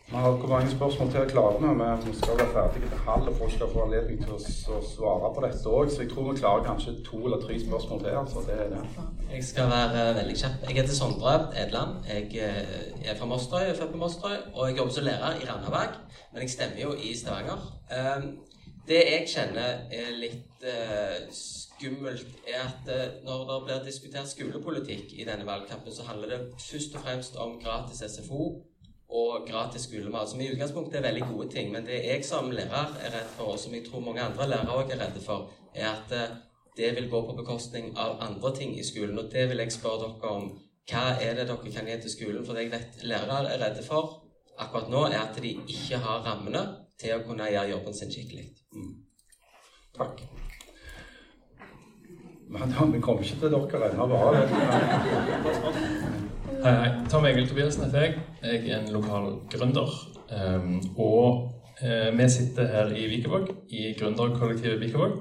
Vi 0.10 0.16
har 0.16 0.48
mange 0.48 0.72
spørsmål 0.72 1.10
til 1.12 1.30
klarer 1.30 2.04
vi? 2.06 2.14
Skal 2.18 2.38
være 2.40 2.52
ferdige 2.54 2.90
til 2.90 3.00
halv, 3.08 3.24
og 3.30 3.36
folk 3.38 3.52
skal 3.54 3.72
få 3.74 3.82
anledning 3.86 4.22
til 4.24 4.36
å, 4.36 4.78
svare 4.92 5.32
på 5.36 5.42
dette 5.46 5.72
òg. 5.78 5.90
Så 5.92 6.04
jeg 6.04 6.12
tror 6.14 6.30
vi 6.30 6.36
klarer 6.40 6.64
kanskje 6.64 6.94
to 7.08 7.18
eller 7.28 7.42
tre 7.42 7.58
spørsmål 7.64 8.00
til. 8.04 8.14
altså 8.22 8.44
det 8.48 8.56
er 8.66 8.70
det. 8.76 8.84
Jeg 9.34 9.44
skal 9.44 9.68
være 9.74 10.06
eh, 10.10 10.14
veldig 10.20 10.36
kjapp. 10.42 10.64
Jeg 10.68 10.78
heter 10.78 10.96
Sondre 11.00 11.34
Edland. 11.64 11.98
Jeg 12.08 12.40
eh, 12.46 13.10
er 13.10 13.18
fra 13.20 13.28
Mosterøy, 13.32 13.66
jeg 13.66 13.74
er 13.74 13.82
født 13.82 13.92
på 13.96 14.02
Mosterøy, 14.04 14.38
og 14.54 14.70
jeg 14.70 14.78
jobber 14.78 14.94
som 14.94 15.08
lærer 15.10 15.42
i 15.42 15.50
Randaberg. 15.50 16.00
Men 16.32 16.42
jeg 16.46 16.56
stemmer 16.56 16.82
jo 16.86 16.94
i 17.10 17.12
Stavanger. 17.24 17.68
Um, 17.98 18.30
det 18.88 19.02
jeg 19.10 19.28
kjenner 19.34 19.92
er 20.00 20.16
litt 20.24 20.64
eh, 20.72 21.20
skummelt, 21.42 22.40
er 22.48 22.64
at 22.64 22.96
når 23.28 23.44
det 23.52 23.60
blir 23.68 23.84
diskutert 23.92 24.32
skolepolitikk 24.32 25.20
i 25.20 25.28
denne 25.28 25.52
valgkampen, 25.52 25.92
så 25.92 26.08
handler 26.08 26.32
det 26.38 26.42
først 26.56 26.96
og 26.96 27.04
fremst 27.10 27.36
om 27.44 27.60
gratis 27.60 28.06
SFO 28.16 28.54
og 29.10 29.48
gratis 29.48 29.88
skolemat, 29.88 30.30
som 30.30 30.42
i 30.42 30.50
utgangspunktet 30.52 31.00
er 31.00 31.08
veldig 31.08 31.24
gode 31.32 31.50
ting. 31.52 31.72
Men 31.72 31.86
det 31.88 32.04
jeg 32.04 32.26
som 32.26 32.52
lærer 32.52 32.98
er 33.00 33.16
redd 33.16 33.32
for, 33.38 33.54
og 33.54 33.60
som 33.60 33.74
jeg 33.74 33.86
tror 33.88 34.04
mange 34.04 34.22
andre 34.22 34.50
lærere 34.50 34.76
òg 34.82 34.92
er 34.92 35.00
redde 35.06 35.22
for, 35.24 35.50
er 35.74 35.88
at 35.94 36.12
eh, 36.12 36.36
det 36.78 36.96
vil 36.96 37.10
gå 37.10 37.22
på 37.26 37.38
bekostning 37.38 37.94
av 37.98 38.18
andre 38.22 38.56
ting 38.56 38.80
i 38.80 38.86
skolen. 38.86 39.20
Og 39.20 39.32
det 39.32 39.50
vil 39.50 39.58
jeg 39.64 39.72
spørre 39.72 40.00
dere 40.04 40.30
om. 40.40 40.46
Hva 40.88 41.06
er 41.24 41.36
det 41.36 41.48
dere 41.48 41.72
kan 41.74 41.88
gi 41.88 42.02
til 42.02 42.12
skolen? 42.12 42.46
For 42.46 42.54
det 42.54 42.68
jeg 42.68 42.76
vet 42.76 43.04
lærere 43.04 43.54
er 43.54 43.64
redde 43.64 43.84
for 43.88 44.24
akkurat 44.58 44.90
nå, 44.90 45.06
er 45.08 45.20
at 45.22 45.42
de 45.42 45.60
ikke 45.68 45.98
har 46.04 46.26
rammene 46.26 46.68
til 47.00 47.16
å 47.16 47.24
kunne 47.28 47.52
gjøre 47.52 47.70
jobben 47.76 47.94
sin 47.94 48.12
skikkelig. 48.12 48.46
Takk. 49.98 50.22
Men 52.50 52.72
da, 52.72 52.86
vi 52.94 53.02
kommer 53.02 53.24
ikke 53.24 53.40
til 53.44 53.52
dere 53.54 53.92
ennå. 53.92 54.08
Bare 54.12 54.40
Hei, 56.48 56.72
hei. 56.72 56.92
Tom 57.12 57.26
Egil 57.28 57.48
Tobiassen 57.48 57.84
heter 57.84 58.06
jeg. 58.06 58.20
Jeg 58.40 58.70
er 58.72 58.78
en 58.80 58.94
lokal 58.96 59.26
gründer. 59.52 59.90
Um, 60.32 60.78
og 60.96 61.50
uh, 61.82 62.08
vi 62.16 62.28
sitter 62.32 62.70
her 62.72 62.94
i 62.96 63.04
Vikevåg, 63.12 63.50
i 63.68 63.92
gründerkollektivet 64.00 64.80
Vikevåg. 64.80 65.18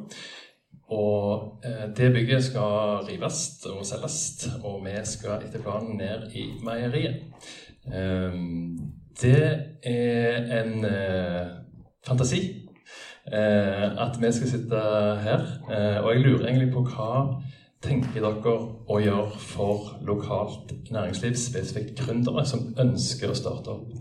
Og 0.94 1.43
uh, 1.66 1.89
det 1.97 2.12
bygget 2.15 2.44
skal 2.47 3.03
rives 3.09 3.40
og 3.66 3.82
selges, 3.89 4.47
og 4.62 4.85
vi 4.86 4.94
skal 5.03 5.43
etter 5.48 5.65
planen 5.66 5.98
ned 5.98 6.31
i 6.31 6.47
meieriet. 6.62 7.27
Um, 7.90 8.78
det 9.19 9.43
er 9.82 10.62
en 10.62 10.86
uh, 10.86 11.43
fantasi 12.07 12.44
at 13.27 14.15
vi 14.23 14.28
skal 14.32 14.48
sitte 14.48 14.81
her. 15.27 15.40
Og 16.05 16.12
jeg 16.12 16.20
lurer 16.23 16.44
egentlig 16.47 16.69
på 16.70 16.85
hva 16.86 17.40
tenker 17.85 18.24
dere 18.24 18.55
å 18.89 18.98
gjøre 19.03 19.40
for 19.40 19.93
lokalt 20.07 20.73
næringsliv, 20.90 21.36
spesifikt 21.40 22.01
gründere, 22.01 22.44
som 22.48 22.73
ønsker 22.78 23.31
å 23.31 23.36
starte 23.39 23.74
opp 23.74 23.93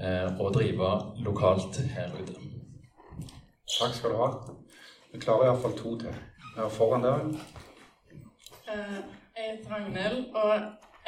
eh, 0.00 0.28
og 0.38 0.54
drive 0.56 0.90
lokalt 1.26 1.80
her 1.94 2.14
ute? 2.18 2.38
Takk 3.78 3.94
skal 3.94 4.14
du 4.14 4.20
ha. 4.22 4.30
Vi 5.12 5.20
klarer 5.22 5.50
iallfall 5.50 5.76
to 5.76 5.94
til. 6.00 6.18
Vi 6.54 6.60
har 6.60 6.72
foran 6.72 7.04
der. 7.04 7.30
Eh, 8.72 8.98
Jeg 9.38 9.52
heter 9.52 9.70
Ragnhild, 9.70 10.34
og 10.34 10.54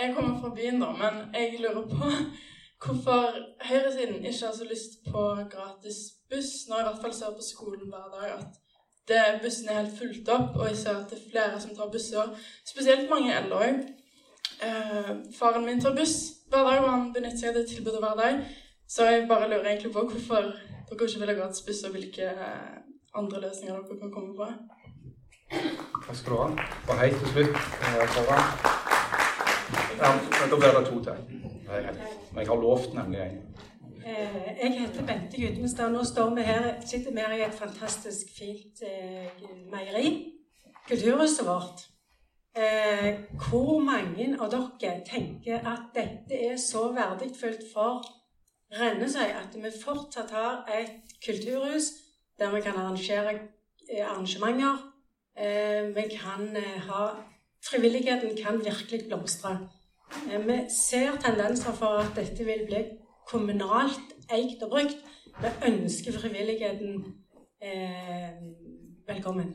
jeg 0.00 0.14
kommer 0.14 0.36
fra 0.40 0.54
byen, 0.54 0.80
da, 0.80 0.92
men 0.94 1.34
jeg 1.34 1.58
lurer 1.60 1.88
på 1.90 2.10
hvorfor 2.84 3.40
høyresiden 3.66 4.22
ikke 4.24 4.46
har 4.46 4.54
så 4.54 4.68
lyst 4.70 5.00
på 5.10 5.22
gratis 5.50 5.98
buss, 6.30 6.52
når 6.68 6.76
jeg 6.76 6.84
i 6.84 6.88
hvert 6.88 7.02
fall 7.02 7.16
ser 7.16 7.34
på 7.40 7.46
skolen 7.48 7.90
hver 7.90 8.06
dag 8.14 8.36
at 8.36 8.59
det, 9.10 9.22
bussen 9.42 9.68
er 9.68 9.80
helt 9.82 9.98
fulgt 9.98 10.28
opp, 10.32 10.56
og 10.56 10.68
jeg 10.68 10.78
ser 10.80 10.98
at 11.00 11.10
det 11.10 11.18
er 11.18 11.30
flere 11.32 11.60
som 11.62 11.74
tar 11.76 11.90
busser. 11.92 12.34
Spesielt 12.66 13.10
mange 13.10 13.34
eldre 13.34 13.62
òg. 13.66 13.80
Eh, 14.66 15.12
faren 15.38 15.64
min 15.66 15.80
tar 15.82 15.96
buss 15.96 16.16
hver 16.50 16.66
dag, 16.66 16.82
og 16.84 16.90
han 16.90 17.12
benytter 17.14 17.38
seg 17.40 17.52
av 17.52 17.60
det 17.60 17.68
tilbudet 17.70 18.02
hver 18.02 18.18
dag. 18.18 18.42
Så 18.90 19.06
jeg 19.06 19.28
bare 19.28 19.48
lurer 19.50 19.70
egentlig 19.70 19.92
på 19.94 20.02
hvorfor 20.10 20.50
dere 20.90 21.06
ikke 21.06 21.22
vil 21.22 21.32
ha 21.32 21.38
gratis 21.42 21.66
buss, 21.66 21.84
og 21.86 21.94
hvilke 21.96 22.30
eh, 22.32 22.76
andre 23.14 23.40
løsninger 23.46 23.74
dere 23.74 24.00
kan 24.02 24.14
komme 24.14 24.36
på. 24.36 24.50
Takk 25.50 26.16
skal 26.16 26.32
du 26.32 26.38
ha. 26.38 26.68
Og 26.88 26.98
hei 27.00 27.10
til 27.14 27.32
slutt 27.34 27.56
eh. 27.56 27.96
Ja, 30.00 30.10
da 30.50 30.56
blir 30.56 30.78
det 30.78 30.86
to 30.86 31.02
til. 31.04 31.16
Er. 31.70 31.92
Men 32.32 32.40
jeg 32.42 32.48
har 32.48 32.60
lovt 32.62 32.94
nemlig 32.94 33.20
en. 33.20 33.40
Eh, 34.06 34.58
Jeg 34.62 34.80
heter 34.80 35.06
Bente 35.06 35.40
Gudmestad. 35.40 35.90
Nå 35.92 36.04
står 36.04 36.34
vi 36.34 36.42
her, 36.42 36.80
sitter 36.86 37.10
vi 37.10 37.20
her 37.20 37.32
i 37.32 37.42
et 37.44 37.54
fantastisk 37.54 38.26
fint 38.38 38.82
eh, 38.82 39.26
meieri. 39.72 40.32
Kulturhuset 40.88 41.46
vårt. 41.46 41.82
Eh, 42.56 43.18
hvor 43.48 43.78
mange 43.84 44.36
av 44.40 44.50
dere 44.50 45.02
tenker 45.06 45.66
at 45.72 45.90
dette 45.94 46.38
er 46.48 46.56
så 46.56 46.88
verdifullt 46.96 47.66
for 47.74 48.00
Rennesøy 48.80 49.28
at 49.34 49.54
vi 49.54 49.70
fortsatt 49.84 50.30
har 50.30 50.64
et 50.78 51.12
kulturhus 51.26 51.90
der 52.38 52.54
vi 52.54 52.60
kan 52.60 52.78
arrangere 52.78 53.34
arrangementer? 53.98 54.86
Vi 55.94 56.04
kan 56.16 56.56
ha 56.88 57.02
Frivilligheten 57.70 58.36
kan 58.44 58.64
virkelig 58.64 59.06
blomstre. 59.08 59.68
Vi 60.26 60.58
ser 60.88 61.16
tendenser 61.20 61.72
for 61.72 61.86
at 61.86 62.16
dette 62.16 62.44
vil 62.44 62.64
bli 62.66 62.84
kommunalt 63.30 64.08
eid 64.30 64.62
og 64.62 64.70
brukt. 64.70 64.96
Vi 65.40 65.48
ønsker 65.68 66.12
frivilligheten 66.20 67.04
eh, 67.62 68.30
velkommen. 69.06 69.54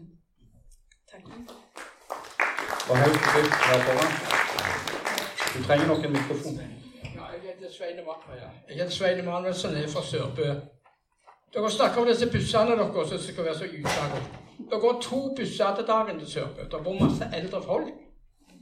Takk. 1.11 1.26
Du 5.57 5.64
trenger 5.64 5.88
nok 5.88 6.06
en 6.06 6.11
mikrofon. 6.11 6.53
Ja, 7.15 7.26
jeg 8.69 8.77
heter 8.77 8.89
Sveine 8.89 9.22
Manuelsen, 9.22 9.72
jeg 9.72 9.84
er 9.84 9.88
fra 9.89 10.03
Sørbø. 10.03 10.47
Dere 11.53 11.72
snakker 11.72 12.02
om 12.02 12.07
disse 12.07 12.31
bussene 12.31 12.72
deres 12.72 13.10
som 13.10 13.19
skal 13.19 13.45
være 13.45 13.56
så 13.56 13.65
utsatte. 13.80 14.19
Det 14.72 14.81
går 14.81 15.02
to 15.02 15.35
busser 15.38 15.76
til 15.76 15.88
dagen 15.88 16.19
til 16.19 16.31
Sørbø. 16.31 16.61
Det 16.72 16.84
bor 16.84 16.99
masse 17.06 17.26
eldre 17.35 17.64
folk. 17.64 17.88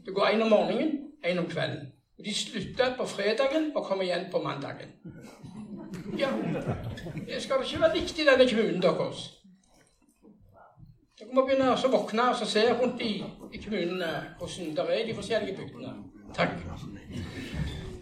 Det 0.05 0.15
går 0.15 0.25
en 0.25 0.41
om 0.41 0.49
morgenen, 0.49 0.91
en 1.25 1.39
om 1.39 1.47
kvelden. 1.47 1.91
Og 2.17 2.25
De 2.25 2.33
slutter 2.35 2.97
på 2.97 3.05
fredagen 3.09 3.71
og 3.75 3.85
kommer 3.85 4.03
igjen 4.03 4.27
på 4.31 4.41
mandagen. 4.43 4.93
Ja, 6.17 6.29
det 7.27 7.41
skal 7.41 7.63
ikke 7.65 7.81
være 7.81 7.99
viktig 8.01 8.23
i 8.23 8.27
denne 8.27 8.49
kommunen 8.49 8.81
deres. 8.81 9.23
Dere 11.19 11.33
må 11.33 11.45
begynne 11.45 11.73
å 11.73 11.89
våkne 11.93 12.29
og 12.33 12.47
se 12.49 12.63
rundt 12.73 13.01
i, 13.01 13.13
i 13.53 13.61
kommunene 13.61 14.09
hvordan 14.39 14.75
det 14.77 14.85
er 14.89 15.01
i 15.01 15.07
de 15.09 15.15
forskjellige 15.17 15.57
bygdene. 15.57 15.93
Takk. 16.33 16.57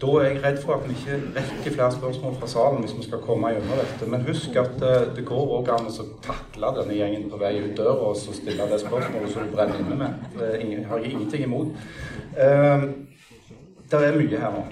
Da 0.02 0.08
er 0.18 0.24
jeg 0.26 0.40
redd 0.44 0.58
for 0.64 0.74
at 0.80 0.88
vi 0.88 0.96
ikke 0.96 1.18
rekker 1.36 1.76
flere 1.76 1.92
spørsmål 1.94 2.38
fra 2.40 2.48
salen 2.50 2.80
hvis 2.82 2.96
vi 2.98 3.04
skal 3.06 3.22
komme 3.22 3.52
gjennom 3.54 3.78
dette. 3.78 4.08
Men 4.10 4.24
husk 4.26 4.56
at 4.58 4.82
eh, 4.88 5.12
det 5.16 5.26
går 5.28 5.52
også 5.58 5.76
an 5.76 5.92
å 5.92 6.06
takle 6.26 6.72
denne 6.80 6.98
gjengen 6.98 7.28
på 7.30 7.38
vei 7.42 7.52
ut 7.62 7.76
døra 7.78 8.08
og 8.08 8.18
så 8.18 8.34
stille 8.34 8.66
det 8.72 8.80
spørsmålet 8.82 9.36
som 9.36 9.46
du 9.46 9.54
brenner 9.54 9.84
inne 9.84 10.00
med. 10.00 10.26
Det 10.40 10.50
er 10.56 10.88
har 10.90 11.04
jeg 11.04 11.14
ingenting 11.14 11.46
imot. 11.46 11.86
Eh, 12.48 12.88
det 14.00 14.08
er 14.08 14.18
mye 14.18 14.40
her 14.40 14.54
nå. 14.56 14.64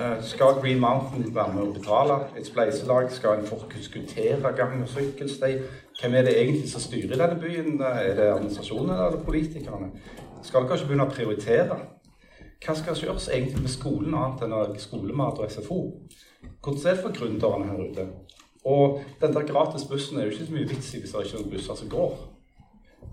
Eh, 0.00 0.22
skal 0.24 0.60
Green 0.60 0.80
Mountain 0.80 1.34
være 1.34 1.52
med 1.52 1.62
å 1.62 1.72
betale 1.74 2.14
et 2.38 2.46
spleiselag? 2.46 3.10
Skal 3.12 3.38
en 3.38 3.46
forskuttere 3.46 4.52
gang- 4.56 4.82
og 4.82 4.88
sykkelsti? 4.88 5.52
Hvem 6.00 6.14
er 6.14 6.22
det 6.22 6.38
egentlig 6.40 6.70
som 6.70 6.80
styrer 6.80 7.16
denne 7.16 7.40
byen? 7.40 7.80
Er 7.82 8.14
det 8.16 8.30
administrasjonen 8.32 8.90
eller 8.90 9.24
politikerne? 9.24 9.90
Skal 10.42 10.62
dere 10.62 10.78
ikke 10.78 10.86
begynne 10.86 11.06
å 11.06 11.12
prioritere? 11.12 11.76
Hva 12.64 12.74
skal 12.78 12.94
gjøres 12.94 13.28
egentlig 13.28 13.60
med 13.60 13.70
skolen 13.70 14.14
annet 14.14 14.42
enn 14.46 14.78
skolemat 14.78 15.38
og 15.38 15.50
SFO? 15.50 15.80
Hvordan 16.62 16.86
er 16.86 16.94
det 16.94 17.02
for 17.02 17.12
gründerne 17.12 17.68
her 17.68 17.90
ute? 17.90 18.08
Og 18.64 19.02
den 19.20 19.34
der 19.34 19.46
gratis 19.46 19.84
bussen 19.84 20.18
er 20.18 20.24
jo 20.24 20.30
ikke 20.30 20.46
så 20.46 20.52
mye 20.52 20.68
vits 20.68 20.94
i 20.94 21.00
hvis 21.00 21.12
det 21.12 21.24
ikke 21.24 21.36
er 21.36 21.42
noen 21.42 21.50
busser 21.50 21.74
som 21.74 21.88
går. 21.88 22.12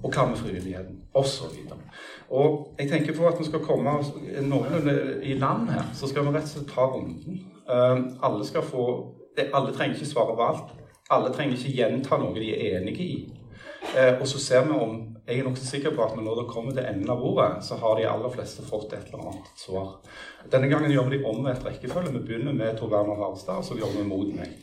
Og 0.04 0.14
hva 0.14 0.26
med 0.30 0.38
frivilligheten? 0.38 1.02
Og 1.14 1.26
så 1.26 1.50
videre. 1.52 1.80
Og 2.30 2.76
jeg 2.80 2.90
tenker 2.90 3.16
for 3.18 3.32
at 3.32 3.40
vi 3.40 3.46
skal 3.48 3.64
komme 3.66 3.96
noenlunde 4.46 4.96
i 5.26 5.34
land 5.34 5.70
her, 5.74 5.88
så 5.98 6.08
skal 6.08 6.28
vi 6.28 6.36
rett 6.36 6.46
og 6.46 6.52
slett 6.54 6.70
ta 6.70 6.86
runden. 6.86 7.40
Uh, 7.70 8.06
alle 8.26 8.46
skal 8.46 8.66
få 8.66 9.16
Alle 9.54 9.72
trenger 9.72 9.96
ikke 9.96 10.10
svare 10.10 10.36
på 10.36 10.44
alt. 10.44 10.72
Alle 11.10 11.30
trenger 11.34 11.56
ikke 11.56 11.78
gjenta 11.78 12.18
noe 12.20 12.36
de 12.36 12.50
er 12.52 12.80
enige 12.80 13.06
i. 13.06 13.14
Uh, 13.96 14.20
og 14.20 14.28
så 14.28 14.42
ser 14.42 14.66
vi 14.68 14.76
om 14.76 14.98
Jeg 15.30 15.40
er 15.40 15.46
nokså 15.46 15.66
sikker 15.66 15.94
på 15.96 16.04
at 16.04 16.16
når 16.18 16.42
det 16.42 16.50
kommer 16.50 16.74
til 16.74 16.86
enden 16.90 17.10
av 17.10 17.22
ordet, 17.22 17.64
så 17.66 17.78
har 17.78 17.96
de 17.96 18.08
aller 18.10 18.32
fleste 18.34 18.66
fått 18.66 18.94
et 18.98 19.12
eller 19.12 19.28
annet 19.30 19.52
svar. 19.62 20.00
Denne 20.52 20.68
gangen 20.68 20.92
gjør 20.92 21.06
vi 21.10 21.18
det 21.18 21.26
omvendt 21.30 21.66
rekkefølge. 21.66 22.14
Vi 22.18 22.24
begynner 22.26 22.54
med 22.54 22.78
Tor 22.78 22.90
Werner 22.90 23.22
Harstad, 23.22 23.62
og 23.62 23.66
så 23.66 23.78
gjør 23.78 23.94
vi 23.94 24.08
mot 24.10 24.34
meg. 24.34 24.58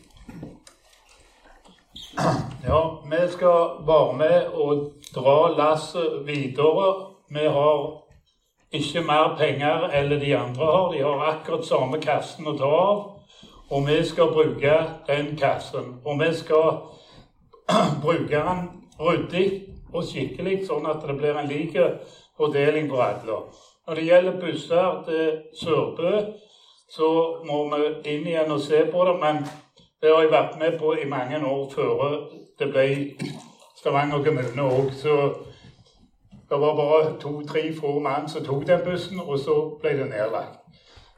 Ja, 2.66 2.80
vi 3.10 3.20
skal 3.30 3.86
være 3.86 4.16
med 4.18 4.58
og 4.58 4.92
dra 5.14 5.38
lasset 5.54 6.26
videre. 6.26 7.15
Vi 7.28 7.46
har 7.46 8.02
ikke 8.72 9.02
mer 9.02 9.34
penger 9.38 9.88
enn 9.98 10.12
de 10.20 10.32
andre 10.36 10.66
har. 10.72 10.92
De 10.92 11.02
har 11.02 11.24
akkurat 11.30 11.66
samme 11.66 12.00
kassen 12.02 12.46
å 12.46 12.56
ta 12.58 12.70
av. 12.70 13.04
Og 13.70 13.86
vi 13.88 13.96
skal 14.06 14.30
bruke 14.30 14.74
den 15.08 15.32
kassen. 15.38 15.96
Og 16.04 16.20
vi 16.20 16.32
skal 16.34 16.68
bruke 18.04 18.42
den 18.48 18.68
ryddig 19.00 19.46
og 19.92 20.04
skikkelig, 20.06 20.60
sånn 20.66 20.86
at 20.86 21.02
det 21.06 21.16
blir 21.18 21.38
en 21.38 21.48
lik 21.50 21.74
fordeling 22.36 22.88
på 22.90 23.00
alle. 23.02 23.40
Når 23.86 23.98
det 23.98 24.06
gjelder 24.06 24.40
busser 24.40 25.02
til 25.06 25.26
Sørbø, 25.62 26.12
så 26.90 27.10
må 27.46 27.64
vi 27.72 27.90
inn 28.12 28.26
igjen 28.26 28.54
og 28.54 28.62
se 28.62 28.84
på 28.92 29.04
det. 29.08 29.16
Men 29.22 29.42
det 30.02 30.12
har 30.12 30.22
jeg 30.22 30.32
vært 30.32 30.58
med 30.62 30.78
på 30.78 30.94
i 30.94 31.10
mange 31.10 31.42
år 31.42 31.68
før 31.74 32.16
det 32.58 32.70
ble 32.70 32.86
Stavanger 33.76 34.22
kommune 34.24 34.62
òg. 34.62 34.94
Det 36.48 36.60
var 36.60 36.76
bare 36.76 37.20
to-tre 37.20 37.72
få 37.80 37.98
mann 37.98 38.28
som 38.28 38.44
tok 38.44 38.66
den 38.66 38.84
bussen, 38.84 39.20
og 39.20 39.38
så 39.38 39.54
ble 39.80 39.96
det 39.98 40.10
nedlagt. 40.10 40.60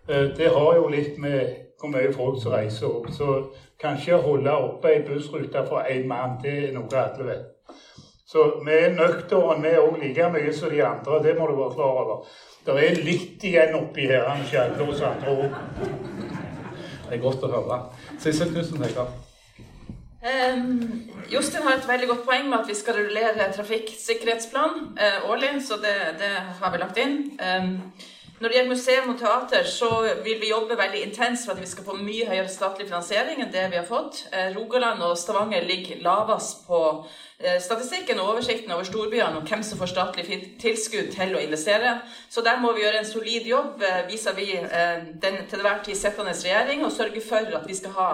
Det 0.08 0.48
har 0.54 0.74
jo 0.76 0.88
litt 0.88 1.18
med 1.20 1.68
hvor 1.80 1.92
mye 1.92 2.12
folk 2.12 2.40
som 2.42 2.52
reiser 2.52 2.88
opp. 2.88 3.10
Så 3.12 3.26
kanskje 3.80 4.16
holde 4.24 4.54
oppe 4.56 4.88
ei 4.94 5.04
bussrute 5.06 5.66
for 5.68 5.84
én 5.84 6.08
mann, 6.08 6.38
det 6.42 6.56
er 6.62 6.72
noe 6.74 7.02
alle 7.02 7.28
vet. 7.28 7.44
Så 8.28 8.48
vi 8.64 8.72
er 8.72 8.96
nøkterne, 8.96 9.62
vi 9.62 9.76
òg, 9.80 10.00
like 10.00 10.32
mye 10.32 10.52
som 10.52 10.72
de 10.72 10.82
andre. 10.84 11.22
Det 11.22 11.36
må 11.38 11.46
du 11.46 11.56
være 11.60 11.76
klar 11.76 12.02
over. 12.02 12.26
Det 12.66 12.74
er 12.88 13.00
litt 13.04 13.44
igjen 13.44 13.76
oppi 13.78 14.08
her, 14.08 14.28
ikke 14.44 14.64
alle 14.64 14.90
hos 14.90 15.00
andre 15.00 15.36
òg. 15.36 15.56
Det 17.08 17.16
er 17.16 17.24
godt 17.24 17.44
å 17.44 17.52
høre. 17.54 17.80
Sissel 18.20 18.52
tusen 18.52 18.84
Hegdal. 18.84 19.27
Um, 20.18 21.10
Jostein 21.30 21.62
har 21.62 21.76
et 21.78 21.84
veldig 21.86 22.08
godt 22.10 22.24
poeng 22.26 22.48
med 22.50 22.58
at 22.58 22.66
vi 22.66 22.74
skal 22.74 22.96
rullere 22.98 23.52
trafikksikkerhetsplan 23.54 24.80
uh, 24.98 25.28
årlig, 25.30 25.52
så 25.62 25.78
det, 25.78 25.94
det, 26.18 26.32
har 26.58 26.72
vi 26.74 26.80
lagt 26.82 26.98
inn. 26.98 27.20
Um, 27.38 27.76
når 28.40 28.48
det 28.48 28.56
gjelder 28.56 28.72
museum 28.72 29.12
og 29.12 29.20
teater, 29.20 29.62
så 29.66 29.90
vil 30.24 30.40
vi 30.42 30.50
jobbe 30.50 30.78
veldig 30.78 31.04
intenst 31.06 31.46
for 31.46 31.54
at 31.54 31.62
vi 31.62 31.70
skal 31.70 31.86
få 31.86 31.94
mye 32.02 32.26
høyere 32.26 32.50
statlig 32.50 32.88
finansiering 32.90 33.44
enn 33.44 33.54
det 33.54 33.68
vi 33.70 33.78
har 33.78 33.86
fått. 33.86 34.24
Uh, 34.34 34.50
Rogaland 34.58 35.06
og 35.06 35.14
Stavanger 35.18 35.66
ligger 35.70 36.02
lavest 36.02 36.66
på 36.66 36.82
statistikken 37.38 38.18
og 38.18 38.32
oversikten 38.32 38.72
over 38.74 38.82
storbyene 38.82 39.38
og 39.38 39.46
hvem 39.46 39.62
som 39.62 39.78
får 39.78 39.92
statlig 39.92 40.38
tilskudd 40.58 41.12
til 41.14 41.36
å 41.38 41.42
investere. 41.42 41.92
Så 42.30 42.42
der 42.42 42.58
må 42.58 42.72
vi 42.74 42.82
gjøre 42.82 42.98
en 42.98 43.06
solid 43.06 43.46
jobb 43.46 43.82
eh, 43.82 44.00
vis-à-vis 44.10 44.66
-vis 44.66 45.20
den 45.22 45.46
til 45.46 45.58
enhver 45.58 45.82
tid 45.84 45.94
sittende 45.94 46.32
regjering 46.32 46.84
og 46.84 46.92
sørge 46.92 47.20
for 47.28 47.56
at 47.60 47.68
vi 47.68 47.74
skal 47.74 47.90
ha 47.90 48.08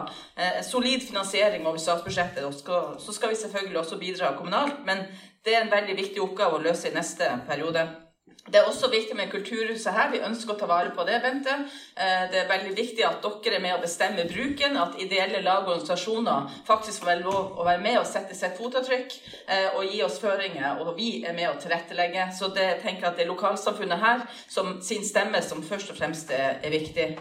solid 0.63 1.01
finansiering 1.09 1.67
over 1.67 1.79
statsbudsjettet. 1.79 2.45
Og 2.45 2.53
så 3.01 3.13
skal 3.13 3.31
vi 3.31 3.35
selvfølgelig 3.35 3.79
også 3.79 3.99
bidra 3.99 4.37
kommunalt, 4.37 4.87
men 4.87 4.99
det 5.45 5.57
er 5.57 5.63
en 5.63 5.71
veldig 5.71 5.97
viktig 5.97 6.23
oppgave 6.23 6.57
å 6.57 6.63
løse 6.63 6.89
i 6.89 6.95
neste 6.95 7.25
periode. 7.49 8.04
Det 8.45 8.59
er 8.61 8.67
også 8.69 8.91
viktig 8.93 9.17
med 9.17 9.31
kulturhuset 9.33 9.95
her. 9.97 10.11
Vi 10.13 10.19
ønsker 10.21 10.53
å 10.53 10.57
ta 10.61 10.67
vare 10.69 10.91
på 10.93 11.05
det, 11.09 11.17
Bente. 11.25 11.55
Eh, 11.97 12.27
det 12.29 12.43
er 12.43 12.51
veldig 12.51 12.75
viktig 12.77 13.07
at 13.09 13.25
dere 13.25 13.57
er 13.57 13.63
med 13.65 13.73
å 13.79 13.81
bestemme 13.81 14.27
bruken, 14.29 14.77
at 14.77 14.99
ideelle 15.01 15.41
lag 15.41 15.63
og 15.65 15.79
organisasjoner 15.79 16.51
faktisk 16.69 17.07
får 17.07 17.23
lov 17.25 17.57
å 17.57 17.65
være 17.65 17.81
med 17.87 17.97
og 18.03 18.11
sette 18.11 18.37
sitt 18.37 18.59
fotavtrykk 18.61 19.17
eh, 19.49 19.71
og 19.79 19.89
gi 19.89 20.03
oss 20.05 20.21
føringer, 20.21 20.85
og 20.85 20.93
vi 20.99 21.23
er 21.25 21.33
med 21.33 21.49
å 21.55 21.57
tilrettelegge. 21.63 22.29
Så 22.37 22.53
det 22.53 22.69
tenker 22.85 23.09
at 23.09 23.17
det 23.17 23.25
er 23.25 23.33
lokalsamfunnet 23.33 24.05
her 24.05 24.29
som 24.45 24.77
sin 24.85 25.09
stemme 25.09 25.41
som 25.41 25.65
først 25.65 25.95
og 25.95 26.03
fremst 26.03 26.37
er 26.37 26.69
viktig. 26.69 27.15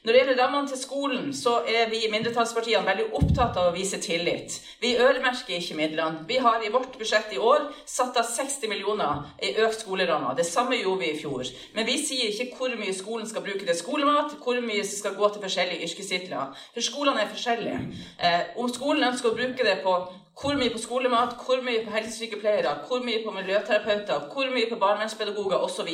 Når 0.00 0.12
det 0.12 0.20
gjelder 0.20 0.38
rammene 0.42 0.68
til 0.68 0.78
skolen, 0.80 1.26
så 1.36 1.58
er 1.68 1.90
vi 1.90 1.98
i 2.06 2.08
mindretallspartiene 2.08 2.86
veldig 2.86 3.04
opptatt 3.18 3.58
av 3.60 3.66
å 3.68 3.74
vise 3.74 3.98
tillit. 4.00 4.54
Vi 4.80 4.94
øremerker 4.96 5.58
ikke 5.58 5.76
midlene. 5.76 6.22
Vi 6.28 6.38
har 6.40 6.64
i 6.64 6.70
vårt 6.72 6.96
budsjett 6.96 7.34
i 7.36 7.40
år 7.50 7.66
satt 7.84 8.16
av 8.16 8.24
60 8.24 8.72
millioner 8.72 9.26
i 9.44 9.50
økt 9.60 9.82
skoleramme. 9.82 10.32
Det 10.38 10.46
samme 10.48 10.78
gjorde 10.78 11.02
vi 11.02 11.10
i 11.10 11.18
fjor. 11.20 11.50
Men 11.74 11.84
vi 11.90 11.98
sier 12.00 12.32
ikke 12.32 12.56
hvor 12.56 12.78
mye 12.80 12.96
skolen 12.96 13.28
skal 13.28 13.44
bruke 13.44 13.66
til 13.66 13.76
skolemat, 13.76 14.38
hvor 14.40 14.62
mye 14.64 14.86
som 14.88 15.02
skal 15.02 15.18
gå 15.20 15.28
til 15.34 15.44
forskjellige 15.44 15.90
yrkestitler. 15.90 16.56
For 16.72 16.88
skolene 16.88 17.26
er 17.26 17.34
forskjellige. 17.34 17.82
Eh, 18.24 18.56
om 18.56 18.72
skolen 18.72 19.04
ønsker 19.10 19.28
å 19.28 19.36
bruke 19.36 19.68
det 19.68 19.82
på 19.84 19.98
hvor 20.40 20.56
mye 20.56 20.72
på 20.72 20.80
skolemat, 20.80 21.36
hvor 21.44 21.60
mye 21.66 21.84
på 21.84 21.92
helsesykepleiere, 21.92 22.72
hvor 22.88 23.04
mye 23.04 23.20
på 23.26 23.36
miljøterapeuter, 23.36 24.30
hvor 24.32 24.48
mye 24.54 24.70
på 24.70 24.80
barnevernspedagoger 24.80 25.60
osv. 25.60 25.92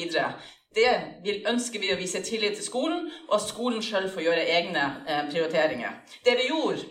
Det 0.76 1.40
ønsker 1.48 1.80
vi 1.80 1.94
å 1.94 1.98
vise 1.98 2.20
tillit 2.24 2.58
til 2.58 2.66
skolen, 2.66 3.06
og 3.30 3.38
at 3.38 3.48
skolen 3.48 3.82
sjøl 3.84 4.10
får 4.12 4.26
gjøre 4.26 4.44
egne 4.58 4.84
eh, 5.08 5.24
prioriteringer. 5.30 6.02
Det 6.24 6.36
vi 6.36 6.50
gjorde 6.50 6.84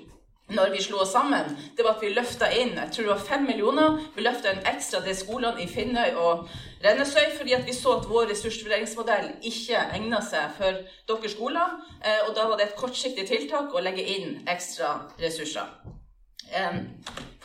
når 0.47 0.69
vi 0.75 0.81
slo 0.81 0.99
oss 1.01 1.09
sammen, 1.09 1.55
det 1.77 1.85
var 1.85 1.95
at 1.95 2.03
vi 2.03 2.11
løfta 2.13 2.51
inn 2.53 2.75
jeg 2.77 2.91
tror 2.93 3.07
det 3.07 3.13
var 3.15 3.23
fem 3.29 3.47
millioner. 3.47 3.95
Vi 4.13 4.21
løfta 4.21 4.51
inn 4.53 4.67
ekstra 4.69 5.01
til 5.01 5.17
skolene 5.17 5.63
i 5.63 5.65
Finnøy 5.65 6.19
og 6.21 6.45
Rennesøy 6.85 7.33
fordi 7.37 7.57
vi 7.65 7.73
så 7.73 7.95
at 7.97 8.05
vår 8.09 8.29
ressursvurderingsmodell 8.29 9.31
ikke 9.41 9.81
egna 9.97 10.21
seg 10.21 10.53
for 10.59 10.83
deres 11.09 11.33
skoler. 11.33 11.73
Eh, 12.03 12.21
og 12.27 12.35
da 12.37 12.45
var 12.45 12.61
det 12.61 12.69
et 12.69 12.77
kortsiktig 12.77 13.25
tiltak 13.29 13.73
å 13.73 13.81
legge 13.81 14.05
inn 14.05 14.43
ekstra 14.45 14.99
ressurser. 15.17 15.73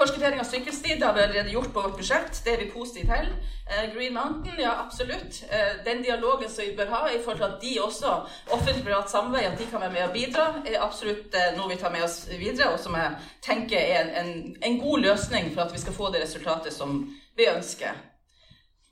Forskuttering 0.01 0.40
av 0.40 0.44
sykkelstid 0.44 1.02
har 1.02 1.14
vi 1.14 1.22
allerede 1.22 1.51
gjort 1.51 1.72
på 1.72 1.81
vårt 1.81 1.97
budsjett. 1.97 2.40
Det 2.44 2.52
er 2.52 2.59
vi 2.62 2.70
positive 2.72 3.16
til. 3.16 3.32
Eh, 3.70 3.94
Green 3.94 4.14
Mountain, 4.14 4.60
ja 4.60 4.70
absolutt. 4.85 5.43
Eh, 5.51 5.85
den 5.85 6.02
dialogen 6.02 6.51
som 6.51 6.64
vi 6.64 6.77
bør 6.77 6.86
ha 6.86 7.10
i 7.10 7.18
forhold 7.24 7.39
til 7.39 7.44
at 7.44 7.62
de 7.62 7.82
også, 7.82 8.14
offentlig-privat 8.51 9.10
samarbeid, 9.10 9.52
at 9.52 9.59
de 9.59 9.66
kan 9.70 9.81
være 9.81 9.93
med 9.93 10.02
og 10.02 10.12
bidra, 10.12 10.47
er 10.66 10.81
absolutt 10.81 11.36
eh, 11.36 11.52
noe 11.56 11.68
vi 11.68 11.77
tar 11.77 11.93
med 11.93 12.05
oss 12.05 12.22
videre, 12.32 12.72
og 12.72 12.81
som 12.81 12.97
jeg 12.97 13.12
tenker 13.43 13.78
er 13.78 14.01
en, 14.01 14.14
en, 14.22 14.56
en 14.62 14.81
god 14.81 15.05
løsning 15.05 15.52
for 15.55 15.66
at 15.66 15.74
vi 15.74 15.85
skal 15.85 15.97
få 15.97 16.10
det 16.14 16.24
resultatet 16.24 16.72
som 16.72 17.02
vi 17.36 17.51
ønsker. 17.52 18.01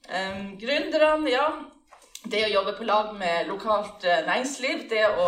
Um, 0.08 0.54
Gründerne, 0.60 1.28
ja 1.30 1.48
det 2.26 2.40
å 2.44 2.50
jobbe 2.50 2.72
på 2.74 2.86
lag 2.86 3.12
med 3.18 3.46
lokalt 3.46 4.02
eh, 4.04 4.24
næringsliv, 4.26 4.80
det 4.90 5.04
å 5.06 5.26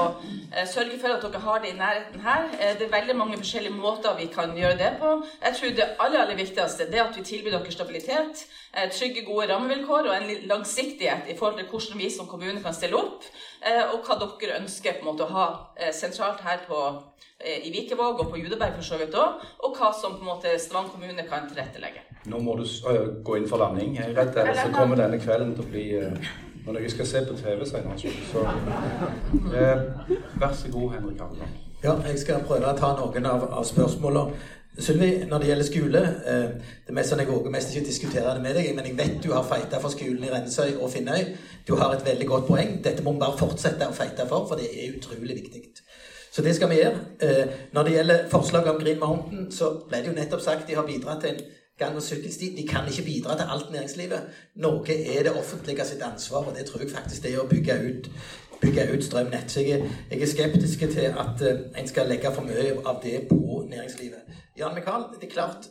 eh, 0.51 0.67
sørge 0.69 0.99
for 0.99 1.15
at 1.15 1.23
dere 1.23 1.43
har 1.45 1.63
det 1.63 1.71
i 1.71 1.77
nærheten 1.79 2.25
her. 2.25 2.49
Eh, 2.59 2.73
det 2.81 2.89
er 2.89 2.97
veldig 2.97 3.17
mange 3.17 3.39
forskjellige 3.39 3.77
måter 3.79 4.17
vi 4.19 4.27
kan 4.33 4.57
gjøre 4.59 4.79
det 4.81 4.91
på. 4.99 5.13
Jeg 5.45 5.57
tror 5.59 5.77
det 5.77 5.87
aller, 6.03 6.25
aller 6.25 6.41
viktigste 6.41 6.89
er 6.89 7.05
at 7.05 7.17
vi 7.17 7.25
tilbyr 7.29 7.55
dere 7.55 7.75
stabilitet, 7.75 8.43
trygge, 8.95 9.25
gode 9.27 9.49
rammevilkår 9.53 10.11
og 10.11 10.17
en 10.17 10.45
langsiktighet 10.51 11.31
i 11.31 11.39
forhold 11.39 11.61
til 11.61 11.71
hvordan 11.71 12.03
vi 12.03 12.11
som 12.11 12.29
kommune 12.31 12.63
kan 12.63 12.75
stille 12.75 12.99
opp, 12.99 13.25
og 13.93 14.07
hva 14.07 14.19
dere 14.21 14.61
ønsker 14.61 14.99
på 14.99 15.03
en 15.03 15.09
måte 15.11 15.27
å 15.27 15.33
ha 15.35 15.47
sentralt 15.95 16.45
her 16.47 16.63
på, 16.69 16.79
i 17.41 17.73
Vikevåg 17.75 18.23
og 18.23 18.31
på 18.31 18.39
Judeberg 18.39 18.77
for 18.77 18.87
så 18.87 19.01
vidt 19.01 19.17
òg, 19.19 19.43
og 19.67 19.75
hva 19.79 19.91
som 19.97 20.15
på 20.15 20.23
en 20.23 20.31
måte 20.31 20.55
Stavanger 20.63 20.95
kommune 20.95 21.27
kan 21.27 21.49
tilrettelegge. 21.51 22.05
Nå 22.31 22.39
må 22.45 22.55
du 22.61 22.65
gå 23.27 23.41
inn 23.41 23.51
for 23.51 23.63
landing. 23.63 23.99
Redd 24.15 24.39
ellers 24.39 24.63
så 24.63 24.71
kommer 24.75 25.01
denne 25.01 25.19
kvelden 25.23 25.57
til 25.59 25.67
å 25.67 25.73
bli 25.75 25.87
når 26.67 26.81
jeg 26.81 26.91
skal 26.91 27.07
se 27.07 27.25
på 27.29 27.37
TV 27.37 27.67
senere. 27.67 27.99
Så 28.33 28.45
eh, 29.57 29.83
vær 30.41 30.53
så 30.53 30.71
god, 30.73 30.93
Henrik 30.95 31.21
Halleland. 31.21 31.59
Ja, 31.83 31.95
jeg 32.07 32.19
skal 32.21 32.43
prøve 32.47 32.69
å 32.69 32.77
ta 32.77 32.95
noen 32.99 33.27
av, 33.27 33.47
av 33.51 33.65
spørsmålene. 33.65 34.57
Sylvi, 34.79 35.25
når 35.29 35.43
det 35.43 35.49
gjelder 35.49 35.67
skole 35.67 36.01
eh, 36.31 36.51
Det 36.87 36.95
mest 36.95 37.11
sånn 37.11 37.19
Jeg 37.21 37.29
våger 37.29 37.51
mest 37.51 37.73
ikke 37.75 37.89
diskutere 37.89 38.35
det 38.37 38.43
med 38.45 38.55
deg, 38.55 38.69
men 38.77 38.87
jeg 38.87 38.95
vet 38.97 39.17
du 39.25 39.33
har 39.35 39.43
fighta 39.45 39.81
for 39.83 39.93
skolen 39.93 40.23
i 40.25 40.31
Rensøy 40.31 40.77
og 40.77 40.93
Finnøy. 40.93 41.33
Du 41.67 41.75
har 41.81 41.95
et 41.95 42.07
veldig 42.07 42.29
godt 42.29 42.47
poeng. 42.47 42.77
Dette 42.85 43.03
må 43.03 43.17
vi 43.17 43.23
bare 43.25 43.39
fortsette 43.41 43.89
å 43.91 43.97
feite 43.97 44.29
for, 44.31 44.47
for 44.49 44.61
det 44.61 44.71
er 44.71 44.95
utrolig 44.95 45.41
viktig. 45.43 45.65
Så 46.31 46.45
det 46.47 46.55
skal 46.57 46.71
vi 46.71 46.79
gjøre. 46.79 47.03
Eh, 47.27 47.57
når 47.75 47.89
det 47.89 47.97
gjelder 47.97 48.29
forslaget 48.31 48.71
om 48.71 48.79
Green 48.81 49.01
Mountain, 49.03 49.49
så 49.53 49.73
ble 49.89 50.05
det 50.05 50.13
jo 50.13 50.17
nettopp 50.21 50.45
sagt 50.45 50.69
de 50.71 50.79
har 50.79 50.87
bidratt 50.87 51.25
til 51.25 51.35
en 51.35 51.43
gang- 51.81 51.97
og 51.97 52.05
sykkelsti. 52.05 52.53
De 52.57 52.67
kan 52.69 52.89
ikke 52.89 53.07
bidra 53.09 53.37
til 53.39 53.49
alt 53.55 53.73
næringslivet. 53.73 54.45
Noe 54.65 55.01
er 55.17 55.25
det 55.27 55.33
offentlige 55.33 55.89
sitt 55.89 56.03
ansvar, 56.03 56.47
og 56.47 56.55
det 56.57 56.67
tror 56.69 56.85
jeg 56.85 56.95
faktisk 56.95 57.25
det 57.25 57.35
er 57.35 57.43
å 57.43 57.49
bygge 57.51 57.81
ut 57.89 58.13
bygge 58.61 58.93
ut 58.93 59.05
strømnett. 59.05 59.51
Så 59.51 59.61
jeg, 59.65 59.91
jeg 60.11 60.23
er 60.23 60.27
skeptisk 60.27 60.79
til 60.79 61.01
at 61.01 61.43
uh, 61.43 61.61
en 61.81 61.89
skal 61.89 62.09
legge 62.09 62.33
for 62.35 62.45
mye 62.45 62.75
av 62.85 63.01
det 63.03 63.23
på 63.29 63.67
næringslivet. 63.71 64.35
Jan 64.59 64.75
Mikael, 64.77 65.09
det 65.21 65.29
er 65.29 65.33
klart 65.33 65.71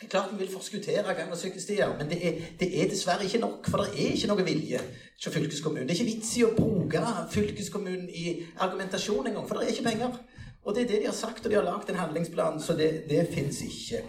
det 0.00 0.06
er 0.06 0.10
klart 0.10 0.30
vi 0.32 0.38
vil 0.44 0.52
forskuttere 0.52 1.14
gang- 1.14 1.32
og 1.32 1.38
sykkelstier, 1.38 1.88
men 1.98 2.08
det 2.08 2.18
er, 2.28 2.32
det 2.60 2.68
er, 2.82 2.88
dessverre 2.88 3.24
ikke 3.24 3.38
nok. 3.38 3.68
For 3.68 3.84
det 3.84 3.90
er 3.92 4.14
ikke 4.14 4.30
noe 4.30 4.44
vilje 4.44 4.78
hos 5.24 5.34
fylkeskommunen. 5.34 5.88
Det 5.88 5.92
er 5.96 6.00
ikke 6.00 6.14
vits 6.14 6.30
i 6.38 6.44
å 6.46 6.54
bruke 6.56 7.02
fylkeskommunen 7.34 8.06
i 8.08 8.32
argumentasjon 8.64 9.28
engang, 9.28 9.48
for 9.48 9.60
det 9.60 9.66
er 9.66 9.74
ikke 9.74 9.88
penger. 9.90 10.16
Og 10.64 10.74
det 10.74 10.82
er 10.82 10.88
det 10.88 11.02
de 11.02 11.10
har 11.10 11.16
sagt, 11.16 11.44
og 11.44 11.52
de 11.52 11.58
har 11.58 11.68
lagd 11.68 11.92
en 11.92 12.00
handlingsplan, 12.00 12.60
så 12.64 12.76
det, 12.80 12.88
det 13.10 13.26
fins 13.34 13.60
ikke. 13.68 14.00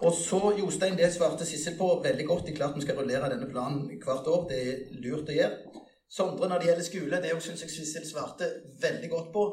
Og 0.00 0.14
så, 0.16 0.40
Jostein, 0.58 0.96
det 0.96 1.10
svarte 1.12 1.44
Sissel 1.46 1.76
på 1.76 1.88
veldig 2.04 2.26
godt. 2.26 2.46
Det 2.46 2.54
er 2.54 2.56
klart 2.56 2.76
vi 2.76 2.84
skal 2.86 2.96
rullere 2.96 3.28
denne 3.32 3.48
planen 3.50 3.84
hvert 4.00 4.28
år. 4.32 4.46
Det 4.48 4.60
er 4.68 4.78
lurt 5.04 5.28
å 5.28 5.36
gjøre. 5.36 5.82
Sondre, 6.10 6.48
når 6.48 6.62
det 6.62 6.70
gjelder 6.70 6.86
skole, 6.86 7.20
det 7.22 7.34
syns 7.44 7.64
jeg 7.66 7.74
Sissel 7.74 8.06
svarte 8.08 8.48
veldig 8.82 9.10
godt 9.12 9.28
på. 9.34 9.44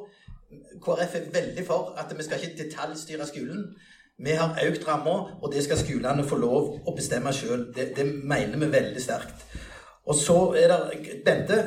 KrF 0.85 1.17
er 1.19 1.27
veldig 1.33 1.65
for 1.67 1.91
at 1.99 2.13
vi 2.15 2.23
skal 2.23 2.43
ikke 2.43 2.63
detaljstyre 2.63 3.27
skolen. 3.27 3.65
Vi 4.17 4.37
har 4.39 4.55
økt 4.63 4.87
ramma, 4.87 5.17
og 5.41 5.51
det 5.53 5.65
skal 5.65 5.77
skolene 5.77 6.23
få 6.25 6.39
lov 6.41 6.87
å 6.87 6.95
bestemme 6.95 7.33
sjøl. 7.35 7.67
Det, 7.75 7.91
det, 7.97 8.07
mener 8.07 8.57
vi 8.57 8.71
veldig 8.71 9.03
sterkt. 9.03 9.43
Og 10.07 10.15
så 10.15 10.37
er 10.57 10.71
det 10.71 11.19
Bente 11.27 11.59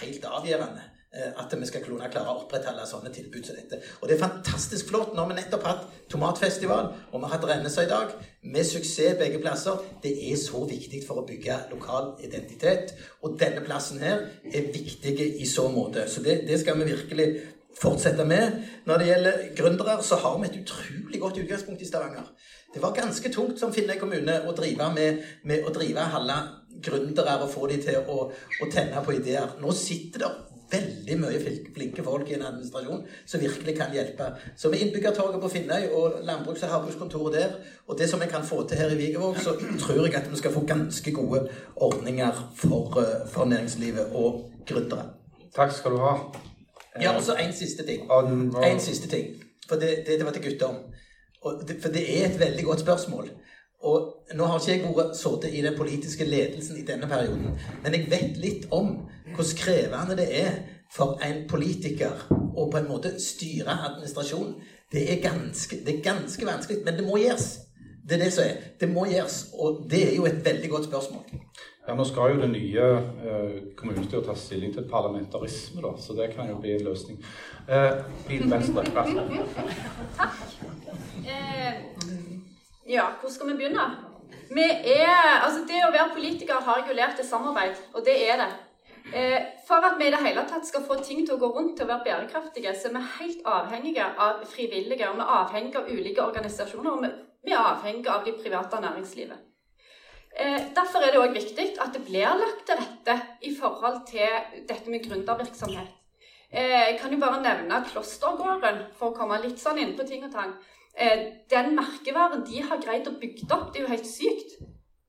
helt 0.00 0.24
avgjørende 0.24 0.88
at 1.12 1.52
vi 1.60 1.66
skal 1.68 1.82
klare 1.84 2.22
å 2.24 2.38
opprettholde 2.40 2.86
sånne 2.88 3.10
tilbud 3.12 3.44
som 3.44 3.56
dette. 3.58 3.82
Og 4.00 4.08
det 4.08 4.16
er 4.16 4.22
fantastisk 4.22 4.88
flott. 4.88 5.12
Nå 5.12 5.20
har 5.20 5.28
vi 5.28 5.36
nettopp 5.36 5.66
hatt 5.68 5.82
tomatfestival, 6.12 6.88
og 7.10 7.16
vi 7.18 7.26
har 7.26 7.34
hatt 7.34 7.48
Rennesøy 7.50 7.82
i 7.84 7.90
dag, 7.90 8.14
med 8.42 8.68
suksess 8.68 9.18
begge 9.20 9.40
plasser. 9.42 9.80
Det 10.02 10.12
er 10.30 10.38
så 10.40 10.62
viktig 10.68 11.02
for 11.06 11.20
å 11.20 11.26
bygge 11.28 11.58
lokal 11.72 12.14
identitet. 12.24 12.94
Og 13.20 13.36
denne 13.40 13.64
plassen 13.66 14.00
her 14.00 14.24
er 14.48 14.70
viktig 14.72 15.18
i 15.36 15.48
så 15.48 15.68
måte. 15.72 16.08
Så 16.08 16.24
det, 16.24 16.42
det 16.48 16.62
skal 16.62 16.80
vi 16.80 16.88
virkelig 16.94 17.28
fortsette 17.82 18.24
med. 18.24 18.62
Når 18.88 18.98
det 18.98 19.06
gjelder 19.06 19.44
gründere, 19.56 19.98
så 20.02 20.16
har 20.24 20.38
vi 20.40 20.48
et 20.48 20.58
utrolig 20.62 21.20
godt 21.20 21.38
utgangspunkt 21.44 21.82
i 21.82 21.88
Stavanger. 21.88 22.32
Det 22.74 22.82
var 22.82 22.96
ganske 22.96 23.32
tungt 23.32 23.60
som 23.60 23.72
Finnøy 23.72 23.98
kommune 24.00 24.38
å 24.48 24.54
drive 24.56 24.88
med, 24.94 25.20
med 25.44 25.66
å 25.66 25.72
drive 25.74 26.08
halve 26.14 26.38
gründere 26.82 27.36
og 27.42 27.50
få 27.52 27.68
dem 27.68 27.82
til 27.84 28.00
å, 28.00 28.30
å, 28.32 28.70
tenne 28.72 29.02
på 29.04 29.16
ideer. 29.18 29.58
Nå 29.60 29.74
sitter 29.76 30.24
det 30.24 30.30
veldig 30.72 31.16
mye 31.20 31.40
flinke 31.74 32.04
folk 32.04 32.30
i 32.30 32.36
en 32.36 32.44
administrasjon 32.48 33.02
som 33.26 33.40
virkelig 33.40 33.74
kan 33.78 33.92
hjelpe. 33.94 34.30
Så 34.56 34.70
med 34.70 34.84
innbyggertorget 34.84 35.40
på 35.42 35.50
Finnøy 35.52 35.88
og 35.92 36.20
landbruks- 36.28 36.64
og 36.64 36.72
havbrukskontoret 36.74 37.34
der, 37.34 37.56
og 37.86 37.98
det 37.98 38.08
som 38.10 38.20
vi 38.20 38.26
kan 38.30 38.44
få 38.44 38.62
til 38.68 38.78
her 38.78 38.94
i 38.94 38.98
Vigevåg, 39.00 39.36
så 39.38 39.56
tror 39.80 40.06
jeg 40.06 40.14
at 40.14 40.30
vi 40.30 40.36
skal 40.36 40.52
få 40.52 40.64
ganske 40.66 41.12
gode 41.12 41.48
ordninger 41.76 42.52
for, 42.56 42.98
eh, 43.00 43.28
for 43.28 43.44
næringslivet 43.44 44.06
og 44.12 44.50
gründere. 44.70 45.06
Takk 45.56 45.72
skal 45.72 45.90
du 45.90 45.96
ha. 45.96 46.16
Ja, 47.00 47.16
og 47.16 47.22
så 47.22 47.34
en 47.34 47.52
siste 47.52 47.86
ting. 47.86 48.10
En 48.64 48.80
siste 48.80 49.08
ting. 49.08 49.26
For 49.68 49.76
det, 49.76 50.04
det, 50.06 50.18
det 50.18 50.24
var 50.24 50.32
til 50.32 50.42
gutter. 50.42 50.74
Det, 51.68 51.76
for 51.82 51.88
det 51.88 52.02
er 52.22 52.26
et 52.26 52.40
veldig 52.40 52.64
godt 52.64 52.80
spørsmål. 52.80 53.28
Og 53.82 54.34
nå 54.34 54.46
har 54.46 54.60
ikke 54.60 54.72
jeg 54.72 54.94
vært 54.96 55.16
sittet 55.18 55.56
i 55.56 55.62
den 55.64 55.74
politiske 55.78 56.26
ledelsen 56.28 56.78
i 56.78 56.86
denne 56.86 57.08
perioden, 57.10 57.56
men 57.82 57.96
jeg 57.96 58.10
vet 58.10 58.38
litt 58.38 58.68
om 58.70 58.94
hvor 59.34 59.50
krevende 59.58 60.16
det 60.18 60.28
er 60.38 60.60
for 60.92 61.18
en 61.24 61.42
politiker 61.48 62.26
å 62.30 62.68
på 62.70 62.78
en 62.78 62.88
måte 62.88 63.16
styre 63.20 63.74
administrasjon. 63.88 64.54
Det 64.92 65.06
er 65.08 65.22
ganske, 65.24 65.80
det 65.86 65.96
er 65.96 66.04
ganske 66.04 66.46
vanskelig, 66.46 66.82
men 66.84 66.98
det 66.98 67.06
må 67.06 67.18
gjøres. 67.22 67.48
Det 68.02 68.18
er 68.18 68.24
det 68.24 68.32
som 68.34 68.44
er. 68.44 68.64
Det 68.80 68.88
må 68.90 69.06
gjøres, 69.08 69.38
og 69.58 69.86
det 69.90 70.02
er 70.10 70.16
jo 70.16 70.26
et 70.28 70.44
veldig 70.44 70.70
godt 70.70 70.90
spørsmål. 70.90 71.42
Ja, 71.88 71.94
Nå 71.98 72.04
skal 72.06 72.34
jo 72.34 72.42
det 72.42 72.50
nye 72.52 72.88
eh, 73.26 73.54
kommunestyret 73.78 74.26
ta 74.28 74.36
stilling 74.38 74.74
til 74.74 74.84
parlamentarisme, 74.90 75.82
da, 75.82 75.96
så 75.98 76.14
det 76.14 76.28
kan 76.36 76.50
jo 76.50 76.60
bli 76.62 76.76
en 76.76 76.84
løsning. 76.86 77.18
Eh, 77.66 78.04
Bil 78.28 78.44
Venstre, 78.50 78.84
vær 78.94 79.08
så 79.10 79.24
god. 79.32 79.56
Takk. 80.18 80.44
Eh, 81.26 81.82
ja, 82.88 83.06
hvor 83.20 83.30
skal 83.30 83.48
vi 83.50 83.56
begynne? 83.60 83.84
Vi 84.52 84.64
er, 84.64 85.40
altså 85.44 85.64
Det 85.68 85.80
å 85.86 85.92
være 85.92 86.14
politiker 86.14 86.60
har 86.60 86.82
regulert 86.82 87.16
til 87.16 87.28
samarbeid, 87.28 87.78
og 87.94 88.04
det 88.04 88.16
er 88.28 88.40
det. 88.42 88.50
Eh, 89.12 89.38
for 89.66 89.84
at 89.84 89.98
vi 89.98 90.06
i 90.06 90.12
det 90.14 90.20
hele 90.22 90.44
tatt 90.48 90.66
skal 90.66 90.84
få 90.86 90.98
ting 91.02 91.24
til 91.26 91.36
å 91.36 91.40
gå 91.40 91.48
rundt 91.54 91.76
til 91.76 91.86
å 91.86 91.90
være 91.90 92.06
bærekraftige, 92.06 92.74
så 92.74 92.88
er 92.88 92.96
vi 92.96 93.14
helt 93.18 93.46
avhengige 93.54 94.10
av 94.26 94.44
frivillige, 94.48 95.08
og 95.08 95.18
vi 95.18 95.24
er 95.24 95.32
avhengige 95.38 95.80
av 95.80 95.88
ulike 95.90 96.26
organisasjoner, 96.26 96.90
og 96.92 97.08
vi 97.42 97.54
er 97.54 97.64
avhengige 97.72 98.12
av 98.12 98.26
de 98.26 98.36
private 98.38 98.82
næringslivet. 98.84 99.48
Eh, 100.36 100.60
derfor 100.76 101.04
er 101.04 101.12
det 101.12 101.20
òg 101.20 101.34
viktig 101.34 101.66
at 101.82 101.90
det 101.92 102.04
blir 102.06 102.38
lagt 102.40 102.62
til 102.66 102.78
rette 102.78 103.18
i 103.42 103.50
forhold 103.56 104.06
til 104.08 104.62
dette 104.68 104.90
med 104.90 105.04
gründervirksomhet. 105.04 105.98
Eh, 106.52 106.78
jeg 106.92 106.98
kan 107.00 107.12
jo 107.12 107.18
bare 107.20 107.42
nevne 107.42 107.82
Klostergården, 107.88 108.86
for 108.96 109.10
å 109.10 109.16
komme 109.16 109.40
litt 109.42 109.60
sånn 109.60 109.80
inn 109.80 109.96
på 109.96 110.06
ting 110.08 110.24
og 110.24 110.32
tang. 110.32 110.54
Eh, 110.96 111.22
den 111.50 111.74
merkevaren 111.76 112.44
de 112.44 112.62
har 112.62 112.82
greid 112.82 113.08
å 113.08 113.16
bygge 113.20 113.48
opp, 113.54 113.70
det 113.72 113.80
er 113.80 113.86
jo 113.86 113.94
helt 113.94 114.08
sykt. 114.08 114.58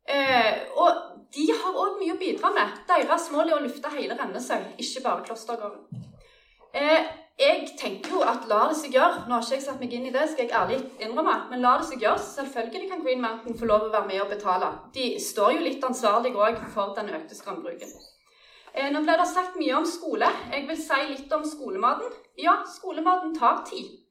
Eh, 0.07 0.63
og 0.75 1.01
de 1.33 1.47
har 1.51 1.81
òg 1.85 1.99
mye 1.99 2.15
å 2.15 2.19
bidra 2.21 2.53
med. 2.55 2.79
Deres 2.87 3.29
mål 3.33 3.49
er 3.49 3.57
å 3.57 3.65
lufte 3.65 3.91
hele 3.95 4.17
Rennesøy, 4.19 4.73
ikke 4.79 5.03
bare 5.03 5.27
Klostergården. 5.27 6.07
Eh, 6.73 7.11
jeg 7.39 7.73
tenker 7.79 8.13
jo 8.13 8.21
at 8.29 8.45
la 8.49 8.67
det 8.69 8.77
seg 8.77 8.93
gjøre. 8.93 9.23
Nå 9.25 9.35
har 9.35 9.45
ikke 9.45 9.57
jeg 9.57 9.65
satt 9.65 9.79
meg 9.81 9.93
inn 9.97 10.05
i 10.05 10.13
det, 10.13 10.27
skal 10.29 10.45
jeg 10.45 10.53
ærlig 10.57 10.79
innrømme. 11.01 11.35
Men 11.49 11.63
la 11.65 11.77
det 11.79 11.87
seg 11.89 12.05
gjøre. 12.05 12.21
Selvfølgelig 12.21 12.89
kan 12.91 13.01
Green 13.05 13.23
Mountain 13.23 13.57
få 13.57 13.69
lov 13.69 13.87
å 13.87 13.93
være 13.93 14.09
med 14.11 14.21
og 14.21 14.29
betale. 14.35 14.69
De 14.93 15.07
står 15.21 15.55
jo 15.55 15.63
litt 15.65 15.87
ansvarlig 15.87 16.35
òg 16.37 16.61
for 16.75 16.93
den 16.97 17.09
økte 17.17 17.37
strømbruken. 17.37 17.95
Eh, 18.73 18.89
nå 18.93 19.01
ble 19.05 19.17
det 19.17 19.27
sagt 19.29 19.57
mye 19.57 19.79
om 19.79 19.89
skole. 19.89 20.29
Jeg 20.53 20.67
vil 20.69 20.79
si 20.81 21.01
litt 21.09 21.33
om 21.33 21.45
skolematen. 21.45 22.13
Ja, 22.41 22.59
skolematen 22.69 23.33
tar 23.37 23.63
tid. 23.69 24.02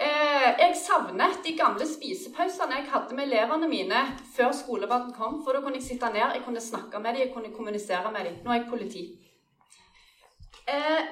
Eh, 0.00 0.50
jeg 0.58 0.76
savner 0.80 1.34
de 1.44 1.50
gamle 1.58 1.84
spisepausene 1.84 2.78
jeg 2.78 2.86
hadde 2.88 3.16
med 3.16 3.26
elevene 3.26 3.66
mine 3.68 4.04
før 4.32 4.54
skolematen 4.56 5.12
kom. 5.12 5.42
For 5.44 5.52
da 5.52 5.60
kunne 5.60 5.76
jeg 5.76 5.88
sitte 5.90 6.08
ned, 6.14 6.22
jeg 6.34 6.44
kunne 6.44 6.62
snakke 6.64 6.98
med 6.98 7.12
dem, 7.12 7.26
jeg 7.26 7.32
kunne 7.34 7.52
kommunisere 7.56 8.12
med 8.12 8.24
dem. 8.24 8.38
Nå 8.44 8.54
er 8.54 8.62
jeg 8.62 8.70
politi. 8.70 9.02
Eh, 10.68 11.02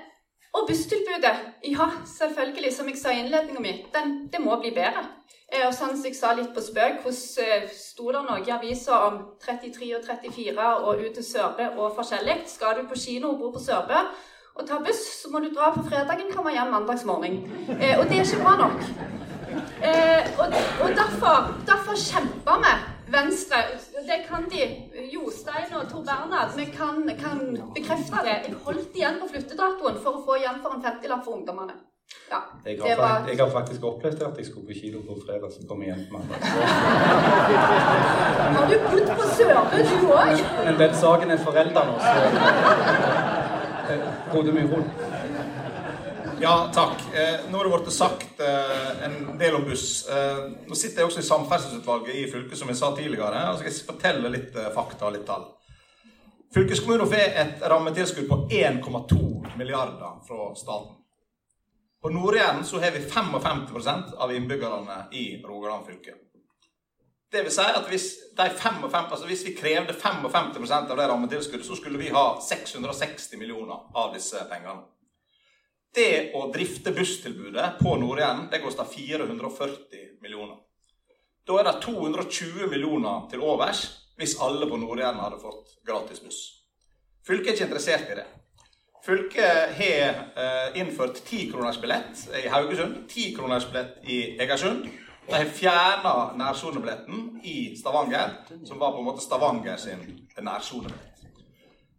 og 0.57 0.65
busstilbudet, 0.69 1.35
ja, 1.65 1.91
selvfølgelig, 2.19 2.73
som 2.73 2.89
jeg 2.89 2.97
sa 2.97 3.13
i 3.13 3.21
innledningen 3.21 3.63
min, 3.63 3.85
den, 3.95 4.15
det 4.33 4.41
må 4.41 4.57
bli 4.61 4.71
bedre. 4.73 5.05
Eh, 5.53 5.67
og 5.67 5.75
sånn 5.77 5.93
som 5.93 6.09
jeg 6.09 6.17
sa 6.17 6.33
litt 6.37 6.55
på 6.57 6.65
spøk, 6.65 7.03
hvordan 7.05 7.45
eh, 7.45 7.69
sto 7.69 8.09
det 8.17 8.25
noe 8.25 8.41
i 8.41 8.57
avisa 8.57 9.03
om 9.11 9.21
33 9.45 9.93
og 9.99 10.09
34 10.09 10.73
og 10.81 11.05
ut 11.05 11.15
til 11.21 11.29
Sørbø 11.29 11.69
og 11.77 11.95
forskjellig? 12.01 12.41
Skal 12.49 12.81
du 12.81 12.89
på 12.89 12.97
kino 13.05 13.35
og 13.35 13.45
bo 13.45 13.53
på 13.53 13.63
Sørbø 13.69 14.01
og 14.59 14.67
ta 14.67 14.79
buss, 14.83 15.03
så 15.23 15.31
må 15.33 15.41
du 15.43 15.49
dra 15.55 15.71
på 15.75 15.85
fredagen, 15.87 16.33
komme 16.35 16.53
hjem 16.55 16.73
mandagsmorgen. 16.75 17.41
Eh, 17.79 17.95
og 17.99 18.05
det 18.11 18.19
er 18.19 18.27
ikke 18.27 18.43
bra 18.43 18.55
nok. 18.65 18.79
Eh, 19.89 20.23
og, 20.41 20.47
og 20.83 20.89
derfor, 21.01 21.53
derfor 21.71 21.95
kjemper 22.11 22.63
vi 22.65 22.73
Venstre, 23.09 23.57
det 24.09 24.19
kan 24.29 24.43
de. 24.53 24.65
Jostein 25.15 25.71
og 25.79 25.85
Tor 25.91 26.03
Bernhard, 26.09 26.51
vi 26.57 26.65
kan, 26.65 26.97
kan, 27.25 27.39
bekrefte 27.75 28.25
det. 28.27 28.35
Jeg 28.49 28.57
holdt 28.65 28.99
igjen 28.99 29.21
på 29.21 29.31
flyttedatoen 29.31 30.03
for 30.03 30.19
å 30.19 30.25
få 30.27 30.37
igjen 30.43 30.59
for 30.65 30.77
en 30.77 30.85
50-lapp 30.85 31.23
for 31.25 31.39
ungdommene. 31.39 31.79
Ja, 32.29 32.41
jeg, 32.65 32.77
har 32.83 33.01
var... 33.01 33.25
jeg, 33.29 33.39
har 33.41 33.51
faktisk 33.53 33.85
opplevd 33.85 34.23
at 34.27 34.37
jeg 34.41 34.47
skulle 34.47 34.69
på 34.69 34.77
kino 34.81 35.01
på 35.07 35.17
fredag, 35.25 35.49
så 35.53 35.65
kom 35.69 35.83
jeg 35.85 35.95
hjem 35.95 36.05
på 36.09 36.19
mandag. 36.19 36.39
Har 38.59 38.69
du 38.69 38.77
bodd 38.85 39.11
på 39.17 39.29
Sørbø, 39.39 39.83
du 39.89 40.13
òg? 40.13 40.45
Men 40.69 40.81
den 40.83 40.97
saken 41.05 41.33
er 41.33 41.45
forelda 41.49 41.85
nå, 41.89 41.99
så 42.05 43.48
Gode 44.33 44.53
Myhrol. 44.53 44.85
Ja, 46.41 46.71
takk. 46.75 47.01
Eh, 47.15 47.51
nå 47.51 47.59
har 47.59 47.65
det 47.65 47.71
blitt 47.71 47.93
sagt 47.95 48.41
eh, 48.41 49.05
en 49.05 49.39
del 49.39 49.55
om 49.55 49.65
buss. 49.65 50.09
Eh, 50.09 50.43
nå 50.69 50.77
sitter 50.77 51.03
jeg 51.03 51.11
også 51.11 51.23
i 51.23 51.27
samferdselsutvalget 51.27 52.15
i 52.15 52.27
fylket, 52.31 52.59
som 52.61 52.71
jeg 52.71 52.79
sa 52.79 52.93
tidligere. 52.97 53.41
og 53.51 53.59
skal 53.59 53.71
jeg 53.73 53.87
fortelle 53.89 54.31
litt 54.35 54.59
fakta 54.75 55.09
og 55.09 55.17
litt 55.17 55.27
tall. 55.27 55.49
Fylkeskommunen 56.55 57.09
får 57.11 57.25
et 57.43 57.67
rammetilskudd 57.73 58.29
på 58.29 58.41
1,2 58.55 59.57
milliarder 59.59 60.23
fra 60.29 60.53
staten. 60.57 60.95
På 62.03 62.13
Nord-Jæren 62.15 62.63
har 62.63 62.95
vi 62.95 63.03
55% 63.11 64.15
av 64.17 64.33
innbyggerne 64.33 65.01
i 65.13 65.43
Rogaland 65.43 65.87
fylke. 65.87 66.15
Det 67.31 67.43
vil 67.45 67.53
si 67.53 67.65
at 67.65 67.89
hvis, 67.91 68.07
55, 68.37 68.95
altså 69.13 69.27
hvis 69.29 69.45
vi 69.45 69.57
krevde 69.57 69.93
55% 69.93 70.93
av 70.93 70.97
det 70.97 71.09
rammetilskuddet, 71.11 71.67
så 71.67 71.77
skulle 71.77 72.01
vi 72.01 72.09
ha 72.15 72.39
660 72.41 73.37
millioner 73.37 73.91
av 73.95 74.15
disse 74.15 74.41
pengene. 74.49 74.87
Det 75.95 76.31
å 76.37 76.47
drifte 76.53 76.93
busstilbudet 76.97 77.79
på 77.83 77.95
Nord-Jæren 78.01 78.49
det 78.53 78.63
koster 78.63 78.89
440 78.89 80.21
millioner. 80.25 80.57
Da 81.49 81.57
er 81.61 81.69
det 81.69 81.79
220 81.85 82.69
millioner 82.69 83.25
til 83.33 83.45
overs 83.45 83.87
hvis 84.19 84.37
alle 84.45 84.69
på 84.69 84.77
Nord-Jæren 84.81 85.21
hadde 85.23 85.41
fått 85.41 85.79
gratis 85.87 86.21
buss. 86.25 86.41
Fylket 87.27 87.53
er 87.53 87.57
ikke 87.57 87.69
interessert 87.69 88.13
i 88.13 88.19
det. 88.19 88.27
Fylket 89.05 89.77
har 89.79 90.19
eh, 90.37 90.81
innført 90.81 91.21
10-kronersbillett 91.25 92.25
i 92.43 92.49
Haugesund, 92.53 93.05
10-kronersbillett 93.09 94.03
i 94.09 94.19
Egersund. 94.41 94.89
De 95.29 95.45
fjerna 95.45 96.33
nærsonebilletten 96.37 97.41
i 97.45 97.77
Stavanger, 97.77 98.31
som 98.65 98.79
var 98.79 98.93
på 98.93 98.99
en 98.99 99.05
måte 99.05 99.21
Stavanger 99.21 99.77
sin 99.77 100.05
nærsonebillett. 100.41 101.19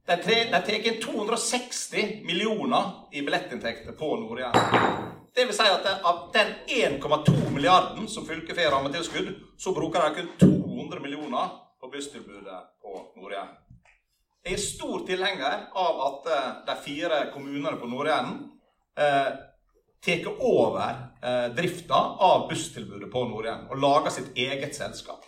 De, 0.09 0.15
tar 0.49 0.71
inn 0.73 0.97
260 1.03 2.23
millioner 2.25 2.87
i 3.13 3.21
billettinntekter 3.21 3.93
på 3.93 4.15
Nord-Jæren. 4.23 5.03
Det 5.35 5.45
vil 5.45 5.53
si 5.53 5.67
at 5.69 5.85
av 6.01 6.23
den 6.33 6.55
1,2 6.65 7.51
milliarden 7.53 8.07
som 8.09 8.25
fylket 8.25 8.57
får 8.57 8.73
rammetilskudd, 8.73 9.29
så 9.61 9.73
bruker 9.77 10.07
de 10.07 10.15
kun 10.15 10.31
200 10.41 11.03
millioner 11.05 11.53
på 11.81 11.91
busstilbudet 11.93 12.63
på 12.81 12.95
Nord-Jæren. 13.19 13.53
Jeg 14.45 14.57
er 14.57 14.63
stor 14.63 15.05
tilhenger 15.05 15.69
av 15.77 16.01
at 16.07 16.31
eh, 16.33 16.49
de 16.65 16.75
fire 16.81 17.21
kommunene 17.33 17.77
på 17.77 17.91
Nord-Jæren 17.91 18.37
eh, 18.97 19.29
tar 20.05 20.29
over 20.39 20.95
eh, 21.21 21.47
drifta 21.55 21.99
av 22.19 22.47
busstilbudet 22.49 23.11
på 23.11 23.25
Nord-Jæren 23.29 23.67
og 23.69 23.81
lager 23.81 24.15
sitt 24.15 24.37
eget 24.37 24.75
selskap. 24.75 25.25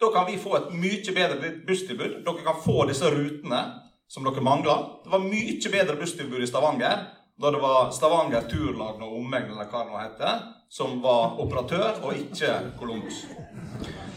Da 0.00 0.10
kan 0.14 0.26
vi 0.26 0.38
få 0.40 0.56
et 0.58 0.72
mye 0.74 1.14
bedre 1.14 1.52
busstilbud. 1.66 2.22
Dere 2.26 2.46
kan 2.46 2.62
få 2.64 2.84
disse 2.90 3.10
rutene 3.10 3.60
som 4.08 4.24
dere 4.26 4.44
mangler. 4.44 4.88
Det 5.04 5.12
var 5.12 5.22
mye 5.22 5.74
bedre 5.76 5.96
busstilbud 6.00 6.42
i 6.42 6.50
Stavanger 6.50 7.06
da 7.36 7.50
det 7.50 7.58
var 7.58 7.90
Stavanger 7.90 8.44
Turlag 8.50 9.00
og 9.02 9.16
omegn 9.18 9.48
eller 9.50 9.66
hva 9.66 9.80
det 9.82 9.90
nå 9.90 9.98
heter, 9.98 10.44
som 10.70 11.00
var 11.02 11.34
operatør, 11.42 11.98
og 12.06 12.14
ikke 12.14 12.52
Columbus. 12.78 13.24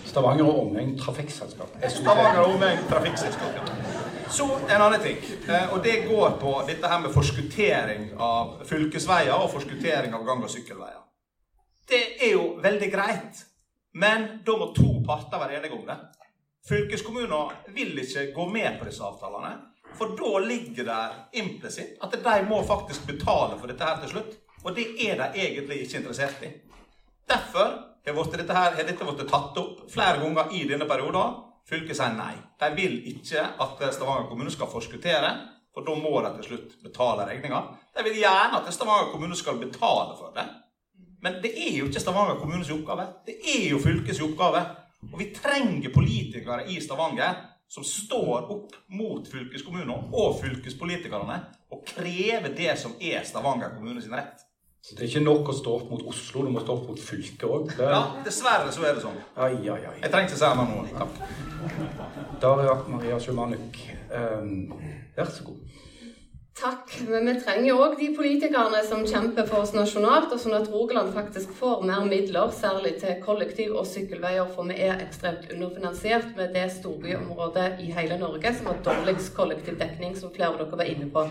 Stavanger 0.05 0.45
og 0.45 0.67
omegn 0.67 0.93
trafikkselskap. 1.01 1.79
Stavanger 1.89 2.43
og 2.43 2.59
omegn 2.59 2.85
trafikkselskap. 2.91 3.57
ja. 3.57 4.06
Så 4.29 4.59
en 4.69 4.81
annen 4.81 5.01
ting, 5.01 5.17
eh, 5.47 5.73
og 5.73 5.83
det 5.83 6.01
går 6.07 6.29
på 6.41 6.51
dette 6.67 6.87
her 6.87 6.99
med 6.99 7.13
forskuttering 7.13 8.09
av 8.19 8.57
fylkesveier 8.67 9.33
og 9.33 9.51
forskuttering 9.53 10.13
av 10.13 10.25
gang- 10.27 10.43
og 10.43 10.51
sykkelveier. 10.51 10.99
Det 11.87 12.01
er 12.19 12.33
jo 12.33 12.57
veldig 12.61 12.89
greit, 12.91 13.39
men 13.93 14.27
da 14.45 14.57
må 14.59 14.73
to 14.75 14.99
parter 15.07 15.39
være 15.39 15.61
enige 15.61 15.79
om 15.79 15.85
det. 15.87 15.97
Fylkeskommuner 16.67 17.55
vil 17.75 17.95
ikke 18.03 18.27
gå 18.35 18.49
med 18.51 18.79
på 18.79 18.89
disse 18.89 19.03
avtalene, 19.07 19.53
for 19.95 20.17
da 20.19 20.43
ligger 20.43 20.89
det 20.91 21.39
implisitt 21.39 21.95
at 22.03 22.19
de 22.23 22.37
må 22.49 22.59
faktisk 22.67 23.07
betale 23.07 23.55
for 23.57 23.71
dette 23.71 23.87
her 23.87 24.01
til 24.03 24.17
slutt. 24.17 24.35
Og 24.65 24.75
det 24.75 24.89
er 25.07 25.15
de 25.21 25.45
egentlig 25.45 25.81
ikke 25.85 26.01
interessert 26.01 26.43
i. 26.43 26.51
Derfor 27.27 27.77
har 28.07 28.37
dette, 28.37 28.53
her, 28.53 29.25
tatt 29.27 29.57
opp 29.57 29.91
flere 29.91 30.19
ganger 30.19 30.51
i 30.51 30.67
denne 30.67 30.85
perioden. 30.87 31.46
Fylket 31.67 31.99
sier 31.99 32.15
nei. 32.15 32.33
De 32.59 32.69
vil 32.77 33.01
ikke 33.11 33.43
at 33.63 33.81
Stavanger 33.93 34.29
kommune 34.29 34.51
skal 34.53 34.69
forskuttere, 34.71 35.33
for 35.75 35.85
da 35.85 35.97
må 35.99 36.13
de 36.23 36.31
til 36.37 36.47
slutt 36.51 36.77
betale 36.85 37.27
regninga. 37.27 37.59
De 37.95 38.05
vil 38.07 38.21
gjerne 38.21 38.61
at 38.61 38.71
Stavanger 38.73 39.11
kommune 39.11 39.35
skal 39.35 39.59
betale 39.59 40.15
for 40.19 40.31
det. 40.37 40.47
Men 41.21 41.41
det 41.43 41.51
er 41.57 41.75
jo 41.79 41.89
ikke 41.89 42.01
Stavanger 42.01 42.39
kommunes 42.39 42.71
oppgave. 42.71 43.09
Det 43.27 43.35
er 43.41 43.69
jo 43.73 43.81
fylkets 43.83 44.23
oppgave. 44.23 44.63
Og 45.11 45.19
vi 45.19 45.29
trenger 45.35 45.93
politikere 45.93 46.65
i 46.71 46.79
Stavanger 46.81 47.43
som 47.67 47.83
står 47.83 48.47
opp 48.53 48.75
mot 48.95 49.27
fylkeskommunen 49.27 50.13
og 50.15 50.37
fylkespolitikerne 50.39 51.41
og 51.75 51.83
krever 51.89 52.53
det 52.55 52.77
som 52.79 52.95
er 53.03 53.27
Stavanger 53.27 53.75
kommunes 53.75 54.07
rett. 54.11 54.46
Så 54.81 54.95
det 54.95 55.03
er 55.03 55.09
ikke 55.09 55.25
nok 55.25 55.49
å 55.51 55.55
stå 55.57 55.71
opp 55.81 55.89
mot 55.91 56.03
Oslo, 56.07 56.45
du 56.45 56.51
må 56.53 56.61
stå 56.63 56.75
opp 56.77 56.85
mot 56.91 56.99
fylket 57.01 57.43
òg. 57.47 57.73
Ja, 57.81 58.03
dessverre 58.23 58.71
så 58.71 58.85
er 58.87 58.95
det 58.95 59.03
sånn. 59.03 59.17
Ai, 59.35 59.55
ai, 59.67 59.81
ai. 59.81 59.95
Jeg 60.03 60.13
trenger 60.13 60.29
ikke 60.29 60.39
si 60.39 60.51
mer 60.59 60.69
nå. 60.69 60.83
Takk. 60.95 62.37
Daria 62.43 62.77
Maria 62.87 63.17
Sjumanuk, 63.19 63.81
um, 64.13 64.77
vær 65.17 65.33
så 65.33 65.49
god. 65.49 65.67
Takk. 66.57 66.93
Men 67.05 67.27
vi 67.29 67.33
trenger 67.37 67.77
òg 67.77 67.99
de 67.99 68.07
politikerne 68.17 68.79
som 68.87 69.03
kjemper 69.05 69.45
for 69.49 69.61
oss 69.61 69.75
nasjonalt, 69.75 70.31
og 70.33 70.41
sånn 70.41 70.55
at 70.57 70.69
Rogaland 70.73 71.11
faktisk 71.13 71.51
får 71.59 71.83
mer 71.85 72.07
midler, 72.09 72.49
særlig 72.55 72.95
til 73.03 73.19
kollektiv- 73.21 73.75
og 73.77 73.85
sykkelveier, 73.85 74.47
for 74.55 74.65
vi 74.71 74.79
er 74.87 75.03
ekstremt 75.03 75.51
underfinansiert 75.53 76.31
med 76.39 76.55
det 76.57 76.65
storbyområdet 76.79 77.67
i 77.85 77.91
hele 77.93 78.17
Norge 78.23 78.55
som 78.57 78.71
har 78.71 78.81
dårligst 78.87 79.35
kollektivdekning, 79.37 80.17
som 80.17 80.33
flere 80.33 80.55
av 80.55 80.63
dere 80.63 80.81
var 80.81 80.89
inne 80.89 81.11
på. 81.13 81.27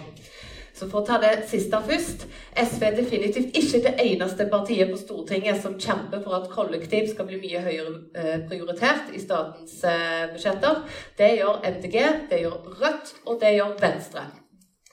Så 0.77 0.90
for 0.90 1.01
å 1.01 1.07
ta 1.09 1.16
det 1.23 1.47
siste 1.48 1.78
først. 1.86 2.27
SV 2.61 2.82
er 2.85 2.97
definitivt 2.98 3.55
ikke 3.57 3.81
det 3.86 3.94
eneste 4.03 4.44
partiet 4.53 4.90
på 4.93 4.98
Stortinget 5.01 5.62
som 5.62 5.78
kjemper 5.81 6.20
for 6.24 6.36
at 6.36 6.51
kollektiv 6.53 7.09
skal 7.09 7.28
bli 7.31 7.39
mye 7.40 7.62
høyere 7.65 7.94
eh, 8.12 8.43
prioritert 8.48 9.09
i 9.16 9.23
statens 9.23 9.78
eh, 9.89 10.27
budsjetter. 10.35 10.82
Det 11.16 11.31
gjør 11.39 11.62
MDG, 11.65 11.97
det 12.28 12.43
gjør 12.43 12.59
Rødt, 12.82 13.15
og 13.24 13.40
det 13.40 13.55
gjør 13.57 13.73
Venstre. 13.81 14.27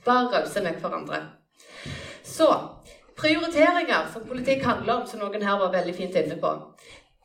Bare 0.06 0.32
rause 0.32 0.64
med 0.64 0.80
hverandre. 0.80 1.20
Så 2.24 2.48
prioriteringer, 3.20 4.08
som 4.14 4.24
politikk 4.28 4.64
handler 4.64 5.02
om, 5.02 5.08
som 5.08 5.20
noen 5.20 5.44
her 5.44 5.60
var 5.60 5.76
veldig 5.76 5.96
fint 6.00 6.16
inne 6.24 6.40
på. 6.40 6.56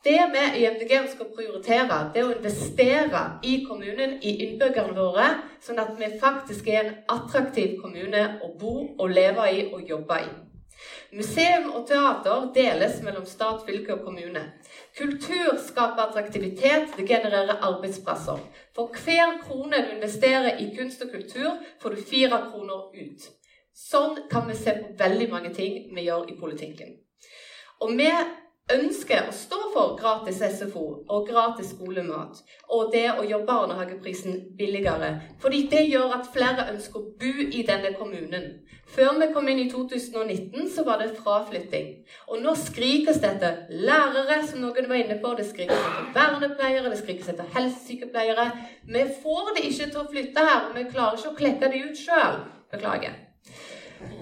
Det 0.03 0.19
vi 0.33 0.43
i 0.59 0.67
MDG 0.67 1.09
skal 1.11 1.31
prioritere, 1.35 1.95
det 2.13 2.21
er 2.21 2.27
å 2.29 2.35
investere 2.37 3.23
i 3.43 3.57
kommunen, 3.67 4.13
i 4.23 4.35
innbyggerne 4.45 4.95
våre, 4.95 5.25
sånn 5.59 5.81
at 5.83 5.91
vi 5.99 6.07
faktisk 6.21 6.69
er 6.71 6.79
en 6.83 6.93
attraktiv 7.17 7.81
kommune 7.81 8.21
å 8.45 8.53
bo 8.61 8.75
og 8.95 9.09
leve 9.11 9.49
i 9.51 9.65
og 9.73 9.83
jobbe 9.89 10.21
i. 10.23 10.29
Museum 11.11 11.71
og 11.75 11.83
teater 11.89 12.45
deles 12.55 13.01
mellom 13.03 13.25
stat, 13.27 13.65
fylke 13.67 13.97
og 13.97 14.05
kommune. 14.05 14.45
Kultur 14.95 15.57
skaper 15.65 16.05
attraktivitet, 16.05 16.93
det 16.95 17.07
genererer 17.09 17.59
arbeidsplasser. 17.67 18.39
For 18.75 18.93
hver 19.03 19.39
krone 19.43 19.83
du 19.83 19.95
investerer 19.97 20.61
i 20.63 20.69
kunst 20.77 21.03
og 21.03 21.11
kultur, 21.11 21.57
får 21.81 21.95
du 21.95 22.07
fire 22.13 22.39
kroner 22.51 22.87
ut. 22.95 23.27
Sånn 23.75 24.15
kan 24.31 24.47
vi 24.47 24.55
se 24.59 24.75
på 24.75 24.93
veldig 24.99 25.27
mange 25.31 25.51
ting 25.55 25.89
vi 25.95 26.07
gjør 26.07 26.29
i 26.31 26.39
politikken. 26.39 26.95
Og 27.83 27.97
vi 27.99 28.11
ønsker 28.73 29.27
å 29.27 29.35
stå 29.35 29.59
for 29.73 29.95
gratis 29.99 30.41
SFO 30.57 30.85
og 31.07 31.27
gratis 31.29 31.71
skolemat 31.73 32.41
og 32.69 32.91
det 32.93 33.05
å 33.11 33.25
gjøre 33.25 33.47
barnehageprisen 33.47 34.41
billigere. 34.57 35.11
Fordi 35.41 35.63
det 35.71 35.85
gjør 35.87 36.17
at 36.19 36.29
flere 36.33 36.67
ønsker 36.73 36.99
å 36.99 37.07
bo 37.21 37.45
i 37.45 37.63
denne 37.67 37.93
kommunen. 37.97 38.49
Før 38.89 39.19
vi 39.21 39.29
kom 39.33 39.47
inn 39.51 39.61
i 39.61 39.69
2019, 39.69 40.69
så 40.73 40.83
var 40.87 41.01
det 41.01 41.11
fraflytting. 41.19 41.91
Og 42.29 42.41
nå 42.41 42.55
skrikes 42.57 43.21
det 43.21 43.35
etter 43.35 43.61
lærere, 43.69 44.41
som 44.49 44.63
noen 44.63 44.89
var 44.89 45.01
inne 45.03 45.19
på. 45.21 45.35
Det 45.37 45.45
skrikes 45.51 45.77
etter 45.77 46.11
vernepleiere, 46.17 46.89
det 46.89 47.01
skrikes 47.03 47.29
etter 47.35 47.53
helsesykepleiere. 47.53 48.49
Vi 48.89 49.07
får 49.21 49.55
det 49.55 49.65
ikke 49.69 49.91
til 49.93 50.03
å 50.03 50.09
flytte 50.09 50.49
her, 50.51 50.69
og 50.71 50.77
vi 50.77 50.89
klarer 50.89 51.21
ikke 51.21 51.33
å 51.35 51.41
klekke 51.43 51.73
det 51.73 51.83
ut 51.85 52.05
sjøl. 52.07 52.45
Beklager. 52.73 53.28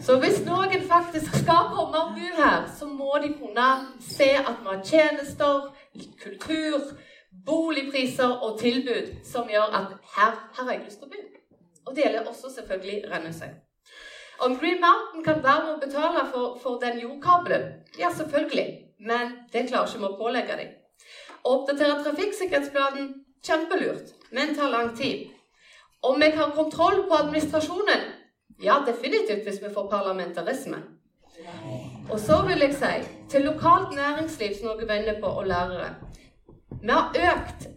Så 0.01 0.17
hvis 0.21 0.39
noen 0.45 0.83
faktisk 0.89 1.35
skal 1.43 1.69
komme 1.73 1.99
og 1.99 2.15
bo 2.15 2.29
her, 2.37 2.65
så 2.79 2.87
må 2.89 3.17
de 3.23 3.33
kunne 3.37 3.67
se 4.01 4.29
at 4.39 4.55
vi 4.61 4.71
har 4.71 4.81
tjenester, 4.85 5.69
kultur, 6.23 6.91
boligpriser 7.45 8.33
og 8.45 8.59
tilbud 8.59 9.13
som 9.25 9.49
gjør 9.49 9.75
at 9.79 9.93
her, 10.15 10.33
her 10.57 10.63
har 10.63 10.71
jeg 10.73 10.83
lyst 10.85 11.01
til 11.01 11.09
å 11.09 11.13
bo. 11.13 11.23
Og 11.87 11.95
det 11.95 12.03
gjelder 12.03 12.27
også 12.27 12.51
selvfølgelig 12.55 13.03
Rennesøy. 13.11 13.53
Om 14.39 14.57
Green 14.59 14.81
Mountain 14.81 15.23
kan 15.25 15.43
være 15.43 15.63
med 15.65 15.73
å 15.75 15.85
betale 15.85 16.25
for, 16.33 16.57
for 16.61 16.81
den 16.81 16.99
jordkabelen, 17.01 17.71
ja, 17.99 18.11
selvfølgelig. 18.17 18.67
Men 18.99 19.33
det 19.53 19.67
klarer 19.69 19.89
ikke 19.89 20.03
vi 20.03 20.09
å 20.09 20.19
pålegge 20.19 20.59
dem. 20.59 20.75
Å 21.43 21.53
oppdatere 21.55 22.03
trafikksikkerhetsplanen, 22.03 23.09
kjempelurt, 23.45 24.13
men 24.31 24.55
tar 24.57 24.73
lang 24.73 24.93
tid. 24.97 25.29
Om 26.05 26.21
jeg 26.21 26.35
har 26.37 26.53
kontroll 26.57 27.03
på 27.09 27.17
administrasjonen, 27.17 28.05
ja, 28.63 28.83
definitivt 28.87 29.43
hvis 29.43 29.61
vi 29.63 29.73
får 29.73 29.89
parlamentarisme. 29.89 30.77
Og 32.11 32.19
så 32.19 32.41
vil 32.47 32.59
jeg 32.59 32.73
si 32.73 33.07
til 33.29 33.41
lokalt 33.41 33.95
næringsliv, 33.95 34.55
som 34.59 34.77
dere 34.77 34.87
venner 34.89 35.21
på, 35.21 35.27
og 35.27 35.47
lærere. 35.47 35.95
Vi 36.81 36.89
har 36.89 37.15
økt 37.31 37.67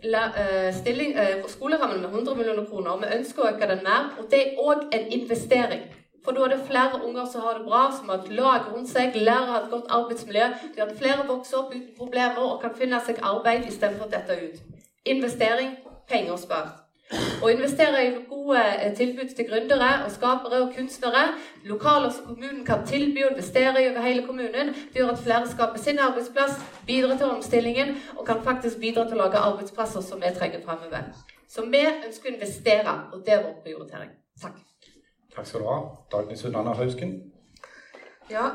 stilling, 0.77 1.17
skolerammen 1.49 2.01
med 2.01 2.09
100 2.09 2.37
millioner 2.37 2.65
kroner, 2.65 2.91
og 2.91 3.03
vi 3.03 3.17
ønsker 3.19 3.43
å 3.43 3.49
øke 3.53 3.69
den 3.69 3.83
mer. 3.85 4.11
Og 4.19 4.31
det 4.31 4.41
er 4.41 4.61
òg 4.61 4.89
en 4.93 5.07
investering. 5.21 5.83
For 6.25 6.37
da 6.37 6.45
er 6.45 6.53
det 6.53 6.67
flere 6.69 7.01
unger 7.05 7.25
som 7.33 7.41
har 7.41 7.59
det 7.59 7.67
bra, 7.69 7.83
som 7.97 8.09
har 8.09 8.19
et 8.21 8.33
lag 8.37 8.69
rundt 8.73 8.91
seg, 8.91 9.17
lærere 9.17 9.53
har 9.53 9.63
et 9.63 9.71
godt 9.71 9.89
arbeidsmiljø. 9.89 10.51
De 10.75 10.83
har 10.83 10.93
flere 10.99 11.25
vokser 11.29 11.63
opp 11.63 11.73
uten 11.75 11.89
problemer 11.97 12.45
og 12.45 12.61
kan 12.61 12.77
finne 12.77 13.01
seg 13.07 13.23
arbeid 13.23 13.65
istedenfor 13.69 14.09
å 14.09 14.13
dette 14.13 14.37
ut. 14.45 14.61
Investering, 15.05 15.77
penger 16.09 16.37
spart. 16.37 16.80
Å 17.11 17.49
investere 17.51 18.03
i 18.07 18.11
gode 18.29 18.63
tilbud 18.99 19.33
til 19.35 19.49
gründere 19.49 19.89
og 20.05 20.13
skapere 20.15 20.61
og 20.63 20.75
kunstnere, 20.77 21.25
lokaler 21.67 22.13
som 22.15 22.29
kommunen 22.29 22.63
kan 22.67 22.85
tilby 22.87 23.25
og 23.25 23.33
investere 23.33 23.83
i 23.83 23.89
over 23.91 24.07
hele 24.07 24.23
kommunen, 24.27 24.71
det 24.93 25.01
gjør 25.01 25.15
at 25.17 25.25
flere 25.25 25.51
skaper 25.51 25.83
sin 25.83 25.99
arbeidsplass, 25.99 26.61
bidrar 26.87 27.19
til 27.19 27.33
omstillingen 27.35 27.97
og 28.17 28.25
kan 28.29 28.43
faktisk 28.47 28.79
bidra 28.85 29.09
til 29.09 29.19
å 29.19 29.25
lage 29.25 29.43
arbeidsplasser 29.43 30.07
som 30.07 30.23
vi 30.23 30.31
trenger 30.39 30.63
fremover. 30.67 31.11
Så 31.51 31.67
vi 31.67 31.83
ønsker 31.83 32.31
å 32.31 32.35
investere, 32.37 32.99
og 33.13 33.25
det 33.27 33.35
er 33.35 33.47
vår 33.47 33.57
prioritering. 33.65 34.13
Takk. 34.43 34.61
Takk 35.35 35.47
skal 35.47 35.65
du 35.65 35.71
ha. 35.71 35.81
Dagny 36.13 36.39
Sunnanna 36.39 36.77
Hausken. 36.79 37.17
Ja, 38.31 38.53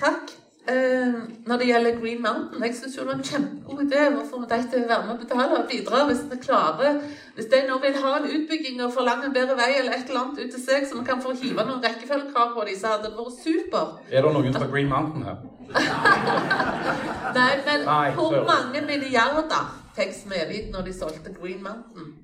takk. 0.00 0.32
Eh, 0.70 1.14
når 1.48 1.56
det 1.56 1.66
gjelder 1.66 2.00
Green 2.00 2.22
Mountain, 2.22 2.62
jeg 2.64 2.74
syns 2.78 2.94
det 2.96 3.06
var 3.06 3.16
en 3.18 3.24
kjempegod 3.30 3.80
idé 3.84 4.02
Hvorfor 4.14 4.42
må 4.42 4.46
de 4.50 4.58
til 4.70 4.84
å 4.84 4.90
være 4.90 5.06
med 5.06 5.14
og 5.14 5.22
betale 5.24 5.56
og 5.58 5.70
bidra 5.70 6.02
hvis 6.10 6.20
vi 6.30 6.38
klarer 6.44 6.98
Hvis 7.34 7.48
de 7.52 7.60
nå 7.68 7.78
vil 7.84 7.96
ha 8.02 8.12
en 8.18 8.28
utbygging 8.36 8.82
og 8.84 8.92
forlange 8.98 9.26
en 9.26 9.34
bedre 9.38 9.56
vei 9.58 9.70
eller 9.78 9.96
et 9.96 10.10
eller 10.10 10.20
annet 10.20 10.42
ut 10.44 10.54
til 10.54 10.62
seg, 10.62 10.86
så 10.86 11.00
vi 11.00 11.06
kan 11.08 11.22
få 11.24 11.32
hive 11.40 11.64
noen 11.64 11.82
rekkefølgekrav 11.86 12.52
på 12.54 12.66
dem, 12.68 12.78
så 12.78 12.92
hadde 12.92 13.08
det 13.08 13.18
vært 13.18 13.40
super. 13.46 13.86
Er 14.10 14.26
det 14.26 14.34
noen 14.36 14.58
fra 14.60 14.70
Green 14.74 14.92
Mountain 14.92 15.26
her? 15.26 15.40
Nei, 17.38 17.50
men 17.66 17.86
Nei, 17.88 18.06
hvor 18.18 18.36
mange 18.52 18.84
milliarder 18.86 19.70
fikk 19.96 20.14
Smedvik 20.22 20.70
når 20.74 20.90
de 20.90 20.96
solgte 21.00 21.34
Green 21.40 21.62
Mountain? 21.64 22.14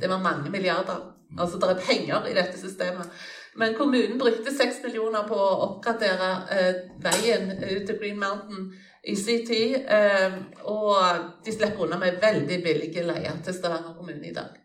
Det 0.00 0.10
var 0.10 0.22
mange 0.22 0.50
milliarder. 0.50 1.10
Altså 1.38 1.58
det 1.58 1.74
er 1.74 1.82
penger 1.88 2.30
i 2.30 2.36
dette 2.38 2.60
systemet. 2.60 3.10
Men 3.56 3.74
kommunen 3.74 4.18
brukte 4.18 4.50
6 4.50 4.82
millioner 4.82 5.28
på 5.28 5.36
å 5.38 5.52
oppgradere 5.68 6.30
eh, 6.50 6.80
veien 7.04 7.52
ut 7.52 7.86
til 7.86 7.98
Green 8.00 8.18
Mountain 8.18 8.72
i 9.06 9.14
sin 9.16 9.46
tid. 9.46 9.76
Eh, 9.86 10.34
og 10.66 10.98
de 11.44 11.54
slipper 11.54 11.86
unna 11.86 12.00
med 12.02 12.18
veldig 12.22 12.58
billige 12.64 13.06
leier 13.06 13.38
til 13.46 13.54
Stavanger 13.54 13.94
kommune 13.94 14.26
i 14.26 14.34
dag. 14.34 14.58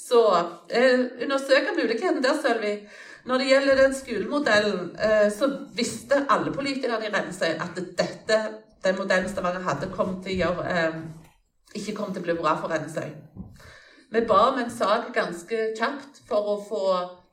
Så 0.00 0.24
eh, 0.72 1.06
undersøk 1.22 1.74
muligheten 1.76 2.22
der, 2.24 2.40
Sølvi. 2.40 2.74
Når 3.28 3.38
det 3.38 3.50
gjelder 3.50 3.76
den 3.82 3.94
skolemodellen, 3.94 4.96
eh, 4.96 5.28
så 5.32 5.50
visste 5.76 6.24
alle 6.28 6.52
politikerne 6.52 7.06
i 7.06 7.12
Rennesøy 7.12 7.52
at 7.60 7.76
dette, 7.76 8.38
den 8.84 8.96
modellen 8.96 9.28
Stavanger 9.28 9.66
hadde, 9.68 9.92
kom 9.92 10.16
gjøre, 10.24 10.64
eh, 10.72 11.00
ikke 11.76 11.94
kom 11.98 12.14
til 12.14 12.24
å 12.24 12.30
bli 12.30 12.40
bra 12.40 12.56
for 12.56 12.72
Rennesøy. 12.72 13.10
Vi 14.10 14.24
ba 14.26 14.38
om 14.48 14.58
en 14.58 14.72
sak 14.72 15.12
ganske 15.14 15.58
kjapt 15.78 16.24
for 16.28 16.54
å 16.54 16.56
få 16.68 16.84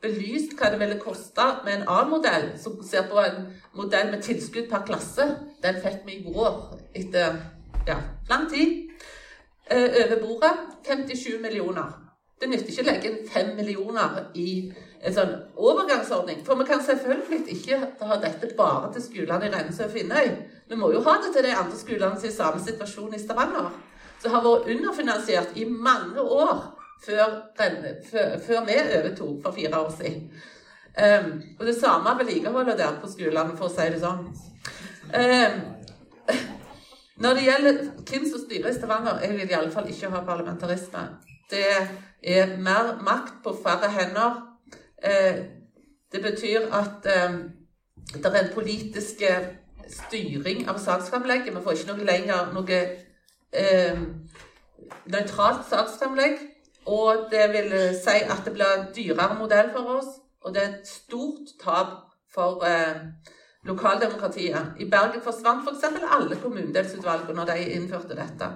belyst 0.02 0.54
hva 0.58 0.72
det 0.72 0.80
ville 0.82 1.00
koste 1.02 1.46
med 1.66 1.74
en 1.74 1.88
annen 1.88 2.12
modell, 2.14 2.50
som 2.62 2.78
ser 2.86 3.08
på 3.10 3.22
en 3.22 3.48
modell 3.78 4.12
med 4.12 4.22
tilskudd 4.26 4.70
per 4.70 4.86
klasse. 4.86 5.26
Den 5.64 5.80
fikk 5.84 6.04
vi 6.06 6.20
i 6.20 6.26
vår 6.26 6.60
etter 6.96 7.40
ja, 7.88 7.98
lang 8.30 8.50
tid. 8.52 8.92
Eh, 9.70 10.04
over 10.04 10.22
bordet 10.22 10.54
57 10.88 11.42
millioner. 11.42 11.96
Det 12.42 12.50
nytter 12.50 12.70
ikke 12.70 12.84
å 12.84 12.88
legge 12.92 13.10
inn 13.10 13.24
5 13.34 13.56
millioner 13.58 14.20
i 14.38 14.72
en 15.02 15.14
sånn 15.14 15.34
overgangsordning. 15.58 16.44
For 16.46 16.60
vi 16.60 16.68
kan 16.70 16.84
selvfølgelig 16.86 17.56
ikke 17.56 17.80
ha 18.06 18.20
dette 18.22 18.52
bare 18.58 18.92
til 18.94 19.06
skolene 19.08 19.50
i 19.50 19.52
Rennesøy 19.54 19.88
og 19.88 19.94
Finnøy. 19.96 20.30
Vi 20.70 20.78
må 20.78 20.92
jo 20.94 21.02
ha 21.08 21.18
det 21.24 21.34
til 21.34 21.48
de 21.48 21.56
andre 21.58 21.80
skolene 21.80 22.20
som 22.20 22.30
er 22.30 22.34
i 22.34 22.38
samme 22.38 22.64
situasjon 22.64 23.18
i 23.18 23.22
Stavanger. 23.22 23.72
Som 24.22 24.34
har 24.34 24.46
vært 24.46 24.70
underfinansiert 24.76 25.58
i 25.58 25.66
mange 25.66 26.22
år 26.22 26.77
før, 27.06 27.42
før, 28.12 28.38
før 28.48 28.66
vi 28.66 28.78
overtok 28.98 29.44
for 29.44 29.52
fire 29.52 29.80
år 29.80 29.92
siden. 29.98 30.32
Um, 30.98 31.44
og 31.60 31.66
det 31.66 31.76
samme 31.82 32.20
vedlikeholdet 32.20 32.78
der 32.78 33.00
på 33.02 33.10
skolene, 33.12 33.58
for 33.58 33.70
å 33.70 33.74
si 33.74 33.86
det 33.94 34.00
sånn. 34.02 34.24
Um, 35.14 35.60
når 37.22 37.38
det 37.38 37.44
gjelder 37.46 37.78
hvem 38.02 38.26
som 38.26 38.42
styrer 38.42 38.72
i 38.72 38.78
Stavanger, 38.78 39.20
jeg 39.22 39.36
vil 39.38 39.54
iallfall 39.54 39.92
ikke 39.92 40.10
ha 40.14 40.24
parlamentarisme. 40.26 41.04
Det 41.52 41.68
er 42.24 42.56
mer 42.58 42.96
makt 43.06 43.38
på 43.46 43.54
færre 43.62 43.92
hender. 43.94 44.42
Uh, 45.06 45.46
det 46.14 46.24
betyr 46.24 46.66
at 46.74 47.04
det 47.04 48.26
er 48.26 48.38
en 48.40 48.54
politisk 48.54 49.22
styring 49.92 50.66
av 50.72 50.80
saksframlegget. 50.80 51.52
Vi 51.54 51.64
får 51.64 51.76
ikke 51.76 51.92
noe 51.92 52.08
lenger 52.08 52.54
noe 52.56 52.78
nøytralt 55.12 55.68
saksframlegg. 55.68 56.40
Og 56.88 57.28
det 57.32 57.48
vil 57.52 57.74
si 57.98 58.20
at 58.24 58.46
det 58.46 58.54
blir 58.56 58.86
dyrere 58.96 59.36
modell 59.40 59.72
for 59.76 59.98
oss, 59.98 60.14
og 60.44 60.54
det 60.56 60.64
er 60.64 60.70
et 60.70 60.88
stort 60.88 61.56
tap 61.64 61.96
for 62.34 62.64
eh, 62.66 63.02
lokaldemokratiet. 63.68 64.74
I 64.80 64.90
Bergen 64.90 65.24
forsvant 65.24 65.68
f.eks. 65.68 65.86
For 65.98 66.16
alle 66.18 66.40
kommunedelsutvalgene 66.44 67.36
når 67.36 67.52
de 67.52 67.70
innførte 67.76 68.16
dette. 68.16 68.52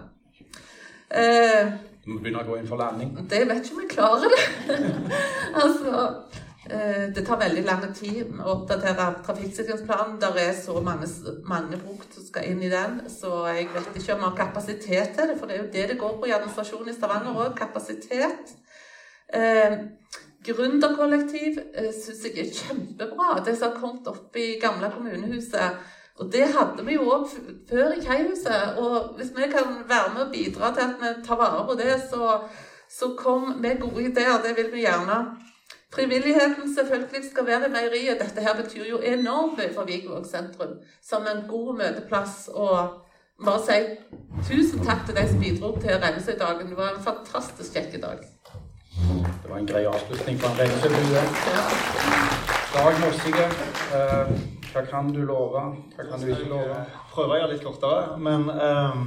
Eh, 1.11 1.73
du 2.01 2.09
må 2.09 2.21
begynne 2.21 2.41
å 2.41 2.47
gå 2.47 2.57
inn 2.57 2.69
for 2.69 2.81
landing. 2.81 3.11
Det 3.29 3.43
vet 3.49 3.65
ikke 3.65 3.75
om 3.75 3.81
vi 3.83 3.89
klarer 3.91 4.31
det. 4.33 4.77
altså, 5.63 6.05
det 6.61 7.23
tar 7.25 7.39
veldig 7.41 7.61
lang 7.65 7.85
tid 7.97 8.35
å 8.37 8.51
oppdatere 8.51 9.07
trafikksikringsplanen. 9.25 10.19
Det 10.21 10.43
er 10.43 10.53
så 10.53 10.75
mange, 10.85 11.07
mange 11.49 11.79
brukt 11.81 12.13
som 12.13 12.27
skal 12.27 12.51
inn 12.51 12.61
i 12.61 12.69
den, 12.69 12.99
så 13.09 13.47
jeg 13.49 13.71
vet 13.73 13.97
ikke 13.97 14.13
om 14.13 14.21
vi 14.21 14.27
har 14.27 14.37
kapasitet 14.37 15.15
til 15.17 15.31
det. 15.31 15.39
For 15.39 15.49
det 15.49 15.57
er 15.57 15.63
jo 15.63 15.71
det 15.73 15.87
det 15.89 15.97
går 16.03 16.19
på 16.19 16.29
i 16.29 16.35
administrasjonen 16.35 16.93
i 16.93 16.95
Stavanger 16.95 17.33
òg. 17.33 17.55
Kapasitet. 17.57 18.53
Eh, 19.33 19.79
Gründerkollektiv 20.45 21.59
eh, 21.73 21.91
syns 21.93 22.23
jeg 22.25 22.37
er 22.41 22.53
kjempebra. 22.55 23.41
Det 23.45 23.55
som 23.57 23.71
har 23.71 23.81
kommet 23.81 24.07
opp 24.09 24.37
i 24.37 24.55
gamle 24.61 24.89
kommunehuset. 24.93 25.81
Og 26.21 26.31
det 26.33 26.47
hadde 26.53 26.85
vi 26.85 26.97
jo 26.97 27.05
òg 27.13 27.27
før 27.69 27.93
i 27.95 28.01
Keihuset. 28.05 28.77
Og 28.81 29.15
hvis 29.17 29.31
vi 29.35 29.49
kan 29.53 29.79
være 29.89 30.13
med 30.13 30.27
og 30.27 30.33
bidra 30.33 30.73
til 30.75 30.87
at 30.87 30.99
vi 31.01 31.13
tar 31.25 31.39
vare 31.41 31.63
på 31.65 31.77
det, 31.79 31.93
så, 32.09 32.41
så 32.89 33.13
kom 33.17 33.55
med 33.61 33.81
gode 33.81 34.03
ideer. 34.09 34.41
Det 34.43 34.57
vil 34.57 34.73
vi 34.73 34.85
gjerne. 34.85 35.23
Frivilligheten 35.95 36.75
selvfølgelig 36.75 37.31
skal 37.31 37.45
være 37.45 37.67
i 37.67 37.71
meieriet. 37.71 38.19
Dette 38.19 38.41
her 38.41 38.55
betyr 38.61 38.85
jo 38.89 38.97
enormt 38.97 39.57
mye 39.57 39.73
for 39.75 39.83
Vigvåg 39.83 40.25
sentrum 40.25 40.77
som 41.03 41.27
en 41.27 41.41
god 41.49 41.77
møteplass. 41.81 42.47
Og 42.53 42.77
bare 43.45 43.61
si 43.65 43.79
tusen 44.47 44.85
takk 44.85 45.03
til 45.05 45.15
de 45.17 45.25
som 45.29 45.39
bidro 45.39 45.73
til 45.79 45.97
Rennesøydagen. 46.03 46.69
Det 46.69 46.77
var 46.77 46.93
en 46.95 47.03
fantastisk 47.03 47.73
kjekk 47.73 47.97
dag. 48.05 48.23
Det 49.43 49.49
var 49.49 49.57
en 49.57 49.67
grei 49.67 49.83
avslutning 49.85 50.39
på 50.39 50.47
en 50.47 50.57
Rennesøybue. 50.59 51.25
Dag 52.75 52.93
Mossige, 53.03 53.45
eh, 53.97 54.31
hva 54.71 54.85
kan 54.91 55.13
du 55.13 55.21
love? 55.25 55.61
Hva 55.95 56.07
kan 56.09 56.21
du 56.21 56.27
ikke 56.31 56.49
love? 56.49 56.79
Prøver 57.11 57.35
å 57.35 57.41
gjøre 57.41 57.51
litt 57.51 57.65
kortere, 57.67 58.17
men 58.17 58.47
um, 58.47 59.01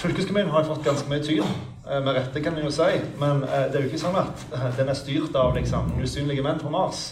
fylkeskommunen 0.00 0.52
har 0.56 0.64
fått 0.64 0.86
ganske 0.88 1.10
mye 1.12 1.20
tyn. 1.26 1.73
Eh, 1.90 2.00
med 2.00 2.14
rette, 2.14 2.40
kan 2.40 2.56
en 2.56 2.64
jo 2.64 2.72
si. 2.72 3.00
Men 3.20 3.44
eh, 3.44 3.66
det 3.68 3.76
er 3.76 3.84
jo 3.84 3.90
ikke 3.92 4.00
sånn 4.00 4.16
at 4.16 4.44
eh, 4.54 4.68
den 4.78 4.88
er 4.88 4.96
styrt 4.96 5.36
av 5.36 5.52
liksom, 5.56 5.92
usynlige 6.00 6.44
menn 6.44 6.60
på 6.62 6.72
Mars. 6.72 7.10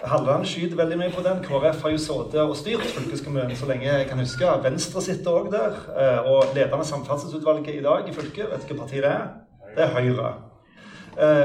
Halleland 0.00 0.48
skyter 0.48 0.76
veldig 0.78 0.98
mye 1.00 1.12
på 1.12 1.24
den. 1.24 1.42
KrF 1.44 1.84
har 1.84 1.92
jo 1.92 2.00
sittet 2.00 2.40
og 2.42 2.56
styrt 2.56 2.84
fylkeskommunen 2.96 3.56
så 3.56 3.68
lenge 3.68 3.88
jeg 3.88 4.08
kan 4.08 4.20
huske. 4.20 4.56
Venstre 4.64 5.02
sitter 5.04 5.38
òg 5.40 5.48
der. 5.52 5.78
Og 6.28 6.52
lederen 6.52 6.82
av 6.82 6.88
samferdselsutvalget 6.88 7.78
i 7.78 7.84
dag 7.84 8.04
i 8.04 8.12
fylket, 8.12 8.50
vet 8.50 8.60
du 8.60 8.66
hvilket 8.66 8.82
parti 8.82 9.00
det 9.00 9.14
er? 9.14 9.24
Det 9.72 9.86
er 9.86 9.94
Høyre. 9.96 10.34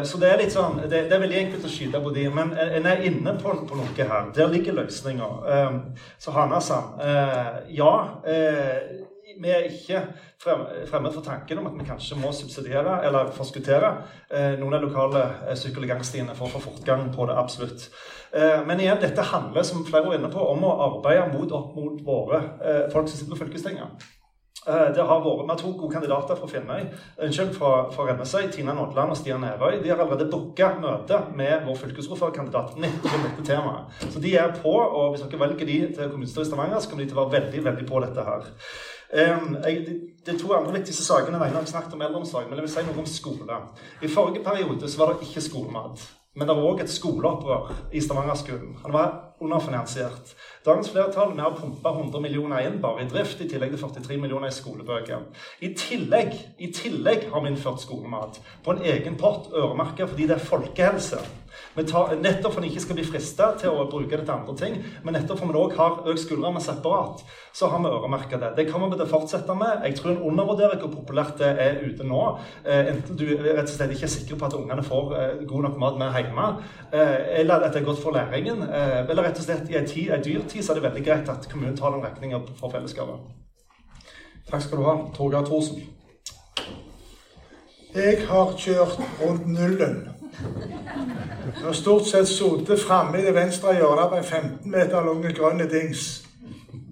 Så 0.04 0.20
det 0.20 0.28
er 0.28 0.42
litt 0.42 0.52
sånn, 0.52 0.82
det, 0.92 1.06
er 1.08 1.24
veldig 1.24 1.40
enkelt 1.46 1.64
å 1.64 1.72
skyte 1.72 2.02
på 2.04 2.12
de, 2.12 2.26
men 2.28 2.52
en 2.60 2.90
er 2.92 3.06
inne 3.08 3.38
på, 3.40 3.56
på 3.70 3.80
noe 3.80 3.96
her. 3.96 4.28
Der 4.36 4.52
ligger 4.52 4.76
løsninga. 4.82 5.30
Så 6.20 6.36
Hanasan 6.36 7.00
Ja 7.72 7.94
vi 9.40 9.52
er 9.54 9.68
ikke 9.70 10.02
fremmed 10.42 11.12
for 11.14 11.24
tanken 11.26 11.62
om 11.62 11.68
at 11.70 11.76
vi 11.78 11.88
kanskje 11.88 12.18
må 12.20 12.32
subsidiere 12.36 13.00
eller 13.08 13.34
forskuttere 13.36 13.92
eh, 14.30 14.56
noen 14.60 14.78
av 14.78 14.86
lokale 14.86 15.26
sykkel- 15.60 15.86
og 15.86 15.94
gangstiene 15.94 16.38
for 16.38 16.50
å 16.50 16.56
få 16.56 16.64
fortgang 16.70 17.08
på 17.16 17.28
det. 17.30 17.38
absolutt. 17.38 17.90
Eh, 18.34 18.62
men 18.68 18.82
igjen, 18.82 19.02
dette 19.02 19.28
handler 19.34 19.68
som 19.68 19.86
flere 19.88 20.08
var 20.08 20.18
inne 20.20 20.32
på, 20.34 20.48
om 20.54 20.66
å 20.66 20.78
arbeide 20.88 21.30
mot, 21.36 21.52
opp 21.52 21.78
mot 21.78 22.02
våre 22.06 22.42
folk 22.94 23.08
som 23.08 23.16
sitter 23.18 23.36
på 23.36 23.44
fylkestinget. 23.46 24.10
Det 24.62 25.02
har 25.02 25.22
vært, 25.24 25.40
Vi 25.42 25.50
har 25.50 25.58
to 25.58 25.72
gode 25.74 25.94
kandidater 25.96 26.38
fra 26.38 26.48
Finnøy, 26.48 26.84
unnskyld, 27.26 27.56
fra, 27.56 27.90
fra 27.90 28.04
Rennesøy, 28.06 28.52
Tina 28.54 28.76
Nådland 28.78 29.10
og 29.10 29.18
Stian 29.18 29.44
Evøy. 29.44 29.80
De 29.82 29.90
har 29.90 29.98
allerede 29.98 30.30
booka 30.30 30.76
møte 30.78 31.18
med 31.34 31.66
vår 31.66 31.80
fylkesordførerkandidat 31.82 32.78
nettopp 32.78 33.16
om 33.18 33.26
dette 33.26 33.46
temaet. 33.48 34.04
Så 34.14 34.22
de 34.22 34.36
er 34.38 34.54
på, 34.62 34.76
og 34.78 35.16
hvis 35.16 35.26
dere 35.26 35.42
velger 35.42 35.66
de 35.66 35.80
til 35.96 36.12
kommunestyret 36.14 36.46
i 36.46 36.52
Stavanger, 36.52 36.78
så 36.78 36.92
kommer 36.92 37.04
de 37.04 37.10
til 37.10 37.18
å 37.18 37.26
være 37.26 37.40
veldig 37.40 37.64
veldig 37.72 37.88
på 37.90 38.04
dette 38.06 38.28
her. 38.30 38.52
Um, 39.12 39.58
jeg, 39.66 39.98
de, 40.26 40.38
to 40.40 40.54
andre 40.56 40.78
viktigste 40.78 41.04
sakene 41.04 41.42
jeg 41.42 41.52
har 41.52 41.66
snakket 41.68 41.98
om 41.98 42.02
eldreomsorg, 42.06 42.48
men 42.48 42.60
jeg 42.60 42.68
vil 42.68 42.74
si 42.76 42.84
noe 42.88 43.04
om 43.04 43.10
skole. 43.10 43.62
I 44.02 44.10
forrige 44.12 44.44
periode 44.46 44.90
så 44.90 45.02
var 45.02 45.14
det 45.14 45.28
ikke 45.28 45.44
skolemat. 45.50 46.04
Men 46.32 46.48
det 46.48 46.56
var 46.56 46.64
òg 46.64 46.80
et 46.80 46.92
skoleopprør 46.92 47.74
i 47.92 48.00
Stavanger-skolen. 48.00 48.78
Han 48.86 48.94
var 48.96 49.10
underfinansiert. 49.44 50.32
Dagens 50.64 50.92
flertall 50.94 51.34
vi 51.36 51.44
har 51.44 51.58
pumpa 51.58 51.92
100 51.92 52.22
millioner 52.24 52.64
inn 52.64 52.78
bare 52.80 53.04
i 53.04 53.10
drift, 53.12 53.42
i 53.44 53.50
tillegg 53.52 53.74
til 53.74 53.82
43 53.84 54.20
millioner 54.22 54.48
i 54.48 54.56
skolebøker. 54.56 55.26
I 55.60 55.74
tillegg, 55.76 56.32
I 56.60 56.72
tillegg 56.72 57.28
har 57.34 57.44
vi 57.44 57.52
innført 57.52 57.84
skolemat 57.84 58.40
på 58.64 58.78
en 58.78 58.84
egen 58.94 59.20
pott, 59.20 59.52
øremerka 59.52 60.08
fordi 60.08 60.30
det 60.30 60.38
er 60.38 60.50
folkehelse. 60.54 61.20
Tar, 61.72 62.16
nettopp 62.20 62.52
for 62.52 62.60
at 62.60 62.66
en 62.66 62.68
ikke 62.68 62.82
skal 62.84 62.98
bli 62.98 63.06
frista 63.08 63.46
til 63.60 63.72
å 63.72 63.86
bruke 63.88 64.12
det 64.12 64.26
til 64.28 64.34
andre 64.34 64.56
ting, 64.60 64.74
men 65.06 65.16
nettopp 65.16 65.40
for 65.40 65.48
at 65.48 65.54
vi 65.54 65.62
òg 65.62 65.76
har 65.78 66.10
økt 66.12 66.24
skuldrene 66.26 66.60
separat, 66.64 67.22
så 67.56 67.70
har 67.72 67.80
vi 67.80 67.94
øremerka 67.96 68.40
det. 68.42 68.50
Det 68.58 68.66
kommer 68.68 68.92
vi 68.92 69.00
til 69.00 69.06
å 69.06 69.12
fortsette 69.14 69.56
med. 69.56 69.86
Jeg 69.88 69.96
tror 69.96 70.12
en 70.12 70.26
undervurderer 70.34 70.82
hvor 70.82 70.92
populært 70.92 71.40
det 71.40 71.54
er 71.64 71.80
ute 71.86 72.04
nå. 72.08 72.20
Eh, 72.66 72.92
enten 72.92 73.16
du 73.16 73.24
rett 73.30 73.64
og 73.64 73.72
slett 73.72 73.96
ikke 73.96 74.10
er 74.10 74.14
sikker 74.18 74.42
på 74.42 74.50
at 74.50 74.60
ungene 74.60 74.84
får 74.84 75.16
eh, 75.16 75.46
god 75.48 75.68
nok 75.70 75.80
mat 75.86 76.04
med 76.04 76.20
hjemme, 76.20 76.52
eh, 76.92 77.18
eller 77.40 77.64
at 77.64 77.72
det 77.72 77.86
er 77.86 77.88
godt 77.88 78.04
for 78.04 78.20
læringen, 78.20 78.68
eh, 78.68 79.00
eller 79.06 79.30
rett 79.30 79.40
og 79.40 79.48
slett 79.48 79.72
i 79.72 79.80
en 79.80 79.88
tid, 79.88 80.12
en 80.12 80.28
dyrtid 80.28 80.60
så 80.60 80.76
er 80.76 80.82
det 80.82 80.88
veldig 80.90 81.08
greit 81.08 81.32
at 81.32 81.48
kommunen 81.52 81.80
tar 81.80 81.96
den 81.96 82.04
regninga 82.04 82.44
for 82.60 82.76
fellesskapet. 82.76 83.32
Takk 84.52 84.68
skal 84.68 84.82
du 84.82 84.90
ha. 84.92 84.98
Torgeir 85.16 85.48
Thorsen. 85.48 85.86
Jeg 87.96 88.26
har 88.28 88.58
kjørt 88.60 89.00
rundt 89.22 89.48
nullen 89.48 90.21
jeg 90.32 91.66
har 91.66 91.74
stort 91.74 92.08
sett 92.08 92.28
sittet 92.28 92.80
framme 92.80 93.20
i 93.20 93.26
det 93.26 93.36
venstre 93.36 93.74
hjørnet 93.76 94.10
på 94.10 94.20
en 94.20 94.24
15 94.24 94.72
meter 94.72 95.06
lang 95.06 95.26
grønn 95.36 95.66
dings. 95.70 96.24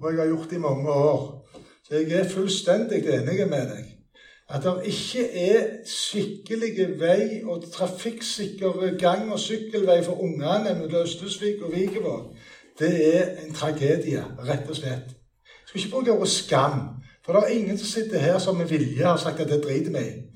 Og 0.02 0.12
jeg 0.12 0.20
har 0.20 0.28
gjort 0.28 0.50
det 0.50 0.56
i 0.56 0.66
mange 0.66 0.90
år. 0.92 1.24
Så 1.88 1.96
jeg 1.96 2.20
er 2.20 2.30
fullstendig 2.30 3.02
enig 3.08 3.48
med 3.50 3.72
deg. 3.74 3.88
At 4.50 4.64
det 4.64 4.90
ikke 4.90 5.24
er 5.38 5.66
skikkelig 5.86 6.88
vei 7.00 7.42
og 7.44 7.64
trafikksikker 7.74 8.98
gang- 8.98 9.32
og 9.32 9.40
sykkelvei 9.40 10.04
for 10.04 10.22
ungene 10.22 10.74
mellom 10.74 11.04
Østesvik 11.04 11.62
og 11.62 11.72
Vikevåg, 11.74 12.36
det 12.80 13.18
er 13.18 13.26
en 13.46 13.54
tragedie, 13.54 14.24
rett 14.48 14.70
og 14.70 14.76
slett. 14.76 15.14
Jeg 15.14 15.68
skal 15.68 15.80
ikke 15.80 15.92
bruke 15.92 16.12
ordet 16.12 16.30
skam, 16.30 16.80
for 17.26 17.34
det 17.34 17.44
er 17.44 17.60
ingen 17.60 17.78
som 17.78 17.88
sitter 17.88 18.20
her 18.20 18.40
som 18.40 18.56
med 18.56 18.66
vilje 18.66 19.06
har 19.06 19.18
sagt 19.18 19.40
at 19.40 19.50
det 19.50 19.64
driter 19.64 19.92
vi 19.92 20.06
i. 20.06 20.29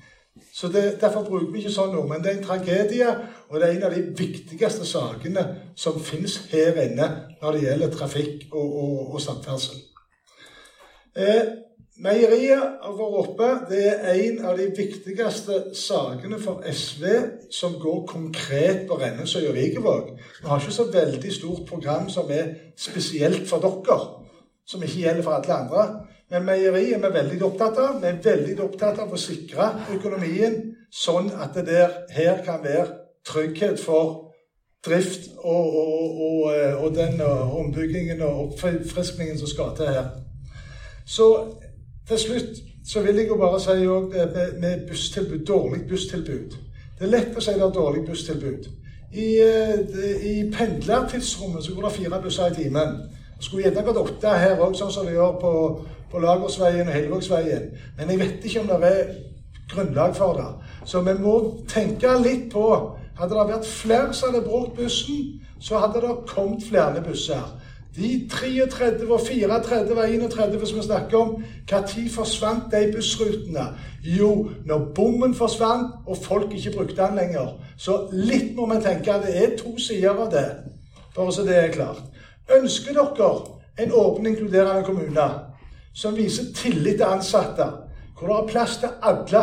Så 0.54 0.68
det, 0.68 1.00
Derfor 1.00 1.24
bruker 1.26 1.50
vi 1.50 1.64
ikke 1.64 1.74
sånn 1.74 1.90
noe, 1.96 2.06
Men 2.06 2.22
det 2.22 2.30
er 2.30 2.36
en 2.38 2.46
tragedie, 2.46 3.10
og 3.48 3.58
det 3.58 3.66
er 3.66 3.74
en 3.74 3.88
av 3.88 3.96
de 3.96 4.04
viktigste 4.18 4.86
sakene 4.86 5.42
som 5.74 5.98
finnes 5.98 6.36
her 6.52 6.78
inne 6.84 7.08
når 7.40 7.56
det 7.56 7.64
gjelder 7.64 7.92
trafikk 7.96 8.54
og, 8.54 8.78
og, 8.84 9.00
og 9.16 9.24
samferdsel. 9.24 9.82
Eh, 11.18 11.42
Meieriet 11.94 12.62
har 12.82 13.02
oppe. 13.20 13.48
Det 13.70 13.82
er 13.86 14.16
en 14.18 14.40
av 14.48 14.56
de 14.58 14.64
viktigste 14.74 15.60
sakene 15.78 16.40
for 16.42 16.64
SV 16.66 17.04
som 17.54 17.76
går 17.78 18.00
konkret 18.10 18.82
på 18.88 18.98
Rennesøy 18.98 19.44
og 19.46 19.54
Vigevåg. 19.54 20.08
Vi 20.40 20.48
har 20.48 20.58
ikke 20.58 20.74
så 20.74 20.88
veldig 20.90 21.34
stort 21.34 21.62
program 21.68 22.08
som 22.10 22.30
er 22.34 22.50
spesielt 22.78 23.46
for 23.46 23.62
dere, 23.62 24.00
som 24.66 24.82
ikke 24.82 25.04
gjelder 25.04 25.22
for 25.22 25.38
alle 25.38 25.60
andre. 25.60 25.86
Men 26.34 26.48
meieriet 26.48 26.96
er 26.98 27.02
vi 27.04 27.14
veldig 27.14 27.42
opptatt 27.46 27.76
av. 27.78 28.00
Vi 28.02 28.08
er 28.10 28.16
veldig 28.24 28.56
opptatt 28.64 28.98
av 29.04 29.12
å 29.14 29.18
sikre 29.20 29.68
økonomien 29.94 30.56
sånn 30.90 31.28
at 31.30 31.54
det 31.54 31.68
der 31.68 31.92
her 32.10 32.40
kan 32.46 32.58
være 32.64 32.88
trygghet 33.26 33.78
for 33.78 34.32
drift 34.84 35.30
og, 35.38 35.76
og, 35.78 36.18
og, 36.26 36.48
og 36.82 36.90
den 36.96 37.22
ombyggingen 37.22 38.26
og 38.26 38.48
oppfriskningen 38.48 39.38
som 39.38 39.52
skal 39.52 39.72
til 39.78 39.94
her. 39.94 40.10
Så 41.06 41.30
til 42.08 42.18
slutt 42.18 42.62
så 42.84 43.06
vil 43.06 43.22
jeg 43.22 43.30
jo 43.30 43.38
bare 43.38 43.62
si 43.62 43.78
òg 43.86 44.10
med, 44.10 44.58
med 44.60 44.86
busstilbud, 44.90 45.46
dårlig 45.46 45.84
busstilbud. 45.88 46.58
Det 46.98 47.06
er 47.06 47.14
lett 47.14 47.38
å 47.38 47.46
si 47.46 47.54
det 47.54 47.62
er 47.62 47.78
dårlig 47.78 48.04
busstilbud. 48.10 48.70
I, 49.14 49.28
i 50.34 50.34
pendlertidsrommet 50.50 51.62
så 51.62 51.74
går 51.76 51.86
det 51.86 51.96
fire 52.00 52.20
busser 52.26 52.50
i 52.50 52.64
timen. 52.64 52.96
Skulle 53.38 53.68
gjerne 53.68 53.86
gått 53.86 54.02
åtte 54.02 54.34
her 54.34 54.58
òg, 54.58 54.74
sånn 54.74 54.92
som 54.92 55.06
det 55.06 55.14
gjør 55.14 55.38
på, 55.38 55.52
på 56.10 56.18
Lagersveien 56.18 56.88
og 56.88 56.94
Helvågsveien. 56.94 57.70
Men 57.98 58.10
jeg 58.10 58.18
vet 58.18 58.44
ikke 58.44 58.60
om 58.60 58.66
det 58.66 58.90
er 58.90 59.14
grunnlag 59.70 60.16
for 60.16 60.32
det. 60.32 60.50
Så 60.84 61.00
vi 61.00 61.14
må 61.20 61.38
tenke 61.68 62.18
litt 62.22 62.52
på 62.52 62.68
Hadde 63.14 63.30
det 63.30 63.44
vært 63.46 63.66
flere 63.70 64.14
som 64.14 64.32
hadde 64.32 64.40
brukt 64.42 64.72
bussen, 64.74 65.18
så 65.62 65.78
hadde 65.78 66.00
det 66.02 66.14
kommet 66.26 66.64
flere 66.66 67.02
busser. 67.04 67.44
De 67.94 68.08
33 68.30 69.06
og 69.06 69.20
34 69.20 69.94
og 69.94 70.00
31 70.08 70.66
som 70.66 70.78
vi 70.80 70.82
snakker 70.82 71.18
om, 71.18 71.44
når 71.70 72.08
forsvant 72.10 72.72
de 72.72 72.88
bussrutene? 72.96 73.68
Jo, 74.02 74.48
når 74.66 74.90
bommen 74.96 75.34
forsvant 75.34 75.94
og 76.06 76.18
folk 76.24 76.50
ikke 76.54 76.74
brukte 76.76 76.98
den 77.02 77.14
lenger. 77.22 77.54
Så 77.76 78.08
litt 78.12 78.56
må 78.56 78.66
vi 78.72 78.82
tenke 78.82 79.20
det 79.22 79.36
er 79.44 79.56
to 79.62 79.78
sider 79.78 80.10
av 80.10 80.34
det, 80.34 80.48
bare 81.14 81.32
så 81.32 81.46
det 81.46 81.56
er 81.56 81.72
klart. 81.72 82.02
Ønsker 82.58 82.98
dere 82.98 83.30
en 83.78 83.92
åpen, 83.94 84.26
inkluderende 84.26 84.82
kommune 84.82 85.30
som 85.94 86.16
viser 86.16 86.44
tillit 86.54 86.96
til 86.96 87.06
ansatte, 87.06 87.64
hvor 88.18 88.28
det 88.28 88.36
er 88.36 88.46
plass 88.52 88.76
til 88.82 88.88
alle, 89.02 89.42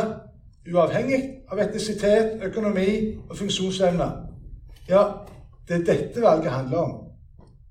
uavhengig 0.71 1.21
av 1.51 1.59
etnisitet, 1.59 2.43
økonomi 2.43 3.17
og 3.29 3.37
funksjonsevne? 3.37 4.11
Ja, 4.89 5.03
det 5.67 5.75
er 5.79 5.83
dette 5.93 6.21
valget 6.21 6.51
handler 6.51 6.77
om. 6.77 7.07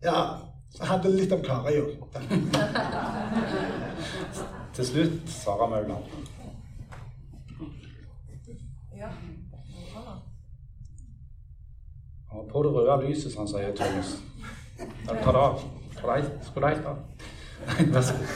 Ja, 0.02 0.24
så 0.70 0.84
handler 0.84 1.10
det 1.10 1.20
litt 1.20 1.32
om 1.32 1.42
Karøy 1.44 1.80
òg. 1.80 1.90
Til 4.74 4.86
slutt 4.86 5.28
Sara 5.28 5.68
Mauland. 5.68 6.04
Og 12.30 12.48
på 12.52 12.62
det 12.62 12.72
røde 12.72 13.08
lyset, 13.08 13.32
som 13.32 13.40
han 13.42 13.48
sier 13.48 13.76
Thomas. 13.76 14.22
Ta 15.04 15.32
det 15.32 15.42
av. 15.42 15.60
Deg 16.00 16.86
av. 16.86 16.96
Vær 17.94 18.00
så 18.00 18.14
god. 18.18 18.26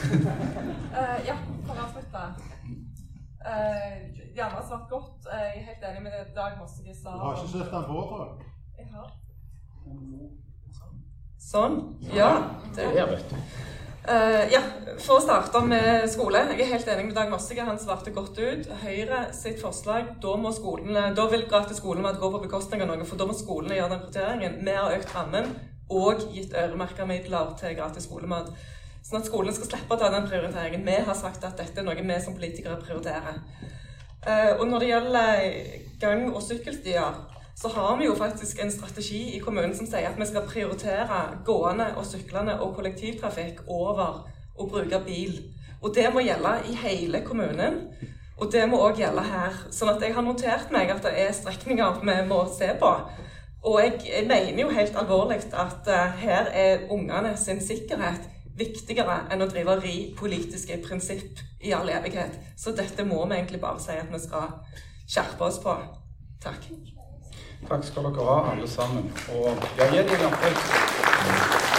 Uh, 0.95 1.17
ja, 1.27 1.35
for 1.65 1.75
å 1.75 1.85
avslutte. 1.85 2.23
Uh, 3.45 3.93
Janne 4.35 4.57
har 4.57 4.65
svart 4.67 4.89
godt. 4.89 5.27
Jeg 5.29 5.59
er 5.59 5.67
helt 5.69 5.85
enig 5.89 6.01
med 6.05 6.15
det 6.15 6.23
Dag 6.35 6.57
Mossegi 6.59 6.95
sa. 6.95 7.13
Du 7.15 7.23
har 7.25 7.37
ikke 7.39 7.51
sett 7.53 7.71
den 7.71 7.87
på, 7.89 8.01
tror 8.09 8.25
jeg? 8.25 8.49
Jeg 8.79 8.87
har. 8.95 9.13
Sånn. 11.45 11.79
Ja. 12.15 12.31
Det. 12.75 12.89
er 12.89 13.09
vet 13.11 13.31
du. 13.31 13.37
Uh, 14.05 14.43
ja, 14.53 14.59
For 15.01 15.17
å 15.17 15.23
starte 15.23 15.61
med 15.65 16.05
skole. 16.13 16.43
Jeg 16.51 16.61
er 16.65 16.73
helt 16.75 16.89
enig 16.93 17.07
med 17.07 17.15
Dag 17.17 17.31
Mossige. 17.33 17.65
Han 17.65 17.79
svarte 17.81 18.13
godt 18.13 18.37
ut. 18.37 18.67
Høyre 18.83 19.21
sitt 19.33 19.61
forslag, 19.61 20.15
da 20.21 20.35
må 20.41 20.51
skolene, 20.53 21.07
da 21.17 21.25
vil 21.31 21.47
gratis 21.49 21.81
skolemat 21.81 22.19
gå 22.21 22.29
på 22.33 22.43
bekostning 22.43 22.83
av 22.85 22.91
noe, 22.91 23.07
for 23.07 23.17
da 23.17 23.25
må 23.29 23.37
skolene 23.37 23.79
gjøre 23.79 23.95
den 23.95 24.03
prioriteringen. 24.03 24.59
Vi 24.67 24.77
har 24.77 24.97
økt 24.99 25.15
rammen 25.15 25.49
og 25.89 26.21
gitt 26.33 26.53
øremerka 26.57 27.05
midler 27.09 27.53
til 27.61 27.77
gratis 27.77 28.05
skolemat. 28.09 28.53
Sånn 29.05 29.21
at 29.21 29.27
skolene 29.29 29.53
skal 29.53 29.69
slippe 29.69 29.93
å 29.93 30.01
ta 30.01 30.07
den 30.09 30.25
prioriteringen. 30.25 30.85
Vi 30.87 30.97
har 31.07 31.17
sagt 31.17 31.43
at 31.45 31.59
dette 31.59 31.77
er 31.77 31.85
noe 31.85 32.01
vi 32.01 32.15
som 32.23 32.33
politikere 32.33 32.79
prioriterer. 32.81 33.37
Uh, 34.25 34.57
og 34.57 34.63
når 34.65 34.81
det 34.81 34.87
gjelder 34.89 35.41
gang- 36.01 36.31
og 36.31 36.41
sykkelstier, 36.41 37.19
så 37.55 37.69
har 37.75 37.99
vi 37.99 38.07
jo 38.07 38.15
faktisk 38.17 38.59
en 38.59 38.73
strategi 38.73 39.21
i 39.35 39.41
kommunen 39.43 39.75
som 39.77 39.85
sier 39.87 40.09
at 40.09 40.17
vi 40.17 40.25
skal 40.25 40.47
prioritere 40.49 41.19
gående 41.45 41.91
og 41.93 42.07
syklende 42.09 42.57
og 42.65 42.73
kollektivtrafikk 42.79 43.61
over 43.71 44.25
å 44.57 44.67
bruke 44.71 44.99
bil. 45.05 45.37
Og 45.85 45.93
det 45.93 46.09
må 46.11 46.25
gjelde 46.25 46.57
i 46.71 46.73
hele 46.81 47.21
kommunen. 47.27 47.83
Og 48.41 48.49
det 48.51 48.65
må 48.67 48.81
òg 48.83 48.97
gjelde 48.99 49.21
her. 49.29 49.59
Sånn 49.71 49.93
at 49.93 50.01
jeg 50.01 50.17
har 50.17 50.25
notert 50.25 50.73
meg 50.73 50.89
at 50.91 51.05
det 51.05 51.13
er 51.21 51.35
strekninger 51.37 52.01
vi 52.01 52.17
må 52.25 52.41
se 52.57 52.73
på. 52.81 52.89
Og 53.65 53.77
jeg, 53.83 53.99
jeg 54.09 54.25
mener 54.27 54.65
jo 54.65 54.73
helt 54.73 54.97
alvorlig 54.97 55.43
at 55.53 55.87
uh, 55.93 56.17
her 56.25 56.49
er 56.49 56.89
ungene 56.89 57.37
sin 57.37 57.61
sikkerhet 57.61 58.31
viktigere 58.55 59.25
enn 59.31 59.43
å 59.43 59.49
drive 59.51 59.77
ri 59.81 59.95
politiske 60.17 60.77
prinsipp 60.83 61.41
i 61.59 61.73
all 61.75 61.89
evighet. 61.91 62.37
Så 62.57 62.71
dette 62.75 63.05
må 63.07 63.25
vi 63.25 63.37
egentlig 63.37 63.61
bare 63.61 63.81
si 63.83 63.97
at 63.99 64.11
vi 64.11 64.21
skal 64.23 64.53
skjerpe 65.07 65.49
oss 65.49 65.59
på. 65.63 65.75
Takk. 66.43 66.69
Takk 67.65 67.83
skal 67.87 68.07
dere 68.09 68.27
ha, 68.29 68.37
alle 68.51 68.67
sammen. 68.69 69.09
Og 69.33 69.65
ja, 69.79 69.89
gi 69.91 70.03
dem 70.03 70.15
en 70.19 70.27
applaus. 70.29 71.73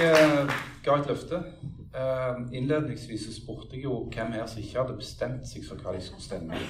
Jeg 0.00 0.12
eh, 0.16 0.52
ga 0.84 0.96
et 0.96 1.10
løfte. 1.10 1.42
Eh, 1.90 2.36
innledningsvis 2.56 3.26
spurte 3.36 3.76
jeg 3.76 3.84
jo 3.84 3.96
hvem 4.14 4.32
her 4.32 4.46
som 4.48 4.62
ikke 4.62 4.78
hadde 4.78 4.96
bestemt 4.96 5.48
seg 5.48 5.66
for 5.66 5.82
hva 5.82 5.92
de 5.96 6.00
skulle 6.04 6.24
stemme. 6.24 6.60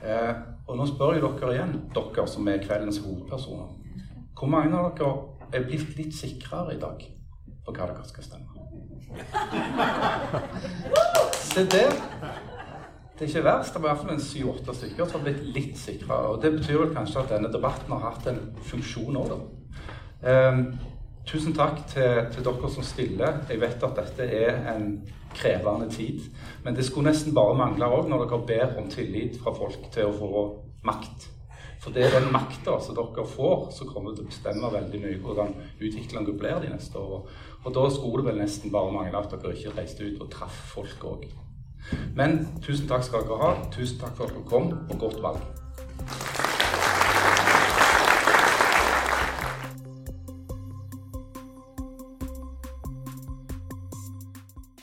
Eh, 0.00 0.32
og 0.66 0.78
nå 0.78 0.86
spør 0.88 1.18
jeg 1.18 1.26
dere 1.26 1.52
igjen, 1.56 1.76
dere 1.96 2.26
som 2.30 2.48
er 2.48 2.62
kveldens 2.64 3.02
hovedpersoner. 3.04 3.79
Hvor 4.40 4.48
mange 4.48 4.72
av 4.72 4.94
dere 4.96 5.16
er 5.52 5.64
blitt 5.68 5.98
litt 5.98 6.14
sikrere 6.16 6.72
i 6.72 6.78
dag 6.80 7.02
på 7.66 7.72
hva 7.76 7.88
dere 7.90 8.06
skal 8.08 8.24
stemme? 8.24 8.62
Se 11.36 11.66
der. 11.68 11.90
Det 13.18 13.26
er 13.26 13.28
ikke 13.28 13.42
verst. 13.44 13.74
Det 13.74 13.82
var 13.82 13.90
i 13.90 13.90
hvert 13.90 14.00
fall 14.00 14.14
en 14.14 14.22
syv-åtte 14.24 14.74
stykker 14.78 15.10
som 15.10 15.18
har 15.18 15.26
blitt 15.26 15.42
litt 15.52 15.76
sikrere. 15.76 16.30
Og 16.32 16.40
det 16.40 16.54
betyr 16.54 16.78
vel 16.80 16.94
kanskje 16.94 17.20
at 17.20 17.34
denne 17.34 17.50
debatten 17.52 17.92
har 17.92 18.06
hatt 18.06 18.30
en 18.32 18.38
funksjon 18.70 19.18
òg, 19.20 19.34
da. 19.34 19.40
Um, 20.30 20.62
tusen 21.28 21.52
takk 21.56 21.82
til, 21.90 22.22
til, 22.32 22.46
dere 22.46 22.70
som 22.72 22.86
stiller. 22.86 23.42
Jeg 23.50 23.60
vet 23.60 23.84
at 23.90 24.00
dette 24.00 24.24
er 24.38 24.62
en 24.72 24.86
krevende 25.36 25.90
tid. 25.92 26.24
Men 26.64 26.80
det 26.80 26.86
skulle 26.88 27.10
nesten 27.10 27.36
bare 27.36 27.58
mangle 27.60 27.92
òg 27.92 28.08
når 28.08 28.24
dere 28.24 28.40
ber 28.54 28.80
om 28.80 28.88
tillit 28.88 29.36
fra 29.44 29.52
folk 29.52 29.92
til 29.92 30.08
å 30.08 30.16
få 30.16 30.46
makt. 30.88 31.28
For 31.80 31.96
det 31.96 32.04
er 32.04 32.18
den 32.18 32.32
makta 32.32 32.74
som 32.84 32.96
dere 32.96 33.24
får, 33.24 33.70
som 33.72 33.88
kommer 33.88 34.12
til 34.12 34.26
å 34.26 34.28
bestemme 34.28 34.72
veldig 34.74 35.00
mye 35.00 35.20
hvordan 35.22 35.54
utviklingen 35.78 36.36
blir 36.36 36.60
de 36.60 36.74
neste 36.74 37.00
årene. 37.00 37.38
Og 37.64 37.72
da 37.76 37.86
skulle 37.92 38.20
det 38.20 38.28
vel 38.30 38.42
nesten 38.42 38.72
bare 38.74 38.92
mangle 38.92 39.22
at 39.22 39.32
dere 39.32 39.54
ikke 39.56 39.72
reiste 39.78 40.04
ut 40.04 40.20
og 40.20 40.28
traff 40.32 40.60
folk 40.74 41.08
òg. 41.14 41.24
Men 42.16 42.42
tusen 42.60 42.88
takk 42.88 43.06
skal 43.08 43.24
dere 43.24 43.40
ha. 43.40 43.54
Tusen 43.72 44.00
takk 44.02 44.12
for 44.18 44.28
at 44.28 44.36
dere 44.36 44.48
kom, 44.52 44.74
og 44.90 45.00
godt 45.00 45.22
valg. 45.24 46.49